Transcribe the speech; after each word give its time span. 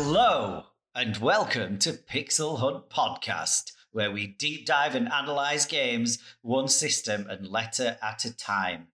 Hello, 0.00 0.62
and 0.94 1.16
welcome 1.16 1.76
to 1.80 1.92
Pixel 1.92 2.60
Hunt 2.60 2.88
Podcast, 2.88 3.72
where 3.90 4.12
we 4.12 4.28
deep 4.28 4.64
dive 4.64 4.94
and 4.94 5.12
analyze 5.12 5.66
games 5.66 6.20
one 6.40 6.68
system 6.68 7.26
and 7.28 7.48
letter 7.48 7.98
at 8.00 8.24
a 8.24 8.34
time. 8.34 8.86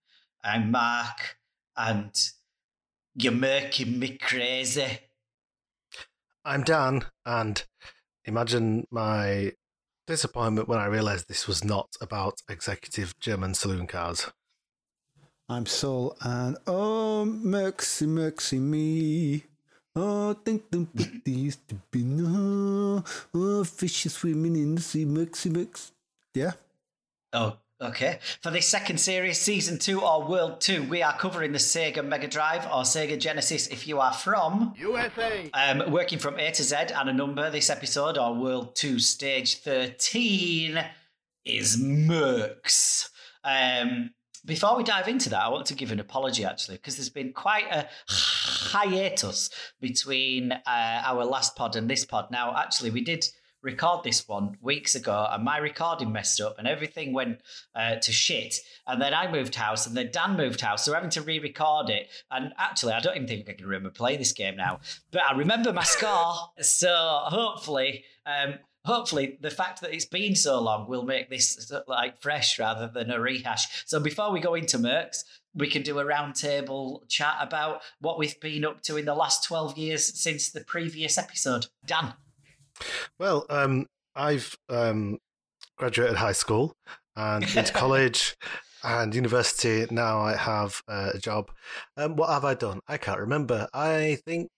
I'm 0.43 0.71
Mark, 0.71 1.37
and 1.77 2.11
you're 3.15 3.33
making 3.33 3.99
me 3.99 4.17
crazy. 4.17 5.01
I'm 6.43 6.63
Dan, 6.63 7.05
and 7.27 7.63
imagine 8.25 8.87
my 8.91 9.53
disappointment 10.07 10.69
when 10.69 10.79
I 10.79 10.87
realised 10.87 11.29
this 11.29 11.47
was 11.47 11.63
not 11.63 11.91
about 12.01 12.41
executive 12.49 13.21
German 13.21 13.53
saloon 13.53 13.87
cars. 13.87 14.33
I'm 15.51 15.67
Sol, 15.67 16.17
and 16.23 16.57
oh, 16.67 17.27
Mercy, 17.27 18.07
Mercy 18.07 18.59
me. 18.59 19.45
Oh, 19.97 20.31
I 20.33 20.35
think 20.45 20.71
the 20.71 20.87
pity 20.97 21.31
used 21.31 21.69
to 21.69 21.77
be 21.93 22.03
no. 22.03 23.05
Oh, 23.33 23.63
fishes 23.63 24.15
swimming 24.15 24.57
in 24.57 24.75
the 24.75 24.81
sea, 24.81 25.05
Mercy, 25.05 25.51
Mercy. 25.51 25.93
Yeah. 26.35 26.53
Oh, 27.33 27.59
okay. 27.81 28.19
For 28.43 28.51
this 28.51 28.69
second 28.69 28.99
series, 28.99 29.41
Season 29.41 29.79
2 29.79 30.01
or 30.01 30.27
World 30.27 30.61
2, 30.61 30.89
we 30.89 31.01
are 31.03 31.17
covering 31.17 31.53
the 31.53 31.59
Sega 31.59 32.05
Mega 32.05 32.27
Drive 32.27 32.65
or 32.65 32.83
Sega 32.83 33.17
Genesis 33.17 33.69
if 33.69 33.87
you 33.87 34.01
are 34.01 34.13
from 34.13 34.75
USA. 34.79 35.49
Um, 35.55 35.93
working 35.93 36.19
from 36.19 36.41
A 36.41 36.51
to 36.51 36.65
Z 36.65 36.75
and 36.93 37.09
a 37.09 37.13
number 37.13 37.49
this 37.51 37.71
episode, 37.71 38.19
or 38.19 38.35
World 38.35 38.75
2 38.75 38.99
Stage 38.99 39.59
13, 39.59 40.85
is 41.45 41.77
Mercs. 41.77 43.11
Um, 43.45 44.11
before 44.45 44.77
we 44.77 44.85
dive 44.85 45.09
into 45.09 45.31
that, 45.31 45.43
I 45.43 45.49
want 45.49 45.67
to 45.67 45.75
give 45.75 45.91
an 45.91 46.01
apology 46.01 46.45
actually, 46.45 46.77
because 46.77 46.97
there's 46.97 47.11
been 47.11 47.33
quite 47.33 47.67
a 47.71 47.89
hiatus 48.09 49.51
between 49.81 50.53
uh, 50.53 50.61
our 50.67 51.25
last 51.25 51.57
pod 51.57 51.77
and 51.77 51.89
this 51.89 52.05
pod. 52.05 52.31
Now, 52.31 52.55
actually, 52.57 52.91
we 52.91 53.01
did 53.01 53.25
record 53.63 54.05
this 54.05 54.29
one 54.29 54.57
weeks 54.61 54.95
ago, 54.95 55.27
and 55.31 55.43
my 55.43 55.57
recording 55.57 56.13
messed 56.13 56.41
up, 56.41 56.59
and 56.59 56.69
everything 56.69 57.15
went 57.15 57.41
uh, 57.75 57.97
to 57.97 58.13
shit. 58.13 58.57
And 58.87 59.01
then 59.01 59.15
I 59.15 59.31
moved 59.31 59.55
house, 59.55 59.87
and 59.87 59.97
then 59.97 60.11
Dan 60.13 60.37
moved 60.37 60.61
house, 60.61 60.85
so 60.85 60.93
we're 60.93 60.97
having 60.97 61.11
to 61.11 61.23
re-record 61.23 61.89
it. 61.89 62.11
And 62.31 62.53
actually, 62.59 62.93
I 62.93 63.01
don't 63.01 63.17
even 63.17 63.27
think 63.27 63.49
I 63.49 63.55
can 63.55 63.67
remember 63.67 63.91
playing 63.91 64.19
this 64.19 64.33
game 64.33 64.57
now, 64.57 64.81
but 65.11 65.23
I 65.23 65.35
remember 65.37 65.73
my 65.73 65.85
score. 65.85 66.35
So 66.61 66.95
hopefully. 67.25 68.05
Um, 68.27 68.59
hopefully 68.85 69.39
the 69.41 69.51
fact 69.51 69.81
that 69.81 69.95
it's 69.95 70.05
been 70.05 70.35
so 70.35 70.61
long 70.61 70.89
will 70.89 71.05
make 71.05 71.31
this 71.31 71.73
like 71.87 72.21
fresh 72.21 72.59
rather 72.59 72.87
than 72.87 73.11
a 73.11 73.21
rehash. 73.21 73.85
So 73.87 73.99
before 74.01 74.31
we 74.31 74.41
go 74.41 74.55
into 74.55 74.79
Mercs, 74.79 75.25
we 75.55 75.69
can 75.69 75.83
do 75.83 75.99
a 75.99 76.05
roundtable 76.05 77.09
chat 77.09 77.37
about 77.41 77.83
what 78.01 78.19
we've 78.19 78.39
been 78.41 78.65
up 78.65 78.83
to 78.83 78.97
in 78.97 79.05
the 79.05 79.15
last 79.15 79.45
12 79.45 79.79
years 79.79 80.21
since 80.21 80.51
the 80.51 80.61
previous 80.65 81.17
episode. 81.17 81.67
Dan. 81.87 82.15
Well, 83.19 83.47
um, 83.49 83.87
I've 84.15 84.57
um, 84.69 85.19
graduated 85.77 86.17
high 86.17 86.33
school 86.33 86.77
and 87.17 87.45
into 87.57 87.73
college 87.73 88.37
and 88.83 89.15
university. 89.15 89.87
Now 89.91 90.21
I 90.21 90.37
have 90.37 90.83
a 90.89 91.19
job. 91.19 91.51
Um, 91.97 92.17
what 92.17 92.31
have 92.31 92.45
I 92.45 92.55
done? 92.55 92.81
I 92.87 92.99
can't 92.99 93.21
remember. 93.21 93.69
I 93.73 94.19
think 94.27 94.51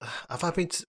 have 0.30 0.44
I 0.44 0.50
been? 0.50 0.68
To, 0.68 0.86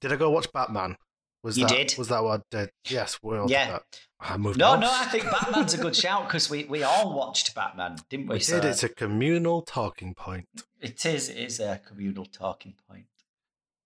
did 0.00 0.12
I 0.12 0.16
go 0.16 0.30
watch 0.30 0.50
Batman? 0.52 0.96
Was 1.44 1.56
You 1.58 1.66
that, 1.68 1.76
did. 1.76 1.94
Was 1.98 2.08
that 2.08 2.24
what 2.24 2.40
I 2.52 2.56
did? 2.62 2.70
Yes. 2.88 3.18
Well, 3.22 3.46
Yeah. 3.48 3.70
that- 3.72 3.82
I 4.18 4.36
moved. 4.38 4.58
No, 4.58 4.70
house. 4.72 4.80
no, 4.80 4.90
I 4.90 5.04
think 5.04 5.24
Batman's 5.30 5.74
a 5.74 5.78
good 5.78 5.94
shout 5.94 6.26
because 6.26 6.48
we, 6.48 6.64
we 6.64 6.82
all 6.82 7.14
watched 7.14 7.54
Batman, 7.54 7.98
didn't 8.08 8.26
we? 8.28 8.36
we 8.36 8.40
So 8.40 8.58
did. 8.60 8.70
It's 8.70 8.82
a 8.82 8.88
communal 8.88 9.60
talking 9.62 10.14
point. 10.14 10.46
it 10.80 11.04
is 11.04 11.28
it 11.28 11.36
is 11.36 11.60
a 11.60 11.80
communal 11.86 12.24
talking 12.24 12.74
point. 12.88 13.04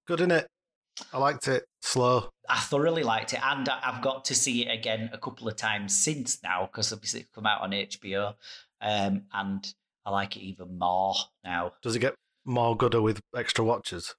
Good 0.06 0.20
in 0.20 0.30
it. 0.30 0.46
I 1.12 1.18
liked 1.18 1.48
it. 1.48 1.64
Slow. 1.82 2.30
I 2.48 2.60
thoroughly 2.60 3.02
liked 3.02 3.32
it, 3.32 3.40
and 3.44 3.68
I- 3.68 3.80
I've 3.82 4.02
got 4.02 4.24
to 4.26 4.34
see 4.36 4.64
it 4.64 4.70
again 4.72 5.10
a 5.12 5.18
couple 5.18 5.48
of 5.48 5.56
times 5.56 5.96
since 5.96 6.40
now 6.42 6.66
because 6.66 6.92
obviously 6.92 7.20
it's 7.20 7.30
come 7.34 7.46
out 7.46 7.60
on 7.62 7.72
HBO, 7.72 8.34
um, 8.80 9.24
and 9.32 9.74
I 10.06 10.10
like 10.10 10.36
it 10.36 10.40
even 10.42 10.78
more 10.78 11.14
now. 11.44 11.72
Does 11.82 11.96
it 11.96 12.00
get 12.00 12.14
more 12.44 12.76
gooder 12.76 13.02
with 13.02 13.20
extra 13.36 13.64
watches? 13.64 14.14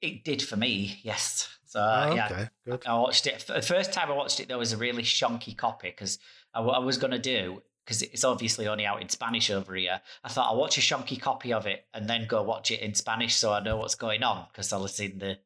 It 0.00 0.22
did 0.24 0.40
for 0.42 0.56
me, 0.56 1.00
yes. 1.02 1.48
So 1.74 1.80
Oh, 1.80 2.14
yeah, 2.14 2.46
good. 2.64 2.82
I 2.86 2.94
watched 2.94 3.26
it. 3.26 3.44
The 3.48 3.60
first 3.60 3.92
time 3.92 4.08
I 4.08 4.14
watched 4.14 4.38
it, 4.38 4.46
there 4.46 4.58
was 4.58 4.72
a 4.72 4.76
really 4.76 5.02
shonky 5.02 5.56
copy 5.56 5.90
because 5.90 6.20
I, 6.54 6.60
was 6.60 6.98
going 6.98 7.10
to 7.10 7.18
do 7.18 7.62
because 7.84 8.00
it's 8.00 8.22
obviously 8.22 8.68
only 8.68 8.86
out 8.86 9.02
in 9.02 9.08
Spanish 9.08 9.50
over 9.50 9.74
here. 9.74 10.00
I 10.22 10.28
thought 10.28 10.52
I'll 10.52 10.56
watch 10.56 10.78
a 10.78 10.80
shonky 10.80 11.20
copy 11.20 11.52
of 11.52 11.66
it 11.66 11.84
and 11.92 12.08
then 12.08 12.28
go 12.28 12.44
watch 12.44 12.70
it 12.70 12.78
in 12.78 12.94
Spanish 12.94 13.34
so 13.34 13.52
I 13.52 13.58
know 13.58 13.76
what's 13.76 13.96
going 13.96 14.22
on 14.22 14.46
because 14.52 14.72
I'll 14.72 14.82
have 14.82 14.92
seen 14.92 15.18
the 15.18 15.38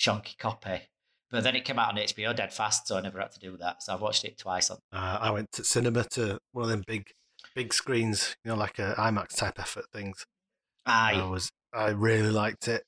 shonky 0.00 0.38
copy. 0.38 0.80
But 1.30 1.44
then 1.44 1.54
it 1.54 1.66
came 1.66 1.78
out 1.78 1.90
on 1.90 1.96
HBO 1.96 2.34
dead 2.34 2.54
fast, 2.54 2.88
so 2.88 2.96
I 2.96 3.02
never 3.02 3.20
had 3.20 3.32
to 3.32 3.38
do 3.38 3.58
that. 3.58 3.82
So 3.82 3.92
I've 3.92 4.00
watched 4.00 4.24
it 4.24 4.38
twice. 4.38 4.70
On 4.70 4.78
Uh, 4.90 5.18
I 5.20 5.30
went 5.30 5.52
to 5.52 5.64
cinema 5.64 6.04
to 6.12 6.38
one 6.52 6.64
of 6.64 6.70
them 6.70 6.82
big, 6.86 7.10
big 7.54 7.74
screens, 7.74 8.34
you 8.42 8.50
know, 8.50 8.56
like 8.56 8.78
a 8.78 8.94
IMAX 8.96 9.36
type 9.36 9.60
effort 9.60 9.84
things. 9.92 10.24
I 10.86 11.26
was, 11.26 11.50
I 11.74 11.90
really 11.90 12.30
liked 12.30 12.68
it, 12.68 12.84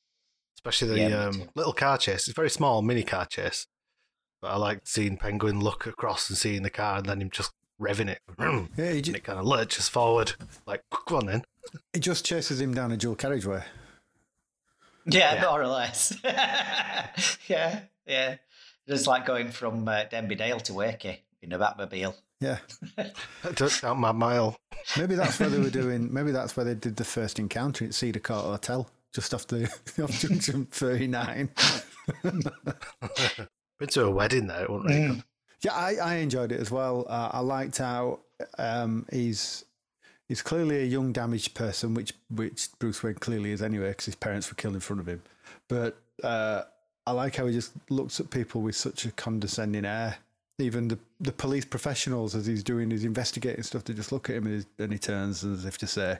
especially 0.61 0.89
the 0.89 0.99
Yeah, 1.11 1.25
um, 1.27 1.43
little 1.55 1.73
car 1.73 1.97
chase. 1.99 2.29
It's 2.29 2.29
a 2.29 2.33
very 2.35 2.51
small 2.51 2.83
mini 2.83 3.03
car 3.03 3.25
chase, 3.27 3.67
but 4.43 4.49
I 4.49 4.57
liked 4.57 4.87
seeing 4.89 5.17
Penguin 5.17 5.61
look 5.61 5.87
across 5.87 6.29
and 6.29 6.37
seeing 6.37 6.63
the 6.63 6.71
car, 6.71 6.99
and 6.99 7.07
then 7.07 7.21
him 7.23 7.31
just 7.31 7.53
revving 7.81 8.09
it, 8.11 8.21
Yeah, 8.77 8.93
he, 8.93 9.01
ju- 9.01 9.15
it 9.15 9.25
kind 9.25 9.39
of 9.39 9.47
lurches 9.47 9.89
forward, 9.89 10.33
like 10.67 10.83
go 11.07 11.17
on 11.17 11.27
then. 11.27 11.45
he 11.95 12.01
just 12.01 12.27
chases 12.27 12.61
him 12.61 12.75
down 12.75 12.93
a 12.93 12.97
dual 12.99 13.17
carriageway. 13.17 13.65
yeah, 15.07 15.35
yeah. 15.35 15.43
more 15.43 15.63
or 15.63 15.67
less. 15.67 16.15
yeah, 17.49 17.81
yeah. 18.07 18.37
Just 18.87 19.07
like 19.07 19.25
going 19.25 19.49
from 19.51 19.89
uh, 19.89 20.05
Denby 20.05 20.35
Dale 20.35 20.61
to 20.61 20.73
Wakey 20.73 21.19
in 21.43 21.53
a 21.53 21.59
Batmobile. 21.59 22.15
Yeah. 22.41 22.59
Don't 23.55 23.73
count 23.81 23.99
my 23.99 24.13
mile. 24.13 24.57
Maybe 24.97 25.15
that's 25.15 25.39
where 25.39 25.49
they 25.49 25.59
were 25.59 25.71
doing, 25.71 26.13
maybe 26.13 26.33
that's 26.33 26.57
where 26.57 26.65
they 26.65 26.75
did 26.75 26.97
the 26.97 27.05
first 27.05 27.39
encounter 27.39 27.85
at 27.85 27.95
Cedar 27.95 28.19
Court 28.21 28.45
Hotel, 28.45 28.89
just 29.15 29.35
off 29.35 29.47
the 29.47 29.65
off 30.03 30.19
Junction 30.21 30.67
39. 30.67 31.51
Been 32.23 33.89
to 33.89 34.05
a 34.05 34.11
wedding 34.11 34.47
there, 34.47 34.65
it 34.65 34.71
wasn't 34.71 34.91
really 34.91 35.07
good. 35.09 35.25
Yeah, 35.63 35.75
I, 35.75 35.95
I 35.97 36.15
enjoyed 36.17 36.53
it 36.53 36.61
as 36.61 36.71
well. 36.71 37.07
Uh, 37.09 37.31
I 37.33 37.41
liked 37.41 37.79
how 37.79 38.21
um, 38.59 39.07
he's 39.13 39.65
he's 40.29 40.43
clearly 40.43 40.81
a 40.83 40.85
young, 40.85 41.13
damaged 41.13 41.55
person, 41.55 41.95
which 41.95 42.13
which 42.35 42.69
Bruce 42.79 43.03
Wayne 43.03 43.15
clearly 43.15 43.53
is 43.53 43.63
anyway, 43.63 43.89
because 43.91 44.07
his 44.07 44.15
parents 44.15 44.49
were 44.51 44.55
killed 44.55 44.75
in 44.75 44.81
front 44.81 45.01
of 45.01 45.07
him. 45.09 45.23
But 45.69 45.97
uh, 46.23 46.63
I 47.07 47.13
like 47.13 47.37
how 47.37 47.47
he 47.47 47.53
just 47.53 47.73
looks 47.91 48.21
at 48.21 48.31
people 48.31 48.61
with 48.63 48.77
such 48.77 49.05
a 49.07 49.11
condescending 49.13 49.85
air. 49.85 50.17
Even 50.59 50.89
the, 50.89 50.99
the 51.21 51.33
police 51.33 51.65
professionals, 51.65 52.35
as 52.35 52.45
he's 52.45 52.63
doing 52.63 52.91
his 52.91 53.05
investigating 53.05 53.63
stuff, 53.63 53.83
they 53.85 53.95
just 53.95 54.13
look 54.13 54.29
at 54.29 54.37
him 54.37 54.47
and, 54.47 54.67
he- 54.79 54.85
and 54.85 54.93
he 54.93 54.99
turns 54.99 55.43
as 55.43 55.65
if 55.65 55.79
to 55.79 55.87
say, 55.87 56.19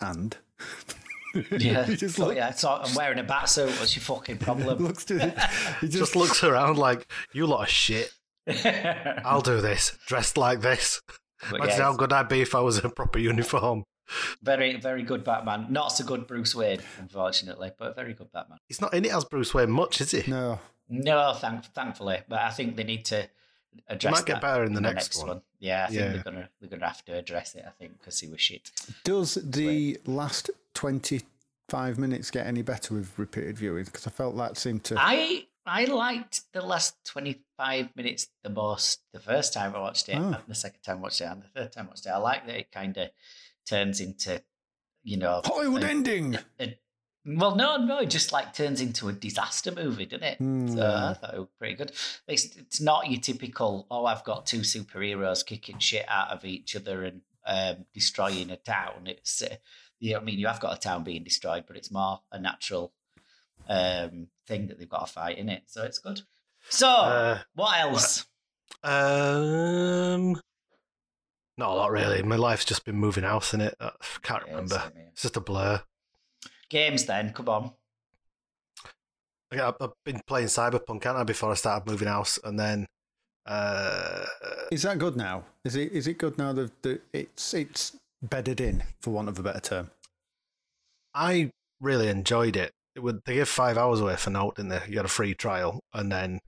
"And." 0.00 0.36
Yeah, 1.58 1.84
he 1.86 1.96
just 1.96 2.18
Oh, 2.18 2.26
look, 2.26 2.36
yeah. 2.36 2.50
So 2.52 2.70
I'm 2.70 2.94
wearing 2.94 3.18
a 3.18 3.22
bat 3.22 3.48
suit. 3.48 3.68
What's 3.78 3.94
your 3.96 4.02
fucking 4.02 4.38
problem? 4.46 4.78
looks 4.84 5.04
to 5.06 5.18
he 5.80 5.86
just, 5.88 5.98
Just 5.98 6.16
looks 6.16 6.42
around 6.44 6.78
like 6.78 7.10
you 7.32 7.46
lot 7.46 7.62
of 7.62 7.68
shit. 7.68 8.12
I'll 9.24 9.40
do 9.42 9.60
this, 9.60 9.96
dressed 10.06 10.36
like 10.36 10.60
this. 10.60 11.00
But 11.50 11.56
Imagine 11.60 11.78
yeah, 11.78 11.84
how 11.84 11.96
good 11.96 12.12
I'd 12.12 12.28
be 12.28 12.40
if 12.42 12.54
I 12.54 12.60
was 12.60 12.78
in 12.78 12.84
a 12.86 12.90
proper 12.90 13.18
uniform. 13.18 13.84
very, 14.42 14.76
very 14.76 15.02
good 15.02 15.24
Batman. 15.24 15.66
Not 15.70 15.88
so 15.92 16.04
good 16.04 16.26
Bruce 16.26 16.54
Wayne, 16.54 16.80
unfortunately, 16.98 17.70
but 17.78 17.94
very 17.96 18.12
good 18.12 18.30
Batman. 18.32 18.58
He's 18.68 18.80
not 18.80 18.92
in 18.92 19.04
it 19.04 19.12
as 19.14 19.24
Bruce 19.24 19.54
Wayne 19.54 19.70
much, 19.70 20.00
is 20.00 20.10
he? 20.10 20.28
no. 20.30 20.58
No, 20.92 21.32
thank, 21.34 21.64
thankfully, 21.66 22.18
but 22.28 22.40
I 22.40 22.50
think 22.50 22.74
they 22.74 22.82
need 22.82 23.04
to 23.06 23.28
address. 23.86 24.12
It 24.12 24.16
might 24.16 24.26
get 24.26 24.40
better 24.40 24.64
in 24.64 24.72
the 24.74 24.80
next 24.80 25.24
one. 25.24 25.40
Yeah, 25.60 25.84
I 25.84 25.86
think 25.86 26.00
Yeah. 26.00 26.08
they're 26.14 26.22
gonna 26.24 26.48
they're 26.60 26.68
gonna 26.68 26.88
have 26.88 27.04
to 27.04 27.16
address 27.16 27.54
it. 27.54 27.64
I 27.64 27.70
think 27.78 27.96
because 28.00 28.18
he 28.18 28.26
was 28.26 28.40
shit. 28.40 28.72
Does 29.04 29.34
the 29.34 29.98
last 30.04 30.50
25 30.74 31.98
minutes 31.98 32.30
get 32.30 32.46
any 32.46 32.62
better 32.62 32.94
with 32.94 33.18
repeated 33.18 33.58
viewing? 33.58 33.84
Because 33.84 34.06
I 34.06 34.10
felt 34.10 34.36
that 34.36 34.56
seemed 34.56 34.84
to. 34.84 34.96
I 34.98 35.46
I 35.66 35.84
liked 35.84 36.42
the 36.52 36.62
last 36.62 36.96
twenty 37.04 37.42
five 37.56 37.88
minutes 37.96 38.28
the 38.42 38.50
most 38.50 39.00
the 39.12 39.20
first 39.20 39.52
time 39.52 39.74
I 39.74 39.80
watched 39.80 40.08
it, 40.08 40.16
Oh. 40.16 40.24
and 40.28 40.36
the 40.48 40.54
second 40.54 40.80
time 40.82 40.98
I 40.98 41.00
watched 41.02 41.20
it, 41.20 41.24
and 41.24 41.42
the 41.42 41.48
third 41.60 41.72
time 41.72 41.86
I 41.86 41.88
watched 41.88 42.06
it. 42.06 42.10
I 42.10 42.16
like 42.18 42.46
that 42.46 42.56
it 42.56 42.72
kind 42.72 42.96
of 42.96 43.10
turns 43.68 44.00
into, 44.00 44.42
you 45.02 45.16
know, 45.18 45.42
Hollywood 45.44 45.84
a- 45.84 45.88
ending! 45.88 46.38
a- 46.58 46.78
well, 47.26 47.54
no, 47.54 47.76
no, 47.76 47.98
it 47.98 48.08
just 48.08 48.32
like 48.32 48.54
turns 48.54 48.80
into 48.80 49.08
a 49.10 49.12
disaster 49.12 49.70
movie, 49.70 50.06
doesn't 50.06 50.24
it? 50.26 50.38
Hmm. 50.38 50.68
So 50.68 50.80
I 50.82 51.12
thought 51.12 51.34
it 51.34 51.38
was 51.40 51.48
pretty 51.58 51.74
good. 51.74 51.92
It's, 52.26 52.56
it's 52.56 52.80
not 52.80 53.10
your 53.10 53.20
typical, 53.20 53.86
oh, 53.90 54.06
I've 54.06 54.24
got 54.24 54.46
two 54.46 54.60
superheroes 54.60 55.44
kicking 55.44 55.78
shit 55.78 56.06
out 56.08 56.30
of 56.30 56.46
each 56.46 56.74
other 56.74 57.04
and 57.04 57.20
um, 57.44 57.84
destroying 57.92 58.50
a 58.50 58.56
town. 58.56 59.02
It's, 59.04 59.42
uh, 59.42 59.56
yeah, 60.00 60.16
I 60.16 60.20
mean, 60.20 60.38
you 60.38 60.46
have 60.48 60.60
got 60.60 60.76
a 60.76 60.80
town 60.80 61.04
being 61.04 61.22
destroyed, 61.22 61.64
but 61.66 61.76
it's 61.76 61.90
more 61.90 62.20
a 62.32 62.38
natural 62.40 62.92
um, 63.68 64.26
thing 64.46 64.66
that 64.68 64.78
they've 64.78 64.88
got 64.88 65.06
to 65.06 65.12
fight 65.12 65.38
in 65.38 65.48
it. 65.48 65.62
So 65.66 65.82
it's 65.84 65.98
good. 65.98 66.22
So, 66.68 66.88
Uh, 66.88 67.38
what 67.54 67.78
else? 67.78 68.26
Um, 68.82 70.34
not 71.58 71.70
a 71.70 71.74
lot 71.74 71.90
really. 71.90 72.22
My 72.22 72.36
life's 72.36 72.64
just 72.64 72.84
been 72.84 72.96
moving 72.96 73.24
house 73.24 73.52
in 73.54 73.60
it. 73.60 73.74
I 73.80 73.92
can't 74.22 74.42
Yeah, 74.46 74.50
remember. 74.52 74.74
same 74.78 74.92
here. 74.96 75.08
It's 75.12 75.22
just 75.22 75.36
a 75.36 75.40
blur. 75.40 75.82
Games 76.68 77.04
then, 77.06 77.32
come 77.32 77.48
on. 77.48 77.72
I- 79.52 79.60
I've 79.60 79.74
I've 79.80 79.90
been 80.04 80.20
playing 80.26 80.46
Cyberpunk, 80.46 81.02
haven't 81.04 81.20
I, 81.22 81.24
before 81.24 81.50
I 81.50 81.54
started 81.54 81.90
moving 81.90 82.06
house, 82.08 82.38
and 82.44 82.58
then 82.58 82.86
uh, 83.46 84.24
Is 84.70 84.82
that 84.82 84.98
good 84.98 85.16
now? 85.16 85.44
Is 85.64 85.74
it 85.74 85.90
is 85.92 86.06
it 86.06 86.18
good 86.18 86.38
now 86.38 86.52
that 86.52 86.82
that 86.82 87.02
it's 87.12 87.52
it's 87.54 87.96
bedded 88.22 88.60
in, 88.60 88.82
for 89.00 89.10
want 89.10 89.28
of 89.28 89.38
a 89.38 89.42
better 89.42 89.60
term? 89.60 89.90
I 91.14 91.50
really 91.80 92.08
enjoyed 92.08 92.56
it. 92.56 92.72
It 92.94 93.00
would 93.00 93.20
they 93.24 93.34
gave 93.34 93.48
five 93.48 93.78
hours 93.78 94.00
away 94.00 94.16
for 94.16 94.30
note, 94.30 94.56
didn't 94.56 94.70
they? 94.70 94.82
You 94.88 94.94
got 94.94 95.04
a 95.04 95.08
free 95.08 95.34
trial, 95.34 95.80
and 95.92 96.10
then 96.10 96.40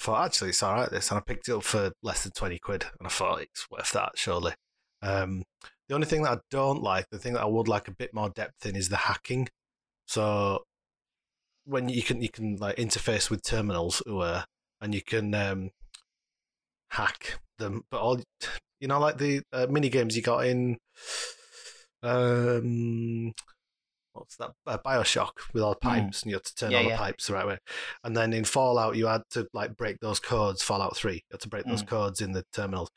I 0.00 0.02
thought 0.02 0.24
actually 0.26 0.50
it's 0.50 0.62
all 0.62 0.74
right. 0.74 0.90
This, 0.90 1.10
and 1.10 1.18
I 1.18 1.20
picked 1.20 1.48
it 1.48 1.54
up 1.54 1.64
for 1.64 1.92
less 2.02 2.22
than 2.22 2.32
twenty 2.32 2.58
quid, 2.58 2.86
and 2.98 3.06
I 3.06 3.10
thought 3.10 3.42
it's 3.42 3.70
worth 3.70 3.92
that 3.92 4.12
surely. 4.16 4.54
Um, 5.02 5.44
the 5.88 5.94
only 5.94 6.06
thing 6.06 6.22
that 6.22 6.38
I 6.38 6.40
don't 6.50 6.82
like, 6.82 7.06
the 7.10 7.18
thing 7.18 7.34
that 7.34 7.42
I 7.42 7.46
would 7.46 7.68
like 7.68 7.88
a 7.88 7.94
bit 7.94 8.14
more 8.14 8.30
depth 8.30 8.66
in, 8.66 8.76
is 8.76 8.88
the 8.88 8.96
hacking. 8.96 9.48
So 10.06 10.64
when 11.64 11.88
you 11.88 12.02
can 12.02 12.22
you 12.22 12.28
can 12.28 12.56
like 12.56 12.76
interface 12.76 13.28
with 13.30 13.42
terminals, 13.42 14.02
who 14.06 14.20
are, 14.22 14.44
and 14.80 14.94
you 14.94 15.02
can 15.02 15.34
um, 15.34 15.70
hack 16.90 17.40
them, 17.58 17.84
but 17.90 18.00
all 18.00 18.20
you 18.80 18.88
know, 18.88 18.98
like 19.00 19.18
the 19.18 19.42
uh, 19.52 19.66
mini 19.68 19.88
games 19.88 20.16
you 20.16 20.22
got 20.22 20.46
in. 20.46 20.78
Um, 22.02 23.32
what's 24.12 24.36
that? 24.36 24.52
Uh, 24.66 24.78
Bioshock 24.78 25.32
with 25.52 25.62
all 25.62 25.70
the 25.74 25.80
pipes, 25.80 26.22
and 26.22 26.30
you 26.30 26.36
had 26.36 26.44
to 26.44 26.54
turn 26.54 26.68
Hmm. 26.68 26.72
Yeah, 26.72 26.78
all 26.78 26.84
the 26.84 26.90
yeah. 26.90 26.96
pipes 26.96 27.26
the 27.26 27.34
right 27.34 27.46
way. 27.46 27.58
And 28.04 28.16
then 28.16 28.32
in 28.32 28.44
Fallout, 28.44 28.96
you 28.96 29.06
had 29.06 29.22
to 29.30 29.46
like 29.52 29.76
break 29.76 29.98
those 30.00 30.20
codes. 30.20 30.62
Fallout 30.62 30.96
Three, 30.96 31.14
you 31.14 31.20
had 31.32 31.40
to 31.40 31.48
break 31.48 31.64
those 31.66 31.82
Mm. 31.82 31.88
codes 31.88 32.20
in 32.20 32.32
the 32.32 32.44
terminals. 32.52 32.90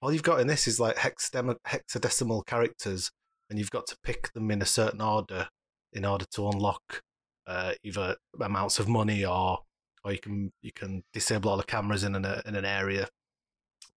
All 0.00 0.12
you've 0.12 0.22
got 0.22 0.40
in 0.40 0.46
this 0.46 0.66
is 0.68 0.78
like 0.78 0.96
hexadem- 0.96 1.56
hexadecimal 1.66 2.46
characters, 2.46 3.10
and 3.50 3.58
you've 3.58 3.70
got 3.70 3.86
to 3.88 3.96
pick 4.02 4.32
them 4.32 4.50
in 4.50 4.62
a 4.62 4.66
certain 4.66 5.00
order 5.00 5.48
in 5.92 6.04
order 6.04 6.24
to 6.34 6.48
unlock 6.48 7.02
uh, 7.46 7.74
either 7.82 8.16
amounts 8.40 8.78
of 8.78 8.88
money 8.88 9.24
or 9.24 9.58
or 10.04 10.12
you 10.12 10.18
can 10.18 10.52
you 10.62 10.72
can 10.72 11.02
disable 11.12 11.50
all 11.50 11.56
the 11.56 11.62
cameras 11.62 12.04
in 12.04 12.14
an 12.14 12.24
in 12.46 12.54
an 12.56 12.64
area. 12.64 13.08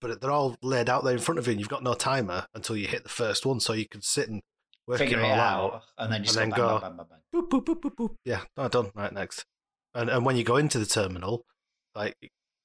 But 0.01 0.21
they're 0.21 0.31
all 0.31 0.55
laid 0.61 0.89
out 0.89 1.03
there 1.03 1.13
in 1.13 1.19
front 1.19 1.39
of 1.39 1.47
you, 1.47 1.51
and 1.51 1.59
you've 1.59 1.69
got 1.69 1.83
no 1.83 1.93
timer 1.93 2.45
until 2.53 2.77
you 2.77 2.87
hit 2.87 3.03
the 3.03 3.09
first 3.09 3.45
one, 3.45 3.59
so 3.59 3.73
you 3.73 3.87
can 3.87 4.01
sit 4.01 4.29
and 4.29 4.41
work 4.87 4.99
Figure 4.99 5.19
it 5.19 5.23
it 5.23 5.25
all 5.31 5.39
out, 5.39 5.73
out 5.73 5.81
and 5.97 6.13
then 6.13 6.23
just 6.23 6.37
and 6.37 6.53
go, 6.53 6.67
then 6.67 6.67
bang, 6.67 6.79
go- 6.79 6.79
bang, 6.79 6.97
bang, 6.97 7.05
bang, 7.09 7.19
bang. 7.33 7.41
boop, 7.41 7.49
boop, 7.49 7.65
boop, 7.65 7.81
boop, 7.81 7.95
boop. 7.95 8.15
Yeah, 8.25 8.41
no, 8.55 8.67
done. 8.67 8.91
Right, 8.95 9.11
next. 9.11 9.45
And 9.95 10.09
and 10.09 10.25
when 10.25 10.35
you 10.37 10.43
go 10.43 10.57
into 10.57 10.77
the 10.79 10.85
terminal, 10.85 11.43
like 11.95 12.15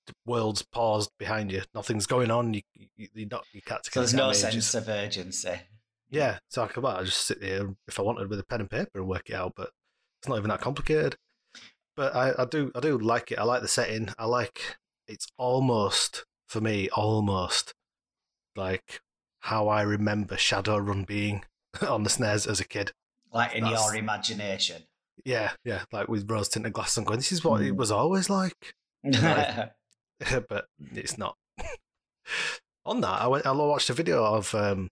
the 0.06 0.12
world's 0.26 0.62
paused 0.62 1.10
behind 1.18 1.50
you, 1.52 1.62
nothing's 1.74 2.06
going 2.06 2.30
on. 2.30 2.52
You 2.54 2.60
you 2.74 3.08
you're 3.14 3.28
not 3.30 3.44
you 3.52 3.62
can't 3.62 3.82
take 3.82 3.94
So 3.94 4.00
there's 4.00 4.12
no 4.14 4.32
damage. 4.32 4.36
sense 4.36 4.74
of 4.74 4.88
urgency. 4.88 5.60
Yeah, 6.10 6.38
so 6.50 6.62
I 6.62 6.66
could 6.66 6.82
well, 6.82 6.96
I 6.98 7.04
just 7.04 7.26
sit 7.26 7.40
there 7.40 7.70
if 7.88 7.98
I 7.98 8.02
wanted 8.02 8.28
with 8.28 8.38
a 8.38 8.44
pen 8.44 8.60
and 8.60 8.70
paper 8.70 8.90
and 8.98 9.08
work 9.08 9.30
it 9.30 9.34
out, 9.34 9.54
but 9.56 9.70
it's 10.20 10.28
not 10.28 10.36
even 10.36 10.50
that 10.50 10.60
complicated. 10.60 11.16
But 11.96 12.14
I, 12.14 12.32
I 12.38 12.44
do 12.44 12.70
I 12.74 12.80
do 12.80 12.98
like 12.98 13.32
it. 13.32 13.38
I 13.38 13.44
like 13.44 13.62
the 13.62 13.68
setting. 13.68 14.10
I 14.18 14.26
like 14.26 14.76
it's 15.08 15.26
almost 15.38 16.24
for 16.52 16.60
me 16.60 16.88
almost 16.90 17.72
like 18.56 19.00
how 19.40 19.68
I 19.68 19.80
remember 19.82 20.36
Shadowrun 20.36 21.06
being 21.06 21.44
on 21.86 22.02
the 22.02 22.10
SNES 22.10 22.46
as 22.46 22.60
a 22.60 22.64
kid. 22.64 22.92
Like 23.32 23.54
in 23.54 23.64
That's- 23.64 23.80
your 23.82 23.96
imagination. 23.96 24.82
Yeah, 25.24 25.52
yeah, 25.64 25.84
like 25.92 26.08
with 26.08 26.30
rose 26.30 26.48
tinted 26.48 26.72
glasses. 26.72 26.98
I'm 26.98 27.04
going, 27.04 27.18
this 27.18 27.32
is 27.32 27.44
what 27.44 27.60
it 27.62 27.72
Mm. 27.72 27.76
was 27.76 27.90
always 27.90 28.28
like. 28.28 28.54
yeah, 29.04 29.68
but 30.48 30.66
it's 30.94 31.16
not. 31.18 31.36
On 32.84 33.00
that, 33.02 33.20
I 33.22 33.26
went. 33.28 33.46
I 33.46 33.52
watched 33.52 33.90
a 33.90 33.94
video 33.94 34.24
of 34.24 34.54
um, 34.54 34.88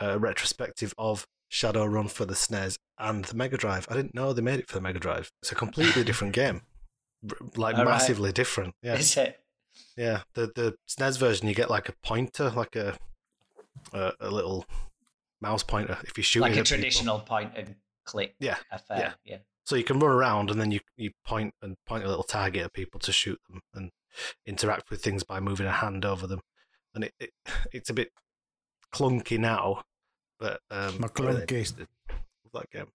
a 0.00 0.18
retrospective 0.18 0.92
of 0.98 1.26
Shadowrun 1.52 2.10
for 2.10 2.24
the 2.24 2.34
SNES 2.34 2.76
and 2.98 3.24
the 3.26 3.36
Mega 3.36 3.56
Drive. 3.56 3.86
I 3.90 3.94
didn't 3.94 4.14
know 4.14 4.32
they 4.32 4.42
made 4.42 4.58
it 4.60 4.68
for 4.68 4.74
the 4.74 4.80
Mega 4.80 4.98
Drive. 4.98 5.30
It's 5.42 5.52
a 5.52 5.54
completely 5.54 6.02
different 6.04 6.32
game, 6.34 6.62
R- 7.30 7.36
like 7.56 7.76
All 7.76 7.84
right. 7.84 7.92
massively 7.92 8.32
different. 8.32 8.74
Yeah, 8.82 8.94
Is 8.96 9.16
it? 9.16 9.40
Yeah. 9.96 10.22
The 10.34 10.50
the 10.54 10.76
SNES 10.88 11.18
version, 11.18 11.48
you 11.48 11.54
get 11.54 11.70
like 11.70 11.88
a 11.88 11.94
pointer, 12.02 12.50
like 12.50 12.76
a 12.76 12.96
a, 13.92 14.12
a 14.20 14.30
little 14.30 14.64
mouse 15.40 15.62
pointer. 15.62 15.98
If 16.04 16.16
you 16.16 16.22
shoot 16.24 16.40
Like 16.40 16.56
a 16.56 16.62
traditional 16.62 17.20
point 17.20 17.52
and 17.56 17.74
click 18.04 18.34
Yeah, 18.38 18.56
affair. 18.70 18.98
yeah. 18.98 19.12
Yeah. 19.24 19.38
So 19.64 19.76
you 19.76 19.84
can 19.84 19.98
run 19.98 20.10
around 20.12 20.50
and 20.50 20.60
then 20.60 20.70
you, 20.70 20.80
you 20.96 21.10
point 21.26 21.54
and 21.62 21.76
point 21.86 22.04
a 22.04 22.08
little 22.08 22.22
target 22.22 22.64
at 22.64 22.72
people 22.74 23.00
to 23.00 23.12
shoot 23.12 23.40
them 23.48 23.60
and 23.74 23.90
interact 24.46 24.90
with 24.90 25.02
things 25.02 25.22
by 25.22 25.40
moving 25.40 25.66
a 25.66 25.70
hand 25.72 26.04
over 26.04 26.26
them. 26.26 26.40
And 26.94 27.04
it, 27.04 27.14
it 27.18 27.30
it's 27.72 27.90
a 27.90 27.94
bit 27.94 28.10
clunky 28.92 29.38
now, 29.38 29.82
but 30.38 30.60
um, 30.70 31.00
My 31.00 31.08
I'm 31.18 31.24
really 31.26 31.46
clunky. 31.46 31.86
that 32.52 32.70
game. 32.70 32.86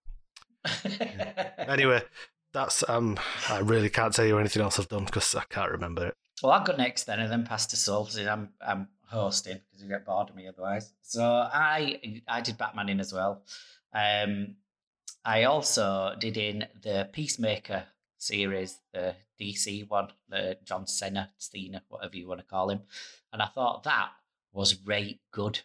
Anyway, 1.68 2.02
that's 2.54 2.88
um, 2.90 3.18
I 3.50 3.60
really 3.60 3.90
can't 3.90 4.14
tell 4.14 4.26
you 4.26 4.38
anything 4.40 4.62
else 4.62 4.80
I've 4.80 4.88
done 4.88 5.06
because 5.06 5.36
I 5.36 5.44
can't 5.50 5.72
remember 5.72 6.08
it. 6.08 6.16
Well, 6.42 6.52
I'll 6.54 6.64
go 6.64 6.76
next 6.76 7.04
then, 7.06 7.20
and 7.20 7.32
then 7.32 7.46
pass 7.46 7.66
to 7.68 7.76
Souls. 7.76 8.18
I'm 8.18 8.50
I'm 8.62 8.88
hosting 9.08 9.60
because 9.70 9.84
you 9.84 9.90
get 9.90 10.06
bored 10.06 10.30
of 10.30 10.36
me 10.36 10.48
otherwise. 10.48 10.94
So 11.02 11.24
I 11.24 12.22
I 12.28 12.42
did 12.42 12.58
Batman 12.58 12.90
in 12.90 13.00
as 13.00 13.14
well. 13.14 13.44
Um, 13.94 14.56
I 15.26 15.44
also 15.44 16.16
did 16.20 16.38
in 16.38 16.66
the 16.82 17.10
Peacemaker 17.12 17.84
series, 18.18 18.80
the 18.94 19.16
DC 19.40 19.90
one, 19.90 20.10
the 20.30 20.58
John 20.64 20.88
Cena, 20.88 21.32
Cena, 21.38 21.84
whatever 21.90 22.16
you 22.16 22.28
want 22.28 22.40
to 22.40 22.46
call 22.46 22.70
him, 22.70 22.82
and 23.34 23.42
I 23.42 23.48
thought 23.48 23.84
that 23.84 24.10
was 24.54 24.76
right 24.86 25.20
good. 25.32 25.60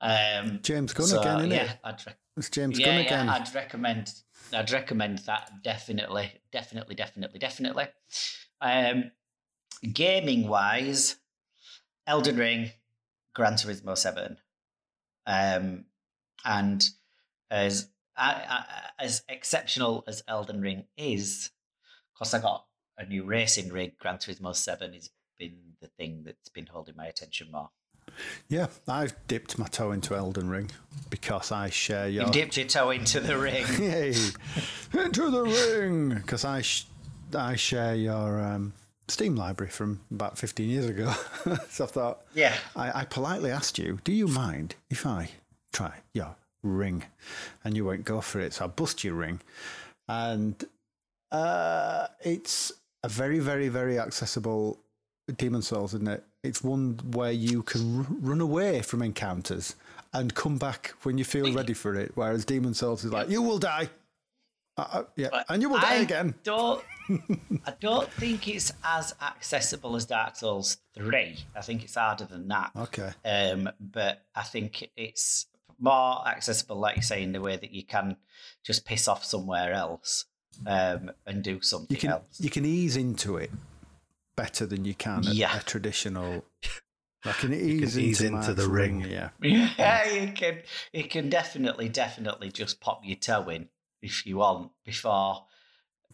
Um, 0.00 0.60
James 0.62 0.92
Gunn 0.92 1.06
so, 1.06 1.20
again, 1.20 1.38
isn't 1.38 1.50
yeah, 1.52 1.72
it? 1.72 1.78
I'd 1.84 2.06
rec- 2.06 2.18
It's 2.36 2.50
James 2.50 2.78
yeah, 2.78 2.86
Gunn 2.86 2.94
yeah, 2.96 3.00
again. 3.02 3.28
I'd 3.28 3.54
recommend. 3.54 4.12
I'd 4.52 4.70
recommend 4.70 5.18
that 5.20 5.50
definitely, 5.62 6.32
definitely, 6.50 6.94
definitely, 6.94 7.38
definitely. 7.38 7.86
Um, 8.60 9.12
gaming 9.82 10.48
wise, 10.48 11.16
Elden 12.06 12.36
Ring, 12.36 12.70
Gran 13.34 13.54
Turismo 13.54 13.96
Seven, 13.96 14.38
um, 15.26 15.84
and 16.44 16.88
as 17.50 17.88
I, 18.16 18.44
I, 18.48 18.64
as 18.98 19.22
exceptional 19.28 20.04
as 20.06 20.22
Elden 20.28 20.60
Ring 20.60 20.84
is, 20.96 21.50
of 22.12 22.18
course, 22.18 22.34
I 22.34 22.40
got 22.40 22.66
a 22.98 23.06
new 23.06 23.24
racing 23.24 23.70
rig. 23.72 23.98
Gran 23.98 24.18
Turismo 24.18 24.54
Seven 24.54 24.92
has 24.92 25.10
been 25.38 25.56
the 25.80 25.88
thing 25.88 26.22
that's 26.24 26.48
been 26.48 26.66
holding 26.66 26.96
my 26.96 27.06
attention 27.06 27.50
more. 27.50 27.70
Yeah, 28.48 28.66
I've 28.86 29.14
dipped 29.26 29.58
my 29.58 29.66
toe 29.66 29.92
into 29.92 30.14
Elden 30.14 30.48
Ring 30.48 30.70
because 31.08 31.52
I 31.52 31.70
share 31.70 32.08
your. 32.08 32.24
You've 32.24 32.32
dipped 32.32 32.56
your 32.56 32.66
toe 32.66 32.90
into 32.90 33.20
the 33.20 33.38
ring. 33.38 33.64
Yay! 33.78 34.14
Into 34.92 35.30
the 35.30 35.44
ring! 35.44 36.10
Because 36.10 36.44
I, 36.44 36.62
sh- 36.62 36.86
I 37.34 37.56
share 37.56 37.94
your 37.94 38.40
um, 38.40 38.72
Steam 39.12 39.36
library 39.36 39.70
from 39.70 40.00
about 40.10 40.38
15 40.38 40.68
years 40.68 40.86
ago. 40.86 41.12
so 41.68 41.84
I 41.84 41.86
thought, 41.86 42.22
yeah. 42.34 42.56
I, 42.74 43.00
I 43.00 43.04
politely 43.04 43.50
asked 43.50 43.78
you, 43.78 43.98
do 44.04 44.12
you 44.12 44.26
mind 44.26 44.74
if 44.90 45.06
I 45.06 45.28
try 45.72 45.92
your 46.14 46.34
ring? 46.62 47.04
And 47.64 47.76
you 47.76 47.84
won't 47.84 48.04
go 48.04 48.20
for 48.20 48.40
it. 48.40 48.54
So 48.54 48.64
I 48.64 48.68
bust 48.68 49.04
your 49.04 49.14
ring. 49.14 49.40
And 50.08 50.64
uh, 51.30 52.08
it's 52.20 52.72
a 53.02 53.08
very, 53.08 53.38
very, 53.38 53.68
very 53.68 53.98
accessible 53.98 54.78
Demon 55.36 55.62
Souls, 55.62 55.94
isn't 55.94 56.08
it? 56.08 56.24
It's 56.42 56.62
one 56.62 56.98
where 57.12 57.32
you 57.32 57.62
can 57.62 57.98
r- 57.98 58.06
run 58.20 58.40
away 58.40 58.82
from 58.82 59.02
encounters 59.02 59.76
and 60.12 60.34
come 60.34 60.58
back 60.58 60.94
when 61.02 61.18
you 61.18 61.24
feel 61.24 61.52
ready 61.54 61.72
for 61.74 61.94
it. 61.94 62.12
Whereas 62.14 62.44
Demon 62.44 62.74
Souls 62.74 63.04
is 63.04 63.12
like, 63.12 63.30
you 63.30 63.42
will 63.42 63.58
die. 63.58 63.88
Uh, 64.76 64.86
uh, 64.92 65.02
yeah, 65.16 65.28
But 65.30 65.46
and 65.50 65.60
you 65.62 65.68
will 65.68 65.78
die 65.80 65.94
I 65.96 65.96
again. 65.96 66.34
Don't, 66.44 66.82
I 67.66 67.74
don't 67.80 68.10
think 68.12 68.48
it's 68.48 68.72
as 68.82 69.14
accessible 69.20 69.96
as 69.96 70.06
Dark 70.06 70.36
Souls 70.36 70.78
3. 70.94 71.36
I 71.54 71.60
think 71.60 71.84
it's 71.84 71.94
harder 71.96 72.24
than 72.24 72.48
that. 72.48 72.70
Okay. 72.76 73.10
Um, 73.24 73.68
but 73.78 74.22
I 74.34 74.42
think 74.42 74.88
it's 74.96 75.46
more 75.78 76.26
accessible, 76.26 76.76
like 76.76 76.96
you 76.96 77.02
say, 77.02 77.22
in 77.22 77.32
the 77.32 77.40
way 77.40 77.56
that 77.56 77.72
you 77.72 77.84
can 77.84 78.16
just 78.64 78.86
piss 78.86 79.08
off 79.08 79.24
somewhere 79.24 79.72
else 79.74 80.24
um, 80.66 81.10
and 81.26 81.42
do 81.42 81.60
something 81.60 81.94
You 81.94 82.00
can 82.00 82.10
else. 82.10 82.40
you 82.40 82.48
can 82.50 82.64
ease 82.64 82.96
into 82.96 83.36
it 83.36 83.50
better 84.36 84.64
than 84.64 84.84
you 84.86 84.94
can 84.94 85.26
a, 85.26 85.32
Yeah. 85.32 85.58
a 85.58 85.62
traditional. 85.62 86.44
I 87.24 87.32
can 87.32 87.52
ease, 87.54 87.96
ease 87.98 88.20
into, 88.20 88.36
into 88.38 88.48
my 88.48 88.54
the 88.54 88.68
ring. 88.68 89.00
Yeah. 89.08 89.28
Yeah, 89.40 90.08
you 90.10 90.32
can. 90.32 90.58
You 90.92 91.04
can 91.04 91.28
definitely, 91.28 91.88
definitely 91.88 92.50
just 92.50 92.80
pop 92.80 93.02
your 93.04 93.16
toe 93.16 93.48
in 93.48 93.68
if 94.02 94.26
you 94.26 94.36
want 94.38 94.70
before 94.84 95.44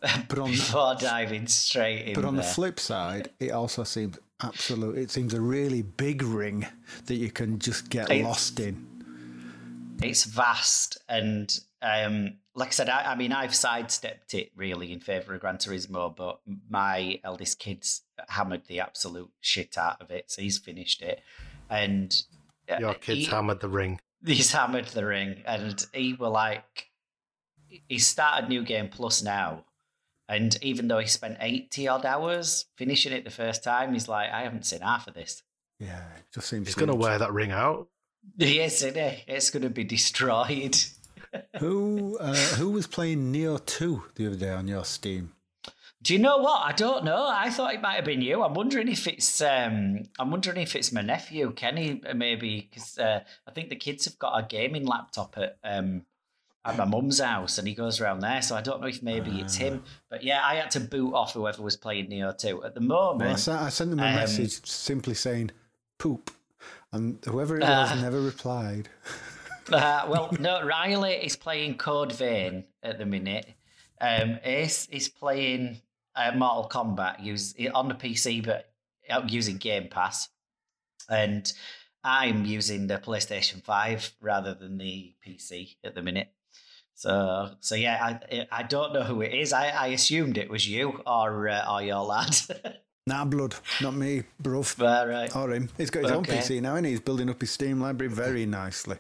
But 0.01 0.39
on- 0.39 0.51
before 0.51 0.95
diving 0.95 1.47
straight 1.49 2.03
in. 2.09 2.15
But 2.15 2.25
on 2.25 2.37
the 2.37 2.43
flip 2.43 2.79
side, 2.79 3.31
it 3.41 3.51
also 3.51 3.83
seems 3.85 4.19
absolute. 4.41 4.97
It 4.99 5.11
seems 5.11 5.35
a 5.35 5.41
really 5.41 5.83
big 5.83 6.23
ring 6.23 6.67
that 7.07 7.17
you 7.17 7.31
can 7.31 7.59
just 7.59 7.89
get 7.91 8.11
It's- 8.11 8.25
lost 8.25 8.61
in. 8.61 8.87
it's 10.03 10.25
vast 10.25 10.99
and 11.09 11.59
um, 11.83 12.35
like 12.57 12.69
I 12.69 12.73
said, 12.73 12.89
I, 12.89 13.13
I 13.13 13.15
mean, 13.15 13.33
I've 13.33 13.55
sidestepped 13.55 14.35
it 14.35 14.51
really 14.57 14.91
in 14.93 14.99
favour 14.99 15.35
of 15.35 15.41
Gran 15.41 15.59
Turismo, 15.59 16.15
but 16.15 16.41
my 16.69 17.21
eldest 17.23 17.61
kid's 17.61 18.03
hammered 18.29 18.63
the 18.67 18.81
absolute 18.81 19.31
shit 19.41 19.79
out 19.79 20.03
of 20.03 20.11
it, 20.11 20.29
so 20.29 20.43
he's 20.43 20.59
finished 20.59 21.03
it, 21.03 21.21
and 21.71 22.21
uh, 22.69 22.79
Your 22.81 22.95
kids 22.95 23.21
he- 23.21 23.25
hammered 23.27 23.61
the 23.61 23.69
ring. 23.69 24.01
he's 24.27 24.51
hammered 24.51 24.87
the 24.87 25.07
ring, 25.07 25.41
and 25.47 25.87
he 25.95 26.15
were 26.15 26.29
like, 26.31 26.88
he 27.89 27.99
started 27.99 28.49
New 28.49 28.65
Game 28.65 28.89
Plus 28.89 29.23
now, 29.23 29.65
And 30.29 30.57
even 30.63 30.89
though 30.89 30.99
he 30.99 31.07
spent 31.07 31.39
80 31.41 31.89
odd 31.89 32.05
hours 32.05 32.67
finishing 32.77 33.13
it 33.13 33.25
the 33.25 33.31
first 33.31 33.65
time, 33.65 33.93
he's 33.93 34.09
like, 34.09 34.31
I 34.31 34.43
haven't 34.43 34.67
seen 34.67 34.81
half 34.81 35.07
of 35.07 35.15
this. 35.15 35.43
Yeah, 35.79 36.03
it 36.17 36.25
just 36.35 36.49
seems 36.49 36.67
He's 36.67 36.75
going 36.75 36.91
to 36.91 36.97
wear 36.97 37.19
that 37.19 37.33
ring 37.33 37.51
out. 37.51 37.89
Yes, 38.37 38.83
it 38.83 38.97
is. 38.97 39.21
It's 39.27 39.51
going 39.51 39.63
to 39.63 39.71
be 39.71 39.85
destroyed. 39.85 40.77
Who 41.61 42.19
uh, 42.19 42.35
who 42.35 42.71
was 42.71 42.87
playing 42.87 43.33
Nioh 43.33 43.65
Two 43.65 44.05
the 44.17 44.27
other 44.27 44.37
day 44.37 44.51
on 44.51 44.67
your 44.67 44.85
Steam? 44.85 45.33
Do 46.01 46.13
you 46.13 46.19
know 46.19 46.39
what? 46.39 46.63
I 46.65 46.73
don't 46.73 47.05
know. 47.05 47.27
I 47.29 47.51
thought 47.51 47.75
it 47.75 47.81
might 47.81 47.97
have 47.97 48.05
been 48.05 48.23
you. 48.23 48.43
I'm 48.43 48.55
wondering 48.55 48.89
if 48.89 49.07
it's 49.07 49.41
um, 49.41 50.05
I'm 50.19 50.31
wondering 50.31 50.59
if 50.59 50.77
it's 50.77 50.93
my 50.93 51.03
nephew 51.03 51.53
Kenny, 51.53 52.01
uh, 52.09 52.15
maybe 52.15 52.69
because 52.71 52.99
uh, 52.99 53.21
I 53.47 53.51
think 53.51 53.69
the 53.69 53.77
kids 53.77 54.05
have 54.05 54.19
got 54.19 54.39
a 54.39 54.47
gaming 54.47 54.87
laptop 54.87 55.37
at 55.37 55.59
um, 55.65 56.05
at 56.69 56.77
my 56.77 56.85
mum's 56.85 57.21
house, 57.21 57.59
and 57.59 57.67
he 57.67 57.75
goes 57.75 58.01
around 58.01 58.21
there. 58.21 58.43
So 58.43 58.55
I 58.55 58.61
don't 58.61 58.81
know 58.81 58.87
if 58.87 59.03
maybe 59.03 59.41
it's 59.41 59.57
him. 59.57 59.83
But 60.11 60.23
yeah, 60.23 60.41
I 60.45 60.57
had 60.57 60.71
to 60.73 60.81
boot 60.81 61.15
off 61.15 61.33
whoever 61.33 61.63
was 61.63 61.77
playing 61.77 62.09
Nioh 62.09 62.37
2 62.37 62.65
at 62.65 62.75
the 62.75 62.81
moment. 62.81 63.31
I, 63.31 63.37
sent, 63.37 63.61
I 63.63 63.69
sent 63.71 63.91
them 63.91 64.01
a 64.01 64.07
um, 64.07 64.15
message 64.15 64.67
simply 64.67 65.15
saying 65.15 65.51
"poop," 65.99 66.31
and 66.93 67.19
whoever 67.25 67.57
it 67.57 67.63
was 67.63 67.93
Uh. 67.93 68.01
never 68.01 68.21
replied. 68.21 68.89
Uh, 69.71 70.07
well, 70.09 70.35
no, 70.41 70.65
Riley 70.65 71.13
is 71.13 71.37
playing 71.37 71.77
Code 71.77 72.11
Vein 72.13 72.65
at 72.83 72.97
the 72.97 73.05
minute. 73.05 73.47
Um, 74.01 74.39
Ace 74.43 74.89
is 74.89 75.11
playing 75.11 75.83
uh, 76.17 76.33
Mortal 76.35 76.71
Kombat 76.71 77.23
use, 77.23 77.55
on 77.75 77.89
the 77.89 77.95
PC, 77.95 78.43
but 78.45 78.73
uh, 79.11 79.21
using 79.29 79.59
Game 79.59 79.89
Pass. 79.89 80.31
And 81.11 81.53
I'm 82.03 82.47
using 82.47 82.87
the 82.87 82.97
PlayStation 82.97 83.63
5 83.63 84.15
rather 84.23 84.55
than 84.55 84.79
the 84.79 85.15
PC 85.27 85.77
at 85.85 85.95
the 85.95 86.01
minute. 86.03 86.29
So, 86.99 87.51
so 87.61 87.77
yeah, 87.77 88.19
I 88.33 88.47
I 88.51 88.63
don't 88.65 88.93
know 88.93 89.05
who 89.05 89.21
it 89.23 89.33
is. 89.33 89.53
I, 89.53 89.69
I 89.69 89.87
assumed 89.89 90.37
it 90.37 90.51
was 90.51 90.69
you 90.69 91.01
or 91.07 91.49
uh, 91.49 91.73
or 91.73 91.81
your 91.83 92.03
lad. 92.05 92.37
Nah, 93.07 93.25
blood, 93.25 93.55
not 93.81 93.95
me, 93.95 94.25
bruv. 94.43 94.77
but, 94.77 95.09
right. 95.09 95.35
Or 95.35 95.51
him. 95.51 95.71
He's 95.79 95.89
got 95.89 96.03
his 96.03 96.13
own 96.13 96.25
PC 96.27 96.61
now, 96.61 96.77
and 96.77 96.85
he's 96.85 97.01
building 97.01 97.31
up 97.31 97.41
his 97.41 97.51
Steam 97.51 97.81
library 97.81 98.13
very 98.13 98.45
nicely. 98.45 98.99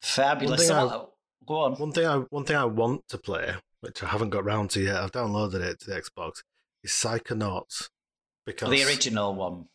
Fabulous. 0.00 0.70
One 0.70 0.88
thing 0.88 0.88
So, 0.88 1.10
go 1.46 1.56
on. 1.56 1.74
One 1.74 1.92
thing 1.92 2.06
I 2.06 2.16
one 2.30 2.44
thing 2.44 2.56
I 2.56 2.64
want 2.64 3.06
to 3.08 3.18
play, 3.18 3.54
which 3.80 4.02
I 4.02 4.06
haven't 4.06 4.30
got 4.30 4.46
round 4.46 4.70
to 4.70 4.80
yet, 4.80 4.96
I've 4.96 5.12
downloaded 5.12 5.60
it 5.60 5.80
to 5.80 5.90
the 5.90 6.00
Xbox, 6.00 6.42
is 6.82 6.92
Psychonauts. 6.92 7.90
Because 8.46 8.70
The 8.70 8.82
original 8.84 9.34
one. 9.34 9.66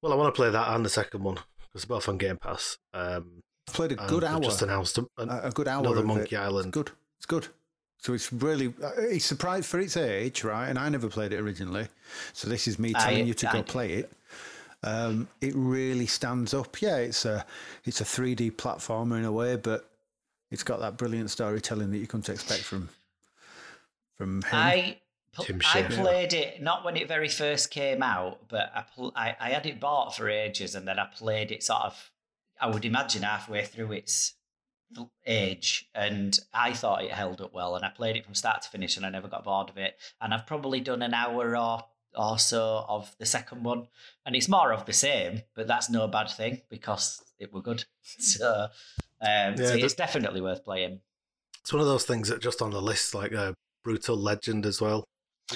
well, 0.00 0.12
I 0.12 0.16
want 0.16 0.32
to 0.32 0.38
play 0.40 0.50
that 0.50 0.72
and 0.72 0.84
the 0.84 0.90
second 0.90 1.24
one 1.24 1.38
because 1.66 1.86
both 1.86 2.08
on 2.08 2.18
Game 2.18 2.36
Pass. 2.36 2.78
Um, 2.94 3.40
I've 3.42 3.49
played 3.72 3.92
a 3.92 3.96
good 3.96 4.22
they've 4.22 4.30
hour. 4.30 4.40
Just 4.40 4.62
announced 4.62 4.98
a, 4.98 5.06
an- 5.18 5.28
a, 5.30 5.40
a 5.44 5.50
good 5.50 5.68
hour. 5.68 5.80
another 5.80 6.00
of 6.00 6.06
Monkey 6.06 6.36
it. 6.36 6.38
Island. 6.38 6.66
It's 6.68 6.74
good. 6.74 6.90
It's 7.18 7.26
good. 7.26 7.48
So 7.98 8.14
it's 8.14 8.32
really 8.32 8.68
uh, 8.82 8.90
it's 8.96 9.24
surprised 9.26 9.66
for 9.66 9.78
its 9.78 9.96
age, 9.96 10.42
right? 10.44 10.68
And 10.68 10.78
I 10.78 10.88
never 10.88 11.08
played 11.08 11.32
it 11.32 11.40
originally, 11.40 11.88
so 12.32 12.48
this 12.48 12.66
is 12.66 12.78
me 12.78 12.92
I- 12.94 13.04
telling 13.10 13.26
you 13.26 13.34
to 13.34 13.46
go 13.52 13.58
I- 13.58 13.62
play 13.62 13.92
it. 13.94 14.12
Um, 14.82 15.28
it 15.42 15.52
really 15.54 16.06
stands 16.06 16.54
up. 16.54 16.80
Yeah, 16.80 16.96
it's 16.96 17.26
a 17.26 17.44
it's 17.84 18.00
a 18.00 18.04
3D 18.04 18.52
platformer 18.52 19.18
in 19.18 19.26
a 19.26 19.32
way, 19.32 19.56
but 19.56 19.90
it's 20.50 20.62
got 20.62 20.80
that 20.80 20.96
brilliant 20.96 21.30
storytelling 21.30 21.90
that 21.90 21.98
you 21.98 22.06
come 22.06 22.22
to 22.22 22.32
expect 22.32 22.62
from 22.62 22.88
from 24.16 24.42
him. 24.42 24.50
I 24.52 24.96
Tim 25.38 25.60
I 25.62 25.82
Schafer. 25.82 25.96
played 26.00 26.32
it 26.32 26.62
not 26.62 26.84
when 26.84 26.96
it 26.96 27.06
very 27.08 27.28
first 27.28 27.70
came 27.70 28.02
out, 28.02 28.38
but 28.48 28.72
I, 28.74 28.82
pl- 28.94 29.12
I 29.14 29.36
I 29.38 29.50
had 29.50 29.66
it 29.66 29.78
bought 29.80 30.16
for 30.16 30.28
ages, 30.30 30.74
and 30.74 30.88
then 30.88 30.98
I 30.98 31.04
played 31.04 31.52
it 31.52 31.62
sort 31.62 31.82
of. 31.82 32.10
I 32.60 32.68
would 32.68 32.84
imagine 32.84 33.22
halfway 33.22 33.64
through 33.64 33.92
its 33.92 34.34
age, 35.26 35.88
and 35.94 36.38
I 36.52 36.72
thought 36.72 37.04
it 37.04 37.12
held 37.12 37.40
up 37.40 37.54
well, 37.54 37.76
and 37.76 37.84
I 37.84 37.90
played 37.90 38.16
it 38.16 38.24
from 38.24 38.34
start 38.34 38.62
to 38.62 38.68
finish, 38.68 38.96
and 38.96 39.06
I 39.06 39.10
never 39.10 39.28
got 39.28 39.44
bored 39.44 39.70
of 39.70 39.78
it. 39.78 39.96
And 40.20 40.34
I've 40.34 40.46
probably 40.46 40.80
done 40.80 41.02
an 41.02 41.14
hour 41.14 41.56
or 41.56 41.84
or 42.16 42.38
so 42.40 42.84
of 42.88 43.14
the 43.18 43.26
second 43.26 43.62
one, 43.62 43.86
and 44.26 44.34
it's 44.34 44.48
more 44.48 44.72
of 44.72 44.84
the 44.84 44.92
same, 44.92 45.42
but 45.54 45.68
that's 45.68 45.88
no 45.88 46.08
bad 46.08 46.28
thing 46.28 46.60
because 46.68 47.22
it 47.38 47.52
were 47.52 47.62
good. 47.62 47.84
So, 48.02 48.66
um, 49.22 49.56
so 49.56 49.74
it's 49.74 49.94
definitely 49.94 50.40
worth 50.40 50.64
playing. 50.64 51.00
It's 51.60 51.72
one 51.72 51.80
of 51.80 51.86
those 51.86 52.06
things 52.06 52.28
that 52.28 52.40
just 52.40 52.62
on 52.62 52.70
the 52.70 52.80
list, 52.80 53.14
like 53.14 53.32
a 53.32 53.54
Brutal 53.84 54.16
Legend 54.16 54.66
as 54.66 54.80
well. 54.80 55.04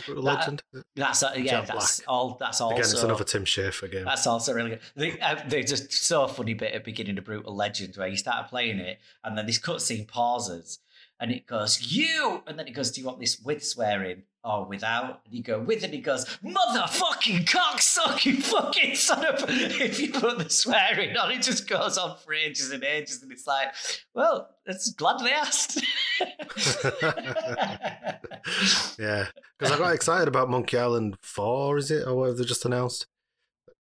Brutal 0.01 0.25
That- 0.25 0.39
Legend. 0.41 0.63
That's 0.97 1.23
uh, 1.23 1.33
yeah, 1.37 1.43
Jack 1.61 1.67
that's 1.69 2.01
Black. 2.01 2.09
all. 2.09 2.37
That's 2.41 2.61
also 2.61 2.75
Again, 2.77 2.91
it's 2.91 3.03
another 3.03 3.25
Tim 3.25 3.45
Schafer 3.45 3.91
game. 3.91 4.05
That's 4.05 4.27
also 4.27 4.53
really 4.53 4.71
good. 4.71 4.81
They, 4.97 5.19
uh, 5.21 5.37
there's 5.47 5.71
just 5.71 5.93
so 5.93 6.27
funny 6.27 6.55
bit 6.55 6.73
at 6.73 6.85
beginning 6.85 7.19
of 7.19 7.25
Brutal 7.25 7.55
Legend 7.55 7.97
where 7.97 8.09
you 8.09 8.17
start 8.17 8.49
playing 8.49 8.79
it 8.79 8.99
and 9.23 9.37
then 9.37 9.47
this 9.47 9.59
cutscene 9.59 10.07
pauses 10.07 10.79
and 11.21 11.31
it 11.31 11.47
goes, 11.47 11.93
you! 11.93 12.43
And 12.47 12.59
then 12.59 12.67
it 12.67 12.73
goes, 12.73 12.91
do 12.91 13.01
you 13.01 13.07
want 13.07 13.21
this 13.21 13.41
with 13.41 13.65
swearing 13.65 14.23
or 14.43 14.67
without? 14.67 15.21
And 15.25 15.35
you 15.35 15.43
go, 15.43 15.61
with, 15.61 15.85
and 15.85 15.95
he 15.95 16.01
goes, 16.01 16.27
motherfucking 16.45 17.47
cocksucking 17.47 18.43
fucking 18.43 18.97
son 18.97 19.25
of... 19.27 19.45
If 19.49 20.01
you 20.01 20.13
put 20.13 20.39
the 20.39 20.51
swearing 20.51 21.17
on, 21.17 21.31
it 21.31 21.43
just 21.43 21.69
goes 21.69 21.97
on 21.97 22.17
for 22.19 22.35
ages 22.35 22.73
and 22.73 22.83
ages 22.83 23.23
and 23.23 23.31
it's 23.31 23.47
like, 23.47 23.69
well, 24.15 24.51
it's 24.67 24.93
glad 24.93 25.21
they 25.21 25.33
asked. 25.33 25.81
yeah, 28.99 29.27
because 29.59 29.73
I 29.73 29.79
got 29.79 29.95
excited 29.95 30.29
about 30.29 30.51
Monkey 30.51 30.79
Island 30.79 31.17
Four, 31.23 31.79
is 31.79 31.91
it, 31.91 32.07
or 32.07 32.15
what 32.15 32.29
have 32.29 32.39
they 32.39 32.45
just 32.45 32.65
announced? 32.65 33.07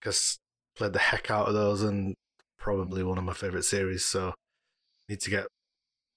Because 0.01 0.39
played 0.77 0.93
the 0.93 0.99
heck 0.99 1.31
out 1.31 1.49
of 1.49 1.55
those, 1.55 1.83
and 1.83 2.15
probably 2.59 3.03
one 3.03 3.19
of 3.19 3.25
my 3.25 3.35
favorite 3.35 3.65
series. 3.65 4.05
So 4.05 4.35
need 5.09 5.21
to 5.21 5.31
get 5.31 5.47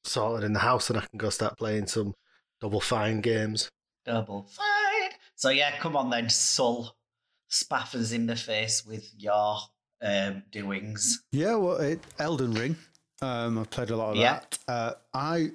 sorted 0.07 0.45
in 0.45 0.53
the 0.53 0.59
house, 0.59 0.89
and 0.89 0.97
I 0.97 1.01
can 1.01 1.17
go 1.17 1.29
start 1.29 1.57
playing 1.57 1.87
some 1.87 2.13
Double 2.61 2.81
Fine 2.81 3.21
games. 3.21 3.69
Double 4.05 4.43
fine. 4.43 5.11
So 5.35 5.49
yeah, 5.49 5.77
come 5.79 5.95
on 5.95 6.09
then, 6.09 6.29
Sul. 6.29 6.95
Spaffers 7.49 8.13
in 8.13 8.25
the 8.25 8.35
face 8.35 8.85
with 8.85 9.09
your 9.17 9.57
um, 10.01 10.43
doings. 10.51 11.23
Yeah, 11.31 11.55
well, 11.55 11.77
it, 11.77 11.99
Elden 12.19 12.53
Ring. 12.53 12.75
Um, 13.21 13.57
I've 13.59 13.69
played 13.69 13.89
a 13.89 13.95
lot 13.97 14.11
of 14.11 14.15
Yeah. 14.17 14.39
that. 14.39 14.59
Uh, 14.67 14.93
I 15.13 15.51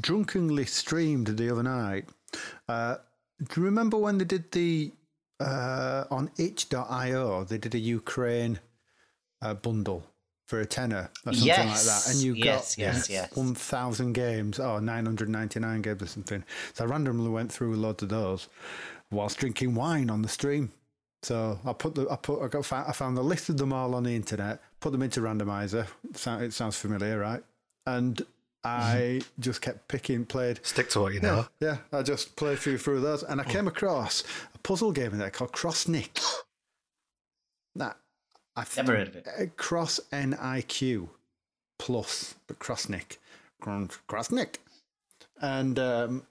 drunkenly 0.00 0.64
streamed 0.66 1.26
the 1.28 1.50
other 1.50 1.62
night. 1.62 2.08
Uh, 2.68 2.96
do 3.38 3.60
you 3.60 3.64
remember 3.66 3.96
when 3.98 4.18
they 4.18 4.24
did 4.24 4.50
the 4.52 4.92
uh, 5.40 6.04
on 6.10 6.30
itch.io? 6.38 7.44
They 7.44 7.58
did 7.58 7.74
a 7.74 7.78
Ukraine 7.78 8.60
uh, 9.42 9.54
bundle 9.54 10.04
for 10.50 10.60
a 10.60 10.66
tenner 10.66 11.08
or 11.24 11.32
something 11.32 11.48
like 11.68 11.80
that, 11.82 12.08
and 12.10 12.16
you 12.20 12.34
yes, 12.34 12.74
got 12.74 12.82
yes, 12.82 13.08
yes. 13.08 13.36
1,000 13.36 14.12
games 14.12 14.58
or 14.58 14.80
999 14.80 15.80
games 15.82 16.02
or 16.02 16.06
something. 16.06 16.42
So 16.74 16.84
I 16.84 16.88
randomly 16.88 17.30
went 17.30 17.52
through 17.52 17.76
loads 17.76 18.02
of 18.02 18.08
those 18.08 18.48
whilst 19.12 19.38
drinking 19.38 19.76
wine 19.76 20.10
on 20.10 20.22
the 20.22 20.28
stream. 20.28 20.72
So 21.22 21.58
I 21.64 21.72
put 21.72 21.94
the 21.94 22.08
I 22.10 22.16
put 22.16 22.42
I 22.42 22.48
got 22.48 22.70
I 22.72 22.92
found 22.92 23.16
the 23.16 23.22
list 23.22 23.48
of 23.48 23.58
them 23.58 23.72
all 23.72 23.94
on 23.94 24.02
the 24.02 24.14
internet, 24.16 24.60
put 24.80 24.90
them 24.90 25.02
into 25.02 25.20
randomizer. 25.20 25.86
It 26.42 26.52
sounds 26.52 26.76
familiar, 26.76 27.18
right? 27.18 27.42
And 27.86 28.20
I 28.64 29.20
just 29.38 29.62
kept 29.62 29.86
picking, 29.86 30.24
played. 30.24 30.58
Stick 30.66 30.90
to 30.90 31.00
what 31.00 31.12
you 31.14 31.20
know. 31.20 31.46
Yeah, 31.60 31.76
I 31.92 32.02
just 32.02 32.34
played 32.36 32.58
through 32.58 32.78
through 32.78 33.00
those, 33.02 33.22
and 33.22 33.40
I 33.40 33.44
Oh. 33.44 33.48
came 33.48 33.68
across 33.68 34.24
a 34.54 34.58
puzzle 34.58 34.90
game 34.92 35.12
in 35.12 35.18
there 35.18 35.30
called 35.30 35.52
Crossniq. 35.52 36.10
That 37.76 37.96
I 38.60 38.64
th- 38.64 38.76
Never 38.76 38.96
heard 38.96 39.08
of 39.08 39.16
it. 39.16 39.26
uh, 39.26 39.46
Cross 39.56 40.00
NIQ 40.12 41.08
plus, 41.78 42.34
but 42.46 42.58
Crossniq, 42.58 43.16
Cross 44.06 44.30
Nick, 44.30 44.60
and 45.40 45.78
um, 45.78 46.22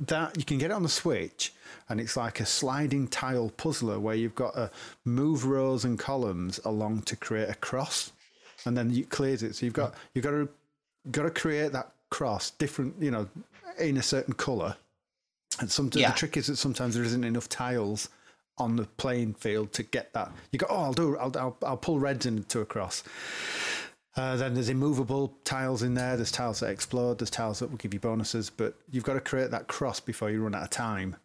that 0.00 0.36
you 0.36 0.44
can 0.44 0.58
get 0.58 0.70
it 0.70 0.74
on 0.74 0.82
the 0.82 0.88
Switch, 0.88 1.52
and 1.88 2.00
it's 2.00 2.16
like 2.16 2.40
a 2.40 2.46
sliding 2.46 3.06
tile 3.06 3.50
puzzler 3.56 4.00
where 4.00 4.16
you've 4.16 4.34
got 4.34 4.54
to 4.54 4.70
move 5.04 5.44
rows 5.44 5.84
and 5.84 5.98
columns 5.98 6.58
along 6.64 7.02
to 7.02 7.14
create 7.16 7.48
a 7.48 7.54
cross, 7.54 8.10
and 8.64 8.76
then 8.76 8.90
you 8.90 9.04
clears 9.04 9.42
it. 9.44 9.54
So 9.54 9.64
you've 9.66 9.74
got 9.74 9.94
you've 10.14 10.24
got 10.24 10.32
to 10.32 10.48
got 11.12 11.22
to 11.22 11.30
create 11.30 11.72
that 11.72 11.92
cross 12.10 12.50
different, 12.50 12.94
you 13.00 13.10
know, 13.12 13.28
in 13.78 13.96
a 13.96 14.02
certain 14.02 14.34
color. 14.34 14.74
And 15.60 15.70
sometimes 15.70 16.00
Yeah. 16.02 16.10
the 16.10 16.16
trick 16.18 16.36
is 16.36 16.48
that 16.48 16.56
sometimes 16.56 16.94
there 16.96 17.04
isn't 17.04 17.22
enough 17.24 17.48
tiles 17.48 18.08
on 18.58 18.76
the 18.76 18.84
playing 18.96 19.34
field 19.34 19.72
to 19.74 19.82
get 19.82 20.12
that. 20.14 20.32
You 20.52 20.58
go, 20.58 20.66
oh, 20.68 20.84
I'll 20.84 20.92
do, 20.92 21.16
I'll, 21.18 21.32
I'll, 21.36 21.56
I'll 21.62 21.76
pull 21.76 21.98
reds 21.98 22.26
into 22.26 22.60
a 22.60 22.64
cross. 22.66 23.02
Uh, 24.16 24.34
then 24.36 24.54
there's 24.54 24.70
immovable 24.70 25.36
tiles 25.44 25.82
in 25.82 25.92
there. 25.92 26.16
There's 26.16 26.32
tiles 26.32 26.60
that 26.60 26.70
explode. 26.70 27.18
There's 27.18 27.30
tiles 27.30 27.58
that 27.58 27.70
will 27.70 27.76
give 27.76 27.92
you 27.92 28.00
bonuses. 28.00 28.48
But 28.48 28.74
you've 28.90 29.04
got 29.04 29.14
to 29.14 29.20
create 29.20 29.50
that 29.50 29.68
cross 29.68 30.00
before 30.00 30.30
you 30.30 30.42
run 30.42 30.54
out 30.54 30.62
of 30.62 30.70
time. 30.70 31.16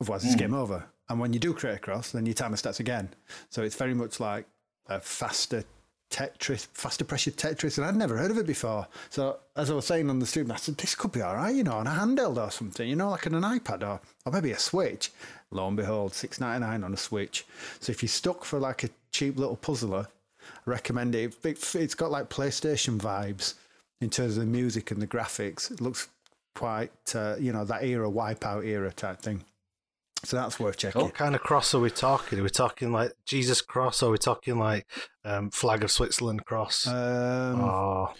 Otherwise, 0.00 0.24
it's 0.24 0.34
game 0.34 0.52
over. 0.52 0.84
And 1.08 1.18
when 1.18 1.32
you 1.32 1.38
do 1.38 1.54
create 1.54 1.76
a 1.76 1.78
cross, 1.78 2.12
then 2.12 2.26
your 2.26 2.34
timer 2.34 2.56
starts 2.56 2.80
again. 2.80 3.08
So 3.48 3.62
it's 3.62 3.76
very 3.76 3.94
much 3.94 4.20
like 4.20 4.46
a 4.86 5.00
faster 5.00 5.64
Tetris, 6.10 6.66
faster 6.74 7.04
pressure 7.04 7.30
Tetris. 7.30 7.78
And 7.78 7.86
I'd 7.86 7.96
never 7.96 8.18
heard 8.18 8.30
of 8.30 8.38
it 8.38 8.46
before. 8.46 8.86
So 9.08 9.38
as 9.56 9.70
I 9.70 9.74
was 9.74 9.86
saying 9.86 10.10
on 10.10 10.18
the 10.18 10.26
stream, 10.26 10.50
I 10.50 10.56
said, 10.56 10.76
this 10.76 10.94
could 10.94 11.12
be 11.12 11.22
all 11.22 11.36
right, 11.36 11.54
you 11.54 11.64
know, 11.64 11.72
on 11.72 11.86
a 11.86 11.90
handheld 11.90 12.36
or 12.36 12.50
something, 12.50 12.86
you 12.86 12.96
know, 12.96 13.10
like 13.10 13.26
on 13.26 13.34
an 13.34 13.42
iPad 13.42 13.82
or, 13.82 14.00
or 14.26 14.32
maybe 14.32 14.52
a 14.52 14.58
Switch. 14.58 15.10
Lo 15.54 15.68
and 15.68 15.76
behold, 15.76 16.14
six 16.14 16.40
ninety 16.40 16.66
nine 16.66 16.84
on 16.84 16.92
a 16.92 16.96
Switch. 16.96 17.46
So 17.80 17.90
if 17.90 18.02
you're 18.02 18.08
stuck 18.08 18.44
for 18.44 18.58
like 18.58 18.84
a 18.84 18.90
cheap 19.12 19.36
little 19.38 19.56
puzzler, 19.56 20.08
I 20.42 20.70
recommend 20.70 21.14
it. 21.14 21.34
it. 21.44 21.74
It's 21.74 21.94
got 21.94 22.10
like 22.10 22.28
PlayStation 22.28 22.98
vibes 22.98 23.54
in 24.00 24.10
terms 24.10 24.36
of 24.36 24.44
the 24.44 24.50
music 24.50 24.90
and 24.90 25.00
the 25.00 25.06
graphics. 25.06 25.70
It 25.70 25.80
looks 25.80 26.08
quite 26.54 26.92
uh, 27.14 27.36
you 27.38 27.52
know 27.52 27.64
that 27.64 27.84
era, 27.84 28.10
wipeout 28.10 28.64
era 28.64 28.92
type 28.92 29.20
thing. 29.20 29.44
So 30.24 30.38
that's 30.38 30.58
worth 30.58 30.78
checking. 30.78 31.02
What 31.02 31.14
kind 31.14 31.34
of 31.34 31.42
cross 31.42 31.74
are 31.74 31.80
we 31.80 31.90
talking? 31.90 32.38
Are 32.38 32.42
we 32.42 32.48
talking 32.48 32.92
like 32.92 33.12
Jesus 33.26 33.60
cross? 33.60 34.02
Or 34.02 34.08
are 34.08 34.12
we 34.12 34.18
talking 34.18 34.58
like 34.58 34.86
um, 35.24 35.50
flag 35.50 35.84
of 35.84 35.90
Switzerland 35.90 36.46
cross? 36.46 36.86
Um, 36.86 37.60
oh, 37.60 38.14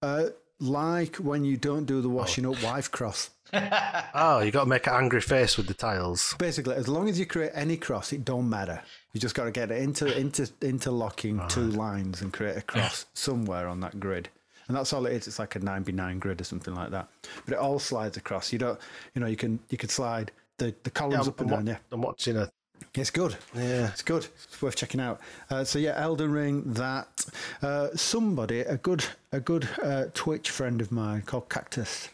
uh, 0.00 0.26
like 0.64 1.16
when 1.16 1.44
you 1.44 1.56
don't 1.56 1.84
do 1.84 2.00
the 2.00 2.08
oh. 2.08 2.12
washing 2.12 2.46
up 2.46 2.62
wife 2.62 2.90
cross. 2.90 3.30
oh, 3.52 4.40
you 4.40 4.50
got 4.50 4.64
to 4.64 4.68
make 4.68 4.86
an 4.86 4.94
angry 4.94 5.20
face 5.20 5.56
with 5.56 5.68
the 5.68 5.74
tiles. 5.74 6.34
Basically, 6.38 6.74
as 6.74 6.88
long 6.88 7.08
as 7.08 7.18
you 7.18 7.26
create 7.26 7.52
any 7.54 7.76
cross, 7.76 8.12
it 8.12 8.24
don't 8.24 8.48
matter. 8.48 8.82
You 9.12 9.20
just 9.20 9.34
got 9.34 9.44
to 9.44 9.52
get 9.52 9.70
it 9.70 9.80
into 9.80 10.16
into 10.18 10.50
interlocking 10.60 11.40
two 11.48 11.68
lines 11.68 12.22
and 12.22 12.32
create 12.32 12.56
a 12.56 12.62
cross 12.62 13.06
somewhere 13.14 13.68
on 13.68 13.80
that 13.80 14.00
grid. 14.00 14.28
And 14.66 14.76
that's 14.76 14.92
all 14.92 15.06
it 15.06 15.12
is. 15.12 15.28
It's 15.28 15.38
like 15.38 15.56
a 15.56 15.60
nine 15.60 15.82
by 15.82 15.92
nine 15.92 16.18
grid 16.18 16.40
or 16.40 16.44
something 16.44 16.74
like 16.74 16.90
that. 16.90 17.08
But 17.44 17.54
it 17.54 17.60
all 17.60 17.78
slides 17.78 18.16
across. 18.16 18.52
You 18.52 18.58
don't, 18.58 18.80
you 19.14 19.20
know, 19.20 19.26
you 19.26 19.36
can 19.36 19.60
you 19.68 19.78
can 19.78 19.88
slide 19.88 20.32
the 20.58 20.74
the 20.82 20.90
columns 20.90 21.28
up 21.28 21.40
and 21.40 21.50
I'm, 21.52 21.56
down. 21.58 21.66
Yeah, 21.66 21.78
I'm 21.92 22.02
watching 22.02 22.36
a 22.36 22.50
it's 22.94 23.10
good. 23.10 23.36
yeah. 23.54 23.88
It's 23.88 24.02
good. 24.02 24.26
It's 24.44 24.60
worth 24.62 24.76
checking 24.76 25.00
out. 25.00 25.20
Uh, 25.50 25.64
so 25.64 25.78
yeah, 25.78 25.94
Elden 25.96 26.30
Ring. 26.32 26.62
That 26.74 27.26
uh, 27.62 27.88
somebody, 27.94 28.60
a 28.60 28.76
good 28.76 29.04
a 29.32 29.40
good 29.40 29.68
uh, 29.82 30.06
Twitch 30.14 30.50
friend 30.50 30.80
of 30.80 30.92
mine 30.92 31.22
called 31.22 31.48
Cactus. 31.48 32.08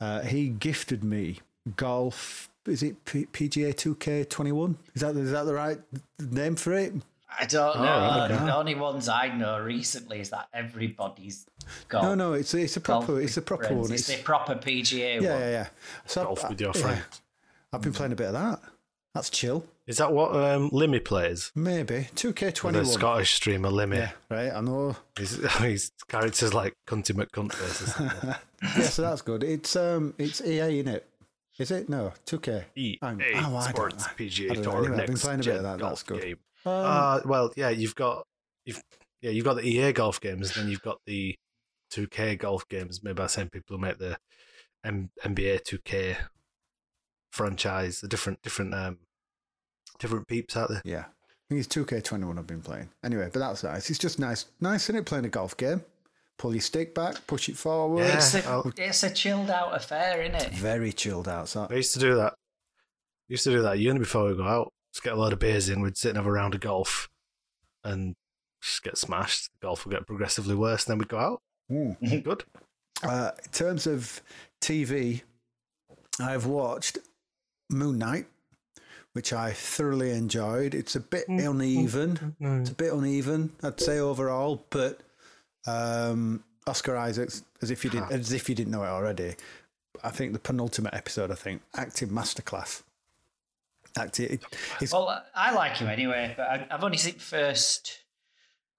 Uh, 0.00 0.20
he 0.22 0.48
gifted 0.48 1.02
me 1.04 1.38
golf. 1.76 2.48
Is 2.66 2.82
it 2.82 3.04
P- 3.04 3.26
PGA 3.26 3.76
Two 3.76 3.94
K 3.96 4.24
Twenty 4.24 4.52
One? 4.52 4.76
Is 4.94 5.00
that 5.02 5.16
is 5.16 5.30
that 5.32 5.44
the 5.44 5.54
right 5.54 5.78
name 6.20 6.56
for 6.56 6.72
it? 6.72 6.92
I 7.40 7.46
don't 7.46 7.78
know. 7.78 7.82
right, 7.84 8.30
okay. 8.30 8.44
The 8.44 8.54
only 8.56 8.74
ones 8.74 9.08
I 9.08 9.28
know 9.28 9.58
recently 9.58 10.20
is 10.20 10.28
that 10.30 10.48
everybody's 10.52 11.46
got. 11.88 12.02
No, 12.02 12.14
no, 12.14 12.32
it's 12.34 12.52
it's 12.52 12.76
a 12.76 12.80
proper 12.80 13.20
it's 13.20 13.36
a 13.38 13.42
proper 13.42 13.64
friends. 13.64 13.88
one. 13.88 13.92
It's 13.92 14.08
It's, 14.08 14.18
the 14.18 14.22
proper 14.24 14.54
PGA 14.56 15.20
yeah, 15.22 15.30
one. 15.32 15.40
yeah, 15.40 15.50
yeah. 15.50 15.66
So 16.06 16.24
Golf 16.24 16.44
I- 16.44 16.48
with 16.50 16.60
your 16.60 16.72
yeah. 16.76 17.00
I've 17.72 17.80
been 17.80 17.94
playing 17.94 18.12
a 18.12 18.16
bit 18.16 18.26
of 18.26 18.34
that. 18.34 18.60
That's 19.14 19.28
chill. 19.30 19.66
Is 19.86 19.98
that 19.98 20.12
what 20.12 20.34
um, 20.34 20.70
Limmy 20.70 21.04
plays? 21.04 21.52
Maybe 21.54 22.08
two 22.14 22.32
K 22.32 22.50
twenty 22.50 22.78
The 22.78 22.84
one. 22.84 22.92
Scottish 22.92 23.32
streamer 23.34 23.68
Limmy. 23.68 23.96
Yeah, 23.96 24.10
right. 24.30 24.52
I 24.52 24.60
know. 24.60 24.96
His, 25.18 25.36
his 25.58 25.90
character's 26.08 26.54
like 26.54 26.74
Cunty 26.86 27.12
McCunt 27.14 27.52
faces. 27.52 27.94
yeah, 28.62 28.84
so 28.88 29.02
that's 29.02 29.20
good. 29.22 29.42
It's 29.44 29.76
um, 29.76 30.14
it's 30.18 30.40
EA 30.40 30.78
in 30.80 30.88
it. 30.88 31.06
Is 31.58 31.70
it? 31.70 31.88
No, 31.90 32.12
two 32.24 32.38
K. 32.38 32.64
EA 32.76 32.98
Oh, 33.02 33.08
I 33.08 33.12
don't 33.14 33.62
Sports 33.62 34.08
PGA. 34.16 34.62
Tour 34.62 34.78
Anyway, 34.86 35.00
I've 35.02 35.06
been 35.06 35.16
playing 35.16 35.40
a 35.40 35.44
bit 35.44 35.56
of 35.56 35.62
that, 35.64 35.78
that's 35.78 36.02
good. 36.02 36.22
game. 36.22 36.36
Um, 36.64 36.72
Uh, 36.72 37.20
well, 37.26 37.52
yeah, 37.56 37.68
you've 37.68 37.94
got 37.94 38.24
you've 38.64 38.80
yeah 39.20 39.30
you've 39.30 39.44
got 39.44 39.56
the 39.56 39.68
EA 39.68 39.92
golf 39.92 40.20
games, 40.20 40.54
then 40.54 40.68
you've 40.70 40.80
got 40.82 40.98
the 41.06 41.34
2K 41.92 42.38
golf 42.38 42.66
games 42.68 43.02
made 43.04 43.16
by 43.16 43.24
the 43.24 43.28
same 43.28 43.50
people 43.50 43.76
who 43.76 43.82
make 43.82 43.98
the 43.98 44.16
M- 44.82 45.10
NBA 45.22 45.60
2K 45.64 46.16
franchise. 47.32 48.00
The 48.00 48.08
different 48.08 48.40
different 48.42 48.72
um 48.74 48.98
different 49.98 50.28
peeps 50.28 50.56
out 50.56 50.68
there. 50.68 50.82
yeah, 50.84 51.00
I 51.06 51.44
think 51.48 51.58
it's 51.58 51.66
two 51.68 51.84
K 51.84 52.00
twenty 52.00 52.24
one. 52.24 52.38
I've 52.38 52.46
been 52.46 52.62
playing 52.62 52.88
anyway, 53.04 53.28
but 53.32 53.40
that's 53.40 53.64
nice. 53.64 53.90
It's 53.90 53.98
just 53.98 54.18
nice, 54.20 54.46
nice 54.60 54.88
in 54.88 54.94
it 54.96 55.04
playing 55.06 55.24
a 55.24 55.28
golf 55.28 55.56
game. 55.56 55.82
Pull 56.38 56.54
your 56.54 56.60
stick 56.62 56.94
back, 56.94 57.26
push 57.26 57.48
it 57.48 57.56
forward. 57.56 58.04
Yeah. 58.04 58.16
It's, 58.16 58.34
a, 58.34 58.44
I'll- 58.48 58.72
it's 58.76 59.02
a 59.02 59.10
chilled 59.10 59.50
out 59.50 59.74
affair, 59.76 60.22
isn't 60.22 60.34
it? 60.34 60.52
Very 60.52 60.92
chilled 60.92 61.28
out. 61.28 61.48
So 61.48 61.66
I 61.70 61.74
used 61.74 61.92
to 61.94 62.00
do 62.00 62.14
that. 62.16 62.34
used 63.28 63.44
to 63.44 63.50
do 63.50 63.62
that 63.62 63.72
at 63.72 63.78
uni 63.78 63.98
before 63.98 64.28
we 64.28 64.36
go 64.36 64.44
out. 64.44 64.72
Just 64.92 65.04
get 65.04 65.12
a 65.12 65.16
load 65.16 65.32
of 65.32 65.38
beers 65.38 65.68
in. 65.68 65.80
We'd 65.82 65.96
sit 65.96 66.08
and 66.10 66.16
have 66.16 66.26
a 66.26 66.32
round 66.32 66.54
of 66.54 66.60
golf, 66.60 67.08
and 67.84 68.14
just 68.60 68.82
get 68.82 68.98
smashed. 68.98 69.50
The 69.60 69.66
golf 69.66 69.84
would 69.86 69.92
get 69.92 70.06
progressively 70.06 70.54
worse. 70.54 70.84
And 70.86 70.92
then 70.92 70.98
we'd 70.98 71.08
go 71.08 71.18
out. 71.18 71.42
Mm. 71.70 72.24
Good. 72.24 72.44
Uh, 73.04 73.30
in 73.44 73.50
terms 73.50 73.86
of 73.86 74.20
TV, 74.60 75.22
I've 76.20 76.46
watched 76.46 76.98
Moon 77.70 77.98
Knight, 77.98 78.26
which 79.12 79.32
I 79.32 79.52
thoroughly 79.52 80.10
enjoyed. 80.10 80.74
It's 80.74 80.96
a 80.96 81.00
bit 81.00 81.28
mm, 81.28 81.50
uneven. 81.50 82.34
Mm, 82.40 82.46
mm, 82.46 82.60
it's 82.60 82.70
a 82.70 82.74
bit 82.74 82.92
uneven, 82.92 83.52
I'd 83.62 83.80
say 83.80 83.98
overall, 83.98 84.64
but 84.70 85.00
um, 85.66 86.42
Oscar 86.66 86.96
Isaacs, 86.96 87.42
as 87.60 87.70
if 87.70 87.84
you 87.84 87.90
didn't, 87.90 88.06
ah. 88.10 88.14
as 88.14 88.32
if 88.32 88.48
you 88.48 88.54
didn't 88.54 88.72
know 88.72 88.84
it 88.84 88.88
already. 88.88 89.34
I 90.02 90.10
think 90.10 90.32
the 90.32 90.38
penultimate 90.38 90.94
episode. 90.94 91.30
I 91.30 91.34
think 91.34 91.62
acting 91.76 92.08
masterclass. 92.08 92.82
Acting, 93.96 94.40
it, 94.80 94.90
Well, 94.90 95.22
I 95.34 95.52
like 95.52 95.76
him 95.76 95.88
anyway, 95.88 96.32
but 96.36 96.48
I, 96.48 96.66
I've 96.70 96.82
only 96.82 96.96
seen 96.96 97.14
the 97.14 97.20
first 97.20 98.02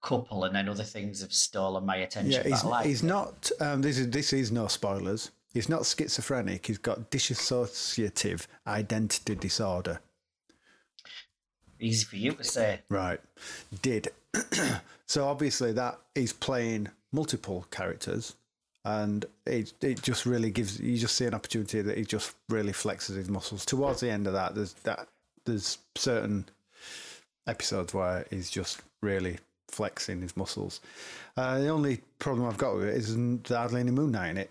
couple, 0.02 0.44
and 0.44 0.54
then 0.54 0.68
other 0.68 0.82
things 0.82 1.20
have 1.22 1.32
stolen 1.32 1.86
my 1.86 1.96
attention. 1.96 2.32
yeah, 2.32 2.42
he's, 2.42 2.64
like 2.64 2.86
he's 2.86 3.02
not. 3.02 3.50
Um, 3.60 3.82
this 3.82 3.98
is 3.98 4.10
this 4.10 4.32
is 4.32 4.50
no 4.50 4.66
spoilers. 4.66 5.30
He's 5.54 5.68
not 5.68 5.86
schizophrenic. 5.86 6.66
He's 6.66 6.78
got 6.78 7.10
dissociative 7.10 8.46
identity 8.66 9.36
disorder. 9.36 10.00
Easy 11.78 12.04
for 12.04 12.16
you 12.16 12.32
to 12.32 12.44
say. 12.44 12.80
Right. 12.88 13.20
Did. 13.80 14.08
so 15.06 15.26
obviously 15.26 15.72
that 15.72 15.98
he's 16.14 16.32
playing 16.32 16.88
multiple 17.12 17.66
characters 17.70 18.34
and 18.84 19.24
it, 19.46 19.72
it 19.80 20.02
just 20.02 20.26
really 20.26 20.50
gives 20.50 20.80
you 20.80 20.98
just 20.98 21.16
see 21.16 21.26
an 21.26 21.34
opportunity 21.34 21.80
that 21.80 21.96
he 21.96 22.04
just 22.04 22.34
really 22.48 22.72
flexes 22.72 23.16
his 23.16 23.30
muscles. 23.30 23.64
Towards 23.64 24.00
the 24.00 24.10
end 24.10 24.26
of 24.26 24.32
that 24.32 24.56
there's 24.56 24.72
that 24.82 25.06
there's 25.44 25.78
certain 25.94 26.46
episodes 27.46 27.94
where 27.94 28.26
he's 28.30 28.50
just 28.50 28.82
really 29.02 29.38
flexing 29.68 30.20
his 30.20 30.36
muscles. 30.36 30.80
Uh, 31.36 31.60
the 31.60 31.68
only 31.68 32.00
problem 32.18 32.48
I've 32.48 32.58
got 32.58 32.74
with 32.74 32.88
it 32.88 32.96
is 32.96 33.16
there's 33.16 33.48
hardly 33.48 33.80
any 33.80 33.90
Moon 33.92 34.10
Knight 34.10 34.30
in 34.30 34.38
it. 34.38 34.50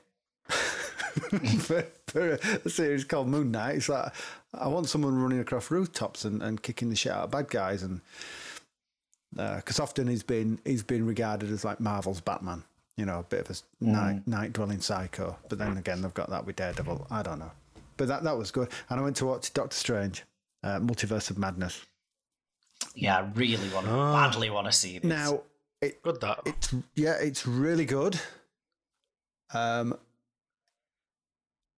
For, 1.60 1.86
for 2.08 2.40
a 2.66 2.70
series 2.70 3.04
called 3.04 3.28
Moon 3.28 3.52
Knight, 3.52 3.76
it's 3.76 3.90
like 3.90 4.12
I 4.54 4.68
want 4.68 4.90
someone 4.90 5.22
running 5.22 5.40
across 5.40 5.70
rooftops 5.72 6.26
and, 6.26 6.42
and 6.42 6.62
kicking 6.62 6.90
the 6.90 6.96
shit 6.96 7.12
out 7.12 7.26
of 7.26 7.32
bad 7.32 7.50
guys, 7.50 7.84
and 7.84 8.02
because 9.36 9.80
often 9.80 10.08
he's 10.08 10.24
been 10.24 10.60
he's 10.66 10.84
been 10.84 11.06
regarded 11.06 11.52
as 11.52 11.64
like 11.66 11.80
Marvel's 11.80 12.22
Batman, 12.22 12.64
you 12.98 13.06
know, 13.06 13.20
a 13.20 13.24
bit 13.24 13.50
of 13.50 13.58
a 13.82 13.84
night 13.86 14.28
night 14.28 14.54
dwelling 14.54 14.80
psycho. 14.82 15.36
But 15.50 15.58
then 15.60 15.78
again, 15.78 16.02
they've 16.02 16.14
got 16.14 16.30
that 16.30 16.46
with 16.46 16.56
Daredevil. 16.56 17.08
I 17.10 17.24
don't 17.24 17.40
know, 17.40 17.52
but 17.98 18.08
that 18.08 18.24
that 18.24 18.38
was 18.38 18.52
good. 18.52 18.70
And 18.90 19.00
I 19.00 19.04
went 19.04 19.16
to 19.18 19.26
watch 19.26 19.54
Doctor 19.54 19.76
Strange, 19.76 20.24
uh, 20.64 20.80
Multiverse 20.80 21.30
of 21.30 21.38
Madness. 21.38 21.86
Yeah, 22.96 23.18
I 23.18 23.22
really 23.36 23.70
want 23.70 23.86
to, 23.88 23.92
Oh. 23.94 24.14
badly 24.14 24.50
want 24.50 24.68
to 24.68 24.72
see 24.72 25.00
this. 25.00 25.08
Now, 25.10 25.42
it, 25.82 26.04
Good 26.04 26.22
that. 26.22 26.42
it's 26.46 26.74
yeah, 26.96 27.14
it's 27.14 27.48
really 27.48 27.86
good. 27.86 28.20
Um, 29.54 29.98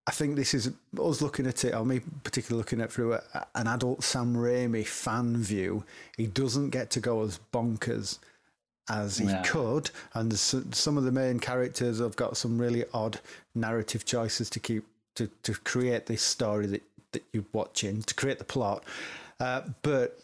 I 0.08 0.12
think 0.12 0.36
this 0.36 0.54
is 0.54 0.72
us 1.02 1.22
looking 1.22 1.48
at 1.48 1.66
it, 1.66 1.74
or 1.74 1.84
me 1.86 2.02
particularly 2.24 2.60
looking 2.60 2.80
at 2.80 2.86
it 2.86 2.92
through 2.92 3.14
a, 3.14 3.48
an 3.56 3.68
adult 3.68 4.04
Sam 4.04 4.36
Raimi 4.36 4.86
fan 4.86 5.38
view. 5.38 5.84
He 6.16 6.28
doesn't 6.28 6.70
get 6.70 6.92
to 6.92 7.00
go 7.00 7.24
as 7.24 7.40
bonkers 7.52 8.20
as 8.88 9.18
he 9.18 9.26
Yeah. 9.26 9.42
could, 9.42 9.90
and 10.14 10.38
some 10.38 10.98
of 10.98 11.06
the 11.06 11.12
main 11.12 11.40
characters 11.40 12.00
have 12.00 12.16
got 12.16 12.38
some 12.38 12.60
really 12.62 12.86
odd 12.94 13.20
narrative 13.56 14.06
choices 14.06 14.50
to 14.52 14.60
keep 14.60 14.86
to, 15.16 15.28
to 15.44 15.54
create 15.54 16.06
this 16.06 16.22
story 16.22 16.68
that, 16.68 16.84
that 17.14 17.24
you're 17.32 17.46
watching 17.54 18.04
to 18.04 18.14
create 18.14 18.38
the 18.38 18.44
plot. 18.44 18.84
Uh, 19.40 19.62
but 19.82 20.20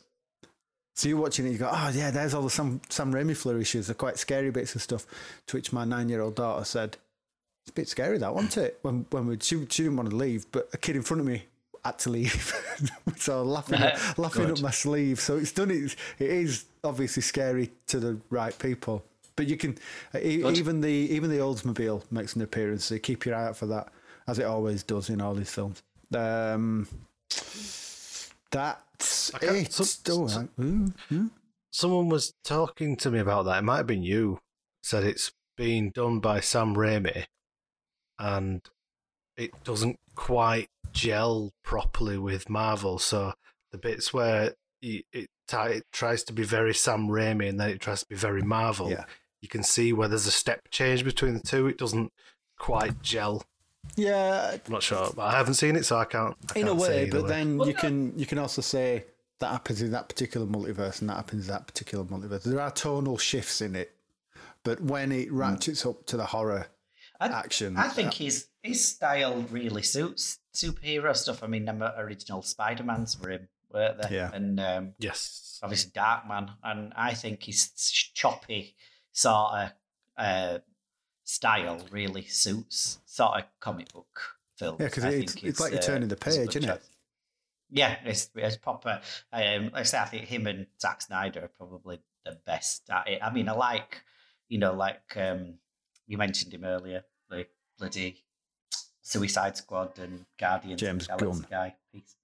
so 0.95 1.07
you're 1.07 1.17
watching 1.17 1.47
it, 1.47 1.51
you 1.51 1.57
go, 1.57 1.69
oh 1.71 1.91
yeah, 1.93 2.11
there's 2.11 2.33
all 2.33 2.41
the 2.43 2.49
Sam, 2.49 2.81
Sam 2.89 3.13
Raimi 3.13 3.35
flourishes, 3.35 3.87
the 3.87 3.93
quite 3.95 4.19
scary 4.19 4.51
bits 4.51 4.75
of 4.75 4.81
stuff. 4.81 5.07
To 5.47 5.55
which 5.57 5.71
my 5.73 5.85
nine-year-old 5.85 6.35
daughter 6.35 6.65
said, 6.65 6.97
"It's 7.63 7.69
a 7.69 7.73
bit 7.73 7.87
scary, 7.89 8.17
that 8.17 8.33
wasn't 8.33 8.57
it?" 8.57 8.79
When 8.81 9.05
when 9.11 9.27
we, 9.27 9.37
she 9.39 9.57
she 9.69 9.83
didn't 9.83 9.97
want 9.97 10.09
to 10.09 10.15
leave, 10.15 10.45
but 10.51 10.69
a 10.73 10.77
kid 10.77 10.95
in 10.95 11.01
front 11.01 11.21
of 11.21 11.27
me 11.27 11.43
had 11.85 11.97
to 11.99 12.09
leave, 12.09 12.53
so 13.17 13.43
laughing 13.43 13.79
laughing 14.17 14.45
Good. 14.45 14.51
up 14.57 14.61
my 14.61 14.71
sleeve. 14.71 15.19
So 15.19 15.37
it's 15.37 15.51
done. 15.51 15.71
It 15.71 15.95
it 16.19 16.29
is 16.29 16.65
obviously 16.83 17.21
scary 17.23 17.71
to 17.87 17.99
the 17.99 18.17
right 18.29 18.57
people, 18.59 19.03
but 19.35 19.47
you 19.47 19.57
can 19.57 19.77
Good. 20.13 20.57
even 20.57 20.81
the 20.81 20.89
even 20.89 21.29
the 21.29 21.37
Oldsmobile 21.37 22.03
makes 22.11 22.35
an 22.35 22.41
appearance. 22.41 22.85
So 22.85 22.97
keep 22.99 23.25
your 23.25 23.35
eye 23.35 23.47
out 23.47 23.57
for 23.57 23.65
that, 23.67 23.87
as 24.27 24.39
it 24.39 24.43
always 24.45 24.83
does 24.83 25.09
in 25.09 25.21
all 25.21 25.33
these 25.33 25.51
films. 25.51 25.81
Um, 26.15 26.87
that's 28.51 29.31
it. 29.41 29.71
so- 29.71 29.83
Oh, 30.13 30.27
so- 30.27 30.47
mm, 30.59 30.93
mm. 31.11 31.29
Someone 31.73 32.09
was 32.09 32.33
talking 32.43 32.97
to 32.97 33.09
me 33.11 33.19
about 33.19 33.45
that. 33.45 33.59
It 33.59 33.61
might 33.63 33.77
have 33.77 33.87
been 33.87 34.03
you. 34.03 34.39
Said 34.83 35.03
it's 35.05 35.31
been 35.55 35.91
done 35.91 36.19
by 36.19 36.41
Sam 36.41 36.75
Raimi, 36.75 37.25
and 38.21 38.61
it 39.35 39.51
doesn't 39.63 39.99
quite 40.15 40.69
gel 40.93 41.51
properly 41.63 42.17
with 42.17 42.49
Marvel. 42.49 42.99
So 42.99 43.33
the 43.71 43.77
bits 43.77 44.13
where 44.13 44.53
he, 44.79 45.05
it, 45.11 45.29
ti- 45.47 45.57
it 45.77 45.85
tries 45.91 46.23
to 46.25 46.33
be 46.33 46.43
very 46.43 46.73
Sam 46.73 47.07
Raimi 47.07 47.49
and 47.49 47.59
then 47.59 47.69
it 47.69 47.81
tries 47.81 48.01
to 48.01 48.07
be 48.07 48.15
very 48.15 48.41
Marvel, 48.41 48.89
Yeah. 48.91 49.05
you 49.41 49.47
can 49.49 49.63
see 49.63 49.91
where 49.93 50.07
there's 50.07 50.27
a 50.27 50.31
step 50.31 50.69
change 50.69 51.03
between 51.03 51.33
the 51.33 51.39
two. 51.39 51.67
It 51.67 51.77
doesn't 51.77 52.11
quite 52.59 53.01
gel. 53.01 53.43
Yeah, 53.95 54.51
I'm 54.65 54.71
not 54.71 54.83
sure, 54.83 55.09
but 55.15 55.23
I 55.23 55.31
haven't 55.31 55.55
seen 55.55 55.75
it, 55.75 55.85
so 55.85 55.97
I 55.97 56.05
can't. 56.05 56.35
I 56.55 56.59
in 56.59 56.67
a 56.67 56.71
can't 56.71 56.81
say 56.81 56.87
way, 56.89 57.01
either 57.07 57.21
but 57.21 57.27
then 57.27 57.59
you 57.61 57.73
can 57.73 58.13
you 58.15 58.27
can 58.27 58.37
also 58.37 58.61
say 58.61 59.05
that 59.39 59.47
happens 59.51 59.81
in 59.81 59.91
that 59.91 60.07
particular 60.07 60.45
multiverse 60.45 61.01
and 61.01 61.09
that 61.09 61.15
happens 61.15 61.47
in 61.47 61.53
that 61.53 61.65
particular 61.65 62.03
multiverse. 62.05 62.43
There 62.43 62.61
are 62.61 62.69
tonal 62.69 63.17
shifts 63.17 63.59
in 63.59 63.75
it, 63.75 63.95
but 64.63 64.79
when 64.81 65.11
it 65.11 65.31
ratchets 65.31 65.83
up 65.83 66.05
to 66.05 66.17
the 66.17 66.25
horror, 66.27 66.67
I, 67.21 67.27
action. 67.27 67.77
I 67.77 67.87
think 67.89 68.13
his 68.13 68.47
his 68.63 68.85
style 68.87 69.41
really 69.51 69.83
suits 69.83 70.39
superhero 70.53 71.15
stuff. 71.15 71.43
I 71.43 71.47
mean, 71.47 71.65
the 71.65 71.93
original 71.99 72.41
Spider 72.41 72.83
Mans 72.83 73.19
were 73.19 73.29
him, 73.31 73.47
weren't 73.71 74.01
they? 74.01 74.15
Yeah. 74.15 74.31
And 74.33 74.59
um, 74.59 74.93
Yes. 74.99 75.59
obviously 75.63 75.91
Darkman, 75.91 76.49
and 76.63 76.93
I 76.95 77.13
think 77.13 77.43
his 77.43 77.69
choppy 78.13 78.75
sort 79.11 79.53
of 79.53 79.73
uh, 80.17 80.59
style 81.23 81.79
really 81.91 82.23
suits 82.25 82.99
sort 83.05 83.37
of 83.37 83.43
comic 83.59 83.91
book 83.93 84.19
films. 84.57 84.79
Yeah, 84.79 84.87
because 84.87 85.03
it's- 85.05 85.33
think 85.33 85.43
it's 85.45 85.59
like 85.59 85.71
you're 85.73 85.81
turning 85.81 86.09
the 86.09 86.15
page, 86.17 86.49
isn't 86.55 86.63
it? 86.63 86.67
choice. 86.67 86.87
Yeah, 87.73 87.95
it's 88.03 88.29
it's 88.35 88.57
proper. 88.57 88.99
Um, 89.31 89.65
like 89.65 89.75
I 89.75 89.83
say, 89.83 89.97
I 89.99 90.05
think 90.05 90.25
him 90.25 90.45
and 90.47 90.67
Zack 90.81 91.01
Snyder 91.03 91.45
are 91.45 91.47
probably 91.47 91.99
the 92.25 92.37
best 92.45 92.89
at 92.89 93.07
it. 93.07 93.19
I 93.23 93.31
mean, 93.31 93.47
I 93.47 93.53
like, 93.53 94.03
you 94.49 94.57
know, 94.59 94.73
like 94.73 95.15
um, 95.15 95.53
you 96.05 96.17
mentioned 96.17 96.53
him 96.53 96.65
earlier, 96.65 97.03
the 97.31 97.47
bloody 97.79 98.17
Suicide 99.01 99.57
Squad 99.57 99.97
and 99.97 100.25
Guardians 100.39 100.79
James 100.79 101.07
of 101.07 101.17
the 101.19 101.25
Galaxy 101.25 101.41
Gunn. 101.41 101.49
guy. 101.49 101.75
He's, 101.91 102.15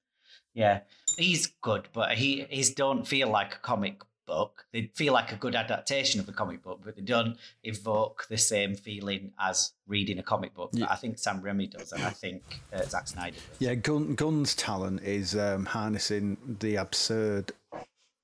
yeah, 0.53 0.79
he's 1.17 1.47
good, 1.61 1.87
but 1.93 2.11
he 2.13 2.45
his 2.49 2.73
don't 2.73 3.07
feel 3.07 3.29
like 3.29 3.55
a 3.55 3.59
comic 3.59 4.01
book. 4.25 4.65
They 4.73 4.91
feel 4.93 5.13
like 5.13 5.31
a 5.31 5.35
good 5.35 5.55
adaptation 5.55 6.19
of 6.19 6.27
a 6.29 6.31
comic 6.33 6.61
book, 6.61 6.81
but 6.83 6.95
they 6.95 7.01
don't 7.01 7.37
evoke 7.63 8.27
the 8.29 8.37
same 8.37 8.75
feeling 8.75 9.31
as 9.39 9.71
reading 9.87 10.19
a 10.19 10.23
comic 10.23 10.53
book. 10.53 10.69
Yeah. 10.73 10.87
I 10.89 10.95
think 10.95 11.17
Sam 11.17 11.41
Raimi 11.41 11.69
does, 11.71 11.91
and 11.93 12.03
I 12.03 12.09
think 12.09 12.43
uh, 12.73 12.83
Zack 12.83 13.07
Snyder 13.07 13.35
does. 13.37 13.57
Yeah, 13.59 13.75
Gun, 13.75 14.15
Gun's 14.15 14.53
talent 14.55 15.01
is 15.03 15.35
um, 15.35 15.65
harnessing 15.65 16.37
the 16.59 16.75
absurd 16.75 17.51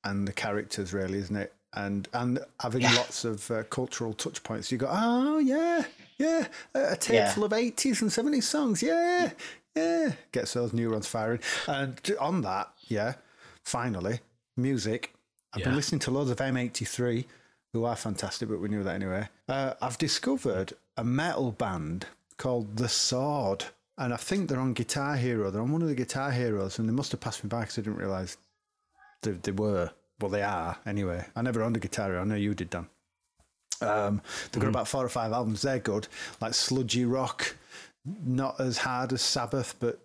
and 0.04 0.28
the 0.28 0.34
characters, 0.34 0.94
really, 0.94 1.18
isn't 1.20 1.36
it? 1.36 1.54
And 1.76 2.08
and 2.14 2.40
having 2.60 2.82
Yeah. 2.82 2.94
lots 2.96 3.26
of 3.26 3.50
uh, 3.50 3.64
cultural 3.64 4.14
touch 4.14 4.44
points. 4.44 4.72
You 4.72 4.78
go, 4.78 4.88
oh 4.92 5.40
yeah, 5.40 5.86
yeah, 6.24 6.48
a, 6.74 6.96
tape 6.96 7.16
Yeah. 7.16 7.32
full 7.34 7.44
of 7.44 7.54
eighties 7.54 8.02
and 8.02 8.12
seventies 8.12 8.48
songs, 8.48 8.82
yeah, 8.82 9.32
yeah. 9.76 10.14
Gets 10.32 10.54
those 10.54 10.74
neurons 10.74 11.08
firing. 11.08 11.40
And 11.68 12.00
on 12.20 12.42
that, 12.42 12.72
yeah, 12.88 13.14
finally, 13.64 14.20
music. 14.58 15.14
I've 15.54 15.64
been 15.64 15.76
listening 15.76 16.00
to 16.00 16.12
loads 16.12 16.32
of 16.32 16.38
M83, 16.38 17.26
who 17.74 17.84
are 17.86 17.96
fantastic, 17.96 18.50
but 18.50 18.60
we 18.60 18.70
knew 18.70 18.84
that 18.84 18.96
anyway. 18.96 19.30
Uh, 19.48 19.74
I've 19.82 20.00
discovered 20.00 20.74
a 20.98 21.04
metal 21.04 21.52
band 21.52 22.08
called 22.38 22.78
The 22.78 22.90
Sword, 22.90 23.66
and 24.00 24.14
I 24.14 24.18
think 24.18 24.50
they're 24.50 24.60
on 24.60 24.74
Guitar 24.74 25.16
Hero. 25.16 25.52
They're 25.52 25.62
on 25.62 25.72
one 25.72 25.84
of 25.84 25.88
the 25.90 25.96
Guitar 25.96 26.32
Heroes, 26.32 26.80
and 26.80 26.90
they 26.90 26.94
must 26.94 27.12
have 27.12 27.22
passed 27.22 27.44
me 27.44 27.50
by 27.50 27.62
because 27.62 27.78
I 27.78 27.82
didn't 27.84 27.98
realise 28.00 28.38
they, 29.22 29.32
they 29.32 29.52
were. 29.52 29.92
Well, 30.20 30.32
they 30.32 30.42
are 30.44 30.78
anyway. 30.88 31.26
I 31.36 31.42
never 31.44 31.62
owned 31.62 31.78
a 31.78 31.80
Guitar 31.80 32.08
Hero. 32.08 32.22
I 32.22 32.24
know 32.24 32.36
you 32.36 32.56
did, 32.56 32.70
Dan. 32.72 32.88
Um, 33.84 34.22
they've 34.52 34.62
got 34.62 34.70
about 34.70 34.88
four 34.88 35.06
or 35.06 35.10
five 35.10 35.32
albums. 35.32 35.62
They're 35.62 35.80
good, 35.80 36.08
like 36.42 36.54
sludgy 36.54 37.06
rock, 37.06 37.56
not 38.26 38.60
as 38.60 38.78
hard 38.80 39.14
as 39.14 39.22
Sabbath, 39.22 39.76
but 39.80 40.00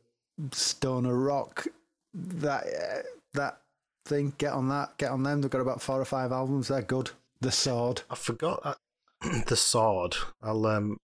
stoner 0.53 1.15
rock. 1.15 1.67
That 2.15 2.65
uh, 2.67 3.03
that 3.35 3.61
thing. 4.05 4.33
Get 4.39 4.53
on 4.53 4.69
that. 4.69 4.97
Get 4.99 5.11
on 5.11 5.23
them. 5.23 5.41
They've 5.41 5.51
got 5.51 5.61
about 5.61 5.83
four 5.83 6.01
or 6.01 6.05
five 6.05 6.33
albums. 6.33 6.69
They're 6.69 6.83
good. 6.83 7.11
The 7.41 7.53
Sword. 7.53 8.03
I 8.11 8.15
forgot 8.17 8.61
uh, 8.65 8.75
the 9.47 9.57
sword. 9.57 10.17
I'll 10.43 10.67
um, 10.67 10.99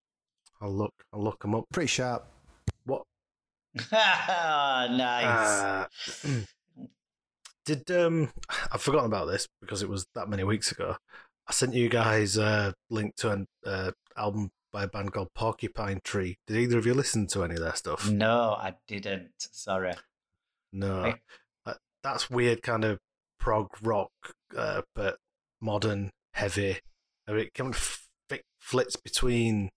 I'll 0.60 0.72
look. 0.72 0.94
I'll 1.12 1.22
look 1.22 1.40
them 1.42 1.54
up. 1.54 1.64
Pretty 1.72 1.88
sharp. 1.88 2.26
What? 2.84 3.02
nice. 3.92 5.26
Uh, 5.62 5.86
did 7.66 7.90
um, 7.90 8.30
I've 8.70 8.82
forgotten 8.82 9.06
about 9.06 9.26
this 9.26 9.48
because 9.60 9.82
it 9.82 9.88
was 9.88 10.06
that 10.14 10.28
many 10.28 10.44
weeks 10.44 10.70
ago. 10.70 10.96
I 11.46 11.52
sent 11.52 11.74
you 11.74 11.88
guys 11.88 12.36
a 12.36 12.74
link 12.90 13.16
to 13.16 13.30
an 13.30 13.46
uh, 13.66 13.90
album 14.16 14.50
by 14.72 14.84
a 14.84 14.88
band 14.88 15.12
called 15.12 15.28
Porcupine 15.34 16.00
Tree. 16.02 16.36
Did 16.46 16.56
either 16.56 16.78
of 16.78 16.86
you 16.86 16.94
listen 16.94 17.26
to 17.28 17.44
any 17.44 17.54
of 17.54 17.60
their 17.60 17.74
stuff? 17.76 18.08
no, 18.10 18.52
I 18.58 18.74
didn't. 18.88 19.30
Sorry. 19.38 19.94
No, 20.72 21.02
Right. 21.02 21.16
Uh, 21.66 21.74
that's 22.02 22.28
weird 22.30 22.62
kind 22.62 22.84
of 22.84 22.98
prog 23.38 23.68
rock, 23.82 24.10
uh, 24.56 24.82
but 24.94 25.18
modern, 25.60 26.10
heavy. 26.32 26.78
I 27.28 27.32
mean, 27.32 27.40
it 27.42 27.54
kind 27.54 27.72
of 27.74 27.76
f- 28.30 28.40
flits 28.58 28.96
between 28.96 29.70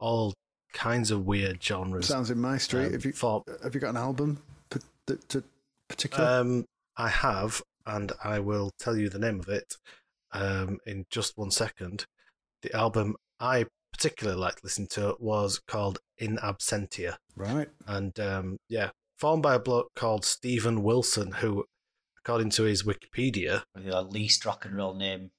all 0.00 0.34
kinds 0.72 1.10
of 1.12 1.24
weird 1.24 1.62
genres. 1.62 2.06
Sounds 2.06 2.30
in 2.30 2.40
my 2.40 2.58
street. 2.58 2.86
Um, 2.86 2.92
have 2.92 3.04
you 3.04 3.12
for- 3.12 3.44
have 3.62 3.74
you 3.74 3.80
got 3.80 3.90
an 3.90 3.96
album 3.98 4.42
p- 4.70 4.80
that- 5.06 5.28
that 5.28 5.44
particular? 5.88 6.24
Um, 6.40 6.64
I 6.96 7.08
have, 7.10 7.62
and 7.86 8.10
I 8.24 8.40
will 8.40 8.70
tell 8.78 8.96
you 8.96 9.08
the 9.08 9.18
name 9.20 9.38
of 9.38 9.48
it 9.48 9.76
um, 10.34 10.78
in 10.86 11.06
just 11.10 11.38
one 11.38 11.50
second. 11.50 12.06
The 12.62 12.74
album 12.74 13.16
I 13.40 13.66
particularly 13.92 14.38
liked 14.38 14.64
listening 14.64 14.88
to 14.88 15.16
was 15.18 15.60
called 15.66 15.98
In 16.18 16.36
Absentia. 16.38 17.16
right. 17.36 17.68
And 17.86 18.18
um, 18.20 18.58
yeah, 18.68 18.90
formed 19.18 19.42
by 19.42 19.54
a 19.54 19.58
bloke 19.58 19.94
called 19.94 20.24
Steven 20.24 20.82
Wilson, 20.82 21.32
who, 21.32 21.64
according 22.18 22.50
to 22.50 22.64
his 22.64 22.82
Wikipedia, 22.82 23.62
the 23.74 24.02
least 24.02 24.44
rock 24.44 24.64
and 24.64 24.76
roll 24.76 24.94
name 24.94 25.30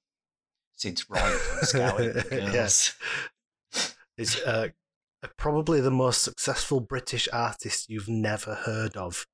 since 0.76 1.10
Roy 1.10 1.20
from 1.20 1.66
Scouting. 1.66 2.14
Yes. 2.32 2.96
is 4.18 4.38
uh, 4.46 4.70
probably 5.38 5.82
the 5.82 5.92
most 5.92 6.24
successful 6.24 6.80
British 6.80 7.28
artist 7.34 7.90
you've 7.90 8.08
never 8.08 8.56
heard 8.56 8.96
of. 8.96 9.26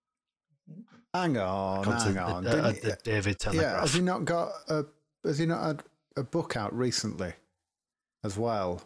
Hang 1.13 1.37
on, 1.37 1.81
according 1.81 2.01
hang 2.01 2.13
to 2.15 2.21
on. 2.21 2.43
the, 2.43 2.63
uh, 2.63 2.71
the 2.71 2.97
Daily 3.03 3.31
yeah, 3.31 3.33
Telegraph. 3.33 3.81
has 3.81 3.93
he 3.93 4.01
not 4.01 4.25
got 4.25 4.51
a? 4.69 4.85
Has 5.23 5.37
he 5.37 5.45
not 5.45 5.63
had 5.63 5.83
a 6.17 6.23
book 6.23 6.55
out 6.55 6.75
recently, 6.75 7.33
as 8.23 8.37
well? 8.37 8.81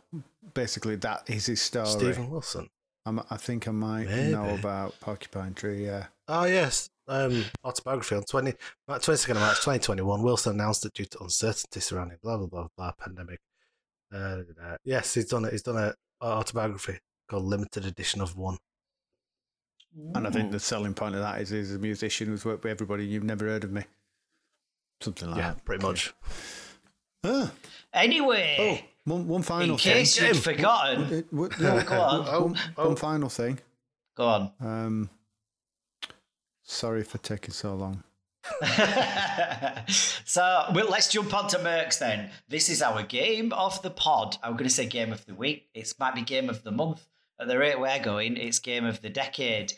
Basically, 0.53 0.95
that 0.97 1.29
is 1.29 1.45
his 1.45 1.61
story. 1.61 1.87
Steven 1.87 2.29
Wilson. 2.29 2.69
I'm, 3.05 3.19
I 3.29 3.37
think 3.37 3.67
I 3.67 3.71
might 3.71 4.09
know 4.09 4.55
about 4.55 4.99
Porcupine 4.99 5.53
Tree. 5.53 5.85
Yeah. 5.85 6.07
Oh 6.27 6.45
yes, 6.45 6.89
um, 7.07 7.45
autobiography 7.63 8.15
on 8.15 8.23
twenty 8.23 8.53
twenty 8.87 9.17
second 9.17 9.37
of 9.37 9.43
March 9.43 9.61
twenty 9.61 9.79
twenty 9.79 10.01
one. 10.01 10.23
Wilson 10.23 10.53
announced 10.53 10.83
that 10.83 10.93
due 10.93 11.05
to 11.05 11.23
uncertainty 11.23 11.79
surrounding 11.79 12.17
blah 12.23 12.37
blah 12.37 12.47
blah 12.47 12.67
blah 12.75 12.91
pandemic. 12.93 13.39
Uh, 14.13 14.41
uh, 14.61 14.77
yes, 14.83 15.13
he's 15.13 15.25
done 15.25 15.45
it. 15.45 15.51
He's 15.51 15.61
done 15.61 15.77
a 15.77 15.93
autobiography 16.23 16.97
called 17.29 17.43
Limited 17.43 17.85
Edition 17.85 18.21
of 18.21 18.35
One. 18.35 18.57
And 20.13 20.27
I 20.27 20.29
think 20.29 20.51
the 20.51 20.59
selling 20.59 20.93
point 20.93 21.15
of 21.15 21.21
that 21.21 21.39
is 21.39 21.49
he's 21.49 21.73
a 21.73 21.79
musician 21.79 22.27
who's 22.27 22.43
worked 22.43 22.63
with 22.65 22.71
everybody. 22.71 23.05
You've 23.05 23.23
never 23.23 23.45
heard 23.45 23.63
of 23.63 23.71
me. 23.71 23.83
Something 25.01 25.29
like 25.29 25.37
yeah, 25.37 25.51
that. 25.53 25.65
pretty 25.65 25.85
much. 25.85 26.13
Ah, 27.23 27.51
Anyway, 27.93 28.57
oh, 28.59 29.11
one, 29.11 29.27
one 29.27 29.41
final 29.41 29.71
in 29.71 29.77
case 29.77 30.17
thing. 30.17 30.27
you'd 30.33 30.37
forgotten, 30.43 31.25
what- 31.31 31.59
no, 31.59 31.81
Go 31.83 32.01
on. 32.01 32.17
one- 32.25 32.41
one- 32.43 32.55
Oh, 32.57 32.71
oh. 32.77 32.87
one 32.87 32.95
final 32.97 33.29
thing. 33.29 33.59
go 34.15 34.25
on. 34.27 34.51
Um, 34.59 35.09
sorry 36.63 37.03
for 37.03 37.17
taking 37.19 37.51
so 37.51 37.73
long. 37.75 38.03
so 39.89 40.65
well, 40.73 40.87
let's 40.89 41.09
jump 41.09 41.33
on 41.33 41.47
to 41.49 41.57
Mercs 41.57 41.97
then. 41.99 42.29
This 42.47 42.69
is 42.69 42.81
our 42.81 43.01
game 43.03 43.51
of 43.53 43.81
the 43.81 43.89
pod. 43.89 44.37
I'm 44.43 44.53
going 44.53 44.65
to 44.69 44.73
say 44.73 44.85
game 44.85 45.11
of 45.11 45.25
the 45.25 45.33
week. 45.35 45.67
It 45.73 45.91
might 45.99 46.13
be 46.15 46.21
game 46.21 46.49
of 46.49 46.63
the 46.63 46.71
month. 46.71 47.05
At 47.39 47.47
the 47.47 47.57
rate 47.57 47.79
we're 47.79 47.99
going, 48.03 48.37
it's 48.37 48.59
game 48.59 48.85
of 48.85 49.01
the 49.01 49.09
decade. 49.09 49.73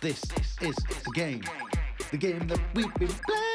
This 0.00 0.22
is 0.62 0.76
the 0.76 1.10
game. 1.14 1.42
The 2.10 2.16
game 2.16 2.48
that 2.48 2.60
we've 2.74 2.94
been 2.94 3.08
playing. 3.08 3.48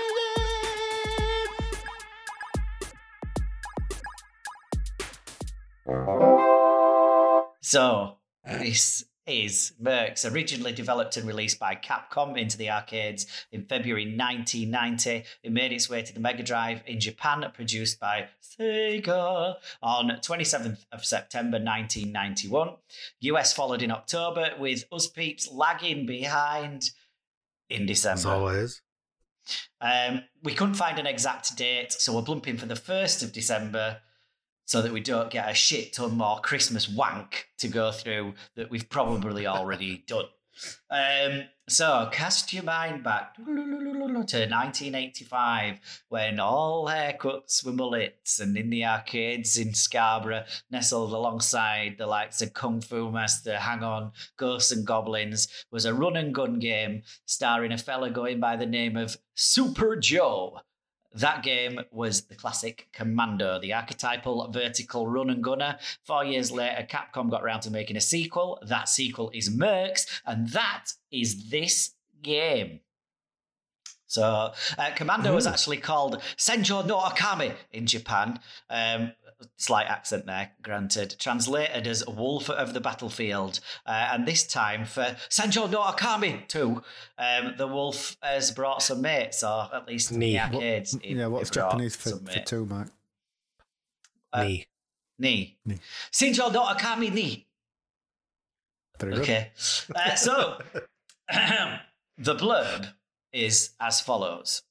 So 7.61 8.17
this 8.45 9.05
is 9.25 9.73
Mercs, 9.81 10.31
originally 10.31 10.73
developed 10.73 11.17
and 11.17 11.25
released 11.25 11.57
by 11.57 11.75
Capcom 11.75 12.37
into 12.37 12.55
the 12.57 12.69
arcades 12.69 13.25
in 13.51 13.65
February 13.65 14.05
1990. 14.05 15.23
It 15.41 15.51
made 15.51 15.71
its 15.71 15.89
way 15.89 16.03
to 16.03 16.13
the 16.13 16.19
Mega 16.19 16.43
Drive 16.43 16.83
in 16.85 16.99
Japan, 16.99 17.43
produced 17.55 17.99
by 17.99 18.27
Sega 18.41 19.55
on 19.81 20.09
27th 20.09 20.85
of 20.91 21.03
September 21.03 21.57
1991. 21.57 22.75
US 23.21 23.53
followed 23.53 23.81
in 23.81 23.89
October, 23.89 24.51
with 24.59 24.83
Us 24.91 25.07
Peeps 25.07 25.49
lagging 25.51 26.05
behind 26.05 26.91
in 27.69 27.85
December. 27.85 28.19
As 28.19 28.25
always. 28.25 28.81
Um, 29.81 30.23
we 30.43 30.53
couldn't 30.53 30.75
find 30.75 30.99
an 30.99 31.05
exact 31.05 31.55
date, 31.57 31.91
so 31.91 32.15
we're 32.15 32.21
blumping 32.21 32.57
for 32.57 32.65
the 32.65 32.75
1st 32.75 33.23
of 33.23 33.33
December 33.33 33.97
so 34.65 34.81
that 34.81 34.93
we 34.93 35.01
don't 35.01 35.29
get 35.29 35.49
a 35.49 35.53
shit 35.53 35.93
ton 35.93 36.17
more 36.17 36.39
Christmas 36.39 36.87
wank 36.87 37.49
to 37.57 37.67
go 37.67 37.91
through 37.91 38.33
that 38.55 38.69
we've 38.69 38.89
probably 38.89 39.45
already 39.45 40.03
done. 40.07 40.25
Um, 40.89 41.43
so 41.67 42.09
cast 42.11 42.53
your 42.53 42.63
mind 42.63 43.03
back 43.03 43.35
to 43.35 43.41
1985 43.45 45.79
when 46.09 46.39
all 46.39 46.87
haircuts 46.87 47.65
were 47.65 47.71
mullets 47.71 48.39
and 48.39 48.57
in 48.57 48.69
the 48.69 48.85
arcades 48.85 49.57
in 49.57 49.73
Scarborough, 49.73 50.43
nestled 50.69 51.13
alongside 51.13 51.95
the 51.97 52.07
likes 52.07 52.41
of 52.41 52.53
Kung 52.53 52.81
Fu 52.81 53.11
Master, 53.11 53.57
Hang 53.57 53.83
On, 53.83 54.11
Ghosts 54.37 54.71
and 54.71 54.85
Goblins, 54.85 55.47
was 55.71 55.85
a 55.85 55.93
run 55.93 56.17
and 56.17 56.33
gun 56.33 56.59
game 56.59 57.03
starring 57.25 57.71
a 57.71 57.77
fella 57.77 58.09
going 58.09 58.39
by 58.39 58.55
the 58.55 58.65
name 58.65 58.97
of 58.97 59.17
Super 59.35 59.95
Joe. 59.95 60.59
That 61.13 61.43
game 61.43 61.79
was 61.91 62.23
the 62.23 62.35
classic 62.35 62.87
Commando, 62.93 63.59
the 63.59 63.73
archetypal 63.73 64.49
vertical 64.51 65.07
run 65.07 65.29
and 65.29 65.43
gunner. 65.43 65.77
Four 66.03 66.25
years 66.25 66.51
later, 66.51 66.87
Capcom 66.89 67.29
got 67.29 67.43
around 67.43 67.61
to 67.61 67.71
making 67.71 67.97
a 67.97 68.01
sequel. 68.01 68.59
That 68.67 68.89
sequel 68.89 69.29
is 69.33 69.49
Mercs, 69.49 70.05
and 70.25 70.49
that 70.49 70.85
is 71.11 71.49
this 71.49 71.91
game. 72.21 72.79
So, 74.07 74.51
uh, 74.77 74.91
Commando 74.95 75.33
was 75.33 75.47
actually 75.47 75.77
called 75.77 76.21
Senjo 76.37 76.85
no 76.85 76.99
Akame 76.99 77.55
in 77.71 77.87
Japan. 77.87 78.39
Um, 78.69 79.13
slight 79.57 79.87
accent 79.87 80.25
there, 80.25 80.51
granted. 80.61 81.15
Translated 81.19 81.87
as 81.87 82.05
Wolf 82.07 82.49
of 82.49 82.73
the 82.73 82.81
Battlefield. 82.81 83.59
Uh, 83.85 84.09
and 84.11 84.27
this 84.27 84.45
time 84.45 84.85
for 84.85 85.15
Senjo 85.29 85.69
no 85.69 85.81
Akame 85.81 86.47
2, 86.47 86.81
um, 87.17 87.53
the 87.57 87.67
wolf 87.67 88.17
has 88.21 88.51
brought 88.51 88.81
some 88.81 89.01
mates, 89.01 89.43
or 89.43 89.69
at 89.73 89.87
least 89.87 90.11
in 90.11 90.19
the 90.19 90.33
Ni. 90.33 90.39
arcades. 90.39 90.93
it- 90.95 91.03
yeah, 91.05 91.27
what's 91.27 91.49
Japanese 91.49 91.95
for, 91.95 92.09
some 92.09 92.19
for 92.25 92.31
mates. 92.33 92.49
two, 92.49 92.65
Mike? 92.65 92.87
Uh, 94.31 94.43
Me. 94.43 94.67
Ni. 95.19 95.57
Ni. 95.65 95.77
Senjo 96.11 96.51
no 96.51 96.65
Akame 96.65 97.11
ni. 97.13 97.45
Very. 98.99 99.13
Okay. 99.19 99.51
Uh, 99.95 100.15
so, 100.15 100.59
the 102.17 102.35
blurb 102.35 102.87
is 103.31 103.71
as 103.79 103.99
follows. 104.01 104.63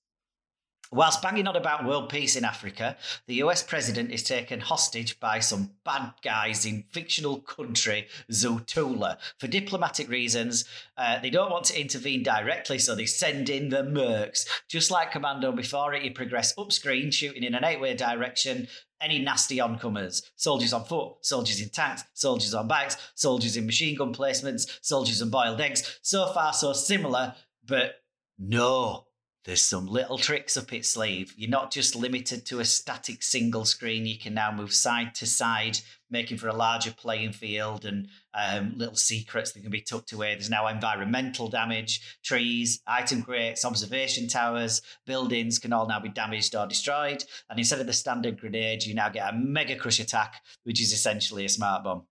Whilst 0.94 1.22
banging 1.22 1.48
on 1.48 1.56
about 1.56 1.86
world 1.86 2.10
peace 2.10 2.36
in 2.36 2.44
Africa, 2.44 2.98
the 3.26 3.36
US 3.36 3.62
president 3.62 4.10
is 4.12 4.22
taken 4.22 4.60
hostage 4.60 5.18
by 5.18 5.38
some 5.38 5.70
bad 5.86 6.12
guys 6.22 6.66
in 6.66 6.84
fictional 6.90 7.40
country 7.40 8.08
Zotula. 8.30 9.16
For 9.38 9.46
diplomatic 9.46 10.10
reasons, 10.10 10.66
uh, 10.98 11.18
they 11.18 11.30
don't 11.30 11.50
want 11.50 11.64
to 11.66 11.80
intervene 11.80 12.22
directly, 12.22 12.78
so 12.78 12.94
they 12.94 13.06
send 13.06 13.48
in 13.48 13.70
the 13.70 13.82
mercs. 13.82 14.46
Just 14.68 14.90
like 14.90 15.12
Commando 15.12 15.50
before 15.50 15.94
it, 15.94 16.02
you 16.02 16.12
progress 16.12 16.52
up 16.58 16.70
screen, 16.70 17.10
shooting 17.10 17.42
in 17.42 17.54
an 17.54 17.64
eight 17.64 17.80
way 17.80 17.94
direction. 17.94 18.68
Any 19.00 19.18
nasty 19.18 19.60
oncomers, 19.60 20.30
soldiers 20.36 20.74
on 20.74 20.84
foot, 20.84 21.14
soldiers 21.22 21.62
in 21.62 21.70
tanks, 21.70 22.04
soldiers 22.12 22.52
on 22.52 22.68
bikes, 22.68 22.98
soldiers 23.14 23.56
in 23.56 23.64
machine 23.64 23.96
gun 23.96 24.12
placements, 24.12 24.78
soldiers 24.82 25.22
on 25.22 25.30
boiled 25.30 25.60
eggs. 25.60 25.98
So 26.02 26.30
far, 26.34 26.52
so 26.52 26.74
similar, 26.74 27.34
but 27.66 28.02
no, 28.38 29.06
there's 29.44 29.62
some 29.62 29.86
little 29.86 30.18
tricks 30.18 30.56
up 30.56 30.72
its 30.72 30.88
sleeve. 30.90 31.34
You're 31.36 31.50
not 31.50 31.72
just 31.72 31.96
limited 31.96 32.46
to 32.46 32.60
a 32.60 32.64
static 32.64 33.22
single 33.22 33.64
screen. 33.64 34.06
You 34.06 34.18
can 34.18 34.34
now 34.34 34.52
move 34.52 34.72
side 34.72 35.14
to 35.16 35.26
side, 35.26 35.78
making 36.10 36.36
for 36.38 36.46
a 36.46 36.54
larger 36.54 36.92
playing 36.92 37.32
field 37.32 37.84
and 37.84 38.06
um, 38.34 38.74
little 38.76 38.94
secrets 38.94 39.50
that 39.52 39.60
can 39.62 39.70
be 39.72 39.80
tucked 39.80 40.12
away. 40.12 40.34
There's 40.34 40.48
now 40.50 40.68
environmental 40.68 41.48
damage, 41.48 42.18
trees, 42.22 42.80
item 42.86 43.22
crates, 43.22 43.64
observation 43.64 44.28
towers, 44.28 44.80
buildings 45.06 45.58
can 45.58 45.72
all 45.72 45.88
now 45.88 45.98
be 45.98 46.08
damaged 46.08 46.54
or 46.54 46.66
destroyed. 46.68 47.24
And 47.50 47.58
instead 47.58 47.80
of 47.80 47.86
the 47.88 47.92
standard 47.92 48.38
grenade, 48.40 48.84
you 48.84 48.94
now 48.94 49.08
get 49.08 49.32
a 49.32 49.36
mega 49.36 49.74
crush 49.74 49.98
attack, 49.98 50.36
which 50.62 50.80
is 50.80 50.92
essentially 50.92 51.44
a 51.44 51.48
smart 51.48 51.82
bomb. 51.82 52.02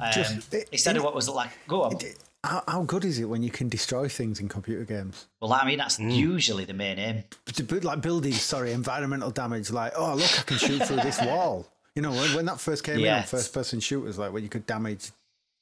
Um, 0.00 0.12
Just- 0.12 0.54
it- 0.54 0.68
instead 0.72 0.96
of 0.96 1.04
what 1.04 1.14
was 1.14 1.28
it 1.28 1.32
like, 1.32 1.50
go 1.68 1.82
on. 1.82 1.98
How, 2.44 2.62
how 2.68 2.82
good 2.82 3.04
is 3.04 3.18
it 3.18 3.24
when 3.24 3.42
you 3.42 3.50
can 3.50 3.68
destroy 3.68 4.08
things 4.08 4.38
in 4.38 4.48
computer 4.48 4.84
games? 4.84 5.26
Well, 5.40 5.52
I 5.52 5.66
mean, 5.66 5.78
that's 5.78 5.96
hmm. 5.96 6.08
usually 6.08 6.64
the 6.64 6.74
main 6.74 6.98
aim. 6.98 7.24
But- 7.44 7.66
but 7.66 7.84
like 7.84 8.00
buildings, 8.00 8.40
sorry, 8.40 8.72
environmental 8.72 9.30
damage. 9.30 9.70
Like, 9.70 9.92
oh 9.96 10.14
look, 10.14 10.38
I 10.38 10.42
can 10.42 10.58
shoot 10.58 10.82
through 10.82 10.96
this 10.98 11.20
wall. 11.20 11.66
You 11.94 12.02
know, 12.02 12.12
when, 12.12 12.34
when 12.34 12.44
that 12.44 12.60
first 12.60 12.84
came 12.84 13.04
in 13.04 13.22
first-person 13.24 13.80
shooters, 13.80 14.18
like 14.18 14.32
when 14.32 14.44
you 14.44 14.48
could 14.48 14.66
damage 14.66 15.10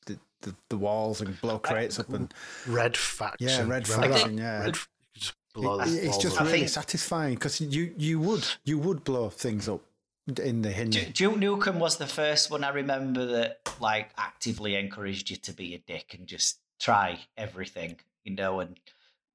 the, 0.05 0.19
the, 0.43 0.55
the 0.69 0.77
walls 0.77 1.23
and 1.23 1.41
blow 1.41 1.59
crates 1.59 1.99
up, 1.99 2.11
and 2.11 2.33
Red 2.67 2.95
faction. 2.95 3.49
Yeah, 3.49 3.67
Red 3.67 3.89
Remember? 3.89 4.17
Faction, 4.19 4.37
yeah. 4.37 4.59
Red, 4.59 4.67
you 4.67 4.73
could 4.73 5.21
just 5.21 5.35
blow 5.55 5.79
the 5.79 6.07
it's 6.07 6.19
just. 6.19 6.39
I 6.39 6.45
really 6.45 6.59
think- 6.59 6.69
satisfying 6.69 7.35
because 7.35 7.59
you 7.59 7.95
you 7.97 8.21
would 8.21 8.47
you 8.65 8.79
would 8.79 9.03
blow 9.03 9.31
things 9.31 9.67
up 9.67 9.81
in 10.29 10.61
the 10.61 10.73
Hindi. 10.73 11.07
Du- 11.07 11.13
Duke 11.13 11.37
Nukem 11.37 11.79
was 11.79 11.97
the 11.97 12.07
first 12.07 12.51
one 12.51 12.65
I 12.65 12.71
remember 12.71 13.25
that 13.27 13.61
like 13.81 14.11
actively 14.19 14.75
encouraged 14.75 15.31
you 15.31 15.37
to 15.37 15.53
be 15.55 15.75
a 15.75 15.79
dick 15.79 16.15
and 16.19 16.27
just 16.27 16.59
try 16.81 17.21
everything, 17.37 17.97
you 18.25 18.35
know, 18.35 18.61
and 18.61 18.79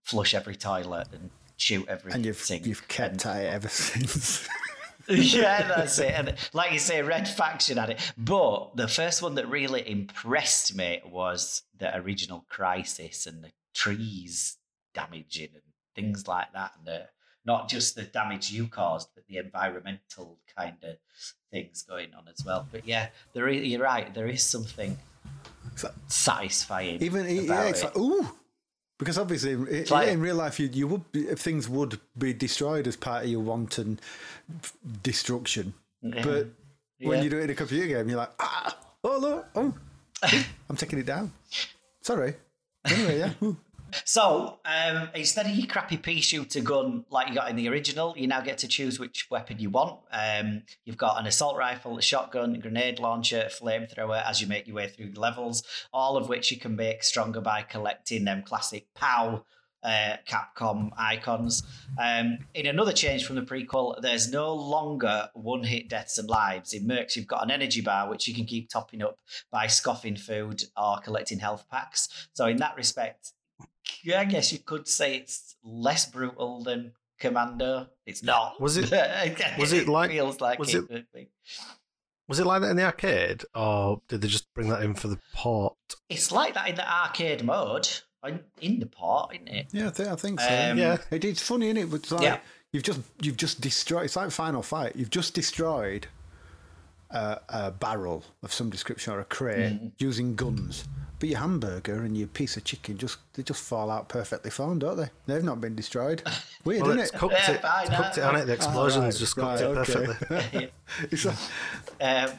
flush 0.04 0.34
every 0.34 0.56
toilet 0.56 1.08
and 1.14 1.30
shoot 1.58 1.88
everything. 1.88 2.18
and 2.18 2.26
you've 2.26 2.66
you've 2.66 2.88
kept 2.88 3.26
at 3.26 3.42
it 3.44 3.48
ever 3.54 3.68
since. 3.70 4.48
yeah, 5.08 5.68
that's 5.68 5.98
it. 6.00 6.14
And 6.16 6.36
like 6.54 6.72
you 6.72 6.80
say, 6.80 7.02
Red 7.02 7.28
Faction 7.28 7.78
had 7.78 7.90
it. 7.90 8.14
But 8.18 8.76
the 8.78 8.88
first 8.88 9.22
one 9.22 9.36
that 9.36 9.50
really 9.50 9.88
impressed 9.90 10.76
me 10.76 11.02
was 11.06 11.64
the 11.78 11.96
original 11.98 12.46
Crysis 12.52 13.26
and 13.28 13.44
the 13.44 13.50
trees 13.74 14.58
damaging 14.94 15.50
and 15.54 15.64
things 15.96 16.28
like 16.28 16.54
that. 16.54 16.74
And 16.78 16.86
the, 16.88 17.08
not 17.46 17.68
just 17.70 17.96
the 17.96 18.04
damage 18.04 18.52
you 18.52 18.68
caused, 18.68 19.10
but 19.16 19.26
the 19.28 19.38
environmental 19.38 20.38
kind 20.56 20.76
of 20.84 20.98
things 21.52 21.82
going 21.82 22.14
on 22.14 22.28
as 22.28 22.46
well. 22.46 22.68
But 22.72 22.88
yeah, 22.88 23.08
there 23.34 23.48
is, 23.48 23.68
you're 23.68 23.82
right. 23.82 24.14
There 24.14 24.28
is 24.28 24.44
something 24.44 24.92
So- 24.92 24.98
satisfying. 26.08 27.02
Even 27.02 27.26
yeah, 27.26 27.64
it's 27.64 27.82
it. 27.82 27.86
like 27.86 27.98
ooh, 27.98 28.28
because 29.00 29.18
obviously 29.18 29.54
i- 29.54 29.86
like- 29.90 30.10
in 30.10 30.22
real 30.22 30.36
life 30.36 30.60
you 30.60 30.70
you 30.72 30.88
would 30.88 31.12
be, 31.12 31.24
things 31.36 31.68
would 31.70 32.00
be 32.18 32.34
destroyed 32.34 32.88
as 32.88 32.96
part 32.96 33.24
of 33.24 33.30
your 33.30 33.42
wanton 33.42 34.00
destruction, 35.04 35.74
but 36.02 36.48
when 37.00 37.24
you 37.24 37.30
do 37.30 37.40
it 37.40 37.44
in 37.46 37.50
a 37.50 37.56
computer 37.56 37.88
game, 37.88 38.10
you're 38.10 38.18
like 38.18 38.32
ah 38.40 38.78
oh 39.04 39.18
look 39.20 39.48
oh 39.56 39.74
I'm 40.70 40.76
taking 40.78 41.00
it 41.00 41.06
down. 41.06 41.32
Sorry. 42.02 42.36
Anyway, 42.86 43.20
yeah. 43.20 43.34
So 44.06 44.60
um, 44.66 45.10
instead 45.16 45.46
of 45.46 45.54
your 45.54 45.68
crappy 45.68 45.98
pea 45.98 46.22
shooter 46.22 46.62
gun 46.62 47.06
like 47.10 47.30
you 47.30 47.36
got 47.36 47.50
in 47.50 47.56
the 47.56 47.70
original, 47.70 48.14
you 48.18 48.28
now 48.28 48.42
get 48.42 48.58
to 48.60 48.68
choose 48.68 49.00
which 49.00 49.28
weapon 49.30 49.60
you 49.60 49.70
want. 49.70 50.00
Um, 50.12 50.64
you've 50.86 50.98
got 50.98 51.20
an 51.20 51.28
assault 51.28 51.58
rifle, 51.58 51.98
a 51.98 52.02
shotgun, 52.02 52.56
a 52.56 52.60
grenade 52.60 53.00
launcher, 53.00 53.50
flamethrower 53.50 54.24
as 54.26 54.42
you 54.42 54.48
make 54.48 54.68
your 54.68 54.76
way 54.76 54.88
through 54.88 55.12
the 55.12 55.20
levels, 55.20 55.64
all 55.94 56.18
of 56.18 56.30
which 56.30 56.52
you 56.52 56.58
can 56.58 56.76
make 56.76 57.04
stronger 57.04 57.42
by 57.42 57.62
collecting 57.62 58.26
them 58.26 58.44
classic 58.44 58.88
POW 58.96 59.44
uh, 59.84 60.18
Capcom 60.28 60.92
icons. 60.98 61.64
Um, 61.98 62.40
in 62.54 62.66
another 62.66 62.94
change 62.94 63.26
from 63.26 63.36
the 63.36 63.42
prequel, 63.42 64.02
there's 64.02 64.32
no 64.32 64.54
longer 64.54 65.30
one 65.34 65.64
hit 65.64 65.90
deaths 65.90 66.18
and 66.18 66.30
lives. 66.30 66.74
In 66.74 66.88
Mercs, 66.88 67.16
you've 67.16 67.28
got 67.28 67.44
an 67.44 67.52
energy 67.52 67.82
bar 67.82 68.10
which 68.10 68.28
you 68.28 68.34
can 68.34 68.46
keep 68.46 68.70
topping 68.70 69.02
up 69.02 69.18
by 69.52 69.68
scoffing 69.68 70.16
food 70.16 70.64
or 70.78 71.00
collecting 71.00 71.40
health 71.40 71.66
packs. 71.70 72.28
So, 72.34 72.46
in 72.46 72.58
that 72.58 72.76
respect, 72.76 73.34
I 74.16 74.26
guess 74.26 74.52
you 74.52 74.60
could 74.60 74.88
say 74.88 75.16
it's 75.16 75.56
less 75.64 76.06
brutal 76.10 76.64
than 76.64 76.94
Commando. 77.20 77.88
It's 78.06 78.24
not. 78.24 78.60
Was 78.60 78.78
it- 78.78 78.92
was 79.60 79.74
it 79.74 79.88
like- 79.88 80.12
feels 80.12 80.42
like 80.42 80.60
was 80.60 80.74
it, 80.74 80.86
it- 80.90 81.30
Was 82.28 82.40
it 82.40 82.46
like 82.46 82.62
that 82.62 82.72
in 82.72 82.78
the 82.78 82.86
arcade, 82.86 83.44
or 83.54 84.02
did 84.08 84.22
they 84.22 84.28
just 84.28 84.54
bring 84.54 84.70
that 84.70 84.82
in 84.84 84.94
for 84.94 85.08
the 85.10 85.20
port? 85.34 85.76
It's 86.10 86.32
like 86.32 86.54
that 86.54 86.70
in 86.70 86.76
the 86.76 86.90
arcade 86.90 87.44
mode 87.44 87.90
in, 88.26 88.40
in 88.62 88.80
the 88.80 88.86
port, 88.86 89.34
isn't 89.36 89.48
it? 89.50 89.68
Yeah, 89.74 89.88
I 89.88 89.90
think, 89.92 90.10
I 90.10 90.16
think 90.16 90.40
so. 90.40 90.48
Um, 90.72 90.78
Yeah. 90.78 90.98
It, 91.12 91.26
it's 91.26 91.42
funny, 91.42 91.68
isn't 91.70 91.78
it? 91.78 91.94
It's 91.94 92.12
like 92.12 92.22
Yeah. 92.22 92.38
you've 92.72 92.84
just 92.84 93.02
you've 93.22 93.36
just 93.38 93.60
destroyed. 93.60 94.06
It's 94.06 94.16
like 94.16 94.32
Final 94.32 94.62
Fight. 94.64 94.96
You've 94.96 95.10
just 95.10 95.34
destroyed 95.34 96.08
a, 97.10 97.40
a 97.50 97.72
barrel 97.72 98.24
of 98.44 98.54
some 98.54 98.70
description 98.70 99.12
or 99.14 99.20
a 99.20 99.26
crate 99.26 99.74
Mm. 99.82 99.92
using 99.98 100.36
guns. 100.36 100.86
But 101.22 101.30
your 101.30 101.40
hamburger 101.40 102.02
and 102.02 102.18
your 102.18 102.28
piece 102.28 102.58
of 102.58 102.64
chicken 102.64 102.98
just 102.98 103.20
they 103.34 103.44
just 103.44 103.64
fall 103.64 103.90
out 103.92 104.10
perfectly 104.10 104.50
fine, 104.52 104.80
don't 104.80 104.98
they? 104.98 105.10
They've 105.28 105.44
not 105.44 105.62
been 105.62 105.76
destroyed. 105.76 106.24
Weird, 106.66 106.82
Well, 106.82 106.90
isn't 106.92 107.02
it's 107.04 107.12
it? 107.14 107.18
cooked 107.18 107.34
Yeah, 107.36 107.52
it, 107.52 107.62
fine, 107.62 107.86
it's 107.88 107.96
cooked 107.96 108.18
it 108.18 108.22
no. 108.22 108.28
on 108.30 108.36
it. 108.38 108.46
The 108.46 108.54
explosions 108.54 109.04
right, 109.06 109.16
just 109.16 109.36
cooked 109.36 109.48
right, 109.48 109.62
it 109.62 109.64
okay. 109.66 110.72
perfectly. 111.10 111.32
Um, 112.02 112.32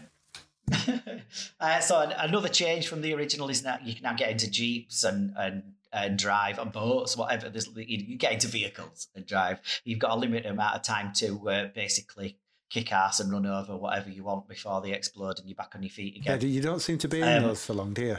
uh, 1.61 1.81
so 1.81 2.01
another 2.19 2.49
change 2.49 2.89
from 2.89 3.03
the 3.03 3.15
original 3.15 3.49
is 3.51 3.63
that 3.63 3.87
you 3.87 3.95
can 3.95 4.03
now 4.03 4.15
get 4.15 4.31
into 4.31 4.51
jeeps 4.51 5.05
and 5.05 5.33
and 5.39 5.63
and 5.93 6.19
drive 6.19 6.59
on 6.59 6.71
boats, 6.71 7.17
whatever. 7.17 7.51
There's, 7.51 7.69
you 7.77 7.85
you 7.99 8.17
get 8.17 8.33
into 8.33 8.49
vehicles 8.49 9.09
and 9.15 9.27
drive. 9.27 9.61
You've 9.85 9.99
got 9.99 10.11
a 10.13 10.17
limited 10.17 10.51
amount 10.51 10.75
of 10.77 10.83
time 10.83 11.13
to 11.17 11.49
uh, 11.49 11.67
basically 11.75 12.39
kick 12.71 12.91
ass 12.93 13.21
and 13.21 13.31
run 13.31 13.45
over 13.47 13.77
whatever 13.77 14.09
you 14.09 14.25
want 14.25 14.49
before 14.49 14.81
they 14.81 14.93
explode 14.93 15.39
and 15.39 15.47
you're 15.47 15.55
back 15.55 15.73
on 15.75 15.83
your 15.83 15.91
feet 15.91 16.15
yeah, 16.25 16.35
again. 16.35 16.51
you 16.51 16.63
don't 16.63 16.81
seem 16.81 16.97
to 16.97 17.07
be 17.07 17.21
in 17.21 17.29
Um, 17.29 17.43
those 17.43 17.67
for 17.67 17.75
long, 17.75 17.93
do 17.93 18.03
you? 18.03 18.17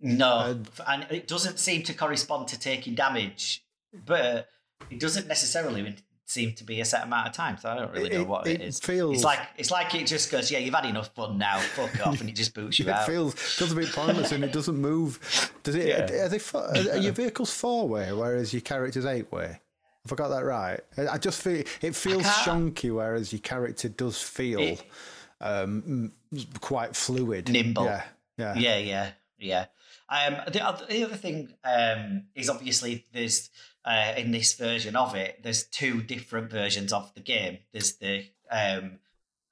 No, 0.00 0.60
and 0.86 1.06
it 1.10 1.28
doesn't 1.28 1.58
seem 1.58 1.82
to 1.84 1.94
correspond 1.94 2.48
to 2.48 2.58
taking 2.58 2.94
damage, 2.94 3.62
but 4.06 4.48
it 4.90 4.98
doesn't 4.98 5.26
necessarily 5.28 5.94
seem 6.24 6.52
to 6.54 6.62
be 6.64 6.80
a 6.80 6.84
set 6.84 7.02
amount 7.02 7.26
of 7.26 7.32
time. 7.34 7.58
So 7.58 7.68
I 7.68 7.74
don't 7.74 7.92
really 7.92 8.08
know 8.10 8.20
It- 8.22 8.26
what 8.28 8.46
it 8.46 8.60
it 8.60 8.64
is. 8.68 8.78
feels- 8.80 9.16
It's 9.16 9.24
like 9.24 9.40
it's 9.58 9.70
like 9.70 9.94
it 9.94 10.06
just 10.06 10.30
goes, 10.30 10.50
yeah, 10.50 10.58
you've 10.58 10.72
had 10.74 10.84
enough 10.86 11.12
fun 11.14 11.36
now, 11.38 11.58
fuck 11.58 12.06
off, 12.06 12.20
and 12.20 12.30
it 12.30 12.34
just 12.36 12.54
boots 12.54 12.78
you 12.78 12.84
It 12.88 12.90
out. 12.92 13.04
feels 13.06 13.34
feels 13.34 13.72
a 13.72 13.74
bit 13.74 13.92
pointless 13.92 14.30
and 14.32 14.44
it 14.44 14.52
doesn't 14.52 14.76
move. 14.76 15.18
Does 15.64 15.74
it? 15.74 15.86
Yeah. 15.88 16.24
Are, 16.24 16.28
they, 16.28 16.38
fo- 16.38 16.70
are 16.70 16.96
your 16.96 17.12
vehicles 17.22 17.52
four 17.52 17.88
way, 17.88 18.12
whereas 18.12 18.52
your 18.54 18.62
character's 18.62 19.04
eight 19.06 19.30
way? 19.32 19.60
Have 20.06 20.12
I 20.12 20.14
got 20.14 20.28
that 20.28 20.44
right? 20.44 20.80
I 20.96 21.08
I 21.08 21.18
just 21.18 21.42
feel 21.42 21.62
it 21.82 21.94
feels 21.94 22.22
can't- 22.22 22.74
shonky, 22.76 22.94
whereas 22.94 23.32
your 23.32 23.40
character 23.40 23.88
does 23.90 24.22
feel 24.22 24.60
It- 24.60 24.82
um, 25.42 26.12
quite 26.60 26.94
fluid, 26.96 27.48
Nimble. 27.50 27.84
Yeah, 27.84 28.04
yeah. 28.38 28.54
Yeah, 28.56 28.78
yeah, 28.78 29.10
Yeah. 29.38 29.66
Um, 30.10 30.36
the, 30.52 30.66
oth- 30.68 30.88
the 30.88 31.04
other 31.04 31.16
thing 31.16 31.54
um, 31.64 32.24
is 32.34 32.50
obviously 32.50 33.04
there's 33.12 33.48
uh, 33.84 34.12
in 34.16 34.30
this 34.32 34.54
version 34.54 34.96
of 34.96 35.14
it, 35.14 35.40
there's 35.42 35.64
two 35.64 36.02
different 36.02 36.50
versions 36.50 36.92
of 36.92 37.14
the 37.14 37.20
game. 37.20 37.58
There's 37.72 37.92
the 37.96 38.24
um, 38.50 38.98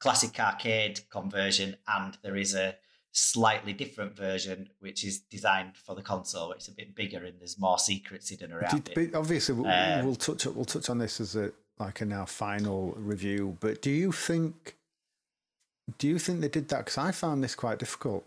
classic 0.00 0.38
arcade 0.38 1.00
conversion, 1.10 1.76
and 1.86 2.18
there 2.22 2.36
is 2.36 2.54
a 2.54 2.74
slightly 3.12 3.72
different 3.72 4.14
version 4.16 4.68
which 4.80 5.04
is 5.04 5.20
designed 5.20 5.76
for 5.76 5.94
the 5.94 6.02
console. 6.02 6.52
It's 6.52 6.68
a 6.68 6.72
bit 6.72 6.94
bigger 6.94 7.24
and 7.24 7.38
there's 7.40 7.58
more 7.58 7.78
secrets 7.78 8.28
hidden 8.28 8.52
around 8.52 8.84
Did- 8.84 8.98
it. 8.98 9.14
obviously, 9.14 9.54
we'll, 9.54 9.70
Uh, 9.70 10.02
we'll 10.04 10.14
touch 10.14 10.44
we'll 10.46 10.64
touch 10.64 10.90
on 10.90 10.98
this 10.98 11.20
as 11.20 11.34
a 11.36 11.52
like 11.78 12.00
in 12.00 12.12
our 12.12 12.26
final 12.26 12.92
review. 12.96 13.56
But 13.60 13.80
do 13.80 13.90
you 13.90 14.12
think 14.12 14.76
do 15.98 16.06
you 16.06 16.18
think 16.18 16.40
they 16.42 16.48
did 16.48 16.68
that? 16.68 16.78
Because 16.84 16.98
I 16.98 17.12
found 17.12 17.42
this 17.42 17.54
quite 17.54 17.78
difficult, 17.78 18.26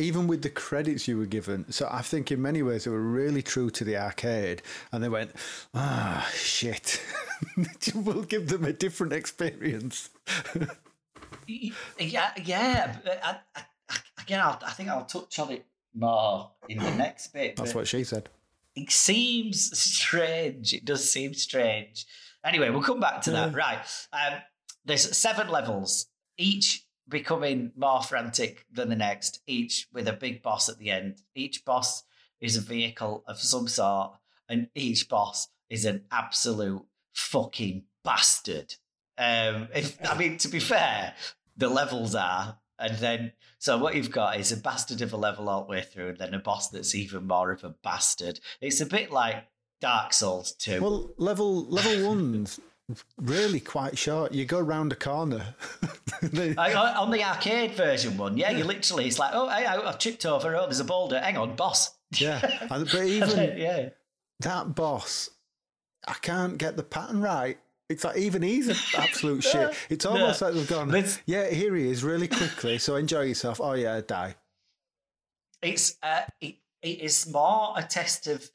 even 0.00 0.26
with 0.26 0.42
the 0.42 0.50
credits 0.50 1.06
you 1.06 1.18
were 1.18 1.26
given. 1.26 1.70
So 1.70 1.88
I 1.90 2.02
think 2.02 2.32
in 2.32 2.40
many 2.42 2.62
ways 2.62 2.84
they 2.84 2.90
were 2.90 3.00
really 3.00 3.42
true 3.42 3.70
to 3.70 3.84
the 3.84 3.96
arcade, 3.96 4.62
and 4.92 5.02
they 5.04 5.08
went, 5.08 5.32
ah, 5.74 6.28
shit. 6.34 7.00
we'll 7.94 8.22
give 8.24 8.48
them 8.48 8.64
a 8.64 8.72
different 8.72 9.12
experience. 9.12 10.10
Yeah, 11.46 12.30
yeah. 12.42 12.96
I, 13.24 13.36
I, 13.54 13.62
I, 13.88 13.96
again, 14.22 14.40
I'll, 14.40 14.58
I 14.64 14.70
think 14.70 14.88
I'll 14.88 15.04
touch 15.04 15.38
on 15.38 15.50
it 15.52 15.66
more 15.94 16.50
in 16.68 16.78
the 16.78 16.90
next 16.92 17.32
bit. 17.32 17.56
That's 17.56 17.74
what 17.74 17.88
she 17.88 18.04
said. 18.04 18.28
it 18.76 18.90
seems 18.90 19.76
strange. 19.78 20.72
It 20.72 20.84
does 20.84 21.10
seem 21.10 21.34
strange. 21.34 22.06
Anyway, 22.44 22.70
we'll 22.70 22.82
come 22.82 23.00
back 23.00 23.22
to 23.22 23.30
that. 23.32 23.54
Right. 23.54 23.80
Um, 24.12 24.38
there's 24.84 25.16
seven 25.16 25.48
levels, 25.48 26.06
each 26.38 26.86
becoming 27.10 27.72
more 27.76 28.02
frantic 28.02 28.64
than 28.72 28.88
the 28.88 28.96
next, 28.96 29.42
each 29.46 29.88
with 29.92 30.08
a 30.08 30.12
big 30.12 30.42
boss 30.42 30.68
at 30.68 30.78
the 30.78 30.90
end. 30.90 31.22
Each 31.34 31.64
boss 31.64 32.04
is 32.40 32.56
a 32.56 32.60
vehicle 32.60 33.24
of 33.26 33.38
some 33.38 33.68
sort, 33.68 34.12
and 34.48 34.68
each 34.74 35.08
boss 35.08 35.48
is 35.68 35.84
an 35.84 36.04
absolute 36.10 36.82
fucking 37.12 37.84
bastard. 38.04 38.74
Um, 39.18 39.68
if 39.74 39.98
I 40.08 40.16
mean, 40.16 40.38
to 40.38 40.48
be 40.48 40.60
fair, 40.60 41.14
the 41.56 41.68
levels 41.68 42.14
are, 42.14 42.58
and 42.78 42.96
then 42.96 43.32
so 43.58 43.76
what 43.76 43.94
you've 43.94 44.10
got 44.10 44.38
is 44.40 44.52
a 44.52 44.56
bastard 44.56 45.02
of 45.02 45.12
a 45.12 45.18
level 45.18 45.48
all 45.48 45.64
the 45.64 45.70
way 45.70 45.82
through, 45.82 46.10
and 46.10 46.18
then 46.18 46.34
a 46.34 46.38
boss 46.38 46.70
that's 46.70 46.94
even 46.94 47.26
more 47.26 47.52
of 47.52 47.64
a 47.64 47.74
bastard. 47.82 48.40
It's 48.60 48.80
a 48.80 48.86
bit 48.86 49.10
like 49.10 49.44
Dark 49.80 50.12
Souls 50.12 50.52
2. 50.52 50.80
Well, 50.80 51.10
level 51.18 51.66
level 51.66 52.08
one's 52.08 52.60
really 53.18 53.60
quite 53.60 53.96
short. 53.98 54.32
You 54.32 54.44
go 54.44 54.60
round 54.60 54.92
a 54.92 54.96
corner. 54.96 55.54
They- 56.22 56.54
I- 56.56 56.94
on 56.96 57.10
the 57.10 57.24
arcade 57.24 57.72
version 57.74 58.18
one, 58.18 58.36
yeah, 58.36 58.50
you 58.50 58.62
literally, 58.64 59.06
it's 59.06 59.18
like, 59.18 59.30
oh, 59.32 59.48
hey, 59.48 59.64
I- 59.64 59.80
I've 59.88 59.98
tripped 59.98 60.26
over, 60.26 60.54
oh, 60.54 60.64
there's 60.66 60.78
a 60.80 60.84
boulder, 60.84 61.18
hang 61.18 61.38
on, 61.38 61.56
boss. 61.56 61.92
yeah, 62.18 62.66
but 62.68 62.94
even 62.94 63.30
yeah. 63.58 63.88
that 64.40 64.74
boss, 64.74 65.30
I 66.06 66.12
can't 66.20 66.58
get 66.58 66.76
the 66.76 66.82
pattern 66.82 67.22
right. 67.22 67.58
It's 67.88 68.04
like 68.04 68.18
even 68.18 68.42
he's 68.42 68.68
an 68.68 68.76
absolute 68.96 69.42
shit. 69.42 69.74
It's 69.88 70.04
almost 70.04 70.42
No. 70.42 70.48
like 70.48 70.56
they've 70.56 70.68
gone, 70.68 70.90
Let's- 70.90 71.20
yeah, 71.24 71.48
here 71.48 71.74
he 71.74 71.88
is, 71.90 72.04
really 72.04 72.28
quickly. 72.28 72.76
So 72.78 72.96
enjoy 72.96 73.22
yourself. 73.22 73.58
Oh 73.60 73.72
yeah, 73.72 74.00
die. 74.06 74.34
It's 75.62 75.96
uh, 76.02 76.22
it, 76.40 76.56
it 76.82 77.00
is 77.00 77.26
more 77.30 77.74
a 77.76 77.82
test 77.82 78.26
of 78.26 78.50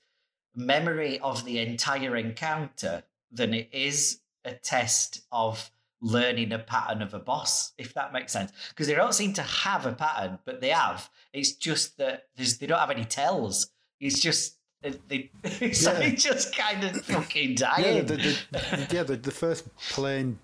memory 0.56 1.20
of 1.20 1.44
the 1.46 1.60
entire 1.60 2.16
encounter 2.16 3.04
than 3.32 3.54
it 3.54 3.70
is 3.72 4.20
a 4.46 4.54
test 4.54 5.22
of 5.32 5.70
learning 6.02 6.52
a 6.52 6.60
pattern 6.60 7.02
of 7.02 7.14
a 7.14 7.20
boss, 7.20 7.72
if 7.78 7.94
that 7.96 8.14
makes 8.14 8.32
sense. 8.32 8.52
Because 8.70 8.88
they 8.88 8.94
don't 8.96 9.14
seem 9.14 9.34
to 9.34 9.42
have 9.42 9.86
a 9.86 9.94
pattern, 9.94 10.38
but 10.46 10.62
they 10.62 10.70
have. 10.70 11.10
It's 11.34 11.54
just 11.54 11.98
that 11.98 12.28
there's 12.36 12.58
they 12.60 12.68
don't 12.68 12.80
have 12.80 12.92
any 12.92 13.06
tells. 13.06 13.72
It's 14.00 14.20
just 14.20 14.58
uh, 14.84 14.92
they, 15.08 15.32
so 15.74 15.92
Yeah. 15.94 16.00
they 16.00 16.12
just 16.12 16.56
kind 16.56 16.84
of 16.84 17.02
fucking 17.06 17.52
Yeah, 17.52 17.56
dying. 17.76 18.06
the, 18.06 18.16
the, 18.18 18.88
yeah. 18.92 19.04
The, 19.04 19.16
the 19.18 19.32
first 19.32 19.74
plane, 19.90 20.38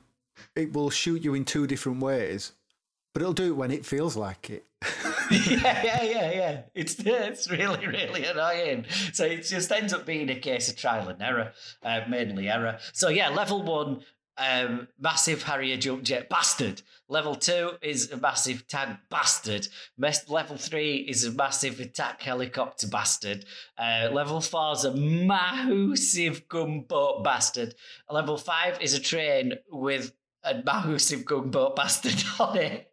it 0.55 0.73
will 0.73 0.89
shoot 0.89 1.23
you 1.23 1.33
in 1.35 1.45
two 1.45 1.67
different 1.67 2.01
ways, 2.01 2.53
but 3.13 3.21
it'll 3.21 3.33
do 3.33 3.47
it 3.47 3.55
when 3.55 3.69
it 3.71 3.85
feels 3.85 4.15
like 4.15 4.49
it. 4.49 4.65
yeah, 5.31 5.84
yeah, 5.84 6.03
yeah, 6.03 6.31
yeah. 6.31 6.62
It's 6.73 6.95
it's 7.05 7.49
really, 7.49 7.88
really 7.88 8.25
annoying. 8.25 8.86
So 9.13 9.25
it 9.25 9.43
just 9.43 9.71
ends 9.71 9.93
up 9.93 10.05
being 10.05 10.29
a 10.29 10.36
case 10.39 10.69
of 10.69 10.75
trial 10.77 11.10
and 11.10 11.21
error, 11.21 11.51
uh, 11.84 12.01
mainly 12.10 12.49
error. 12.49 12.79
So 12.93 13.10
yeah, 13.10 13.29
level 13.29 13.62
one, 13.63 14.01
um, 14.38 14.88
massive 14.99 15.43
Harrier 15.43 15.77
jump 15.77 16.03
jet 16.03 16.29
bastard. 16.29 16.81
Level 17.07 17.36
two 17.36 17.71
is 17.81 18.12
a 18.12 18.17
massive 18.17 18.67
tank 18.67 18.97
bastard. 19.10 19.67
Mes- 19.97 20.29
level 20.29 20.57
three 20.57 20.95
is 20.95 21.25
a 21.25 21.31
massive 21.31 21.79
attack 21.79 22.21
helicopter 22.21 22.88
bastard. 22.88 23.45
Uh, 23.77 24.10
level 24.12 24.39
four 24.39 24.73
is 24.73 24.86
a 24.86 24.95
massive 24.95 26.47
gunboat 26.47 27.23
bastard. 27.23 27.75
Level 28.10 28.38
five 28.38 28.81
is 28.81 28.93
a 28.93 28.99
train 28.99 29.53
with 29.69 30.13
a 30.43 30.62
massive 30.63 31.25
gunboat 31.25 31.75
bastard 31.75 32.23
on 32.39 32.58
it. 32.58 32.91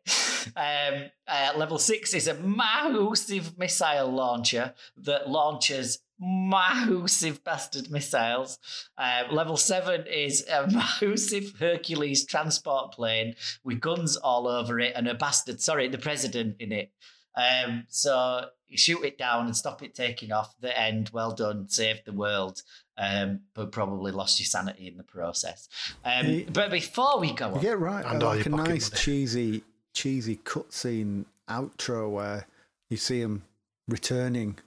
Um, 0.56 1.10
uh, 1.26 1.52
level 1.56 1.78
six 1.78 2.14
is 2.14 2.28
a 2.28 2.34
massive 2.34 3.58
missile 3.58 4.10
launcher 4.10 4.74
that 4.98 5.28
launches 5.28 6.00
massive 6.20 7.44
bastard 7.44 7.90
missiles. 7.90 8.58
Uh, 8.96 9.24
level 9.30 9.56
seven 9.56 10.04
is 10.06 10.46
a 10.48 10.66
massive 11.02 11.54
Hercules 11.58 12.24
transport 12.24 12.92
plane 12.92 13.34
with 13.64 13.80
guns 13.80 14.16
all 14.16 14.46
over 14.46 14.80
it 14.80 14.94
and 14.96 15.06
a 15.08 15.14
bastard, 15.14 15.60
sorry, 15.60 15.88
the 15.88 15.98
president 15.98 16.56
in 16.60 16.72
it. 16.72 16.92
Um, 17.36 17.84
so 17.88 18.46
you 18.66 18.76
shoot 18.76 19.04
it 19.04 19.16
down 19.16 19.46
and 19.46 19.56
stop 19.56 19.82
it 19.82 19.94
taking 19.94 20.32
off. 20.32 20.54
The 20.60 20.76
end, 20.76 21.10
well 21.12 21.32
done, 21.32 21.68
saved 21.68 22.02
the 22.04 22.12
world. 22.12 22.62
Um, 23.00 23.40
but 23.54 23.70
probably 23.70 24.10
lost 24.10 24.40
your 24.40 24.46
sanity 24.46 24.88
in 24.88 24.96
the 24.96 25.04
process. 25.04 25.68
Um, 26.04 26.26
Yeah. 26.26 26.44
but 26.52 26.70
before 26.72 27.20
we 27.20 27.32
go 27.32 27.48
You 27.50 27.54
on, 27.54 27.60
get 27.60 27.78
right, 27.78 28.04
And 28.04 28.20
all 28.22 28.30
like 28.34 28.44
a 28.46 28.48
your 28.50 28.58
pocket 28.58 28.70
nice 28.72 28.90
money. 28.90 29.00
cheesy, 29.02 29.62
cheesy 29.94 30.36
cutscene 30.38 31.24
outro 31.48 32.10
where 32.10 32.46
you 32.90 32.96
see 32.96 33.20
him 33.20 33.44
returning 33.86 34.58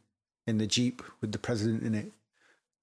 in 0.48 0.58
the 0.60 0.66
jeep 0.68 1.02
with 1.20 1.34
the 1.34 1.38
president 1.40 1.84
in 1.84 1.94
it, 1.94 2.12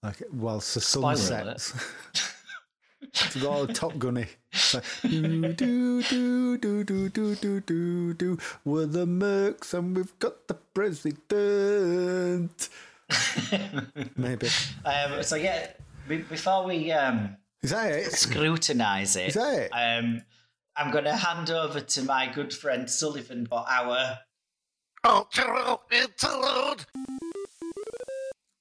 like 0.02 0.22
whilst 0.32 0.74
the 0.74 0.80
sun 0.82 1.16
Spoiler 1.16 1.42
alert. 1.42 1.60
sets. 1.60 2.34
it's 3.00 3.42
all 3.42 3.66
Top 3.66 3.98
Gunny. 3.98 4.26
It's 4.52 4.74
like, 4.74 4.84
do 5.02 5.52
do 5.54 6.02
do 6.02 6.58
do 6.58 6.84
do 6.84 7.08
do 7.08 7.34
do 7.34 7.60
do 7.60 8.14
do. 8.14 8.38
We're 8.66 8.84
the 8.86 9.06
Mercs 9.06 9.72
and 9.72 9.96
we've 9.96 10.18
got 10.18 10.46
the 10.48 10.54
president. 10.74 12.68
Maybe 14.16 14.48
um, 14.84 15.22
so 15.22 15.36
yeah, 15.36 15.68
be- 16.08 16.18
before 16.18 16.64
we 16.64 16.90
um, 16.92 17.36
is 17.62 17.70
that 17.70 17.90
it? 17.92 18.12
scrutinise 18.12 19.16
it, 19.16 19.28
Is 19.28 19.34
that 19.34 19.58
it? 19.58 19.70
um, 19.72 20.22
I'm 20.76 20.90
going 20.92 21.04
to 21.04 21.16
hand 21.16 21.50
over 21.50 21.80
to 21.80 22.02
my 22.02 22.30
good 22.32 22.52
friend 22.52 22.88
Sullivan 22.88 23.46
for 23.46 23.64
our 23.68 24.18
Cultural 25.02 25.82
interlude. 25.90 26.84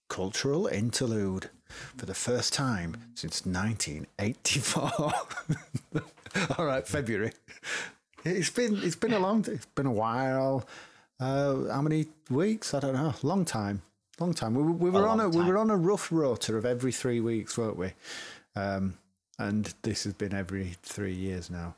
cultural 0.10 0.68
interlude 0.68 1.50
for 1.98 2.06
the 2.06 2.14
first 2.14 2.54
time 2.54 2.96
since 3.16 3.46
1984. 3.46 4.92
All 6.58 6.66
right, 6.66 6.88
February. 6.88 7.32
It's 8.24 8.50
been 8.50 8.78
it's 8.84 8.96
been 8.96 9.14
a 9.14 9.20
long 9.20 9.46
it's 9.48 9.66
been 9.68 9.86
a 9.86 9.92
while. 9.92 10.68
Uh, 11.20 11.66
how 11.72 11.82
many 11.82 12.08
weeks? 12.30 12.74
I 12.74 12.80
don't 12.80 12.94
know. 12.94 13.14
Long 13.24 13.46
time. 13.46 13.82
Long 14.20 14.34
time. 14.34 14.56
We, 14.56 14.64
were- 14.64 14.72
we 14.72 14.90
were 14.90 15.08
on 15.08 15.20
a 15.20 15.30
we 15.30 15.44
were 15.44 15.58
on 15.58 15.70
a 15.70 15.78
rough 15.78 16.12
rota 16.12 16.56
of 16.56 16.66
every 16.66 16.92
three 16.92 17.20
weeks, 17.20 17.58
weren't 17.58 17.78
we? 17.78 17.94
Um, 18.56 18.96
and 19.38 19.74
this 19.84 20.04
has 20.06 20.14
been 20.14 20.34
every 20.34 20.76
three 20.82 21.14
years 21.14 21.50
now. 21.52 21.76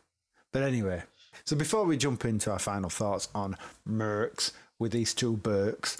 But 0.53 0.63
anyway, 0.63 1.03
so 1.43 1.55
before 1.57 1.83
we 1.85 1.97
jump 1.97 2.23
into 2.25 2.49
our 2.51 2.59
final 2.59 2.89
thoughts 2.89 3.27
on 3.35 3.57
Mercs 3.87 4.53
with 4.79 4.93
these 4.93 5.13
two 5.13 5.35
Burks, 5.35 5.97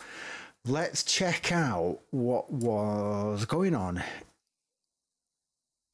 let's 0.66 1.04
check 1.04 1.52
out 1.52 2.00
what 2.12 2.50
was 2.52 3.44
going 3.46 3.76
on 3.76 4.02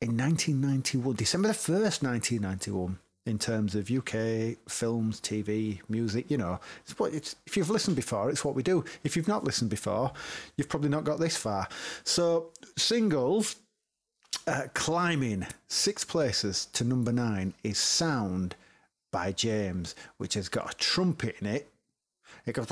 in 0.01 0.15
1991, 0.17 1.15
December 1.15 1.47
the 1.47 1.53
1st, 1.55 2.03
1991, 2.03 2.99
in 3.25 3.39
terms 3.39 3.73
of 3.75 3.89
UK 3.89 4.57
films, 4.67 5.19
TV, 5.19 5.79
music. 5.89 6.29
You 6.29 6.37
know, 6.37 6.59
it's 6.81 6.97
what 6.97 7.13
it's, 7.13 7.35
if 7.45 7.57
you've 7.57 7.69
listened 7.69 7.95
before, 7.95 8.29
it's 8.29 8.45
what 8.45 8.55
we 8.55 8.63
do. 8.63 8.85
If 9.03 9.15
you've 9.15 9.27
not 9.27 9.43
listened 9.43 9.69
before, 9.69 10.11
you've 10.57 10.69
probably 10.69 10.89
not 10.89 11.03
got 11.03 11.19
this 11.19 11.35
far. 11.35 11.67
So, 12.03 12.51
singles 12.77 13.55
uh, 14.47 14.63
climbing 14.73 15.47
six 15.67 16.03
places 16.03 16.67
to 16.73 16.83
number 16.83 17.11
nine 17.11 17.53
is 17.63 17.77
Sound 17.77 18.55
by 19.11 19.31
James, 19.31 19.95
which 20.17 20.35
has 20.35 20.49
got 20.49 20.73
a 20.73 20.77
trumpet 20.77 21.37
in 21.41 21.47
it. 21.47 21.71
It 22.45 22.53
goes. 22.53 22.69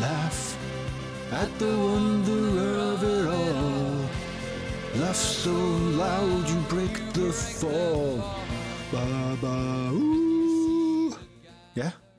Laugh 0.00 0.56
at 1.32 1.58
the 1.58 1.66
wonder 1.66 2.78
of 2.78 3.02
it 3.02 3.26
all. 3.26 3.77
Laugh 4.96 5.16
so 5.16 5.52
loud 5.52 6.48
you 6.48 6.60
break 6.68 7.12
the 7.12 7.32
fall. 7.32 8.16
Ba, 8.90 9.38
ba, 9.40 9.90
ooh. 9.92 11.14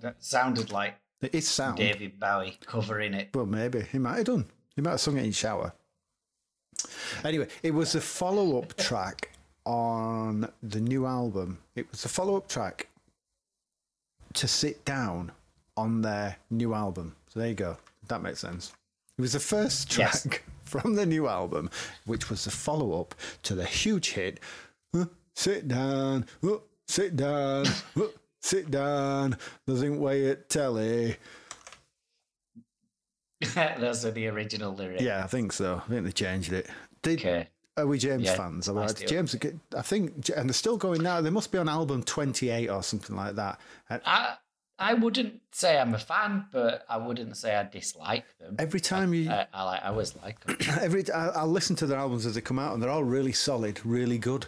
that 0.01 0.15
sounded 0.19 0.71
like 0.71 0.95
It 1.21 1.35
is 1.35 1.47
sound. 1.47 1.77
David 1.77 2.19
Bowie 2.19 2.57
covering 2.65 3.13
it. 3.13 3.29
Well, 3.33 3.45
maybe 3.45 3.81
he 3.91 3.97
might 3.97 4.17
have 4.17 4.25
done. 4.25 4.45
He 4.75 4.81
might 4.81 4.91
have 4.91 5.01
sung 5.01 5.17
it 5.17 5.25
in 5.25 5.31
shower. 5.31 5.73
Anyway, 7.25 7.47
it 7.63 7.71
was 7.71 7.95
a 7.95 8.01
follow-up 8.01 8.77
track 8.77 9.31
on 9.65 10.49
the 10.63 10.79
new 10.79 11.05
album. 11.05 11.57
It 11.75 11.91
was 11.91 12.05
a 12.05 12.09
follow-up 12.09 12.47
track 12.47 12.87
to 14.33 14.47
sit 14.47 14.85
down 14.85 15.31
on 15.75 16.01
their 16.01 16.37
new 16.49 16.73
album. 16.73 17.15
So 17.27 17.39
there 17.39 17.49
you 17.49 17.55
go. 17.55 17.77
That 18.07 18.21
makes 18.21 18.39
sense. 18.39 18.73
It 19.17 19.21
was 19.21 19.33
the 19.33 19.39
first 19.39 19.97
Yes. 19.97 20.27
From 20.69 20.95
the 20.95 21.05
new 21.05 21.27
album, 21.27 21.69
which 22.05 22.29
was 22.29 22.45
the 22.45 22.51
follow-up 22.51 23.15
to 23.43 23.55
the 23.55 23.65
huge 23.65 24.11
hit. 24.11 24.39
"Uh, 24.93 25.05
sit 25.35 25.67
down, 25.67 26.25
uh, 26.43 26.57
sit 26.87 27.15
down, 27.15 27.65
uh, 27.97 28.03
sit 28.41 28.69
down. 28.71 29.37
Doesn't 29.67 29.99
weigh 29.99 30.29
at 30.29 30.49
telly. 30.49 31.17
Those 33.79 34.05
are 34.05 34.11
the 34.11 34.27
original 34.27 34.73
lyrics. 34.73 35.01
Yeah, 35.01 35.23
I 35.23 35.27
think 35.27 35.53
so. 35.53 35.81
I 35.85 35.89
think 35.89 36.05
they 36.05 36.11
changed 36.11 36.51
it. 36.51 36.67
Did 37.01 37.19
Okay. 37.19 37.47
are 37.77 37.87
we 37.87 37.97
James 37.97 38.23
Yeah, 38.23 38.35
fans? 38.35 38.67
Nice 38.67 38.99
right. 38.99 39.07
James, 39.07 39.35
I 39.75 39.81
think, 39.81 40.29
and 40.35 40.49
they're 40.49 40.53
still 40.53 40.75
going 40.77 41.01
now. 41.01 41.21
They 41.21 41.29
must 41.29 41.51
be 41.51 41.57
on 41.57 41.69
album 41.69 42.03
twenty-eight 42.03 42.69
or 42.69 42.83
something 42.83 43.15
like 43.15 43.35
that. 43.35 43.59
And 43.89 44.01
I 44.05 44.35
I 44.79 44.93
wouldn't 44.93 45.41
say 45.51 45.77
I'm 45.77 45.93
a 45.93 45.99
fan, 45.99 46.45
but 46.51 46.85
I 46.89 46.97
wouldn't 46.97 47.35
say 47.35 47.55
I 47.55 47.63
dislike 47.63 48.25
them. 48.39 48.55
every 48.57 48.79
time 48.79 49.13
you, 49.13 49.29
I, 49.29 49.45
I. 49.53 49.77
I 49.77 49.89
always 49.89 50.15
like 50.15 50.39
them. 50.39 50.57
every 50.81 51.09
I, 51.11 51.27
I'll 51.29 51.47
listen 51.47 51.75
to 51.77 51.85
their 51.85 51.99
albums 51.99 52.25
as 52.25 52.35
they 52.35 52.41
come 52.41 52.57
out, 52.59 52.73
and 52.73 52.81
they're 52.81 52.89
all 52.89 53.03
really 53.03 53.33
solid, 53.33 53.85
really 53.85 54.17
good. 54.17 54.47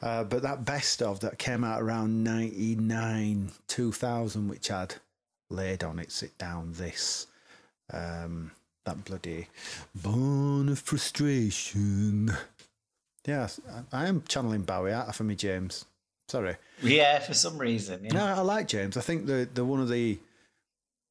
Uh, 0.00 0.24
but 0.24 0.42
that 0.42 0.64
best 0.64 1.00
of 1.02 1.20
that 1.20 1.38
came 1.38 1.62
out 1.64 1.82
around 1.82 2.24
ninety-nine, 2.24 3.52
two 3.68 3.92
thousand, 3.92 4.48
which 4.48 4.68
had 4.68 4.94
laid 5.50 5.84
on 5.84 5.98
it, 5.98 6.10
sit 6.10 6.36
down, 6.38 6.72
this, 6.72 7.26
um, 7.92 8.50
that 8.84 9.04
bloody 9.04 9.48
born 9.94 10.70
of 10.70 10.78
frustration. 10.78 12.32
Yes, 13.26 13.60
I, 13.92 14.04
I 14.04 14.08
am 14.08 14.24
channeling 14.26 14.62
Bowie 14.62 14.92
out 14.92 15.14
for 15.14 15.24
me, 15.24 15.36
James. 15.36 15.84
Sorry. 16.32 16.56
yeah, 16.82 17.18
for 17.18 17.34
some 17.34 17.58
reason. 17.58 18.06
Yeah. 18.06 18.14
No, 18.14 18.24
I 18.24 18.40
like 18.40 18.66
James. 18.66 18.96
I 18.96 19.02
think 19.02 19.26
they're, 19.26 19.44
they're 19.44 19.66
one 19.66 19.82
of 19.82 19.90
the 19.90 20.18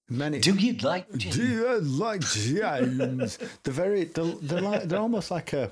many. 0.10 0.40
Do 0.40 0.56
you 0.56 0.74
like? 0.78 1.14
James? 1.16 1.36
Do 1.36 1.46
you 1.46 1.80
like 1.80 2.22
James? 2.22 3.38
they're 3.62 3.72
very. 3.72 4.06
They're, 4.06 4.26
they're 4.42 4.62
like. 4.62 4.84
They're 4.86 5.00
almost 5.00 5.30
like 5.30 5.54
a. 5.54 5.70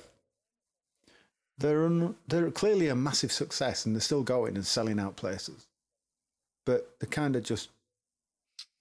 They're 1.58 1.84
un, 1.84 2.16
they're 2.28 2.52
clearly 2.52 2.90
a 2.90 2.96
massive 2.96 3.32
success, 3.32 3.88
and 3.88 3.96
they're 3.96 4.02
still 4.02 4.22
going 4.22 4.56
and 4.56 4.64
selling 4.64 5.00
out 5.00 5.16
places. 5.16 5.66
But 6.64 7.00
they're 7.00 7.10
kind 7.10 7.36
of 7.36 7.42
just. 7.42 7.70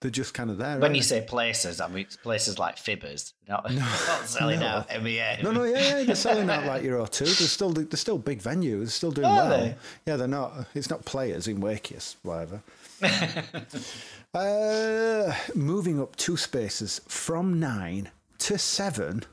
They're 0.00 0.12
just 0.12 0.32
kind 0.32 0.48
of 0.48 0.58
there. 0.58 0.78
When 0.78 0.94
you 0.94 1.00
they? 1.00 1.06
say 1.06 1.20
places, 1.22 1.80
I 1.80 1.88
mean 1.88 2.06
places 2.22 2.56
like 2.56 2.76
Fibbers, 2.76 3.32
not, 3.48 3.68
not 3.74 4.26
selling 4.26 4.60
no. 4.60 4.66
out 4.66 5.02
MEA. 5.02 5.38
No, 5.42 5.50
no, 5.50 5.64
yeah, 5.64 5.98
yeah, 5.98 6.04
they're 6.04 6.14
selling 6.14 6.48
out 6.48 6.64
like 6.64 6.82
Euro 6.84 7.06
two. 7.06 7.24
They're 7.24 7.34
still, 7.34 7.70
they're 7.70 7.96
still 7.96 8.18
big 8.18 8.40
venues. 8.40 8.78
They're 8.78 8.86
still 8.86 9.10
doing 9.10 9.26
Are 9.26 9.48
well. 9.48 9.50
they? 9.50 9.76
Yeah, 10.06 10.16
they're 10.16 10.28
not. 10.28 10.66
It's 10.74 10.88
not 10.88 11.04
players 11.04 11.48
in 11.48 11.60
Wakius, 11.60 12.14
whatever. 12.22 12.62
uh, 14.34 15.34
moving 15.54 16.00
up 16.00 16.14
two 16.14 16.36
spaces 16.36 17.00
from 17.08 17.58
nine 17.58 18.10
to 18.38 18.56
seven. 18.56 19.24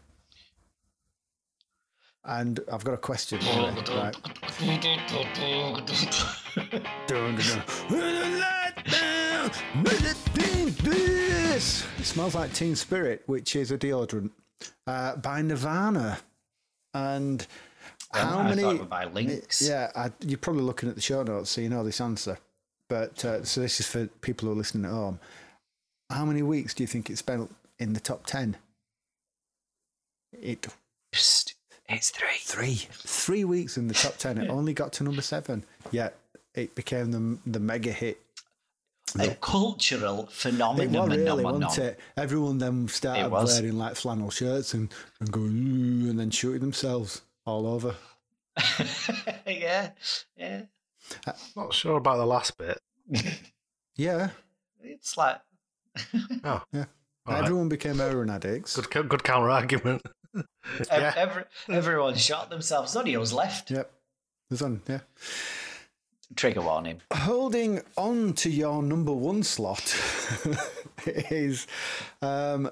And 2.28 2.60
I've 2.74 2.84
got 2.84 2.96
a 2.96 2.98
question. 2.98 3.38
Right. 3.40 4.16
It 9.46 10.78
this. 10.78 11.86
It 12.00 12.04
smells 12.06 12.34
like 12.36 12.54
Teen 12.54 12.76
Spirit, 12.76 13.22
which 13.28 13.56
is 13.56 13.72
a 13.72 13.78
deodorant, 13.78 14.32
uh, 14.88 15.16
by 15.18 15.42
Nirvana. 15.42 16.18
And 16.94 17.46
how 18.12 18.40
I 18.40 18.50
many? 18.50 18.62
thought 18.64 18.76
it 18.76 18.80
was 18.80 18.88
by 18.88 19.06
Lynx. 19.06 19.62
Yeah, 19.62 19.92
I, 19.96 20.12
you're 20.22 20.38
probably 20.40 20.64
looking 20.64 20.90
at 20.90 20.96
the 20.96 21.02
show 21.02 21.22
notes, 21.24 21.52
so 21.52 21.62
you 21.62 21.70
know 21.70 21.84
this 21.84 22.02
answer. 22.02 22.38
But 22.90 23.24
uh, 23.24 23.44
so 23.44 23.62
this 23.62 23.80
is 23.80 23.88
for 23.88 24.08
people 24.22 24.48
who 24.48 24.54
are 24.54 24.58
listening 24.58 24.86
at 24.86 24.92
home. 24.92 25.20
How 26.10 26.26
many 26.26 26.42
weeks 26.42 26.74
do 26.74 26.84
you 26.84 26.88
think 26.88 27.10
it 27.10 27.18
spent 27.18 27.54
in 27.80 27.94
the 27.94 28.00
top 28.00 28.26
ten? 28.26 28.58
It 30.34 30.68
Psst, 31.14 31.54
it's 31.88 32.10
three. 32.10 32.38
three 32.40 32.88
three 32.92 33.44
weeks 33.44 33.78
in 33.78 33.88
the 33.88 33.94
top 33.94 34.18
ten. 34.18 34.38
It 34.38 34.50
only 34.50 34.74
got 34.74 34.94
to 34.94 35.04
number 35.04 35.22
seven. 35.22 35.64
Yet 35.92 36.16
it 36.54 36.74
became 36.76 37.12
the 37.12 37.38
the 37.46 37.60
mega 37.60 37.92
hit. 37.92 38.20
A 39.20 39.36
cultural 39.36 40.24
It 40.26 40.32
phenomenon. 40.32 41.10
was 41.10 41.18
really, 41.18 41.44
wasn't 41.44 41.78
it? 41.78 42.00
Everyone 42.18 42.58
then 42.58 42.88
started 42.88 43.30
wearing 43.30 43.78
like 43.78 43.96
flannel 43.96 44.30
shirts 44.30 44.74
and, 44.74 44.94
and 45.20 45.32
going 45.32 46.08
and 46.10 46.20
then 46.20 46.32
shooting 46.32 46.62
themselves 46.62 47.22
all 47.46 47.68
over. 47.68 47.96
yeah, 49.46 49.92
yeah. 50.38 50.62
Not 51.56 51.74
sure 51.74 51.98
about 51.98 52.18
the 52.18 52.26
last 52.26 52.58
bit. 52.58 52.80
Yeah, 53.98 54.32
It's 54.84 55.16
like 55.16 55.40
Oh, 56.44 56.62
yeah. 56.74 56.86
All 57.26 57.34
right. 57.34 57.44
Everyone 57.44 57.70
became 57.70 57.98
heroin 58.00 58.30
addicts. 58.30 58.76
good, 58.88 59.08
good 59.08 59.24
counter 59.24 59.50
argument. 59.50 60.02
Yeah. 60.92 61.14
every, 61.16 61.44
everyone 61.70 62.16
shot 62.16 62.50
themselves. 62.50 62.94
Only 62.98 63.16
us 63.16 63.32
left. 63.32 63.72
Yep. 63.72 63.90
There's 64.50 64.62
on, 64.62 64.82
yeah. 64.90 65.00
Trigger 66.36 66.62
warning. 66.62 67.02
Holding 67.14 67.82
on 67.98 68.34
to 68.34 68.50
your 68.50 68.82
number 68.82 69.14
one 69.14 69.44
slot 69.44 69.96
is 71.06 71.68
um, 72.22 72.70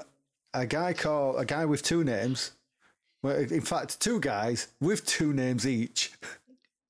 a 0.53 0.65
guy 0.65 0.93
called 0.93 1.39
a 1.39 1.45
guy 1.45 1.65
with 1.65 1.83
two 1.83 2.03
names. 2.03 2.51
Well, 3.21 3.37
in 3.37 3.61
fact, 3.61 3.99
two 4.01 4.19
guys 4.19 4.67
with 4.81 5.05
two 5.05 5.33
names 5.33 5.65
each. 5.67 6.11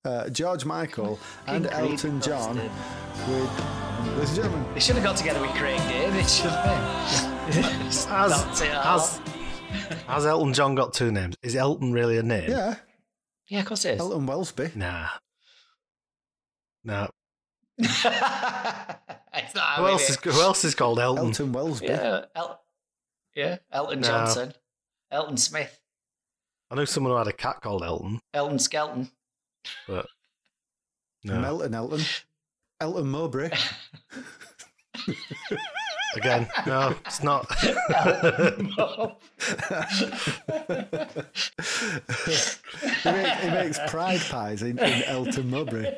Uh, 0.05 0.29
George 0.29 0.65
Michael 0.65 1.19
and 1.47 1.65
Fucking 1.65 1.79
creepy 1.79 1.91
Elton 1.93 2.21
John. 2.21 2.55
bastard. 2.57 3.29
With, 3.29 4.17
ladies 4.17 4.29
and 4.29 4.43
gentlemen, 4.43 4.73
They 4.73 4.79
should 4.79 4.95
have 4.95 5.03
got 5.03 5.15
together 5.17 5.41
with 5.41 5.51
Craig 5.51 5.79
David, 5.87 6.27
shouldn't 6.27 6.63
they? 6.63 7.61
Has, 7.61 8.05
has, 8.05 9.19
has 10.07 10.25
Elton 10.25 10.53
John 10.53 10.75
got 10.75 10.93
two 10.93 11.11
names? 11.11 11.35
Is 11.43 11.55
Elton 11.55 11.93
really 11.93 12.17
a 12.17 12.23
name? 12.23 12.49
yeah, 12.49 12.75
yeah, 13.47 13.59
of 13.59 13.65
course 13.65 13.85
it 13.85 13.95
is. 13.95 13.99
Elton 14.01 14.25
Wellesby. 14.27 14.75
Nah. 14.75 15.07
No. 16.83 17.09
it's 17.77 18.03
not 19.55 19.77
Who 19.77 19.87
else, 19.87 20.09
is, 20.09 20.17
who 20.17 20.41
else 20.41 20.63
is 20.63 20.75
called 20.75 20.99
Elton? 20.99 21.27
Elton 21.27 21.53
Wellesby. 21.53 21.89
Yeah, 21.89 22.25
El- 22.35 22.61
yeah, 23.35 23.57
Elton 23.71 24.01
No. 24.01 24.07
Johnson, 24.07 24.53
Elton 25.11 25.37
Smith, 25.37 25.79
I 26.69 26.75
knew 26.75 26.85
someone 26.85 27.11
who 27.13 27.17
had 27.17 27.27
a 27.27 27.33
cat 27.33 27.61
called 27.61 27.83
Elton, 27.83 28.19
Elton 28.33 28.59
Skelton. 28.59 29.09
but 29.87 30.07
no. 31.23 31.39
Melton 31.39 31.73
Elton. 31.73 32.01
Elton 32.79 33.07
Mowbray. 33.07 33.51
Again, 36.15 36.47
no, 36.67 36.95
it's 37.05 37.23
not. 37.23 37.47
he, 41.73 43.11
makes, 43.11 43.41
he 43.41 43.49
makes 43.49 43.79
pride 43.87 44.21
pies 44.29 44.61
in, 44.61 44.77
in 44.79 45.03
Elton 45.03 45.49
Mowbray. 45.49 45.93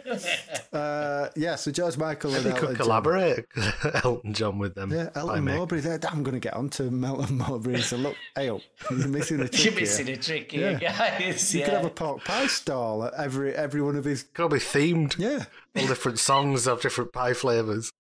Uh, 0.71 1.29
yeah, 1.35 1.55
so 1.55 1.71
George 1.71 1.97
Michael 1.97 2.33
and 2.35 2.45
They 2.45 2.49
Elton 2.51 2.67
could 2.67 2.77
John. 2.77 2.85
collaborate, 2.85 3.45
Elton 4.03 4.33
John, 4.33 4.57
with 4.59 4.75
them. 4.75 4.91
Yeah, 4.91 5.09
by 5.13 5.19
Elton 5.21 5.45
me. 5.45 5.53
Mowbray. 5.53 5.79
There, 5.81 5.99
I'm 6.09 6.23
going 6.23 6.33
to 6.35 6.39
get 6.39 6.53
on 6.53 6.69
to 6.69 6.83
Elton 6.83 7.37
Mowbray 7.37 7.75
and 7.75 7.83
say, 7.83 7.97
look, 7.97 8.15
hey, 8.35 8.49
up, 8.49 8.61
you're 8.89 9.07
missing 9.07 9.41
a 9.41 9.47
trick 9.49 9.79
You're 9.79 9.87
here. 10.05 10.15
a 10.15 10.17
trick 10.17 10.51
here, 10.51 10.79
guys. 10.79 11.53
You 11.53 11.59
yeah. 11.61 11.65
could 11.65 11.73
have 11.75 11.85
a 11.85 11.89
pork 11.89 12.23
pie 12.23 12.47
stall 12.47 13.03
at 13.05 13.13
every 13.15 13.53
every 13.55 13.81
one 13.81 13.95
of 13.95 14.05
his. 14.05 14.23
Could 14.23 14.51
be 14.51 14.57
themed. 14.57 15.17
Yeah, 15.17 15.45
All 15.75 15.87
different 15.87 16.19
songs 16.19 16.65
have 16.65 16.81
different 16.81 17.13
pie 17.13 17.33
flavors. 17.33 17.91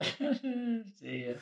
Yeah. 1.00 1.34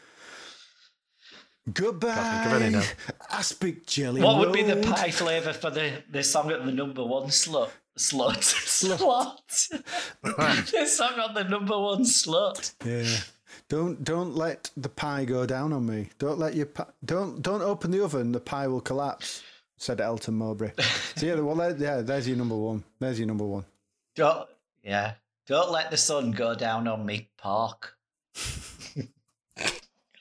goodbye. 1.72 2.14
Can't 2.14 2.42
think 2.42 2.54
of 2.54 2.62
any 2.62 2.72
now. 2.72 2.82
Aspic 3.30 3.86
jelly. 3.86 4.20
What 4.20 4.38
would 4.38 4.52
be 4.52 4.62
the 4.62 4.76
pie 4.76 5.10
flavour 5.10 5.52
for 5.52 5.70
the, 5.70 6.02
the 6.10 6.22
song 6.22 6.50
at 6.50 6.64
the 6.64 6.72
number 6.72 7.04
one 7.04 7.28
slut? 7.28 7.70
Slut. 7.98 8.42
Slot. 8.42 9.68
the 10.22 10.86
song 10.86 11.20
on 11.20 11.34
the 11.34 11.44
number 11.44 11.78
one 11.78 12.02
slut. 12.02 12.72
Yeah. 12.84 13.18
Don't 13.68 14.02
don't 14.02 14.34
let 14.34 14.70
the 14.76 14.88
pie 14.88 15.24
go 15.24 15.46
down 15.46 15.72
on 15.72 15.86
me. 15.86 16.08
Don't 16.18 16.38
let 16.38 16.54
your 16.54 16.66
pi- 16.66 16.86
don't 17.04 17.42
don't 17.42 17.62
open 17.62 17.90
the 17.90 18.02
oven. 18.02 18.32
The 18.32 18.40
pie 18.40 18.66
will 18.66 18.80
collapse," 18.80 19.42
said 19.76 20.00
Elton 20.00 20.34
Mowbray. 20.34 20.72
so 21.16 21.26
yeah, 21.26 21.34
well, 21.34 21.54
there, 21.54 21.76
yeah, 21.76 22.00
there's 22.00 22.26
your 22.28 22.36
number 22.36 22.56
one. 22.56 22.82
There's 22.98 23.18
your 23.18 23.28
number 23.28 23.44
one. 23.44 23.64
Don't, 24.14 24.48
yeah. 24.82 25.14
Don't 25.46 25.70
let 25.70 25.90
the 25.90 25.96
sun 25.96 26.32
go 26.32 26.54
down 26.54 26.86
on 26.86 27.04
me, 27.04 27.28
pork. 27.36 27.96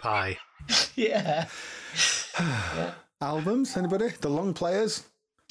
Pie. 0.02 0.38
Yeah. 0.95 1.47
Albums? 3.22 3.76
Anybody? 3.78 4.10
The 4.20 4.30
long 4.30 4.54
players? 4.54 5.04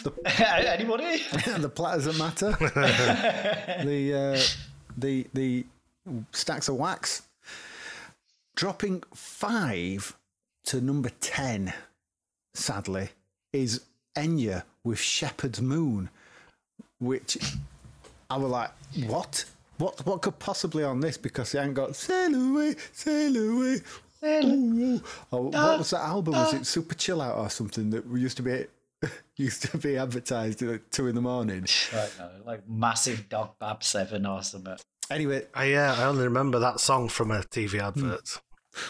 Anybody? 0.24 1.18
the 1.58 1.68
platters 1.68 2.04
that 2.06 2.16
matter. 2.16 2.52
the 3.84 4.14
uh, 4.14 4.40
the 4.96 5.26
the 5.34 5.66
stacks 6.32 6.68
of 6.68 6.76
wax. 6.76 7.22
Dropping 8.56 9.02
five 9.14 10.16
to 10.64 10.80
number 10.80 11.10
10, 11.20 11.72
sadly, 12.54 13.10
is 13.52 13.82
Enya 14.16 14.64
with 14.84 14.98
Shepherd 14.98 15.60
Moons, 15.60 16.08
which 16.98 17.38
I 18.28 18.36
was 18.36 18.50
like, 18.50 18.70
what? 19.06 19.44
What 19.78 20.06
what 20.06 20.22
could 20.22 20.38
possibly 20.38 20.84
on 20.84 21.00
this? 21.00 21.16
Because 21.16 21.54
it 21.54 21.58
ain't 21.60 21.74
got 21.74 21.96
Sail 21.96 22.34
Away, 22.34 22.76
Sail 22.92 23.36
Away. 23.36 23.80
Ooh. 24.24 25.02
Oh, 25.32 25.42
what 25.48 25.78
was 25.78 25.90
that 25.90 26.00
album? 26.02 26.34
Was 26.34 26.54
it 26.54 26.66
Super 26.66 26.94
Chill 26.94 27.20
Out 27.22 27.36
or 27.36 27.48
something 27.50 27.90
that 27.90 28.04
used 28.06 28.36
to 28.38 28.42
be 28.42 28.66
used 29.36 29.62
to 29.70 29.78
be 29.78 29.96
advertised 29.96 30.62
at 30.62 30.90
two 30.90 31.06
in 31.08 31.14
the 31.14 31.20
morning? 31.22 31.66
Right 31.92 32.12
now, 32.18 32.30
like 32.44 32.68
massive 32.68 33.28
dog 33.28 33.58
bab 33.58 33.82
seven 33.82 34.26
or 34.26 34.42
something. 34.42 34.76
Anyway, 35.10 35.46
Uh, 35.58 35.62
yeah, 35.62 35.94
I 35.98 36.04
only 36.04 36.24
remember 36.24 36.58
that 36.58 36.80
song 36.80 37.08
from 37.08 37.30
a 37.30 37.40
TV 37.40 37.80
advert. 37.80 38.40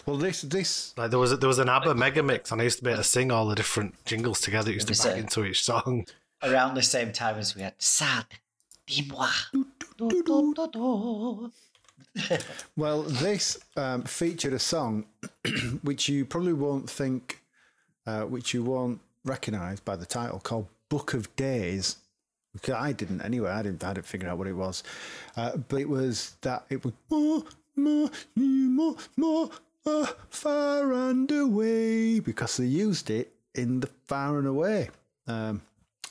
well, 0.05 0.17
this 0.17 0.43
this 0.43 0.93
Like 0.97 1.11
there 1.11 1.19
was 1.19 1.33
a, 1.33 1.37
there 1.37 1.49
was 1.49 1.59
an 1.59 1.69
ABBA 1.69 1.95
mega 1.95 2.23
mix, 2.23 2.51
and 2.53 2.61
I 2.61 2.65
used 2.65 2.79
to 2.79 2.85
be 2.85 2.91
able 2.91 3.03
to 3.03 3.09
sing 3.09 3.31
all 3.31 3.47
the 3.47 3.55
different 3.55 4.05
jingles 4.05 4.41
together. 4.41 4.71
It 4.71 4.75
used 4.75 4.89
to 4.89 4.93
was 4.93 5.05
back 5.05 5.17
into 5.17 5.45
each 5.45 5.63
song. 5.65 6.07
Around 6.43 6.75
the 6.75 6.83
same 6.83 7.13
time 7.13 7.37
as 7.39 7.55
we 7.55 7.63
had 7.63 7.75
Sad, 7.79 8.25
dis-moi. 8.87 9.29
Well, 12.77 13.03
this 13.03 13.59
um, 13.77 14.03
featured 14.03 14.53
a 14.53 14.59
song 14.59 15.07
which 15.83 16.09
you 16.09 16.25
probably 16.25 16.53
won't 16.53 16.89
think, 16.89 17.43
uh, 18.07 18.23
which 18.23 18.55
you 18.55 18.63
won't 18.63 19.01
recognise 19.25 19.81
by 19.81 19.97
the 19.97 20.07
title, 20.07 20.41
called 20.41 20.69
"Book 20.89 21.15
of 21.15 21.35
Days." 21.37 21.97
Because 22.53 22.75
I 22.75 22.93
didn't 22.93 23.21
anyway. 23.21 23.51
I 23.51 23.63
didn't. 23.63 23.85
I 23.85 23.93
didn't 23.93 24.07
figure 24.07 24.29
out 24.29 24.39
what 24.39 24.49
it 24.49 24.55
was, 24.55 24.83
uh, 25.37 25.57
but 25.57 25.81
it 25.81 25.89
was 25.89 26.37
that 26.41 26.65
it 26.69 26.85
was 26.85 26.95
more, 27.11 27.45
more, 27.77 28.11
more, 28.35 28.97
more, 29.17 29.51
uh, 29.87 30.07
far 30.31 30.93
and 30.93 31.31
away 31.31 32.21
because 32.21 32.57
they 32.57 32.67
used 32.67 33.11
it 33.11 33.33
in 33.55 33.81
the 33.81 33.89
Far 34.07 34.39
and 34.39 34.47
Away 34.47 34.91
um, 35.27 35.63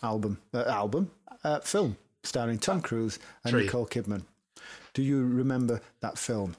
album, 0.03 0.39
uh, 0.53 0.63
album, 0.63 1.11
uh, 1.43 1.59
film 1.59 1.97
starring 2.23 2.59
Tom 2.59 2.81
Cruise 2.81 3.19
and 3.43 3.51
Three. 3.51 3.63
Nicole 3.63 3.85
Kidman. 3.85 4.23
Do 4.99 5.05
you 5.05 5.23
remember 5.25 5.79
that 6.01 6.17
film 6.17 6.57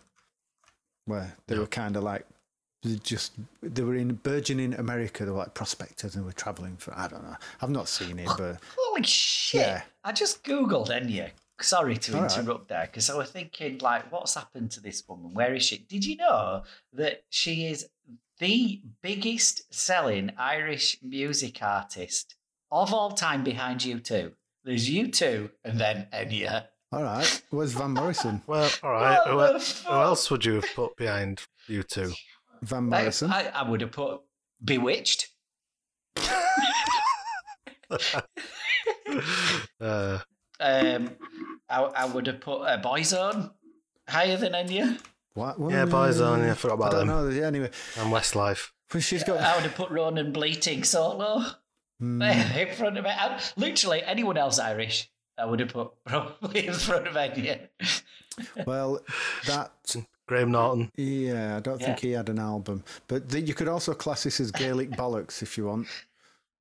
where 1.05 1.37
they 1.47 1.59
were 1.59 1.67
kind 1.67 1.95
of 1.95 2.05
like 2.05 2.25
just 3.03 3.33
they 3.61 3.83
were 3.83 3.97
in 3.97 4.15
burgeoning 4.15 4.73
America? 4.73 5.27
They 5.27 5.31
were 5.31 5.37
like 5.37 5.53
prospectors 5.53 6.17
and 6.17 6.25
were 6.25 6.33
traveling 6.33 6.79
for 6.79 6.99
I 6.99 7.09
don't 7.09 7.23
know. 7.23 7.37
I've 7.61 7.69
not 7.69 7.87
seen 7.87 8.19
it, 8.19 8.31
but 8.39 8.57
Holy 8.79 9.03
shit! 9.03 9.61
Yeah. 9.61 9.83
I 10.05 10.13
just 10.13 10.43
googled 10.43 10.89
Enya. 10.89 11.33
Sorry 11.61 11.99
to 11.99 12.15
All 12.17 12.23
right. 12.23 12.39
interrupt 12.39 12.69
there, 12.69 12.87
because 12.87 13.11
I 13.11 13.15
was 13.19 13.31
thinking, 13.31 13.77
like, 13.83 14.11
what's 14.11 14.37
happened 14.37 14.71
to 14.71 14.81
this 14.81 15.07
woman? 15.07 15.35
Where 15.35 15.53
is 15.53 15.63
she? 15.65 15.77
Did 15.77 16.07
you 16.07 16.17
know 16.17 16.63
that 16.95 17.25
she 17.29 17.67
is 17.67 17.91
the 18.39 18.81
biggest 19.03 19.71
selling 19.71 20.31
Irish 20.39 20.97
music 21.03 21.63
artist 21.63 22.37
of 22.73 22.95
all 22.95 23.11
time 23.11 23.45
behind 23.45 23.81
U2? 23.81 24.33
There's 24.65 24.89
U2, 24.89 25.51
and 25.63 25.79
then 25.79 26.07
Enya. 26.11 26.69
All 26.93 27.03
right. 27.05 27.43
Where's 27.51 27.73
Van 27.73 27.93
Morrison? 27.93 28.43
Well, 28.47 28.69
all 28.83 28.91
right. 28.91 29.21
Who, 29.27 29.39
who 29.39 29.93
else 29.95 30.31
would 30.31 30.45
you 30.45 30.55
have 30.55 30.67
put 30.75 30.97
behind 30.97 31.43
U2? 31.69 32.13
Van 32.63 32.85
Morrison. 32.85 33.31
I, 33.31 33.49
I 33.55 33.69
would 33.69 33.81
have 33.81 33.93
put 33.93 34.21
Bewitched. 34.65 35.29
Uh, 39.81 40.19
Um, 40.61 41.11
I, 41.69 41.83
I 41.83 42.05
would 42.05 42.27
have 42.27 42.41
put 42.41 42.61
uh, 42.63 42.81
Boyzone 42.83 43.51
higher 44.09 44.37
than 44.37 44.53
Enya. 44.53 45.01
What? 45.35 45.57
yeah, 45.59 45.87
Boyzone. 45.87 46.45
Yeah, 46.45 46.53
I 46.53 46.55
forgot 46.55 46.75
I 46.75 46.77
about 46.77 46.91
don't 46.93 47.07
them. 47.07 47.17
know. 47.17 47.29
Yeah, 47.31 47.47
anyway, 47.47 47.71
And 47.99 48.13
Westlife. 48.13 48.69
but 48.91 49.03
she's 49.03 49.25
got. 49.25 49.41
I 49.41 49.55
would 49.57 49.65
have 49.65 49.75
put 49.75 49.91
Ronan 49.91 50.33
Bleating 50.33 50.85
solo 50.85 51.43
Hmm. 51.99 52.23
in 52.23 52.75
front 52.75 52.99
of 52.99 53.05
it. 53.05 53.11
I- 53.17 53.41
Literally 53.57 54.03
anyone 54.05 54.37
else 54.37 54.59
Irish, 54.59 55.11
I 55.41 55.45
would 55.47 55.61
have 55.61 55.71
put 55.71 55.91
probably 56.05 56.67
in 56.67 56.75
front 56.75 57.07
of 57.09 57.15
Enya. 57.15 57.69
Well, 58.67 59.01
that 59.47 59.73
Graham 60.27 60.53
Norton. 60.53 60.91
yeah, 60.97 61.57
I 61.57 61.61
don't 61.61 61.79
think 61.79 62.03
Yeah. 62.03 62.09
he 62.09 62.13
had 62.13 62.29
an 62.31 62.39
album, 62.39 62.85
but 63.07 63.29
the, 63.29 63.41
you 63.41 63.53
could 63.53 63.69
also 63.69 63.93
class 63.93 64.23
this 64.23 64.41
as 64.41 64.51
Gaelic 64.51 64.91
bollocks 64.93 65.43
if 65.43 65.59
you 65.59 65.67
want, 65.67 65.89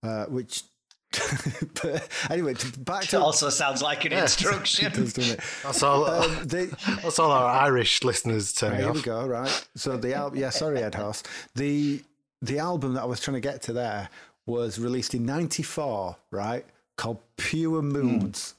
uh, 0.03 0.25
which. 0.25 0.63
but 1.81 2.07
anyway, 2.29 2.53
to, 2.55 2.79
back 2.79 3.03
It 3.05 3.09
to 3.11 3.19
also 3.21 3.49
sounds 3.49 3.81
like 3.81 4.03
an 4.05 4.11
it 4.13 4.19
instruction. 4.19 4.91
does, 4.91 5.13
doesn't 5.13 5.39
it? 5.39 5.43
That's 5.63 5.81
all. 5.83 6.05
Um, 6.05 6.47
the, 6.47 6.75
that's 7.01 7.17
all 7.19 7.31
our 7.31 7.47
Irish 7.49 8.03
listeners 8.03 8.51
turn 8.53 8.71
Right, 8.71 8.77
me 8.79 8.83
here 8.85 8.93
we 8.93 9.01
go. 9.01 9.25
Right. 9.25 9.67
So 9.75 9.95
the 9.97 10.13
album, 10.15 10.39
yeah, 10.39 10.49
sorry, 10.49 10.83
Ed 10.83 10.95
Hoss. 10.95 11.23
The 11.55 12.03
the 12.41 12.59
album 12.59 12.93
that 12.95 13.03
I 13.03 13.05
was 13.05 13.19
trying 13.21 13.35
to 13.35 13.41
get 13.41 13.61
to 13.63 13.73
there 13.73 14.09
was 14.45 14.79
released 14.79 15.13
in 15.13 15.25
'94, 15.25 16.15
right? 16.31 16.65
Called 16.97 17.19
Pure 17.37 17.83
Moods. 17.83 18.55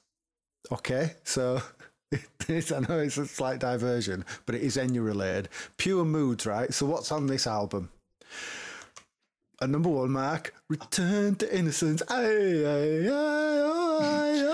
Okay, 0.73 1.15
so 1.25 1.63
this 2.47 2.73
I 2.73 2.81
know 2.81 2.99
it's 2.99 3.19
a 3.19 3.27
slight 3.27 3.59
diversion, 3.59 4.25
but 4.47 4.55
it 4.55 4.63
is 4.63 4.77
Enya 4.77 5.05
related. 5.05 5.49
Pure 5.77 6.05
Moods, 6.05 6.47
right? 6.47 6.73
So 6.73 6.87
what's 6.87 7.13
on 7.13 7.27
this 7.27 7.47
album? 7.47 7.91
A 9.63 9.67
number 9.67 9.91
one 9.91 10.11
mark, 10.11 10.55
Return 10.69 11.35
to 11.37 11.57
Innocence. 11.57 12.03
Aye, 12.09 12.65
aye, 12.65 13.09
aye, 13.13 13.71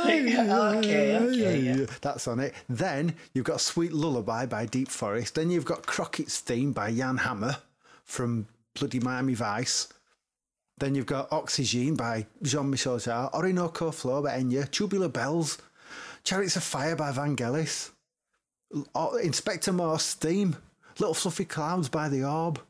Okay, 0.78 1.16
okay, 1.16 1.60
yeah. 1.60 1.86
That's 2.00 2.26
on 2.26 2.40
it. 2.40 2.54
Then 2.68 3.14
you've 3.32 3.44
got 3.44 3.60
Sweet 3.60 3.92
Lullaby 3.92 4.46
by 4.46 4.66
Deep 4.66 4.88
Forest. 4.88 5.36
Then 5.36 5.50
you've 5.50 5.64
got 5.64 5.86
Crockett's 5.86 6.40
Theme 6.40 6.72
by 6.72 6.92
Jan 6.92 7.18
Hammer 7.18 7.58
from 8.04 8.48
bloody 8.74 8.98
Miami 8.98 9.34
Vice. 9.34 9.88
Then 10.78 10.94
you've 10.94 11.06
got 11.06 11.32
Oxygen 11.32 11.94
by 11.94 12.26
Jean 12.42 12.70
Michel 12.70 12.96
Jarre, 12.98 13.32
Orinoco 13.32 13.92
Flow 13.92 14.22
by 14.22 14.38
Enya, 14.38 14.68
Tubular 14.70 15.08
Bells, 15.08 15.58
Chariots 16.26 16.56
of 16.56 16.64
Fire 16.64 16.96
by 16.96 17.12
Vangelis, 17.12 17.90
L- 18.74 18.84
oh, 18.96 19.16
Inspector 19.16 19.72
Morse 19.72 20.14
Theme, 20.14 20.56
Little 20.98 21.14
Fluffy 21.14 21.44
Clouds 21.44 21.88
by 21.88 22.08
The 22.08 22.24
Orb, 22.24 22.60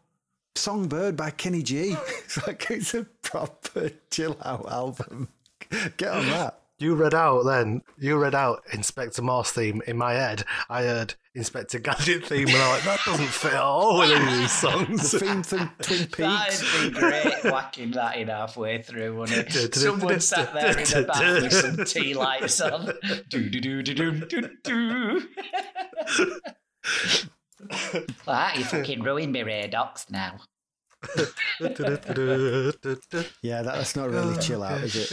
Songbird 0.55 1.17
by 1.17 1.31
Kenny 1.31 1.63
G. 1.63 1.97
It's 2.27 2.47
like 2.47 2.71
it's 2.71 2.93
a 2.93 3.05
proper 3.23 3.93
chill 4.11 4.37
out 4.45 4.71
album. 4.71 5.29
Get 5.97 6.11
on 6.11 6.27
that. 6.27 6.61
You 6.79 6.97
read 6.97 7.15
out 7.15 7.47
then. 7.47 7.81
You 7.97 8.19
read 8.19 8.35
out 8.35 8.63
Inspector 8.73 9.23
Morse 9.23 9.53
theme 9.53 9.81
in 9.87 9.97
my 9.97 10.13
head. 10.13 10.45
I 10.69 10.83
heard 10.83 11.15
Inspector 11.37 11.79
Gadget 11.81 12.25
theme, 12.27 12.49
and 12.49 12.57
I'm 12.57 12.71
like, 12.71 12.83
that 12.85 13.01
doesn't 13.05 13.27
fit 13.27 13.53
at 13.53 13.61
all 13.61 13.99
with 13.99 14.11
any 14.11 14.25
of 14.25 14.39
these 14.39 14.53
songs. 14.59 15.11
The 15.11 15.19
theme 15.19 15.43
from 15.43 15.71
Twin 15.83 16.07
Peaks. 16.07 16.17
That'd 16.19 16.95
be 16.95 16.99
great 16.99 17.45
whacking 17.45 17.91
that 17.91 18.17
in 18.17 18.29
halfway 18.29 18.81
through, 18.81 19.19
wouldn't 19.19 19.55
it? 19.55 19.75
Someone 19.75 20.21
sat 20.21 20.55
there 20.55 20.71
in 20.79 20.85
the 20.85 21.05
bath 21.07 21.43
with 21.43 21.53
some 21.53 21.85
tea 21.85 22.15
lights 22.15 22.59
on. 22.63 22.87
Do 23.29 23.51
do 23.51 23.61
do 23.61 23.83
do 23.83 23.95
do 23.95 24.27
do 24.27 24.51
do. 24.65 25.29
Ah, 28.27 28.57
you 28.57 28.65
fucking 28.65 29.03
ruined 29.03 29.33
me, 29.33 29.41
Radox 29.41 30.11
now. 30.11 30.39
Yeah, 33.43 33.63
that, 33.63 33.75
that's 33.75 33.95
not 33.95 34.09
really 34.09 34.39
chill 34.39 34.63
out, 34.63 34.81
is 34.81 35.13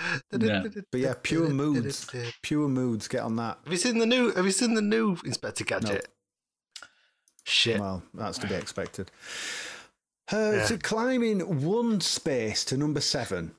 But 0.30 1.00
yeah, 1.00 1.14
pure 1.22 1.48
moods. 1.50 2.06
Pure 2.42 2.68
moods. 2.68 3.08
Get 3.08 3.20
on 3.22 3.36
that. 3.36 3.58
Have 3.64 3.72
you 3.72 3.78
seen 3.78 3.98
the 3.98 4.06
new? 4.06 4.32
Have 4.32 4.44
you 4.44 4.50
seen 4.52 4.74
the 4.74 4.82
new 4.82 5.16
Inspector 5.24 5.64
Gadget? 5.64 6.08
Shit. 7.44 7.80
Well, 7.80 8.02
that's 8.14 8.38
to 8.38 8.46
be 8.46 8.54
expected. 8.64 9.10
Uh, 10.32 10.52
Yeah. 10.54 10.64
So 10.66 10.76
climbing 10.78 11.64
one 11.64 12.00
space 12.00 12.64
to 12.66 12.76
number 12.76 13.00
seven 13.00 13.52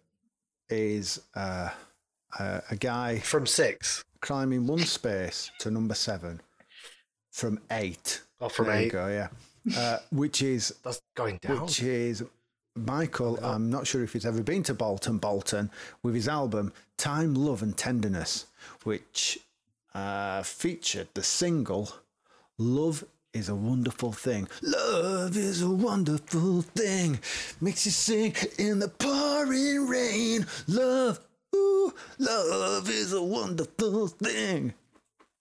is 0.70 1.20
uh, 1.36 1.70
uh, 2.40 2.62
a 2.70 2.76
guy 2.76 3.20
From 3.20 3.46
six 3.46 4.04
climbing 4.22 4.68
one 4.68 4.80
space 4.80 5.52
to 5.60 5.72
number 5.72 5.96
seven 5.96 6.40
from 7.32 7.60
eight. 7.72 8.22
or 8.40 8.50
from 8.50 8.68
there 8.68 8.80
you 8.82 8.86
eight. 8.86 8.92
go, 8.92 9.08
yeah. 9.08 9.28
Uh, 9.78 9.98
which 10.12 10.42
is 10.42 10.74
That's 10.84 11.02
going 11.16 11.40
down. 11.42 11.62
which 11.62 11.82
is 11.84 12.24
Michael. 12.76 13.38
I'm 13.44 13.70
not 13.70 13.88
sure 13.88 14.04
if 14.04 14.14
he's 14.14 14.26
ever 14.26 14.42
been 14.44 14.64
to 14.64 14.74
Bolton, 14.74 15.18
Bolton, 15.18 15.70
with 16.04 16.16
his 16.16 16.28
album 16.28 16.74
Time, 16.98 17.34
Love 17.34 17.62
and 17.62 17.76
Tenderness, 17.78 18.46
which 18.84 19.40
uh, 19.94 20.44
featured 20.44 21.08
the 21.14 21.24
single 21.24 21.92
Love 22.58 23.04
is 23.34 23.50
a 23.50 23.56
Wonderful 23.56 24.12
Thing. 24.12 24.48
Love 24.62 25.36
is 25.38 25.62
a 25.62 25.70
wonderful 25.70 26.62
thing, 26.62 27.20
makes 27.62 27.86
you 27.86 27.92
sing 27.92 28.36
in 28.58 28.80
the 28.80 28.90
pouring 28.90 29.88
rain. 29.88 30.46
Love, 30.68 31.20
ooh, 31.56 31.94
love 32.20 32.90
is 32.90 33.14
a 33.14 33.24
wonderful 33.24 34.08
thing. 34.08 34.74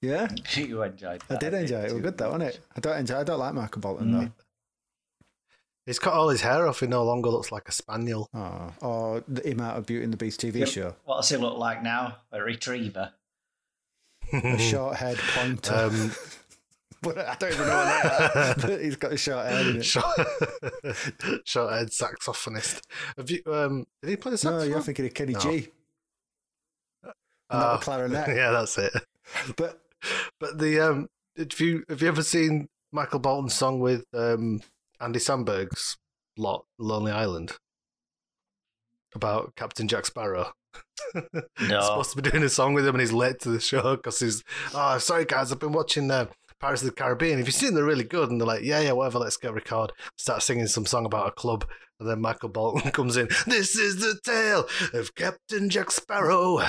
Yeah, 0.01 0.29
You 0.55 0.83
enjoyed 0.83 1.23
I 1.29 1.37
did 1.37 1.53
enjoy 1.53 1.81
it. 1.81 1.91
It 1.91 1.93
was 1.93 2.03
good 2.03 2.17
though, 2.17 2.31
wasn't 2.31 2.55
it? 2.55 2.61
I 2.77 2.81
don't 2.81 2.99
enjoy. 2.99 3.19
I 3.19 3.25
don't 3.25 3.39
like 3.39 3.55
Michael 3.55 3.81
Bolton 3.83 4.13
though. 4.13 4.31
He's 5.87 5.99
cut 5.99 6.15
all 6.15 6.29
his 6.29 6.43
hair 6.43 6.67
off. 6.69 6.81
He 6.81 6.87
no 6.87 7.03
longer 7.05 7.31
looks 7.31 7.51
like 7.51 7.69
a 7.69 7.73
spaniel. 7.73 8.29
Oh, 8.35 8.73
or 8.81 9.25
the 9.27 9.49
him 9.49 9.61
out 9.61 9.77
of 9.77 9.87
Beauty 9.87 10.05
and 10.05 10.13
the 10.13 10.17
Beast 10.17 10.41
TV 10.41 10.67
show. 10.67 10.95
What 11.05 11.17
does 11.17 11.29
he 11.31 11.37
look 11.37 11.59
like 11.59 11.83
now? 11.83 12.17
A 12.33 12.41
retriever. 12.43 13.13
A 14.33 14.59
short 14.71 14.97
haired 14.97 15.19
pointer. 15.19 15.75
Um, 15.75 16.13
but 17.03 17.19
I 17.19 17.35
don't 17.37 17.53
even 17.55 17.67
know 17.67 17.75
what 17.77 18.03
they 18.03 18.39
are. 18.41 18.55
But 18.57 18.81
he's 18.85 18.97
got 18.97 19.13
a 19.13 19.17
short 19.17 19.47
head 19.47 19.67
in 19.67 19.77
it. 19.79 19.85
Short, 19.85 20.05
short-haired 21.45 21.91
saxophonist. 21.91 22.83
Have 23.17 23.31
you? 23.31 23.43
Um, 23.47 23.87
did 24.03 24.11
he 24.11 24.17
play 24.17 24.33
the 24.33 24.39
saxophone? 24.39 24.69
No, 24.69 24.75
you're 24.75 24.83
thinking 24.83 25.07
of 25.07 25.15
Kenny 25.15 25.33
No. 25.33 25.41
G. 25.41 25.69
not 27.05 27.15
Oh, 27.51 27.73
the 27.79 27.83
clarinet. 27.85 28.29
yeah, 28.29 28.51
that's 28.51 28.79
it. 28.79 28.93
But 29.57 29.81
But 30.39 30.59
the 30.59 30.81
um, 30.81 31.09
have 31.37 31.59
you 31.61 31.85
have 31.89 32.03
you 32.03 32.09
ever 32.09 32.23
seen 32.23 32.69
Michael 32.93 33.19
Bolton's 33.21 33.55
song 33.55 33.81
with 33.81 34.05
um 34.15 34.61
Andy 35.01 35.19
Samberg's 35.19 35.97
lot 36.37 36.65
Lonely 36.79 37.13
Island 37.13 37.53
about 39.15 39.55
Captain 39.57 39.89
Jack 39.89 40.07
Sparrow? 40.07 40.53
No. 41.61 41.81
supposed 41.81 42.11
to 42.13 42.23
be 42.23 42.31
doing 42.31 42.45
a 42.45 42.49
song 42.49 42.75
with 42.75 42.87
him 42.87 42.95
and 42.95 43.01
he's 43.01 43.13
late 43.13 43.41
to 43.41 43.51
the 43.51 43.59
show 43.59 43.97
because 43.97 44.21
he's 44.21 44.45
oh 44.73 44.99
sorry 44.99 45.25
guys 45.25 45.51
I've 45.51 45.59
been 45.59 45.73
watching 45.73 46.09
uh, 46.11 46.27
Pirates 46.61 46.83
of 46.83 46.89
the 46.89 46.95
Caribbean. 46.95 47.41
If 47.41 47.47
you've 47.47 47.55
seen 47.55 47.75
they're 47.75 47.85
really 47.85 48.05
good. 48.05 48.31
And 48.31 48.41
they're 48.41 48.47
like 48.47 48.63
yeah 48.63 48.79
yeah 48.81 48.93
whatever 48.93 49.19
let's 49.19 49.37
get 49.37 49.53
record. 49.53 49.93
Start 50.17 50.43
singing 50.43 50.69
some 50.69 50.87
song 50.87 51.07
about 51.07 51.27
a 51.29 51.33
club. 51.33 51.67
And 51.99 52.09
then 52.09 52.21
Michael 52.21 52.49
Bolton 52.51 52.91
comes 52.93 53.17
in 53.17 53.29
this 53.47 53.77
is 53.77 53.97
the 54.01 54.19
tale 54.25 54.69
of 54.95 55.15
Captain 55.17 55.69
Jack 55.69 55.91
Sparrow. 55.91 56.61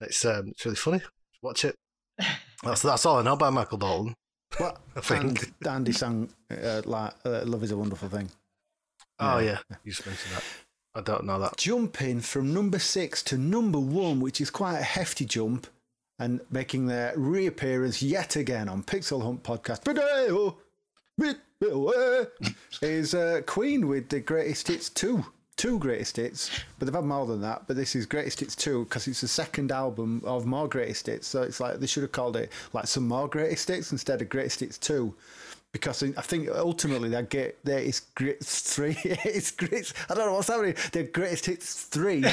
It's 0.00 0.24
um 0.24 0.48
it's 0.48 0.64
really 0.64 0.76
funny. 0.76 1.02
Watch 1.42 1.64
it. 1.64 1.76
That's 2.64 2.82
that's 2.82 3.06
all 3.06 3.18
I 3.18 3.22
know 3.22 3.34
about 3.34 3.52
Michael 3.52 3.78
Bolton 3.78 4.14
I 4.60 5.00
think. 5.00 5.52
And 5.60 5.68
Andy 5.68 5.92
sang 5.92 6.28
uh, 6.50 6.82
like 6.84 7.12
uh, 7.24 7.42
"Love 7.44 7.62
Is 7.62 7.70
a 7.70 7.76
Wonderful 7.76 8.08
Thing." 8.08 8.30
oh 9.18 9.38
Yeah. 9.38 9.58
yeah 9.70 9.76
you 9.84 9.92
just 9.92 10.06
mentioned 10.06 10.34
that 10.36 10.44
I 10.94 11.00
don't 11.02 11.24
know 11.24 11.38
that 11.38 11.56
Jumping 11.56 12.20
from 12.20 12.54
number 12.54 12.78
six 12.78 13.22
to 13.24 13.36
number 13.36 13.78
one, 13.78 14.20
which 14.20 14.40
is 14.40 14.50
quite 14.50 14.78
a 14.78 14.82
hefty 14.82 15.26
jump, 15.26 15.66
and 16.18 16.40
making 16.50 16.86
their 16.86 17.12
reappearance 17.16 18.02
yet 18.02 18.36
again 18.36 18.68
on 18.68 18.82
Pixel 18.82 19.22
Hunt 19.22 19.42
podcast. 19.42 19.84
Video, 19.84 20.56
video, 21.18 22.26
is 22.82 23.14
uh, 23.14 23.42
Queen 23.46 23.88
with 23.88 24.08
the 24.08 24.20
Greatest 24.20 24.68
Hits 24.68 24.88
two. 24.88 25.24
Two 25.56 25.78
greatest 25.78 26.16
hits, 26.16 26.50
but 26.78 26.84
they've 26.84 26.94
had 26.94 27.04
more 27.04 27.24
than 27.24 27.40
that. 27.40 27.62
But 27.66 27.76
this 27.76 27.96
is 27.96 28.04
greatest 28.04 28.40
hits 28.40 28.54
two 28.54 28.84
because 28.84 29.08
it's 29.08 29.22
the 29.22 29.28
second 29.28 29.72
album 29.72 30.20
of 30.24 30.44
more 30.44 30.68
greatest 30.68 31.06
hits. 31.06 31.26
So 31.26 31.42
it's 31.42 31.60
like 31.60 31.80
they 31.80 31.86
should 31.86 32.02
have 32.02 32.12
called 32.12 32.36
it 32.36 32.52
like 32.74 32.86
some 32.86 33.08
more 33.08 33.26
greatest 33.26 33.68
hits 33.68 33.90
instead 33.90 34.20
of 34.20 34.28
greatest 34.28 34.60
hits 34.60 34.76
two, 34.76 35.14
because 35.72 36.02
I 36.02 36.22
think 36.22 36.48
ultimately 36.48 37.10
they 37.10 37.22
get 37.24 37.58
there 37.64 37.78
is 37.78 38.00
greatest 38.14 38.66
three. 38.66 38.96
it's 39.04 39.50
great. 39.50 39.92
I 40.08 40.14
don't 40.14 40.26
know 40.26 40.34
what's 40.34 40.48
happening. 40.48 40.74
They're 40.92 41.02
greatest 41.04 41.46
hits 41.46 41.82
three. 41.82 42.24
are 42.24 42.32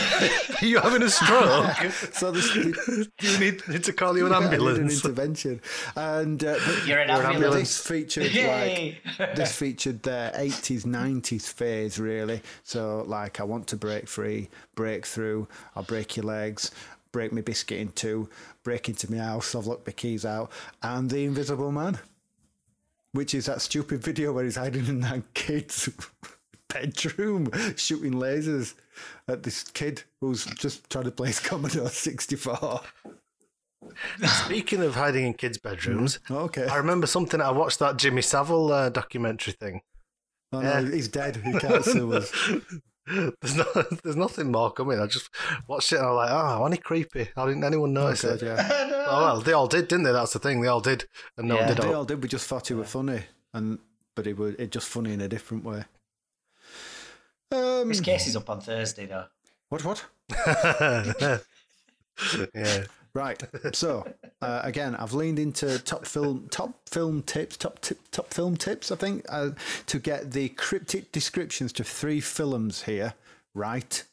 you 0.66 0.80
having 0.80 1.02
a 1.02 1.10
stroke 1.10 1.76
so 2.14 2.32
this, 2.32 2.54
do 2.54 2.74
you 3.20 3.40
need, 3.40 3.68
need 3.68 3.84
to 3.84 3.94
call 3.94 4.18
you 4.18 4.28
an 4.28 4.34
I 4.34 4.50
need 4.50 4.62
an 4.62 4.90
intervention, 4.90 5.62
and 5.96 6.44
uh, 6.44 6.56
but 6.66 6.88
You're 6.88 7.00
an 7.00 7.10
You're 7.10 7.18
ambulance. 7.18 7.26
ambulance. 7.36 7.78
this 7.78 7.88
featured 7.88 8.34
like 8.34 9.36
this 9.36 9.56
featured 9.56 10.04
their 10.04 10.32
80s 10.32 10.84
90s 10.86 11.52
phase 11.52 12.00
really 12.00 12.42
so 12.64 13.04
like 13.08 13.40
i 13.40 13.44
want 13.44 13.68
to 13.68 13.76
break 13.76 14.08
free 14.08 14.50
break 14.76 15.06
through 15.06 15.48
i'll 15.76 15.84
break 15.84 16.16
your 16.16 16.26
legs 16.26 16.72
break 17.12 17.32
my 17.32 17.42
biscuit 17.42 17.80
in 17.80 17.90
two 17.92 18.30
break 18.64 18.88
into 18.90 19.12
my 19.12 19.18
house 19.18 19.54
i've 19.56 19.68
locked 19.68 19.86
my 19.86 19.94
keys 19.94 20.26
out 20.26 20.52
and 20.82 21.10
the 21.10 21.24
invisible 21.26 21.72
man 21.72 21.98
which 23.14 23.34
is 23.34 23.46
that 23.46 23.62
stupid 23.62 24.04
video 24.04 24.34
where 24.34 24.44
he's 24.44 24.58
hiding 24.58 24.86
in 24.88 25.00
that 25.02 25.22
kid's 25.34 25.90
bedroom 26.70 27.50
shooting 27.78 28.14
lasers 28.14 28.74
at 29.28 29.44
this 29.44 29.64
kid 29.64 30.04
who's 30.22 30.46
just 30.46 30.90
trying 30.90 31.06
to 31.06 31.12
play 31.12 31.28
his 31.28 31.40
commodore 31.40 31.88
64 31.90 32.82
speaking 34.26 34.82
of 34.82 34.96
hiding 34.96 35.26
in 35.26 35.34
kids 35.34 35.58
bedrooms 35.58 36.20
okay 36.32 36.68
I 36.68 36.78
remember 36.78 37.06
something. 37.08 37.42
I 37.42 37.52
watched 37.52 37.80
that 37.80 37.98
Jimmy 37.98 38.22
Savile 38.22 38.72
uh, 38.72 38.90
documentary 38.90 39.54
thing. 39.54 39.82
oh, 40.52 40.62
no, 40.62 40.80
Yeah. 40.80 40.90
he's 40.92 41.08
dead 41.08 41.36
he 41.38 41.54
can't 41.60 41.84
sue 41.86 42.14
us 42.14 42.32
There's 43.42 43.56
no, 43.58 43.66
there's 44.04 44.16
nothing 44.16 44.50
more 44.52 44.72
coming. 44.72 45.00
I 45.00 45.08
just 45.08 45.30
watched 45.68 45.92
it 45.92 45.98
and 45.98 46.06
I'm 46.08 46.16
like, 46.16 46.32
oh, 46.32 46.64
only 46.64 46.78
creepy. 46.78 47.28
How 47.36 47.46
didn't 47.46 47.64
anyone 47.66 47.92
notice 47.94 48.22
God, 48.24 48.42
it? 48.42 48.44
yeah. 48.44 48.90
Oh 49.06 49.20
well, 49.26 49.42
they 49.42 49.52
all 49.52 49.68
did, 49.68 49.90
didn't 49.90 50.04
they? 50.06 50.14
That's 50.14 50.32
the 50.32 50.40
thing. 50.40 50.62
They 50.62 50.70
all 50.70 50.80
did, 50.80 51.06
and 51.38 51.50
no 51.50 51.56
Yeah. 51.56 51.66
one 51.66 51.76
did. 51.76 51.84
They 51.84 51.88
All. 51.90 51.96
all 51.96 52.06
did. 52.06 52.24
We 52.24 52.30
just 52.30 52.48
thought 52.48 52.70
he 52.70 52.74
were 52.74 52.86
funny, 52.86 53.24
and 53.54 53.80
but 54.16 54.26
it 54.28 54.38
was 54.38 54.56
it 54.56 54.72
just 54.72 54.88
funny 54.88 55.12
in 55.12 55.20
a 55.20 55.28
different 55.28 55.66
way. 55.66 55.84
Um, 57.52 57.90
This 57.90 58.00
case 58.00 58.26
is 58.28 58.38
up 58.38 58.50
on 58.50 58.62
Thursday, 58.62 59.06
though. 59.06 59.26
what? 59.68 59.84
What? 59.84 60.06
yeah. 62.56 62.84
Right. 63.14 63.42
So 63.74 64.06
uh, 64.42 64.62
again, 64.64 64.96
I've 64.96 65.14
leaned 65.14 65.40
into 65.40 65.80
top 65.80 66.06
film, 66.06 66.48
top 66.50 66.90
film 66.90 67.22
tips, 67.24 67.58
top 67.58 67.80
tip, 67.80 67.98
top 68.12 68.34
film 68.34 68.58
tips. 68.58 68.92
I 68.92 68.96
think 68.96 69.26
uh, 69.30 69.52
to 69.88 70.00
get 70.00 70.32
the 70.32 70.50
cryptic 70.50 71.12
descriptions 71.12 71.72
to 71.74 71.84
three 71.84 72.20
films 72.20 72.84
here. 72.84 73.14
Right. 73.54 74.04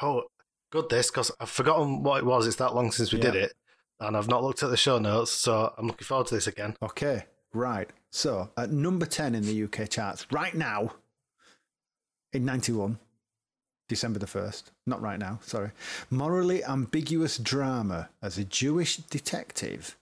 Oh, 0.00 0.24
good 0.70 0.88
this 0.90 1.10
because 1.10 1.32
I've 1.40 1.50
forgotten 1.50 2.02
what 2.02 2.18
it 2.18 2.26
was. 2.26 2.46
It's 2.46 2.56
that 2.56 2.74
long 2.74 2.92
since 2.92 3.12
we 3.12 3.18
did 3.18 3.34
it, 3.34 3.52
and 4.00 4.16
I've 4.16 4.28
not 4.28 4.44
looked 4.44 4.62
at 4.62 4.70
the 4.70 4.76
show 4.76 4.98
notes, 4.98 5.32
so 5.32 5.72
I'm 5.76 5.86
looking 5.86 6.04
forward 6.04 6.28
to 6.28 6.34
this 6.34 6.46
again. 6.46 6.76
Okay. 6.82 7.24
Right. 7.52 7.88
So 8.10 8.50
at 8.56 8.70
number 8.70 9.06
ten 9.06 9.34
in 9.34 9.42
the 9.42 9.64
UK 9.64 9.88
charts 9.88 10.26
right 10.30 10.54
now, 10.54 10.92
in 12.32 12.44
'91. 12.44 12.98
December 13.88 14.18
the 14.18 14.26
1st. 14.26 14.64
Not 14.86 15.00
right 15.00 15.18
now, 15.18 15.40
sorry. 15.42 15.70
Morally 16.10 16.62
ambiguous 16.64 17.38
drama 17.38 18.08
as 18.22 18.38
a 18.38 18.44
Jewish 18.44 18.96
detective 18.98 19.96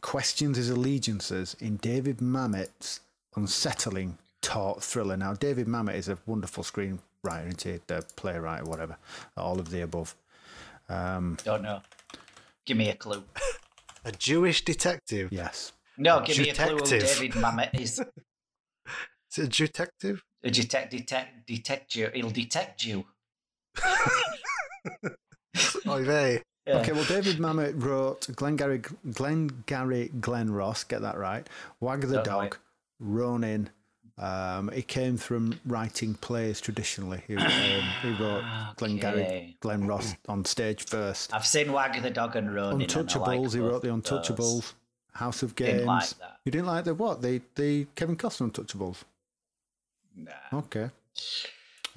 questions 0.00 0.56
his 0.56 0.70
allegiances 0.70 1.56
in 1.60 1.76
David 1.76 2.18
Mamet's 2.18 3.00
unsettling 3.36 4.16
taut 4.40 4.82
thriller. 4.82 5.16
Now, 5.16 5.34
David 5.34 5.66
Mamet 5.66 5.94
is 5.94 6.08
a 6.08 6.18
wonderful 6.26 6.64
screenwriter, 6.64 7.46
isn't 7.48 7.62
he? 7.62 7.80
The 7.86 8.04
playwright, 8.16 8.62
or 8.62 8.70
whatever. 8.70 8.96
All 9.36 9.58
of 9.60 9.70
the 9.70 9.82
above. 9.82 10.14
Um, 10.88 11.36
Don't 11.44 11.62
know. 11.62 11.82
Give 12.64 12.76
me 12.76 12.88
a 12.90 12.94
clue. 12.94 13.22
A 14.04 14.12
Jewish 14.12 14.64
detective. 14.64 15.30
yes. 15.32 15.72
No, 15.98 16.20
give 16.20 16.38
me 16.38 16.50
a 16.50 16.54
clue 16.54 16.76
who 16.76 16.78
Detective. 16.78 17.18
David 17.18 17.32
Mamet 17.32 17.78
is. 17.80 17.98
Is 19.30 19.38
it 19.38 19.44
a 19.44 19.48
detective? 19.48 20.22
A 20.42 20.50
detect, 20.50 20.90
detect, 20.92 21.46
detect 21.46 21.94
you. 21.96 22.08
He'll 22.14 22.30
detect 22.30 22.84
you. 22.84 23.04
Oh, 25.86 26.02
they. 26.02 26.42
Yeah. 26.66 26.78
Okay, 26.78 26.92
well, 26.92 27.04
David 27.04 27.36
Mamet 27.38 27.82
wrote 27.82 28.28
Glengarry, 28.36 28.82
Glengarry 29.14 30.08
Glen 30.20 30.50
Ross, 30.52 30.84
get 30.84 31.00
that 31.00 31.16
right. 31.16 31.48
Wag 31.80 32.02
the 32.02 32.16
Don't 32.16 32.24
Dog, 32.24 32.44
it. 32.54 32.58
Ronin. 33.00 33.70
Um, 34.18 34.68
he 34.72 34.82
came 34.82 35.16
from 35.16 35.58
writing 35.64 36.14
plays 36.14 36.60
traditionally. 36.60 37.22
He, 37.26 37.36
um, 37.36 37.82
he 38.02 38.10
wrote 38.22 38.44
Glengarry 38.76 39.22
Okay. 39.22 39.56
Glen 39.60 39.86
Ross 39.86 40.14
on 40.28 40.44
stage 40.44 40.84
first. 40.84 41.32
I've 41.32 41.46
seen 41.46 41.72
Wag 41.72 42.00
the 42.02 42.10
Dog 42.10 42.36
and 42.36 42.54
Ronin. 42.54 42.82
and 42.82 42.90
Untouchables, 42.90 43.42
like 43.44 43.52
he 43.52 43.60
wrote 43.60 43.82
the. 43.82 43.88
Untouchables, 43.88 44.74
House 45.14 45.42
of 45.42 45.54
Games. 45.54 45.72
Didn't 45.72 45.86
like. 45.86 46.08
You 46.44 46.52
didn't 46.52 46.66
like 46.66 46.84
the 46.84 46.94
what? 46.94 47.22
The 47.22 47.40
the 47.54 47.86
Kevin 47.94 48.16
Costner 48.16 48.50
Untouchables. 48.52 49.04
Nah. 50.16 50.32
Okay. 50.52 50.90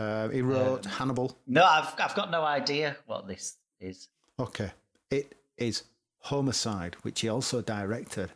Uh, 0.01 0.29
he 0.29 0.41
wrote 0.41 0.85
Um, 0.85 0.91
Hannibal. 0.93 1.37
No, 1.47 1.63
I've, 1.65 1.93
I've 1.99 2.15
got 2.15 2.31
no 2.31 2.43
idea 2.43 2.95
what 3.05 3.27
this 3.27 3.57
is. 3.79 4.07
Okay. 4.39 4.71
It 5.09 5.35
is 5.57 5.83
Homicide, 6.19 6.95
which 7.03 7.21
he 7.21 7.29
also 7.29 7.61
directed. 7.61 8.31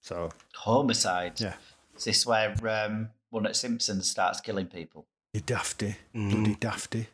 So 0.00 0.30
Homicide. 0.54 1.40
yeah. 1.40 1.54
Is 1.96 2.04
this 2.04 2.26
where 2.26 2.54
um, 2.68 3.10
one 3.30 3.46
at 3.46 3.56
Simpson 3.56 4.02
starts 4.02 4.40
killing 4.40 4.66
people? 4.66 5.06
You 5.32 5.40
dafty, 5.40 5.96
Mm. 6.14 6.30
bloody 6.30 6.54
dafty. 6.56 7.06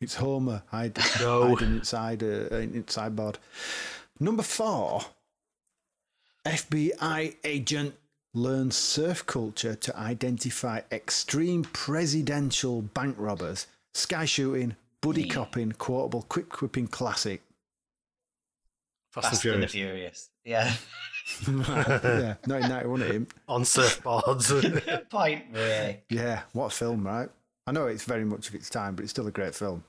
It's 0.00 0.16
Homer 0.16 0.62
hide, 0.70 0.98
No. 1.20 1.48
hiding 1.54 1.76
inside 1.76 2.22
uh, 2.22 2.54
inside 2.56 3.16
board. 3.16 3.38
Number 4.20 4.42
four. 4.42 5.02
FBI 6.46 7.36
agent 7.42 7.94
learns 8.34 8.76
surf 8.76 9.24
culture 9.26 9.74
to 9.76 9.96
identify 9.96 10.80
extreme 10.92 11.62
presidential 11.64 12.82
bank 12.82 13.16
robbers, 13.18 13.66
sky 13.94 14.24
shooting, 14.24 14.76
buddy 15.00 15.22
Yeah. 15.22 15.34
copping, 15.34 15.72
quotable, 15.72 16.22
quick 16.28 16.48
quipping 16.48 16.88
classic. 16.88 17.42
Fast, 19.12 19.28
Fast 19.30 19.44
and 19.44 19.54
and 19.54 19.62
the 19.62 19.68
Furious. 19.68 20.30
Furious. 20.42 20.74
Yeah. 20.74 20.74
yeah, 21.48 22.34
1991 22.44 23.02
at 23.02 23.10
him. 23.12 23.26
On 23.48 23.62
surfboards. 23.62 25.08
Point 25.10 25.52
Break. 25.52 26.04
Yeah, 26.10 26.42
what 26.52 26.66
a 26.66 26.70
film, 26.70 27.06
right? 27.06 27.28
I 27.66 27.72
know 27.72 27.86
it's 27.86 28.04
very 28.04 28.24
much 28.26 28.48
of 28.48 28.54
its 28.54 28.68
time, 28.68 28.94
but 28.94 29.04
it's 29.04 29.10
still 29.12 29.26
a 29.26 29.30
great 29.30 29.54
film. 29.54 29.84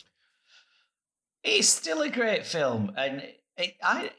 It's 1.43 1.67
still 1.67 2.01
a 2.03 2.09
great 2.09 2.45
film, 2.45 2.93
and 2.97 3.21
it, 3.57 3.75
I, 3.83 4.11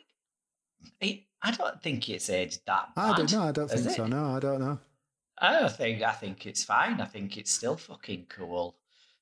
it, 1.00 1.20
I 1.46 1.50
don't 1.52 1.80
think 1.82 2.08
it's 2.08 2.28
aged 2.28 2.60
that 2.66 2.94
bad. 2.94 3.14
I 3.14 3.16
don't 3.16 3.32
know. 3.32 3.42
I 3.44 3.52
don't 3.52 3.70
has 3.70 3.82
think 3.84 3.96
so. 3.96 4.06
No, 4.06 4.36
I 4.36 4.40
don't 4.40 4.60
know. 4.60 4.78
I 5.38 5.60
don't 5.60 5.72
think. 5.72 6.02
I 6.02 6.12
think 6.12 6.46
it's 6.46 6.64
fine. 6.64 7.00
I 7.00 7.04
think 7.04 7.36
it's 7.36 7.52
still 7.52 7.76
fucking 7.76 8.26
cool. 8.28 8.76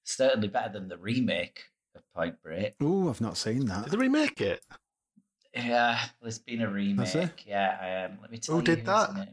Certainly 0.04 0.48
better 0.48 0.72
than 0.72 0.88
the 0.88 0.96
remake 0.98 1.64
of 1.94 2.02
Point 2.14 2.40
Break. 2.42 2.74
Ooh, 2.82 3.08
I've 3.10 3.20
not 3.20 3.36
seen 3.36 3.66
that. 3.66 3.84
Did 3.84 3.92
they 3.92 3.96
remake 3.98 4.40
it? 4.40 4.62
Yeah, 5.54 6.00
there's 6.22 6.38
been 6.38 6.62
a 6.62 6.70
remake. 6.70 7.44
Yeah, 7.46 8.06
um, 8.10 8.18
let 8.22 8.30
me 8.30 8.38
tell 8.38 8.54
Who 8.54 8.60
you. 8.60 8.64
did 8.66 8.78
who's 8.80 8.86
that? 8.86 9.28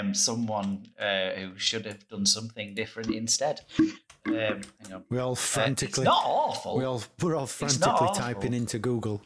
Um, 0.00 0.14
someone 0.14 0.86
uh, 0.98 1.30
who 1.30 1.58
should 1.58 1.86
have 1.86 2.06
done 2.08 2.26
something 2.26 2.74
different 2.74 3.10
instead. 3.10 3.60
Um, 3.78 3.94
hang 4.26 4.60
on. 4.92 5.04
We 5.10 5.18
all 5.18 5.32
Uh, 5.32 5.34
frantically. 5.36 6.02
it's 6.02 6.04
not 6.04 6.22
awful. 6.24 6.76
we 6.76 6.84
all 6.84 7.02
we're 7.22 7.36
all 7.36 7.46
frantically 7.46 8.08
typing 8.14 8.52
into 8.54 8.78
Google. 8.78 9.22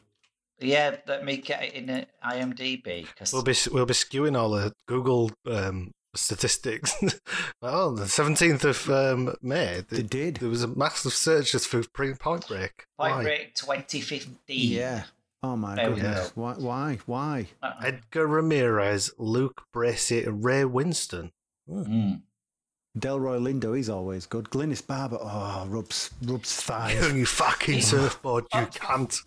Yeah, 0.61 0.97
let 1.07 1.25
me 1.25 1.39
get 1.39 1.63
it 1.65 1.75
in 1.75 2.07
IMDb 2.25 3.07
because 3.07 3.33
We'll 3.33 3.43
be 3.43 3.55
we'll 3.73 3.87
be 3.87 3.95
skewing 3.95 4.37
all 4.39 4.51
the 4.51 4.73
Google 4.87 5.31
um, 5.47 5.91
statistics. 6.15 6.95
well, 7.63 7.93
the 7.95 8.09
seventeenth 8.09 8.65
of 8.65 8.89
um, 8.89 9.35
May, 9.43 9.83
They 9.89 9.97
th- 9.99 10.11
did. 10.11 10.37
there 10.37 10.49
was 10.49 10.63
a 10.63 10.69
massive 10.69 11.13
search 11.13 11.53
just 11.53 11.67
for 11.69 11.83
pre 11.93 12.15
Point 12.15 12.47
Break. 12.49 12.85
Point 12.99 13.15
Why? 13.17 13.23
Break 13.25 13.55
2015. 13.55 14.71
Yeah. 14.73 15.05
Oh 15.43 15.57
my 15.57 15.75
There 15.75 15.91
goodness. 15.91 16.31
go. 16.31 16.41
Why? 16.43 16.55
Why? 16.55 16.99
Why? 17.07 17.47
Uh, 17.63 17.73
Edgar 17.85 18.27
Ramirez, 18.27 19.11
Luke 19.19 19.63
Bracey, 19.75 20.25
Ray 20.27 20.63
Winstone. 20.63 21.31
mm. 21.69 22.23
Delroy 22.97 23.41
Lindo, 23.41 23.77
he's 23.77 23.89
always 23.91 24.25
good. 24.25 24.45
Glynis 24.51 24.87
Barber, 24.87 25.19
oh, 25.21 25.67
rubs 25.69 26.11
rubs 26.23 26.63
thighs. 26.63 27.13
you 27.15 27.27
fucking 27.27 27.81
surfboard, 27.81 28.45
you 28.55 28.67
can't. 28.73 29.19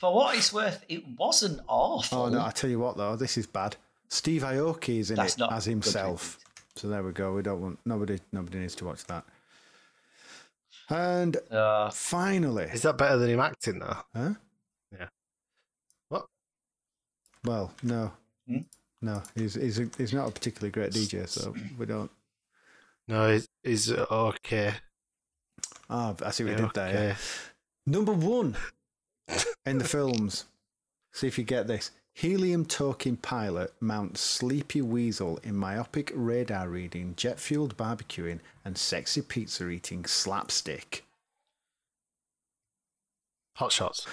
For 0.00 0.14
what 0.14 0.36
it's 0.36 0.52
worth, 0.52 0.82
it 0.88 1.04
wasn't 1.18 1.60
awful. 1.68 2.18
Oh 2.22 2.28
no! 2.28 2.42
I 2.44 2.50
tell 2.50 2.70
you 2.70 2.78
what 2.78 2.96
though, 2.96 3.16
this 3.16 3.36
is 3.36 3.46
bad. 3.46 3.76
Steve 4.08 4.42
Aoki 4.42 4.98
is 5.00 5.10
in 5.10 5.16
That's 5.16 5.36
it 5.36 5.42
as 5.50 5.64
himself. 5.66 6.38
So 6.76 6.88
there 6.88 7.02
we 7.02 7.12
go. 7.12 7.34
We 7.34 7.42
don't 7.42 7.60
want 7.60 7.78
nobody. 7.84 8.18
Nobody 8.32 8.58
needs 8.60 8.74
to 8.76 8.84
watch 8.86 9.04
that. 9.04 9.24
And 10.88 11.36
Uh, 11.50 11.90
finally, 11.90 12.64
Is 12.64 12.82
that 12.82 12.96
better 12.96 13.18
than 13.18 13.30
him 13.30 13.40
acting 13.40 13.78
though? 13.80 13.96
huh? 14.16 14.34
Yeah. 14.92 15.08
What? 16.08 16.26
Well, 17.44 17.72
no, 17.82 18.12
Hmm? 18.46 18.58
no. 19.02 19.22
He's 19.34 19.54
he's 19.54 19.78
a, 19.80 19.90
he's 19.98 20.14
not 20.14 20.28
a 20.28 20.30
particularly 20.32 20.70
great 20.70 20.92
DJ, 20.92 21.28
so 21.28 21.54
we 21.78 21.84
don't. 21.84 22.10
No, 23.06 23.30
he's, 23.32 23.48
he's 23.62 23.92
uh, 23.92 24.06
okay. 24.10 24.72
Ah, 25.90 26.14
I 26.24 26.30
see 26.30 26.44
what 26.44 26.50
you 26.52 26.56
did 26.56 26.74
there. 26.74 26.88
okay. 26.88 27.06
yeah. 27.08 27.16
Number 27.86 28.12
one 28.12 28.56
in 29.66 29.78
the 29.78 29.84
films. 29.84 30.44
See 31.12 31.26
if 31.26 31.38
you 31.38 31.44
get 31.44 31.66
this. 31.66 31.90
Helium 32.14 32.64
talking 32.64 33.16
pilot 33.16 33.72
mounts 33.80 34.20
sleepy 34.20 34.82
weasel 34.82 35.38
in 35.44 35.54
myopic 35.56 36.10
radar 36.14 36.68
reading, 36.68 37.14
jet 37.16 37.38
fueled 37.38 37.76
barbecuing, 37.76 38.40
and 38.64 38.76
sexy 38.76 39.22
pizza 39.22 39.68
eating 39.68 40.04
slapstick. 40.04 41.04
Hot 43.56 43.72
shots. 43.72 44.06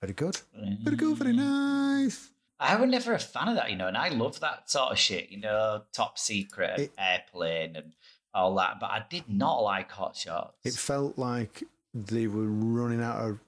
Very 0.00 0.14
good. 0.14 0.40
Very 0.82 0.96
good. 0.96 1.16
Very 1.16 1.32
nice. 1.32 2.30
I 2.60 2.74
was 2.76 2.90
never 2.90 3.12
a 3.12 3.18
fan 3.20 3.48
of 3.48 3.54
that, 3.54 3.70
you 3.70 3.76
know, 3.76 3.86
and 3.86 3.96
I 3.96 4.08
love 4.08 4.40
that 4.40 4.68
sort 4.68 4.92
of 4.92 4.98
shit, 4.98 5.30
you 5.30 5.38
know, 5.40 5.82
top 5.92 6.18
secret 6.18 6.70
and 6.70 6.82
It- 6.82 6.92
airplane 6.98 7.76
and 7.76 7.92
all 8.34 8.54
that. 8.56 8.80
But 8.80 8.90
I 8.90 9.04
did 9.08 9.28
not 9.28 9.58
like 9.60 9.90
Hot 9.92 10.16
Shots. 10.16 10.56
It 10.64 10.74
felt 10.74 11.18
like 11.18 11.62
they 11.94 12.26
were 12.26 12.46
running 12.48 13.00
out 13.02 13.18
of, 13.18 13.38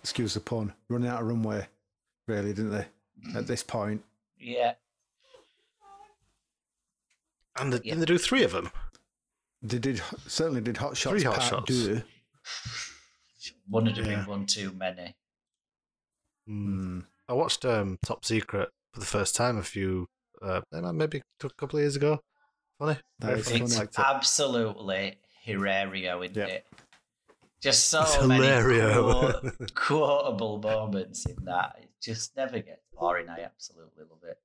excuse 0.00 0.34
the 0.34 0.40
pun, 0.40 0.72
running 0.88 1.08
out 1.08 1.20
of 1.22 1.28
runway, 1.28 1.66
really, 2.28 2.52
didn't 2.52 2.70
they? 2.70 2.86
At 3.36 3.46
this 3.46 3.62
point. 3.62 4.02
yeah, 4.38 4.74
And 7.56 7.72
the, 7.72 7.76
Yeah. 7.78 7.94
didn't 7.94 8.00
they 8.00 8.06
do 8.06 8.18
three 8.18 8.42
of 8.42 8.52
them? 8.52 8.70
They 9.62 9.78
did 9.78 10.02
certainly 10.26 10.60
did 10.60 10.76
hot 10.78 10.96
shots. 10.96 11.12
Three 11.12 11.22
Hot 11.22 11.38
part 11.38 11.48
Shots. 11.48 11.66
deux. 11.68 12.02
one 13.68 13.86
of 13.86 13.94
them 13.96 14.04
Yeah. 14.06 14.16
been 14.16 14.26
one 14.26 14.46
too 14.46 14.72
many. 14.72 15.16
Hmm. 16.46 17.00
I 17.28 17.32
watched 17.32 17.64
um, 17.64 17.98
Top 18.04 18.24
Secret 18.24 18.68
for 18.92 19.00
the 19.00 19.06
first 19.06 19.34
time 19.34 19.56
a 19.56 19.62
few, 19.62 20.08
uh, 20.42 20.60
maybe 20.70 21.22
a 21.42 21.48
couple 21.50 21.78
of 21.78 21.82
years 21.82 21.96
ago. 21.96 22.20
Funny. 22.78 22.98
That 23.20 23.26
Very 23.28 23.40
is 23.40 23.48
funny. 23.48 23.64
It's 23.64 23.78
Liked 23.78 23.98
absolutely 23.98 25.18
hilario, 25.42 26.22
isn't 26.22 26.36
Yeah. 26.36 26.46
it? 26.46 26.66
Just 27.64 27.88
so 27.88 28.02
It's 28.02 28.22
many 28.26 28.44
hilario. 28.44 29.40
quote- 29.40 29.74
quotable 29.74 30.58
moments 30.58 31.24
in 31.24 31.36
that. 31.46 31.78
It 31.80 31.88
just 31.98 32.36
never 32.36 32.58
gets 32.58 32.82
boring. 32.94 33.30
I 33.30 33.40
absolutely 33.40 34.04
love 34.04 34.22
it. 34.22 34.38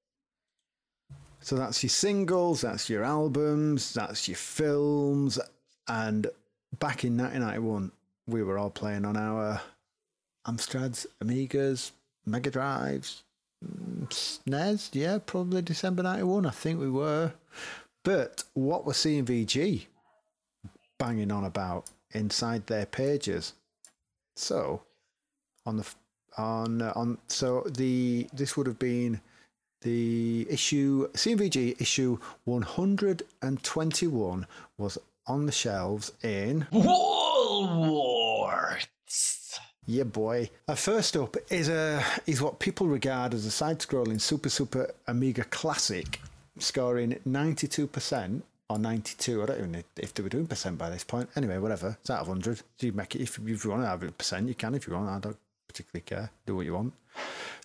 So 1.41 1.57
that's 1.57 1.83
your 1.83 1.89
singles, 1.89 2.61
that's 2.61 2.89
your 2.89 3.03
albums, 3.03 3.93
that's 3.93 4.29
your 4.29 4.37
films. 4.37 5.37
And 5.89 6.27
back 6.79 7.03
in 7.03 7.17
1991, 7.17 7.91
we 8.27 8.41
were 8.41 8.57
all 8.57 8.69
playing 8.69 9.03
on 9.03 9.17
our 9.17 9.59
Amstrads, 10.47 11.05
Amigas, 11.21 11.91
Mega 12.25 12.49
Drives, 12.49 13.23
mm, 13.65 14.07
SNES. 14.09 14.91
Yeah, 14.93 15.17
probably 15.25 15.61
December 15.61 16.03
91. 16.03 16.45
I 16.45 16.51
think 16.51 16.79
we 16.79 16.89
were. 16.89 17.33
But 18.03 18.45
what 18.53 18.85
were 18.85 18.93
CMVG 18.93 19.87
banging 20.97 21.31
on 21.31 21.43
about 21.43 21.85
inside 22.11 22.67
their 22.67 22.85
pages? 22.85 23.53
So, 24.35 24.83
on 25.65 25.77
the 25.77 25.87
on 26.37 26.81
uh, 26.81 26.93
on 26.95 27.17
so 27.27 27.63
the 27.67 28.27
this 28.33 28.55
would 28.55 28.67
have 28.67 28.79
been 28.79 29.19
the 29.81 30.47
issue 30.49 31.09
CMVG 31.11 31.81
issue 31.81 32.17
121 32.45 34.47
was 34.77 34.97
on 35.27 35.45
the 35.45 35.51
shelves 35.51 36.13
in 36.23 36.65
Woolworths. 36.71 38.87
yeah 39.85 40.03
boy 40.03 40.49
uh, 40.67 40.75
first 40.75 41.17
up 41.17 41.35
is 41.49 41.69
a 41.69 42.03
is 42.25 42.41
what 42.41 42.59
people 42.59 42.87
regard 42.87 43.33
as 43.33 43.45
a 43.45 43.51
side-scrolling 43.51 44.19
super 44.19 44.49
super 44.49 44.91
amiga 45.07 45.45
classic 45.45 46.19
scoring 46.57 47.17
92% 47.27 48.41
or 48.69 48.77
92 48.77 49.43
i 49.43 49.45
don't 49.45 49.57
even 49.57 49.71
know 49.71 49.83
if 49.97 50.13
they 50.13 50.23
were 50.23 50.29
doing 50.29 50.47
percent 50.47 50.77
by 50.77 50.89
this 50.89 51.03
point 51.03 51.29
anyway 51.35 51.57
whatever 51.57 51.97
it's 51.99 52.09
out 52.09 52.21
of 52.21 52.27
100 52.27 52.57
so 52.57 52.63
you 52.79 52.91
make 52.93 53.15
it 53.15 53.21
if, 53.21 53.39
you 53.39 53.69
want 53.69 53.81
to 53.81 53.87
have 53.87 54.03
a 54.03 54.11
percent 54.11 54.47
you 54.47 54.55
can 54.55 54.75
if 54.75 54.87
you 54.87 54.93
want 54.93 55.09
i 55.09 55.19
don't 55.19 55.37
particularly 55.67 56.01
care 56.01 56.31
do 56.45 56.55
what 56.55 56.65
you 56.65 56.73
want 56.73 56.93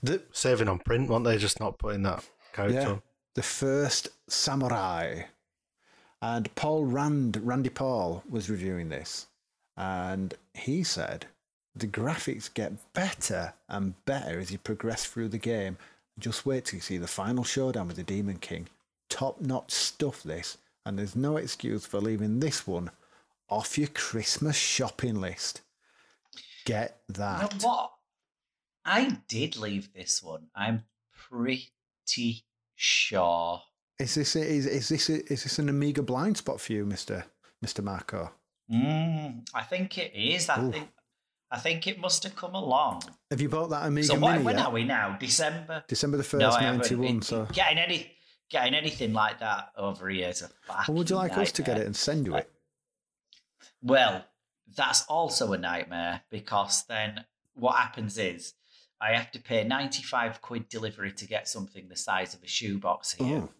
the, 0.02 0.22
Saving 0.32 0.68
on 0.68 0.80
print, 0.80 1.08
weren't 1.08 1.24
they? 1.24 1.38
Just 1.38 1.60
not 1.60 1.78
putting 1.78 2.02
that 2.02 2.24
character 2.52 2.80
Yeah, 2.80 2.88
on. 2.88 3.02
the 3.34 3.42
first 3.42 4.08
samurai. 4.28 5.22
And 6.20 6.54
Paul 6.54 6.84
Rand, 6.84 7.40
Randy 7.42 7.70
Paul, 7.70 8.22
was 8.28 8.50
reviewing 8.50 8.88
this, 8.88 9.26
and 9.76 10.34
he 10.54 10.82
said 10.82 11.26
the 11.76 11.86
graphics 11.86 12.52
get 12.52 12.92
better 12.92 13.54
and 13.68 13.94
better 14.04 14.38
as 14.38 14.50
you 14.50 14.58
progress 14.58 15.04
through 15.04 15.28
the 15.28 15.38
game. 15.38 15.76
Just 16.18 16.46
wait 16.46 16.66
till 16.66 16.76
you 16.76 16.80
see 16.82 16.98
the 16.98 17.06
final 17.06 17.44
showdown 17.44 17.88
with 17.88 17.96
the 17.96 18.02
Demon 18.04 18.38
King. 18.38 18.68
Top 19.08 19.40
notch 19.40 19.72
stuff, 19.72 20.22
this, 20.22 20.58
and 20.84 20.98
there's 20.98 21.16
no 21.16 21.36
excuse 21.36 21.86
for 21.86 22.00
leaving 22.00 22.40
this 22.40 22.66
one 22.66 22.90
off 23.48 23.78
your 23.78 23.88
Christmas 23.88 24.56
shopping 24.56 25.20
list. 25.20 25.60
Get 26.64 27.00
You 27.08 27.14
that. 27.14 27.62
know 27.62 27.68
what? 27.68 27.90
I 28.84 29.18
did 29.28 29.56
leave 29.56 29.92
this 29.92 30.22
one. 30.22 30.48
I'm 30.54 30.84
pretty 31.30 32.44
sure. 32.74 33.62
Is 33.98 34.14
this 34.14 34.36
a, 34.36 34.40
is, 34.40 34.66
is 34.66 34.88
this 34.88 35.08
a, 35.08 35.32
is 35.32 35.42
this 35.44 35.58
an 35.58 35.68
Amiga 35.68 36.02
blind 36.02 36.36
spot 36.36 36.60
for 36.60 36.72
you, 36.72 36.84
Mister 36.84 37.24
Mister 37.62 37.82
Marco? 37.82 38.32
Mm, 38.72 39.46
I 39.54 39.62
think 39.62 39.98
it 39.98 40.12
is. 40.14 40.48
I 40.48 40.62
Ooh. 40.62 40.72
think. 40.72 40.88
I 41.50 41.58
think 41.58 41.86
it 41.86 42.00
must 42.00 42.24
have 42.24 42.34
come 42.34 42.54
along. 42.54 43.02
Have 43.30 43.40
you 43.40 43.48
bought 43.48 43.70
that 43.70 43.86
Amiga 43.86 44.08
so 44.08 44.18
what, 44.18 44.32
Mini 44.32 44.44
when 44.44 44.56
yet? 44.56 44.66
are 44.66 44.72
we 44.72 44.82
now? 44.82 45.16
December. 45.20 45.84
December 45.86 46.16
the 46.16 46.24
first, 46.24 46.40
no, 46.40 46.50
ninety 46.50 46.96
one. 46.96 47.22
So, 47.22 47.46
getting 47.52 47.78
any 47.78 48.10
getting 48.54 48.74
anything 48.74 49.12
like 49.12 49.40
that 49.40 49.70
over 49.76 50.08
here 50.08 50.28
is 50.28 50.40
a 50.40 50.48
or 50.88 50.94
would 50.94 51.10
you 51.10 51.16
like 51.16 51.32
fucking 51.32 51.42
us 51.42 51.52
to 51.52 51.62
get 51.62 51.76
it 51.76 51.86
and 51.86 51.96
send 51.96 52.24
you 52.24 52.36
it? 52.36 52.48
Well, 53.82 54.24
that's 54.76 55.04
also 55.06 55.52
a 55.52 55.58
nightmare 55.58 56.20
because 56.30 56.84
then 56.84 57.24
what 57.54 57.74
happens 57.74 58.16
is 58.16 58.54
I 59.00 59.14
have 59.14 59.32
to 59.32 59.40
pay 59.40 59.64
95 59.64 60.40
quid 60.40 60.68
delivery 60.68 61.10
to 61.12 61.26
get 61.26 61.48
something 61.48 61.88
the 61.88 61.96
size 61.96 62.32
of 62.32 62.44
a 62.44 62.46
shoebox 62.46 63.14
here. 63.14 63.42
Oh, 63.44 63.50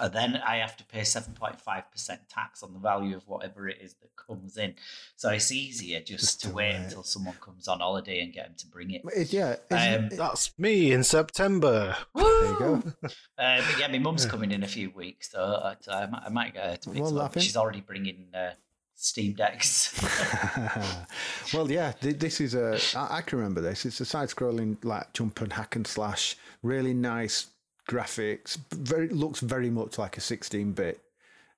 And 0.00 0.12
then 0.12 0.36
I 0.46 0.56
have 0.58 0.76
to 0.78 0.84
pay 0.84 1.00
7.5% 1.00 2.18
tax 2.28 2.62
on 2.62 2.72
the 2.72 2.78
value 2.78 3.16
of 3.16 3.26
whatever 3.26 3.68
it 3.68 3.78
is 3.82 3.94
that 3.94 4.10
comes 4.16 4.56
in. 4.56 4.74
So 5.16 5.30
it's 5.30 5.50
easier 5.50 6.00
just, 6.00 6.20
Just 6.20 6.40
to 6.42 6.48
to 6.48 6.54
wait 6.54 6.74
wait. 6.74 6.84
until 6.84 7.02
someone 7.02 7.34
comes 7.40 7.66
on 7.68 7.80
holiday 7.80 8.20
and 8.20 8.32
get 8.32 8.46
them 8.46 8.54
to 8.58 8.66
bring 8.68 8.90
it. 8.92 9.02
it, 9.14 9.32
yeah. 9.32 9.56
Um, 9.70 10.04
it- 10.06 10.16
That's 10.16 10.56
me 10.58 10.92
in 10.92 11.02
September. 11.04 11.96
there 12.14 12.24
you 12.50 12.58
go. 12.58 12.82
Uh, 13.38 13.62
but 13.70 13.78
yeah, 13.78 13.86
my 13.86 13.98
mum's 13.98 14.26
coming 14.26 14.50
in 14.50 14.64
a 14.64 14.66
few 14.66 14.90
weeks, 14.90 15.30
so 15.30 15.40
I, 15.40 15.76
I, 15.92 16.06
might, 16.06 16.22
I 16.26 16.28
might 16.28 16.54
get 16.54 16.66
her 16.66 16.76
to 16.76 16.90
pick 16.90 17.02
Well, 17.02 17.20
up. 17.20 17.38
She's 17.38 17.56
already 17.56 17.80
bringing 17.80 18.26
uh, 18.34 18.54
Steam 18.96 19.34
Decks. 19.34 19.94
well, 21.54 21.70
yeah. 21.70 21.92
th- 21.92 22.18
This 22.18 22.40
is 22.40 22.54
a. 22.54 22.78
I, 22.96 23.18
I 23.18 23.20
can 23.22 23.38
remember 23.38 23.60
this. 23.60 23.86
It's 23.86 24.00
a 24.00 24.04
side-scrolling 24.04 24.84
like 24.84 25.12
jump 25.12 25.40
and 25.40 25.52
hack 25.52 25.76
and 25.76 25.86
slash. 25.86 26.36
Really 26.62 26.94
nice 26.94 27.46
graphics. 27.88 28.56
Very 28.72 29.08
looks 29.08 29.40
very 29.40 29.70
much 29.70 29.98
like 29.98 30.16
a 30.16 30.20
sixteen-bit 30.20 31.00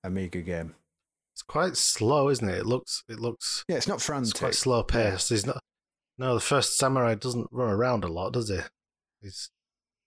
Amiga 0.05 0.41
game. 0.41 0.74
It's 1.35 1.43
quite 1.43 1.76
slow, 1.76 2.28
isn't 2.28 2.49
it? 2.49 2.59
It 2.59 2.66
looks. 2.66 3.05
It 3.09 3.18
looks. 3.20 3.64
Yeah, 3.68 3.76
it's 3.76 3.87
not 3.89 3.97
It's 3.97 4.07
frantic. 4.07 4.35
quite 4.39 4.55
slow 4.55 4.83
paced. 4.83 5.28
He's 5.28 5.47
not. 5.47 5.62
No, 6.18 6.35
the 6.35 6.41
first 6.41 6.76
samurai 6.76 7.14
doesn't 7.14 7.49
run 7.51 7.70
around 7.70 8.05
a 8.05 8.09
lot, 8.09 8.33
does 8.33 8.49
he? 8.51 8.59
He's 9.22 9.51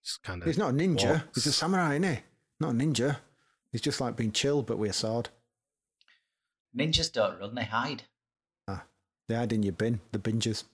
Just 0.04 0.22
kind 0.22 0.42
of. 0.42 0.46
He's 0.46 0.58
not 0.58 0.70
a 0.70 0.74
ninja. 0.74 1.10
walks. 1.10 1.24
He's 1.34 1.46
a 1.46 1.52
samurai, 1.52 1.94
isn't 1.96 2.14
he? 2.16 2.20
Not 2.60 2.70
a 2.70 2.74
ninja. 2.74 3.16
He's 3.72 3.80
just 3.80 4.00
like 4.00 4.14
being 4.16 4.30
chilled 4.32 4.66
but 4.66 4.78
with 4.78 4.90
a 4.90 4.94
sword. 4.94 5.30
Ninjas 6.76 7.12
don't 7.12 7.38
run; 7.40 7.54
they 7.54 7.64
hide. 7.64 8.02
Ah, 8.68 8.84
They 9.28 9.34
hide 9.34 9.52
in 9.52 9.62
your 9.62 9.72
bin, 9.72 10.00
the 10.12 10.18
bingers. 10.18 10.64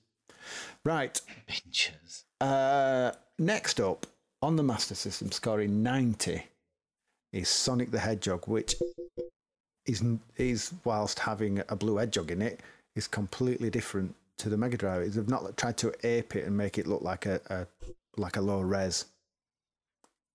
Right. 0.85 1.21
Pinchers. 1.47 2.25
Uh, 2.41 3.13
next 3.39 3.81
up 3.81 4.07
on 4.43 4.57
the 4.57 4.63
Master 4.63 4.95
System, 4.95 5.31
scoring 5.33 5.83
90, 5.83 6.43
is 7.33 7.49
Sonic 7.49 7.91
the 7.91 7.99
Hedgehog, 7.99 8.49
which 8.49 8.75
is, 9.87 10.03
is 10.37 10.73
whilst 10.85 11.19
having 11.21 11.63
a 11.69 11.77
blue 11.77 11.97
hedgehog 11.97 12.31
in 12.31 12.43
it, 12.43 12.61
is 12.97 13.07
completely 13.07 13.71
different 13.71 14.15
to 14.39 14.49
the 14.49 14.57
Mega 14.57 14.77
Drive. 14.77 15.13
They've 15.15 15.29
not 15.29 15.57
tried 15.57 15.77
to 15.79 15.93
ape 16.07 16.37
it 16.37 16.45
and 16.47 16.57
make 16.57 16.79
it 16.79 16.87
look 16.87 17.03
like 17.03 17.27
a, 17.27 17.41
a 17.51 17.67
like 18.17 18.37
a 18.37 18.41
low 18.41 18.61
res 18.61 19.05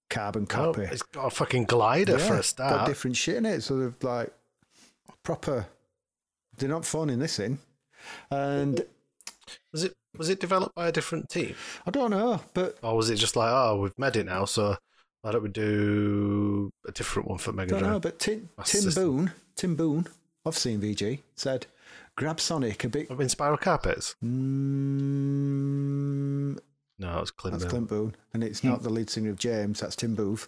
carbon 0.09 0.43
Oh, 0.43 0.45
copy. 0.45 0.83
it's 0.83 1.01
got 1.01 1.25
a 1.25 1.29
fucking 1.29 1.65
glider 1.65 2.17
for 2.19 2.35
a 2.35 2.43
start. 2.43 2.71
Got 2.71 2.87
different 2.87 3.17
shit 3.17 3.35
in 3.35 3.45
it, 3.45 3.61
so 3.61 3.77
they've 3.77 4.03
like 4.03 4.31
proper. 5.23 5.65
They're 6.57 6.69
not 6.69 6.85
phoning 6.85 7.19
this 7.19 7.39
in, 7.39 7.57
and 8.31 8.85
Was 9.71 9.83
it 9.83 9.93
was 10.17 10.29
it 10.29 10.39
developed 10.39 10.75
by 10.75 10.87
a 10.87 10.91
different 10.91 11.29
team, 11.29 11.55
I 11.85 11.91
don't 11.91 12.11
know, 12.11 12.41
but 12.53 12.77
or 12.81 12.95
was 12.95 13.09
it 13.09 13.15
just 13.17 13.35
like, 13.35 13.51
oh, 13.51 13.79
we've 13.81 13.97
made 13.97 14.15
it 14.15 14.25
now, 14.25 14.45
so 14.45 14.77
why 15.21 15.31
don't 15.31 15.43
we 15.43 15.49
do 15.49 16.71
a 16.87 16.91
different 16.91 17.27
one 17.27 17.37
for 17.37 17.51
Mega 17.51 17.69
Drive? 17.69 17.81
don't 17.81 17.91
know. 17.91 17.99
But 17.99 18.19
Tim, 18.19 18.49
Tim 18.63 18.81
System. 18.81 19.03
Boone, 19.03 19.31
Tim 19.55 19.75
Boone 19.75 20.07
of 20.45 20.55
CMVG 20.55 21.19
said, 21.35 21.65
"Grab 22.15 22.39
Sonic 22.39 22.83
a 22.83 22.89
bit." 22.89 23.09
Inspiral 23.09 23.59
Carpets? 23.59 24.15
Mm, 25.25 26.57
No, 26.99 27.17
it 27.17 27.21
was 27.21 27.31
Clint. 27.31 27.53
that's 27.59 27.63
Boone. 27.65 27.87
Clint 27.87 27.89
Boon, 27.89 28.15
and 28.33 28.43
it's 28.43 28.63
not 28.63 28.83
the 28.83 28.89
lead 28.89 29.09
singer 29.09 29.31
of 29.31 29.37
James. 29.39 29.79
That's 29.81 29.95
Tim 29.95 30.15
Booth. 30.15 30.47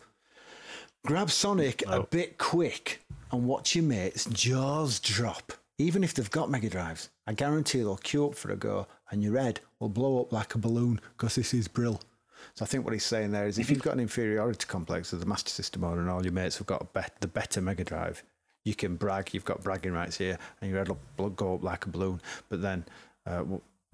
Grab 1.05 1.29
Sonic 1.31 1.83
a 1.87 2.03
bit 2.03 2.37
quick 2.37 3.01
and 3.31 3.45
watch 3.47 3.75
your 3.75 3.83
mates' 3.85 4.25
jaws 4.25 4.99
drop. 4.99 5.53
Even 5.79 6.03
if 6.03 6.15
they've 6.15 6.31
got 6.31 6.49
Mega 6.49 6.69
Drives, 6.69 7.09
I 7.27 7.33
guarantee 7.33 7.79
they'll 7.79 7.97
queue 7.97 8.25
up 8.25 8.35
for 8.35 8.51
a 8.51 8.55
go, 8.55 8.87
and 9.11 9.21
your 9.21 9.37
head 9.37 9.59
will 9.79 9.89
blow 9.89 10.19
up 10.19 10.33
like 10.33 10.55
a 10.55 10.57
balloon 10.57 10.99
because 11.15 11.35
this 11.35 11.53
is 11.53 11.67
Brill. 11.67 12.01
So 12.55 12.65
I 12.65 12.67
think 12.67 12.83
what 12.83 12.93
he's 12.93 13.05
saying 13.05 13.31
there 13.31 13.47
is, 13.47 13.59
if 13.59 13.69
you've 13.69 13.83
got 13.83 13.93
an 13.93 13.99
inferiority 13.99 14.65
complex 14.67 15.13
as 15.13 15.19
the 15.19 15.27
Master 15.27 15.51
System 15.51 15.83
owner 15.83 16.01
and 16.01 16.09
all 16.09 16.23
your 16.23 16.33
mates 16.33 16.57
have 16.57 16.65
got 16.65 16.81
a 16.81 16.85
bet, 16.85 17.13
the 17.19 17.27
better 17.27 17.61
Mega 17.61 17.83
Drive, 17.83 18.23
you 18.65 18.73
can 18.73 18.95
brag. 18.95 19.33
You've 19.33 19.45
got 19.45 19.63
bragging 19.63 19.93
rights 19.93 20.17
here, 20.17 20.39
and 20.61 20.71
your 20.71 20.79
head 20.79 20.97
will 21.17 21.29
go 21.29 21.53
up 21.53 21.63
like 21.63 21.85
a 21.85 21.89
balloon. 21.89 22.21
But 22.49 22.63
then 22.63 22.83
uh, 23.27 23.43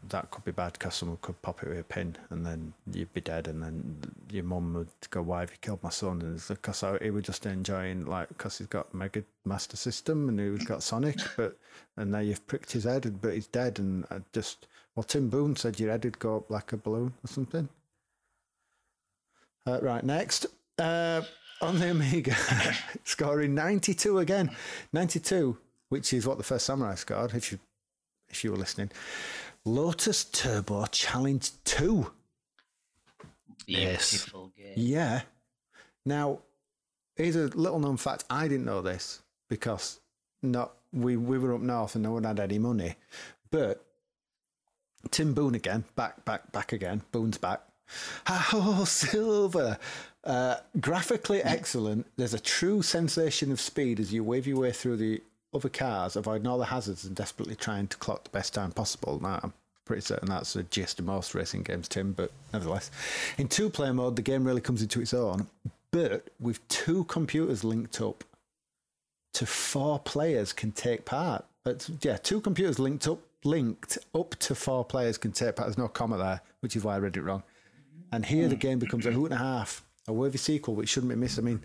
that 0.10 0.32
could 0.32 0.43
be 0.43 0.51
bad 0.51 0.74
because 0.74 0.95
someone 0.95 1.18
could 1.22 1.41
pop 1.41 1.64
it 1.64 1.70
with 1.70 1.80
a 1.80 1.84
pin, 1.84 2.16
and 2.30 2.45
then 2.45 2.74
you'd 2.91 3.14
be 3.14 3.22
dead, 3.22 3.47
and 3.47 3.62
then 3.64 3.97
your 4.30 4.43
mum 4.43 4.74
would 4.74 4.88
go, 5.10 5.22
"Why 5.22 5.41
have 5.41 5.51
you 5.51 5.58
killed 5.62 5.84
my 5.84 5.89
son?" 5.89 6.22
And 6.22 6.36
it's 6.36 6.47
because 6.49 6.84
he 7.01 7.10
was 7.10 7.24
just 7.24 7.45
enjoying 7.45 8.06
like 8.06 8.30
because 8.30 8.58
he's 8.58 8.68
got 8.68 8.93
Mega 8.93 9.24
Master 9.45 9.78
System 9.78 10.30
and 10.30 10.39
he's 10.39 10.68
got 10.68 10.84
Sonic, 10.84 11.18
but 11.38 11.58
and 11.97 12.12
now 12.12 12.20
you've 12.20 12.45
pricked 12.47 12.72
his 12.72 12.84
head, 12.84 13.22
but 13.22 13.34
he's 13.34 13.47
dead, 13.47 13.80
and 13.80 14.06
I 14.12 14.22
just 14.34 14.68
well, 14.95 15.04
Tim 15.04 15.30
Boone 15.30 15.56
said 15.56 15.80
your 15.80 15.91
head 15.91 16.04
would 16.04 16.20
go 16.20 16.38
up 16.38 16.51
like 16.51 16.74
a 16.74 16.78
balloon 16.78 17.14
or 17.24 17.28
something. 17.28 17.68
Uh, 19.66 19.80
right, 19.82 20.04
next. 20.04 20.45
Uh, 20.78 21.22
on 21.62 21.80
the 21.80 21.91
Amiga, 21.91 22.36
scoring 23.04 23.56
92 23.56 24.20
again. 24.20 24.51
92, 24.91 25.58
which 25.89 26.14
is 26.14 26.28
what 26.28 26.38
the 26.38 26.43
first 26.43 26.66
Samurai 26.66 26.95
scored, 26.95 27.34
if 27.34 27.51
you, 27.51 27.60
if 28.30 28.43
you 28.43 28.51
were 28.51 28.58
listening. 28.58 28.91
Lotus 29.66 30.26
Turbo 30.26 30.86
Challenge 30.88 31.49
2. 31.64 32.11
Yes. 33.66 34.30
Yeah. 34.76 35.22
Now, 36.05 36.39
here's 37.16 37.36
a 37.36 37.47
little 37.47 37.80
known 37.80 37.97
fact. 37.97 38.26
I 38.30 38.47
didn't 38.47 38.66
know 38.66 38.82
this 38.82 39.22
because 39.49 39.99
not 40.41 40.74
we, 40.91 41.16
we 41.16 41.38
were 41.38 41.53
up 41.55 41.61
north 41.61 41.95
and 41.95 42.03
no 42.03 42.11
one 42.11 42.26
had 42.26 42.39
any 42.39 42.59
money. 42.59 42.95
But 43.51 43.86
Tim 45.11 45.34
Boone 45.34 45.55
again, 45.55 45.86
back, 45.95 46.26
back, 46.26 46.51
back 46.51 46.74
again. 46.74 47.01
Boone's 47.11 47.38
back. 47.38 47.61
Oh, 48.28 48.84
Silver. 48.86 49.78
Uh, 50.24 50.55
graphically 50.80 51.43
excellent. 51.43 52.07
There's 52.18 52.34
a 52.34 52.39
true 52.39 52.82
sensation 52.82 53.51
of 53.51 53.59
speed 53.59 53.99
as 53.99 54.14
you 54.14 54.24
wave 54.24 54.47
your 54.47 54.59
way 54.59 54.72
through 54.72 54.97
the 54.97 55.22
other 55.54 55.70
cars, 55.70 56.16
avoiding 56.16 56.47
all 56.47 56.58
the 56.58 56.66
hazards 56.66 57.06
and 57.06 57.16
desperately 57.16 57.56
trying 57.56 57.88
to 57.88 57.97
clock 57.97 58.24
the 58.24 58.30
best 58.30 58.54
time 58.54 58.72
possible. 58.72 59.20
Now, 59.22 59.39
I'm 59.43 59.54
pretty 59.86 60.01
certain 60.01 60.30
that's 60.30 60.54
the 60.54 60.64
gist 60.64 60.99
of 60.99 61.06
most 61.06 61.36
racing 61.36 61.64
games, 61.64 61.88
Tim, 61.88 62.14
but 62.14 62.32
nevertheless. 62.51 62.91
In 63.38 63.47
two 63.47 63.70
player 63.70 63.93
mode, 63.93 64.16
the 64.16 64.22
game 64.22 64.43
really 64.43 64.62
comes 64.62 64.82
into 64.82 65.01
its 65.01 65.14
own, 65.14 65.47
but 65.91 66.30
with 66.39 66.66
two 66.68 67.04
computers 67.06 67.64
linked 67.64 68.01
up 68.01 68.24
to 69.34 69.45
four 69.45 69.99
players 69.99 70.54
can 70.54 70.72
take 70.72 71.06
part. 71.06 71.45
But 71.64 71.89
yeah, 72.01 72.18
two 72.18 72.41
computers 72.41 72.80
linked 72.80 73.08
up 73.08 73.20
linked 73.45 73.97
up 74.16 74.36
to 74.39 74.56
four 74.56 74.86
players 74.86 75.18
can 75.18 75.32
take 75.32 75.56
part. 75.56 75.68
There's 75.68 75.78
no 75.78 75.88
comma 75.88 76.18
there, 76.18 76.41
which 76.62 76.76
is 76.76 76.84
why 76.84 76.95
I 76.95 76.99
read 76.99 77.18
it 77.18 77.22
wrong. 77.22 77.43
And 78.12 78.26
here 78.26 78.47
the 78.47 78.56
game 78.56 78.80
becomes 78.80 79.06
a 79.06 79.12
hoot 79.12 79.32
and 79.32 79.34
a 79.34 79.43
half, 79.43 79.84
a 80.08 80.14
worthy 80.14 80.38
sequel 80.38 80.76
which 80.76 80.89
shouldn't 80.89 81.10
be 81.10 81.16
missed. 81.16 81.39
I 81.39 81.41
mean, 81.41 81.64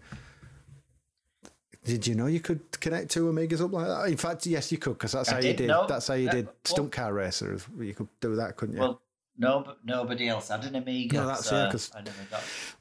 did 1.88 2.06
you 2.06 2.14
know 2.14 2.26
you 2.26 2.40
could 2.40 2.60
connect 2.80 3.10
two 3.10 3.24
Amigas 3.32 3.60
up 3.64 3.72
like 3.72 3.86
that? 3.86 4.08
In 4.08 4.16
fact, 4.16 4.46
yes, 4.46 4.70
you 4.70 4.78
could 4.78 4.92
because 4.94 5.12
that's 5.12 5.28
I 5.30 5.32
how 5.32 5.38
you 5.38 5.42
did 5.54 5.56
did. 5.56 5.70
That's 5.88 6.06
how 6.08 6.14
you 6.14 6.26
that- 6.26 6.34
did 6.34 6.46
well- 6.46 6.54
stunt 6.64 6.92
car 6.92 7.12
racers. 7.12 7.66
You 7.78 7.94
could 7.94 8.08
do 8.20 8.36
that, 8.36 8.56
couldn't 8.56 8.76
you? 8.76 8.80
Well, 8.80 9.00
no, 9.38 9.74
nobody 9.84 10.28
else 10.28 10.48
had 10.48 10.64
an 10.64 10.76
Amiga. 10.76 11.16
No, 11.16 11.26
that's- 11.26 11.46
so 11.46 11.56
yeah, 11.56 11.70
'cause- 11.70 11.90
I 11.94 12.02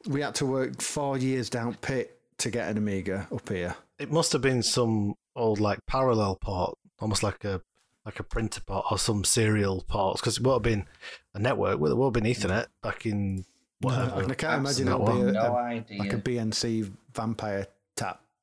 we 0.10 0.22
had 0.22 0.36
to 0.36 0.46
work 0.46 0.82
four 0.82 1.18
years 1.18 1.50
down 1.50 1.76
pit 1.76 2.20
to 2.40 2.50
get 2.52 2.70
an 2.70 2.78
Amiga 2.78 3.28
up 3.34 3.50
here. 3.50 3.76
It 4.00 4.12
must 4.12 4.32
have 4.34 4.42
been 4.42 4.62
some 4.64 5.16
old 5.36 5.60
like 5.60 5.80
parallel 5.88 6.36
port, 6.36 6.78
almost 7.00 7.24
like 7.24 7.44
a 7.46 7.62
like 8.06 8.20
a 8.22 8.24
printer 8.24 8.62
port 8.62 8.86
or 8.90 8.98
some 8.98 9.24
serial 9.26 9.84
ports, 9.88 10.22
because 10.22 10.38
it 10.38 10.44
would 10.44 10.54
have 10.54 10.62
been 10.62 10.86
a 11.34 11.40
network. 11.40 11.74
It 11.74 11.80
would 11.80 11.90
have 12.06 12.14
been 12.14 12.24
Ethernet 12.24 12.68
back 12.82 13.06
in 13.06 13.44
whatever. 13.82 14.24
I 14.32 14.34
can't 14.34 14.62
imagine 14.62 14.86
that 14.86 14.96
it'll 14.96 15.06
be 15.14 15.22
a, 15.30 15.32
No 15.34 15.42
a- 15.42 15.56
idea. 15.58 16.00
like 16.00 16.14
a 16.14 16.18
BNC 16.18 16.90
vampire 17.14 17.66
tap, 17.66 17.68
like 17.68 17.77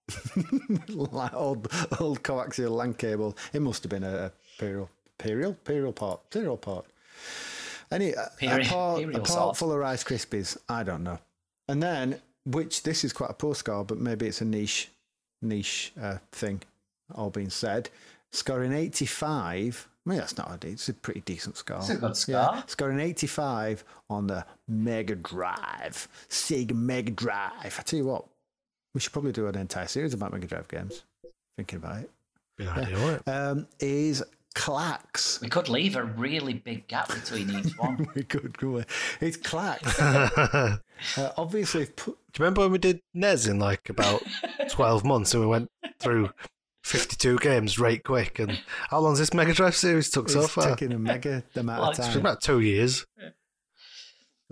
old 0.99 1.69
old 2.01 2.23
coaxial 2.23 2.71
LAN 2.71 2.95
cable. 2.95 3.37
It 3.53 3.63
must 3.63 3.83
have 3.83 3.91
been 3.91 4.05
a, 4.05 4.17
a 4.17 4.33
imperial 4.55 4.91
imperial 5.19 5.51
imperial 5.51 5.93
port 5.93 6.21
imperial 6.25 6.57
port. 6.57 6.87
Any 7.91 8.13
a, 8.13 8.25
a 8.25 8.31
Peri- 8.39 8.65
port, 8.65 9.03
a 9.15 9.21
port 9.21 9.57
full 9.57 9.73
of 9.73 9.79
Rice 9.79 10.05
Krispies. 10.05 10.57
I 10.69 10.83
don't 10.83 11.05
know. 11.05 11.19
And 11.69 11.83
then, 11.83 12.21
which 12.45 12.83
this 12.83 13.05
is 13.05 13.13
quite 13.13 13.31
a 13.31 13.35
poor 13.35 13.55
score, 13.55 13.85
but 13.85 13.99
maybe 13.99 14.27
it's 14.27 14.41
a 14.41 14.45
niche 14.45 14.91
niche 15.41 15.93
uh, 16.01 16.19
thing. 16.33 16.63
All 17.15 17.31
being 17.31 17.51
said, 17.51 17.91
scoring 18.33 18.73
eighty 18.73 19.07
five. 19.07 19.89
I 20.07 20.11
mean, 20.11 20.19
that's 20.19 20.37
not 20.37 20.63
a 20.63 20.69
it's 20.69 20.89
a 20.91 20.95
pretty 20.95 21.21
decent 21.21 21.57
score. 21.57 21.79
It's 21.79 21.89
a 21.89 21.97
good 21.97 22.15
score. 22.15 22.35
Yeah, 22.35 22.63
scoring 22.67 23.01
85 23.01 23.85
on 24.11 24.27
the 24.27 24.45
Mega 24.69 25.15
Drive, 25.15 26.09
Sega 26.29 26.73
Mega 26.73 27.11
Drive. 27.11 27.77
I 27.79 27.83
tell 27.83 27.99
you 27.99 28.05
what, 28.05 28.27
we 28.95 29.01
should 29.01 29.13
probably 29.13 29.33
do 29.33 29.47
an 29.49 29.57
entire 29.57 29.87
series 29.87 30.15
about 30.15 30.33
Mega 30.33 30.47
Drive 30.47 30.69
games. 30.69 31.03
Thinking 31.57 31.79
about 31.79 31.99
it, 32.03 32.11
Be 32.57 32.65
an 32.65 32.71
idea, 32.71 32.97
wouldn't 32.99 33.29
um, 33.29 33.67
is 33.81 34.23
Klax. 34.57 35.41
We 35.41 35.49
could 35.49 35.69
leave 35.69 35.97
a 35.97 36.05
really 36.05 36.55
big 36.55 36.87
gap 36.89 37.09
between 37.09 37.51
each 37.51 37.73
one. 37.79 38.09
We 38.15 38.23
could, 38.23 38.57
couldn't 38.57 38.75
we? 38.75 38.85
It's 39.21 39.37
Klax. 39.37 39.97
Do 41.17 41.21
uh, 41.23 41.33
obviously, 41.37 41.87
do 41.87 41.93
you 42.07 42.17
remember 42.39 42.63
when 42.63 42.73
we 42.73 42.79
did 42.79 43.01
NES 43.15 43.47
in 43.47 43.59
like 43.59 43.89
about 43.89 44.23
twelve 44.71 45.05
months 45.05 45.35
and 45.35 45.43
we 45.43 45.49
went 45.49 45.69
through 46.01 46.31
fifty-two 46.85 47.39
games 47.39 47.79
right 47.79 48.03
quick? 48.03 48.39
And 48.39 48.61
how 48.91 49.01
long's 49.01 49.19
this 49.19 49.35
Mega 49.35 49.53
Drive 49.55 49.75
series 49.77 50.11
took 50.11 50.29
so 50.29 50.43
it's 50.43 50.53
far? 50.53 50.71
taking 50.71 50.93
a 50.93 50.99
mega 50.99 51.43
amount 51.57 51.81
Well, 51.81 51.91
of 51.91 51.99
it's 51.99 52.07
It's 52.07 52.09
time. 52.15 52.19
about 52.21 52.41
two 52.43 52.61
years. 52.61 53.07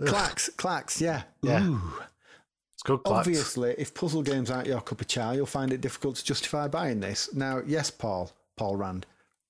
Klax, 0.01 0.49
Klax, 0.55 0.99
yeah. 0.99 1.23
Yeah. 1.41 1.63
Ooh. 1.65 1.93
It's 2.83 2.87
good. 2.87 3.03
Klax. 3.03 3.11
Obviously, 3.19 3.75
if 3.77 3.93
puzzle 3.93 4.21
games 4.23 4.51
aren't 4.51 4.67
your 4.67 4.81
cup 4.81 5.01
of 5.01 5.07
chai, 5.07 5.33
you'll 5.35 5.45
find 5.45 5.71
it 5.71 5.81
difficult 5.81 6.15
to 6.17 6.25
justify 6.25 6.67
buying 6.67 6.99
this. 6.99 7.33
Now, 7.33 7.61
yes, 7.65 7.89
Paul, 7.89 8.31
Paul 8.57 8.75
Rand, 8.75 9.05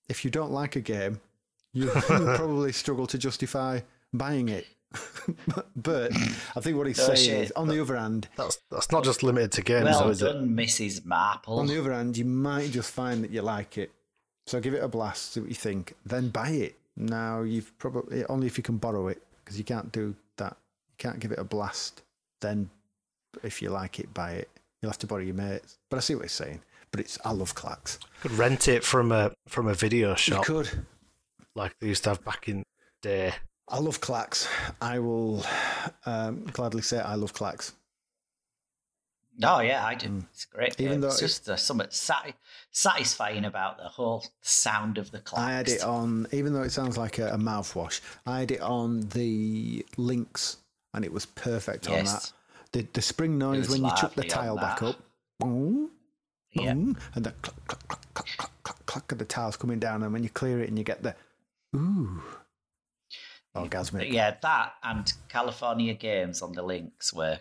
if 0.10 0.24
you 0.24 0.32
don't 0.32 0.52
like 0.52 0.76
a 0.76 0.82
game, 0.82 1.20
you 1.74 1.86
will 2.10 2.36
probably 2.38 2.72
struggle 2.72 3.08
to 3.08 3.18
justify 3.18 3.80
buying 4.14 4.50
it. 4.50 4.68
but 5.76 6.12
I 6.56 6.60
think 6.60 6.78
what 6.78 6.86
he's 6.86 7.00
No 7.00 7.06
saying 7.16 7.18
shit. 7.18 7.44
is, 7.46 7.52
on 7.54 7.68
the 7.68 7.82
other 7.82 7.96
hand, 7.98 8.28
That's 8.36 8.60
that's 8.70 8.92
not 8.92 9.04
just 9.04 9.24
limited 9.24 9.52
to 9.54 9.62
games, 9.64 9.86
though, 9.86 10.00
well 10.02 10.10
is 10.10 10.22
it? 10.22 10.26
done, 10.26 10.50
Mrs. 10.50 11.04
Marple. 11.04 11.58
on 11.60 11.66
the 11.66 11.80
other 11.80 11.92
hand, 11.92 12.16
you 12.16 12.26
might 12.26 12.70
just 12.70 12.92
find 12.92 13.24
that 13.24 13.32
you 13.32 13.42
like 13.42 13.78
it. 13.80 13.92
So 14.46 14.60
give 14.60 14.74
it 14.76 14.84
a 14.84 14.88
blast, 14.88 15.32
see 15.34 15.40
what 15.40 15.50
you 15.50 15.56
think, 15.56 15.94
then 16.06 16.30
buy 16.30 16.50
it. 16.50 16.78
Now 16.96 17.42
you've 17.42 17.76
probably 17.80 18.24
only 18.26 18.46
if 18.46 18.56
you 18.58 18.64
can 18.64 18.78
borrow 18.78 19.08
it 19.08 19.20
because 19.44 19.58
you 19.58 19.64
can't 19.64 19.92
do 19.92 20.14
that. 20.38 20.56
You 20.90 20.96
can't 21.00 21.20
give 21.20 21.32
it 21.32 21.40
a 21.40 21.44
blast. 21.44 22.04
Then, 22.42 22.70
if 23.42 23.62
you 23.62 23.70
like 23.70 24.00
it, 24.00 24.14
buy 24.14 24.32
it. 24.34 24.50
You'll 24.82 24.92
have 24.92 25.00
to 25.00 25.08
borrow 25.08 25.22
your 25.22 25.36
mates. 25.36 25.78
But 25.90 25.98
I 25.98 26.00
see 26.02 26.16
what 26.16 26.26
he's 26.26 26.34
saying. 26.34 26.62
But 26.92 27.00
it's 27.00 27.18
I 27.26 27.32
love 27.32 27.56
Klax. 27.56 27.98
Could 28.22 28.34
rent 28.34 28.68
it 28.68 28.84
from 28.84 29.12
a 29.12 29.32
from 29.48 29.68
a 29.68 29.74
video 29.74 30.14
shop. 30.16 30.48
You 30.48 30.54
could. 30.56 30.86
like 31.56 31.74
they 31.80 31.88
used 31.88 32.04
to 32.04 32.10
have 32.12 32.24
back 32.24 32.48
in 32.48 32.60
the 32.60 33.10
day. 33.10 33.34
I 33.68 33.80
love 33.80 34.02
Klax. 34.02 34.48
I 34.82 35.00
will 35.00 35.44
um, 36.06 36.46
gladly 36.52 36.82
say 36.82 37.00
I 37.00 37.16
love 37.16 37.34
Klax. 37.34 37.72
Oh 39.42 39.62
yeah, 39.62 39.84
I 39.84 39.96
do. 39.96 40.24
It's 40.32 40.46
great. 40.46 40.74
Mm. 40.74 40.82
Even 40.82 40.92
game. 40.94 41.02
though 41.02 41.08
it's 41.08 41.20
it- 41.20 41.26
just 41.26 41.50
uh, 41.50 41.56
something 41.56 41.88
sati- 41.90 42.36
satisfying 42.72 43.46
about 43.46 43.78
the 43.78 43.88
whole 43.88 44.24
sound 44.42 44.98
of 45.00 45.10
the 45.10 45.20
clocks. 45.20 45.44
I 45.44 45.52
had 45.54 45.70
it 45.70 45.82
on, 45.82 46.28
even 46.32 46.54
though 46.54 46.62
it 46.62 46.72
sounds 46.72 46.98
like 46.98 47.18
a, 47.18 47.30
a 47.30 47.38
mouthwash, 47.38 48.02
I 48.28 48.42
had 48.42 48.52
it 48.52 48.62
on 48.62 49.02
the 49.10 49.84
links 49.98 50.58
and 50.94 51.04
it 51.04 51.12
was 51.12 51.26
perfect 51.26 51.90
on 51.90 52.06
that. 52.06 52.32
Yes. 52.74 52.84
The, 52.84 52.88
the 52.94 53.02
spring 53.02 53.38
noise 53.38 53.70
when 53.70 53.84
you 53.84 53.90
chuck 53.92 54.14
the 54.16 54.22
lovely 54.22 54.30
tile 54.30 54.56
back 54.58 54.80
that. 54.80 54.90
up, 54.90 54.96
boom, 55.40 55.92
Yeah. 56.52 56.74
boom, 56.74 56.98
and 57.16 57.26
the 57.26 57.32
clack, 57.32 57.68
clack, 57.68 57.88
clack, 57.88 58.14
clack, 58.14 58.38
clack, 58.38 58.52
clack, 58.64 58.86
clack 58.86 59.12
of 59.12 59.18
the 59.20 59.26
tiles 59.26 59.56
coming 59.58 59.80
down, 59.80 60.04
and 60.04 60.12
when 60.14 60.24
you 60.24 60.30
clear 60.30 60.60
it 60.62 60.70
and 60.70 60.78
you 60.78 60.84
get 60.84 61.04
the 61.04 61.16
ooh, 61.76 62.22
orgasmic. 63.56 64.12
Yeah, 64.12 64.36
that 64.42 64.74
and 64.84 65.12
California 65.30 65.94
Games 65.94 66.42
on 66.42 66.54
the 66.54 66.64
Lynx 66.64 67.14
were 67.14 67.40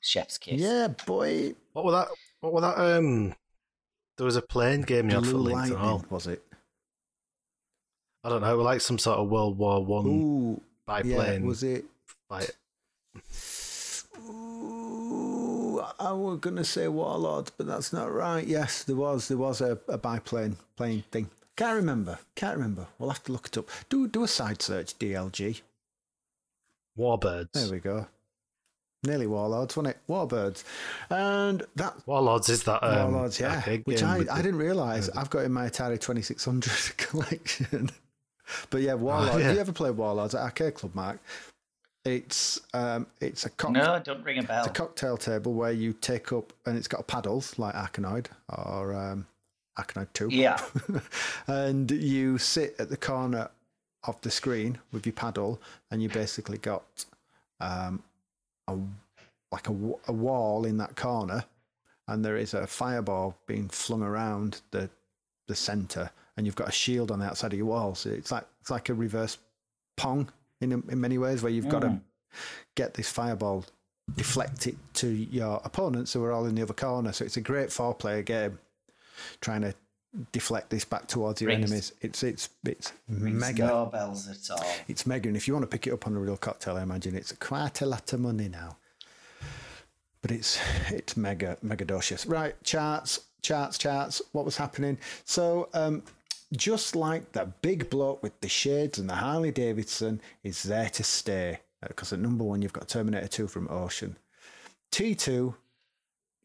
chef's 0.00 0.38
kiss. 0.38 0.60
Yeah, 0.60 0.88
boy. 0.88 1.54
What 1.72 1.84
were 1.84 1.92
that? 1.92 2.08
What 2.40 2.52
were 2.52 2.60
that? 2.62 2.78
Um, 2.78 3.34
there 4.16 4.24
was 4.26 4.36
a 4.36 4.42
plane 4.42 4.82
game 4.82 5.08
you 5.08 5.16
had 5.16 5.26
for 5.26 5.36
Lynx 5.36 5.68
and 5.70 5.78
all. 5.78 6.04
was 6.10 6.26
it? 6.26 6.42
I 8.24 8.28
don't 8.30 8.40
know. 8.40 8.52
It 8.52 8.56
was 8.56 8.64
like 8.64 8.80
some 8.80 8.98
sort 8.98 9.18
of 9.20 9.28
World 9.28 9.56
War 9.56 9.84
One 9.84 10.60
by 10.84 11.02
yeah. 11.02 11.16
biplane 11.16 11.46
Was 11.46 11.62
it? 11.62 11.84
fight. 12.28 12.50
Ooh, 14.18 15.80
I 16.08 16.12
was 16.12 16.38
gonna 16.40 16.64
say 16.64 16.88
Warlord, 16.88 17.50
but 17.58 17.66
that's 17.66 17.92
not 17.92 18.10
right. 18.10 18.46
Yes, 18.46 18.82
there 18.82 18.96
was 18.96 19.28
there 19.28 19.36
was 19.36 19.60
a, 19.60 19.78
a 19.88 19.98
biplane 19.98 20.56
plane 20.74 21.04
thing. 21.10 21.28
Can't 21.54 21.76
remember. 21.76 22.18
Can't 22.34 22.56
remember. 22.56 22.86
We'll 22.98 23.10
have 23.10 23.22
to 23.24 23.32
look 23.32 23.48
it 23.48 23.58
up. 23.58 23.68
Do 23.90 24.08
do 24.08 24.24
a 24.24 24.28
side 24.28 24.62
search. 24.62 24.98
DLG. 24.98 25.60
Warbirds. 26.98 27.52
There 27.52 27.70
we 27.70 27.78
go. 27.80 28.06
Nearly 29.04 29.26
Warlords, 29.26 29.76
wasn't 29.76 29.94
it? 29.96 30.00
Warbirds, 30.08 30.64
and 31.10 31.62
that 31.76 31.94
Warlords 32.06 32.48
is 32.48 32.64
that 32.64 32.82
um, 32.82 33.12
Warlords, 33.12 33.38
yeah. 33.38 33.60
Which 33.84 34.02
I, 34.02 34.24
I 34.30 34.36
didn't 34.42 34.56
realise. 34.56 35.10
I've 35.10 35.30
got 35.30 35.44
in 35.44 35.52
my 35.52 35.68
Atari 35.68 36.00
2600 36.00 36.96
collection. 36.96 37.90
but 38.70 38.80
yeah, 38.80 38.94
Warlords. 38.94 39.36
yeah. 39.36 39.42
Have 39.42 39.54
you 39.54 39.60
ever 39.60 39.72
played 39.72 39.96
Warlords 39.96 40.34
at 40.34 40.40
Arcade 40.40 40.74
Club, 40.74 40.94
Mark? 40.94 41.20
It's 42.16 42.60
um, 42.72 43.06
it's 43.20 43.44
a 43.44 43.50
cock- 43.50 43.72
No, 43.72 44.00
don't 44.02 44.22
ring 44.24 44.38
a 44.38 44.42
bell. 44.42 44.60
it's 44.60 44.68
a 44.68 44.72
cocktail 44.72 45.16
table 45.16 45.52
where 45.52 45.72
you 45.72 45.92
take 45.92 46.32
up, 46.32 46.52
and 46.66 46.76
it's 46.76 46.88
got 46.88 47.06
paddles 47.06 47.58
like 47.58 47.74
Arkanoid 47.74 48.26
or 48.48 48.94
um, 48.94 49.26
Arkanoid 49.78 50.08
2. 50.14 50.28
Yeah. 50.30 50.58
and 51.46 51.90
you 51.90 52.38
sit 52.38 52.74
at 52.78 52.88
the 52.88 52.96
corner 52.96 53.50
of 54.04 54.20
the 54.22 54.30
screen 54.30 54.78
with 54.92 55.04
your 55.06 55.12
paddle, 55.12 55.60
and 55.90 56.02
you 56.02 56.08
basically 56.08 56.58
got 56.58 57.04
um, 57.60 58.02
a 58.66 58.76
like 59.50 59.68
a, 59.68 59.72
a 60.08 60.12
wall 60.12 60.64
in 60.64 60.76
that 60.78 60.96
corner, 60.96 61.44
and 62.06 62.24
there 62.24 62.36
is 62.36 62.54
a 62.54 62.66
fireball 62.66 63.36
being 63.46 63.68
flung 63.68 64.02
around 64.02 64.60
the 64.70 64.88
the 65.46 65.54
center, 65.54 66.10
and 66.36 66.46
you've 66.46 66.56
got 66.56 66.68
a 66.68 66.72
shield 66.72 67.10
on 67.10 67.18
the 67.18 67.26
outside 67.26 67.52
of 67.52 67.58
your 67.58 67.66
wall. 67.66 67.94
So 67.94 68.10
it's 68.10 68.30
like 68.32 68.46
it's 68.60 68.70
like 68.70 68.88
a 68.88 68.94
reverse 68.94 69.38
pong 69.96 70.30
in 70.60 70.72
in 70.72 71.00
many 71.00 71.18
ways, 71.18 71.42
where 71.42 71.52
you've 71.52 71.68
got 71.68 71.80
to 71.80 72.00
get 72.74 72.94
this 72.94 73.10
fireball, 73.10 73.64
deflect 74.16 74.66
it 74.66 74.76
to 74.94 75.08
your 75.08 75.60
opponents 75.64 76.12
who 76.12 76.24
are 76.24 76.32
all 76.32 76.46
in 76.46 76.54
the 76.54 76.62
other 76.62 76.74
corner. 76.74 77.12
So 77.12 77.24
it's 77.24 77.36
a 77.36 77.40
great 77.40 77.72
four 77.72 77.94
player 77.94 78.22
game, 78.22 78.58
trying 79.40 79.62
to 79.62 79.74
deflect 80.32 80.70
this 80.70 80.84
back 80.84 81.06
towards 81.06 81.40
your 81.40 81.48
Rings- 81.48 81.64
enemies. 81.70 81.92
It's 82.00 82.22
it's 82.22 82.48
it's 82.64 82.92
Rings 83.08 83.40
mega. 83.40 83.66
No 83.66 83.86
bells 83.86 84.28
at 84.28 84.50
all. 84.50 84.66
It's 84.88 85.06
mega, 85.06 85.28
and 85.28 85.36
if 85.36 85.46
you 85.46 85.54
want 85.54 85.64
to 85.64 85.68
pick 85.68 85.86
it 85.86 85.92
up 85.92 86.06
on 86.06 86.16
a 86.16 86.18
real 86.18 86.36
cocktail, 86.36 86.76
I 86.76 86.82
imagine 86.82 87.14
it's 87.14 87.32
quite 87.32 87.80
a 87.80 87.86
lot 87.86 88.12
of 88.12 88.20
money 88.20 88.48
now. 88.48 88.76
But 90.22 90.32
it's 90.32 90.58
it's 90.88 91.16
mega 91.16 91.56
mega 91.62 91.84
docious. 91.84 92.28
Right, 92.28 92.60
charts, 92.64 93.20
charts, 93.42 93.78
charts. 93.78 94.20
What 94.32 94.44
was 94.44 94.56
happening? 94.56 94.98
So, 95.24 95.68
um, 95.74 96.02
just 96.56 96.96
like 96.96 97.32
that 97.32 97.62
big 97.62 97.90
bloke 97.90 98.22
with 98.22 98.40
the 98.40 98.48
shades 98.48 98.98
and 98.98 99.08
the 99.08 99.14
Harley 99.14 99.50
Davidson 99.50 100.20
is 100.42 100.62
there 100.62 100.88
to 100.90 101.02
stay, 101.02 101.60
uh, 101.82 101.88
because 101.88 102.12
at 102.12 102.18
number 102.18 102.44
one 102.44 102.62
you've 102.62 102.72
got 102.72 102.88
Terminator 102.88 103.28
Two 103.28 103.48
from 103.48 103.68
Ocean. 103.68 104.16
T 104.90 105.14
two 105.14 105.54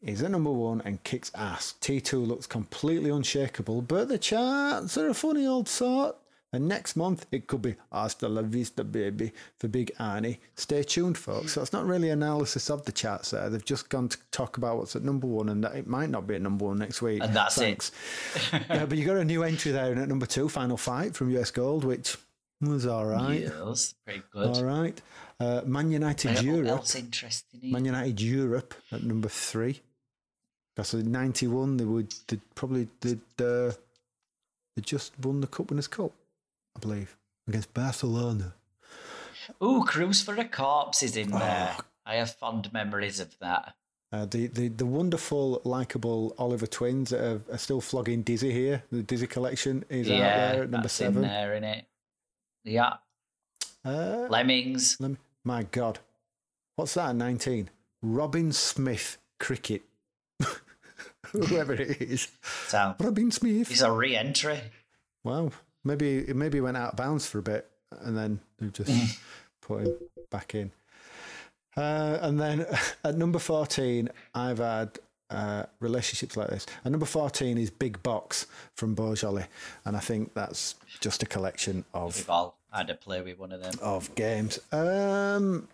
is 0.04 0.22
at 0.22 0.30
number 0.30 0.52
one 0.52 0.82
and 0.84 1.02
kicks 1.02 1.30
ass. 1.34 1.74
T2 1.80 2.26
looks 2.26 2.46
completely 2.46 3.10
unshakable, 3.10 3.82
but 3.82 4.08
the 4.08 4.18
charts 4.18 4.98
are 4.98 5.08
a 5.08 5.14
funny 5.14 5.46
old 5.46 5.68
sort. 5.68 6.16
And 6.54 6.68
next 6.68 6.94
month, 6.94 7.26
it 7.32 7.48
could 7.48 7.62
be 7.62 7.74
Hasta 7.90 8.28
la 8.28 8.42
Vista, 8.42 8.84
baby, 8.84 9.32
for 9.58 9.66
Big 9.66 9.92
Arnie. 9.98 10.38
Stay 10.54 10.84
tuned, 10.84 11.18
folks. 11.18 11.52
So 11.52 11.62
it's 11.62 11.72
not 11.72 11.84
really 11.84 12.10
analysis 12.10 12.70
of 12.70 12.84
the 12.84 12.92
charts 12.92 13.32
there. 13.32 13.50
They've 13.50 13.64
just 13.64 13.88
gone 13.88 14.08
to 14.08 14.18
talk 14.30 14.56
about 14.56 14.76
what's 14.76 14.94
at 14.94 15.02
number 15.02 15.26
one, 15.26 15.48
and 15.48 15.64
that 15.64 15.74
it 15.74 15.88
might 15.88 16.10
not 16.10 16.26
be 16.26 16.36
at 16.36 16.42
number 16.42 16.66
one 16.66 16.78
next 16.78 17.02
week. 17.02 17.22
And 17.22 17.34
that's 17.34 17.58
it. 17.58 17.90
Yeah, 18.70 18.86
but 18.86 18.96
you 18.96 19.04
got 19.04 19.16
a 19.16 19.24
new 19.24 19.42
entry 19.42 19.72
there 19.72 19.90
in 19.90 19.98
at 19.98 20.08
number 20.08 20.26
two, 20.26 20.48
Final 20.48 20.76
Fight 20.76 21.14
from 21.14 21.30
US 21.36 21.50
Gold, 21.50 21.84
which 21.84 22.16
was 22.60 22.86
all 22.86 23.06
right. 23.06 23.40
Yes, 23.40 23.94
pretty 24.04 24.22
good. 24.30 24.56
All 24.56 24.64
right. 24.64 25.00
Uh, 25.40 25.62
Man 25.66 25.90
United 25.90 26.40
Europe. 26.42 26.68
else 26.68 26.94
interesting? 26.94 27.72
Man 27.72 27.84
United 27.84 28.20
Europe 28.20 28.74
at 28.92 29.02
number 29.02 29.28
three. 29.28 29.80
Because 30.74 30.94
a 30.94 31.02
'91 31.02 31.76
they 31.76 31.84
would 31.84 32.14
they 32.28 32.38
probably 32.54 32.88
did 33.00 33.20
uh, 33.40 33.72
they 34.76 34.82
just 34.82 35.12
won 35.20 35.40
the 35.40 35.46
Cup 35.46 35.70
Winners' 35.70 35.86
Cup, 35.86 36.12
I 36.76 36.80
believe, 36.80 37.16
against 37.48 37.72
Barcelona. 37.74 38.54
Ooh, 39.62 39.84
Cruise 39.86 40.22
for 40.22 40.34
a 40.36 40.44
Corpse 40.44 41.02
is 41.02 41.16
in 41.16 41.30
there. 41.30 41.76
Oh. 41.78 41.84
I 42.06 42.14
have 42.16 42.34
fond 42.34 42.72
memories 42.72 43.20
of 43.20 43.38
that. 43.40 43.74
Uh, 44.12 44.26
the, 44.26 44.46
the 44.46 44.68
the 44.68 44.86
wonderful, 44.86 45.60
likable 45.64 46.34
Oliver 46.38 46.66
twins 46.66 47.10
that 47.10 47.20
are, 47.20 47.40
are 47.52 47.58
still 47.58 47.80
flogging 47.80 48.22
Dizzy 48.22 48.52
here. 48.52 48.82
The 48.92 49.02
Dizzy 49.02 49.26
collection 49.26 49.84
is 49.88 50.08
out 50.08 50.18
there 50.18 50.62
at 50.64 50.70
number 50.70 50.82
that's 50.88 51.00
in 51.00 51.06
seven. 51.06 51.22
there, 51.22 51.54
in 51.54 51.64
it. 51.64 51.84
Yeah, 52.64 52.94
Uh, 53.84 54.26
Lemmings. 54.30 54.96
let 55.00 55.10
me, 55.12 55.16
my 55.42 55.64
God, 55.64 55.98
what's 56.76 56.94
that? 56.94 57.14
Nineteen. 57.16 57.70
Robin 58.02 58.52
Smith 58.52 59.18
cricket. 59.40 59.82
Whoever 61.32 61.72
it 61.74 62.00
is, 62.00 62.28
So 62.68 62.94
Robin 63.00 63.30
Smith. 63.32 63.70
it's 63.70 63.80
a 63.82 63.90
re-entry. 63.90 64.60
Wow. 65.24 65.50
Maybe 65.84 66.18
it 66.18 66.36
maybe 66.36 66.60
went 66.60 66.76
out 66.76 66.92
of 66.92 66.96
bounds 66.96 67.26
for 67.26 67.38
a 67.38 67.42
bit 67.42 67.68
and 68.00 68.16
then 68.16 68.40
they 68.58 68.68
just 68.68 69.18
put 69.60 69.82
him 69.82 69.94
back 70.30 70.54
in. 70.54 70.72
Uh, 71.76 72.18
and 72.22 72.40
then 72.40 72.66
at 73.04 73.16
number 73.16 73.38
14, 73.38 74.08
I've 74.34 74.58
had 74.58 74.98
uh, 75.30 75.64
relationships 75.80 76.36
like 76.36 76.48
this. 76.48 76.66
And 76.84 76.92
number 76.92 77.06
14 77.06 77.58
is 77.58 77.70
Big 77.70 78.02
Box 78.02 78.46
from 78.74 78.94
Beau 78.94 79.14
Jolly. 79.14 79.44
And 79.84 79.96
I 79.96 80.00
think 80.00 80.34
that's 80.34 80.76
just 81.00 81.22
a 81.22 81.26
collection 81.26 81.84
of 81.92 82.16
We've 82.16 82.30
all 82.30 82.58
had 82.72 82.88
to 82.88 82.94
play 82.94 83.20
with 83.22 83.38
one 83.38 83.52
of 83.52 83.62
them. 83.62 83.74
of 83.82 84.14
games. 84.14 84.58
Um, 84.72 85.68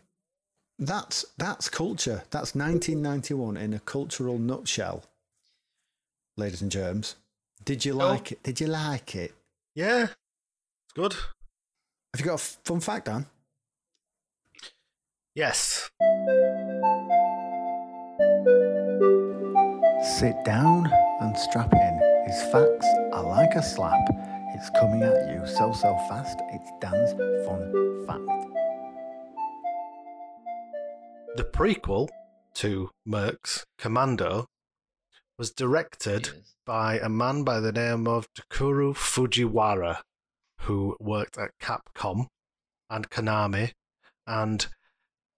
that's 0.79 1.27
that's 1.37 1.69
culture. 1.69 2.23
That's 2.31 2.55
1991 2.55 3.57
in 3.59 3.75
a 3.75 3.81
cultural 3.81 4.39
nutshell, 4.39 5.05
ladies 6.39 6.63
and 6.63 6.71
germs. 6.71 7.17
Did 7.65 7.85
you 7.85 7.93
like 7.93 8.33
it? 8.33 8.43
Did 8.43 8.61
you 8.61 8.67
like 8.67 9.15
it? 9.15 9.35
Yeah, 9.75 10.03
it's 10.03 10.93
good. 10.95 11.13
Have 11.13 12.19
you 12.19 12.25
got 12.25 12.35
a 12.35 12.59
fun 12.65 12.81
fact, 12.81 13.07
Dan? 13.07 13.27
Yes. 15.35 15.89
Sit 20.19 20.35
down 20.45 20.91
and 21.21 21.37
strap 21.37 21.73
in. 21.73 22.23
His 22.27 22.43
facts 22.51 22.87
are 23.13 23.23
like 23.23 23.55
a 23.55 23.63
slap. 23.63 24.01
It's 24.55 24.71
coming 24.71 25.03
at 25.03 25.31
you 25.31 25.47
so, 25.47 25.73
so 25.73 25.97
fast. 26.09 26.41
It's 26.51 26.71
Dan's 26.81 27.13
fun 27.47 28.07
fact. 28.07 28.27
The 31.37 31.45
prequel 31.45 32.09
to 32.55 32.91
Mercs 33.07 33.63
Commando 33.79 34.47
was 35.41 35.51
directed 35.51 36.29
by 36.67 36.99
a 36.99 37.09
man 37.09 37.45
by 37.45 37.61
the 37.61 37.73
name 37.73 38.07
of 38.07 38.29
Tokuro 38.35 38.93
Fujiwara, 38.95 40.03
who 40.61 40.95
worked 41.01 41.39
at 41.39 41.53
Capcom 41.59 42.27
and 42.91 43.09
Konami. 43.09 43.73
And 44.27 44.67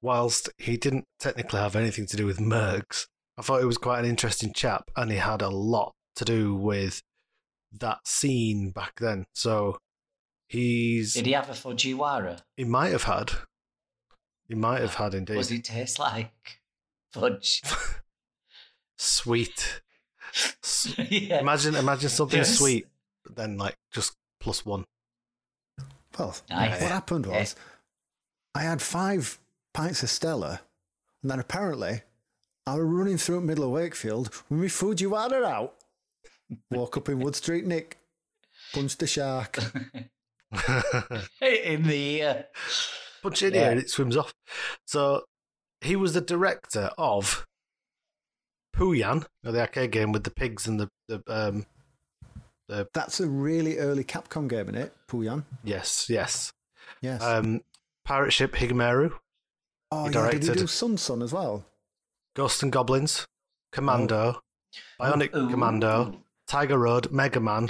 whilst 0.01 0.49
he 0.59 0.77
didn't 0.77 1.05
technically 1.21 1.61
have 1.61 1.77
anything 1.77 2.07
to 2.07 2.17
do 2.17 2.27
with 2.27 2.41
Mercs, 2.41 3.07
I 3.39 3.43
thought 3.43 3.61
he 3.61 3.65
was 3.65 3.79
quite 3.79 4.01
an 4.01 4.11
interesting 4.11 4.53
chap 4.53 4.91
and 4.97 5.13
he 5.13 5.19
had 5.19 5.41
a 5.41 5.51
lot 5.51 5.93
to 6.17 6.25
do 6.25 6.57
with 6.57 7.01
that 7.71 8.01
scene 8.05 8.73
back 8.73 8.99
then. 8.99 9.27
So 9.35 9.79
he's 10.49 11.15
Did 11.15 11.27
he 11.27 11.33
have 11.33 11.49
a 11.49 11.53
Fujiwara? 11.53 12.41
he 12.57 12.65
might 12.65 12.91
have 12.91 13.05
had. 13.05 13.31
He 14.49 14.57
might 14.57 14.81
have 14.81 14.95
had 14.95 15.15
indeed. 15.15 15.35
Does 15.35 15.53
it 15.53 15.63
taste 15.63 16.01
like 16.01 16.59
fudge? 17.13 17.63
Sweet. 18.99 19.81
S- 20.35 20.95
yeah. 21.11 21.41
Imagine 21.41 21.75
imagine 21.77 22.09
something 22.11 22.39
Yes. 22.39 22.59
sweet, 22.59 22.87
but 23.25 23.37
then 23.37 23.57
like 23.59 23.75
just 23.93 24.15
plus 24.41 24.65
one. 24.67 24.85
Well, 26.19 26.37
Nice. 26.51 26.81
what 26.83 26.91
happened 26.91 27.27
was 27.27 27.57
I 28.55 28.63
had 28.63 28.83
five 28.83 29.39
pints 29.73 30.03
of 30.03 30.11
Stella, 30.11 30.61
and 31.23 31.31
then 31.31 31.39
apparently 31.41 32.03
I 32.67 32.75
was 32.75 32.85
running 32.85 33.17
through 33.17 33.37
the 33.37 33.47
middle 33.47 33.65
of 33.65 33.71
Wakefield 33.71 34.29
with 34.49 34.61
my 34.61 34.67
Fujiwara 34.67 35.43
out. 35.45 35.75
Walk 36.71 36.97
up 36.99 37.09
in 37.09 37.19
Wood 37.21 37.35
Street, 37.35 37.65
Nick. 37.67 37.99
Punch 38.75 38.97
the 38.99 39.07
shark. 39.07 39.59
In 41.41 41.83
the 41.85 42.23
uh, 42.23 42.43
Punch 43.23 43.43
it 43.43 43.49
in 43.49 43.55
Yeah. 43.55 43.61
here 43.63 43.71
and 43.71 43.81
it 43.81 43.89
swims 43.91 44.17
off. 44.17 44.35
So 44.87 45.25
he 45.81 45.97
was 45.97 46.13
the 46.13 46.21
director 46.21 46.91
of 46.99 47.47
Pooyan, 48.83 49.25
you 49.45 49.53
the 49.53 49.61
arcade 49.61 49.93
game 49.93 50.11
with 50.13 50.25
the 50.25 50.31
pigs 50.31 50.67
and 50.67 50.81
the, 50.81 50.89
the 51.09 51.23
um 51.29 51.67
That's 52.93 53.21
a 53.21 53.29
really 53.29 53.79
early 53.79 54.03
Capcom 54.03 54.49
game, 54.49 54.69
isn't 54.69 54.75
it? 54.75 54.93
Pooyan. 55.09 55.45
yes, 55.63 56.11
yes. 56.11 56.53
Yes. 57.01 57.23
Um 57.23 57.61
Pirate 58.05 58.33
Ship 58.33 58.53
Higemaru, 58.53 59.13
oh, 59.93 60.07
he 60.07 60.13
yeah. 60.13 60.31
Did 60.31 60.33
he 60.33 60.49
directed- 60.49 60.59
do 60.59 60.65
SonSon 60.65 61.23
as 61.23 61.33
well? 61.33 61.65
Ghosts 62.35 62.63
and 62.63 62.73
Goblins, 62.73 63.27
Commando, 63.71 64.41
Bionic 65.01 65.35
Ooh. 65.37 65.49
Commando, 65.51 66.25
Tiger 66.49 66.79
Road, 66.79 67.13
Mega 67.13 67.39
Man, 67.39 67.69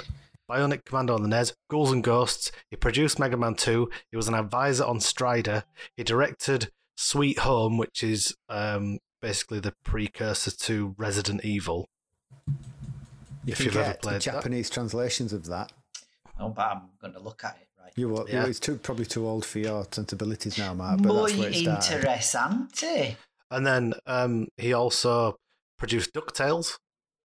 Bionic 0.49 0.85
Commando 0.85 1.13
on 1.13 1.21
the 1.21 1.27
NES, 1.27 1.53
Ghouls 1.69 1.91
and 1.91 2.03
Ghosts. 2.03 2.51
He 2.71 2.77
produced 2.77 3.19
Mega 3.19 3.35
Man 3.35 3.55
2. 3.55 3.89
He 4.09 4.15
was 4.17 4.29
an 4.29 4.35
advisor 4.35 4.85
on 4.85 5.01
Strider. 5.01 5.65
He 5.97 6.03
directed 6.03 6.71
Sweet 6.95 7.39
Home, 7.39 7.77
which 7.77 8.03
is 8.03 8.35
um, 8.47 8.99
basically 9.23 9.59
the 9.61 9.73
precursor 9.83 10.51
to 10.51 10.93
Resident 10.97 11.43
Evil. 11.45 11.87
You 13.45 13.51
If 13.53 13.57
can 13.57 13.65
you've 13.65 13.77
ever 13.77 13.91
get 13.91 14.01
played 14.01 14.15
that. 14.15 14.21
Japanese 14.21 14.69
translations 14.69 15.31
of 15.33 15.45
that. 15.47 15.71
oh, 16.39 16.49
but 16.49 16.65
I'm 16.71 16.81
going 17.01 17.13
to 17.13 17.19
look 17.19 17.43
at 17.43 17.57
it 17.61 17.67
right. 17.81 17.91
You 17.95 18.09
were, 18.09 18.25
Yeah. 18.29 18.45
it's 18.45 18.59
too, 18.59 18.75
probably 18.75 19.05
too 19.05 19.25
old 19.27 19.45
for 19.45 19.59
your 19.59 19.85
sensibilities 19.91 20.57
now, 20.57 20.73
Mark, 20.73 21.01
but 21.01 21.07
Muy 21.13 21.21
that's 21.31 21.37
where 21.39 21.49
it 21.49 21.55
started. 21.55 22.01
interessante. 22.07 23.15
And 23.49 23.65
then 23.65 23.93
um, 24.05 24.47
he 24.57 24.73
also 24.73 25.37
produced 25.77 26.13
DuckTales. 26.13 26.77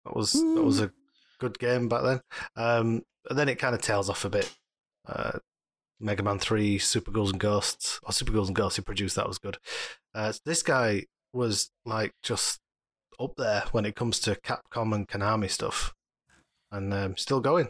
That 0.06 0.16
was 0.16 0.34
that 0.34 0.64
was 0.64 0.80
a 0.82 0.92
good 1.40 1.58
game 1.60 1.88
back 1.90 2.04
then. 2.04 2.22
Um, 2.56 3.04
and 3.30 3.38
then 3.40 3.50
it 3.50 3.56
kind 3.60 3.74
of 3.76 3.82
tails 3.82 4.10
off 4.10 4.24
a 4.26 4.30
bit. 4.30 4.54
Uh, 5.08 5.40
Mega 6.00 6.22
Man 6.22 6.38
3, 6.38 6.78
Super 6.78 7.12
Ghouls 7.12 7.32
and 7.32 7.40
Ghosts, 7.40 8.00
or 8.04 8.12
Super 8.14 8.32
Ghouls 8.32 8.50
and 8.50 8.56
Ghosts, 8.56 8.76
he 8.78 8.82
produced 8.84 9.16
that 9.16 9.28
was 9.28 9.40
good. 9.40 9.58
Uh, 10.14 10.32
this 10.46 10.62
guy 10.62 11.06
was 11.38 11.72
like 11.86 12.14
just 12.24 12.60
up 13.20 13.36
there 13.38 13.64
when 13.72 13.86
it 13.86 13.96
comes 13.96 14.20
to 14.22 14.36
Capcom 14.36 14.94
and 14.94 15.08
Konami 15.08 15.50
stuff, 15.50 15.94
and 16.72 16.94
um, 16.94 17.16
still 17.18 17.40
going. 17.40 17.70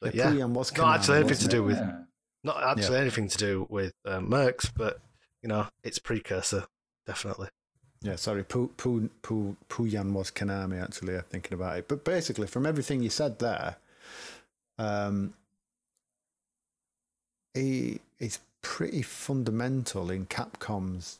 But 0.00 0.14
Yeah, 0.14 0.32
yeah, 0.32 0.44
Pooyan 0.44 0.50
was 0.52 0.74
not 0.76 0.96
actually 1.00 1.18
anything 1.18 1.36
to 1.36 1.44
wasn't 1.44 1.50
do 1.50 1.62
with 1.64 1.76
Yeah. 1.78 1.98
not 2.42 2.62
actually 2.62 2.98
anything 2.98 3.28
to 3.28 3.36
do 3.36 3.66
with 3.68 3.92
um, 4.06 4.30
Mercs, 4.30 4.70
but 4.74 5.00
you 5.42 5.48
know, 5.48 5.66
it's 5.82 5.98
precursor 5.98 6.66
definitely. 7.06 7.48
Yeah, 8.02 8.16
sorry, 8.16 8.44
Pu 8.44 8.68
Pu 8.78 9.10
Pu 9.20 9.56
Pooyan 9.68 10.12
was 10.12 10.30
Konami. 10.30 10.82
Actually, 10.82 11.16
I'm 11.16 11.24
thinking 11.24 11.52
about 11.52 11.78
it. 11.78 11.88
But 11.88 12.04
basically, 12.04 12.46
from 12.46 12.64
everything 12.64 13.02
you 13.02 13.10
said 13.10 13.38
there, 13.40 13.76
um, 14.78 15.34
he 17.52 18.00
is 18.18 18.38
pretty 18.62 19.02
fundamental 19.02 20.10
in 20.10 20.26
Capcom's 20.26 21.18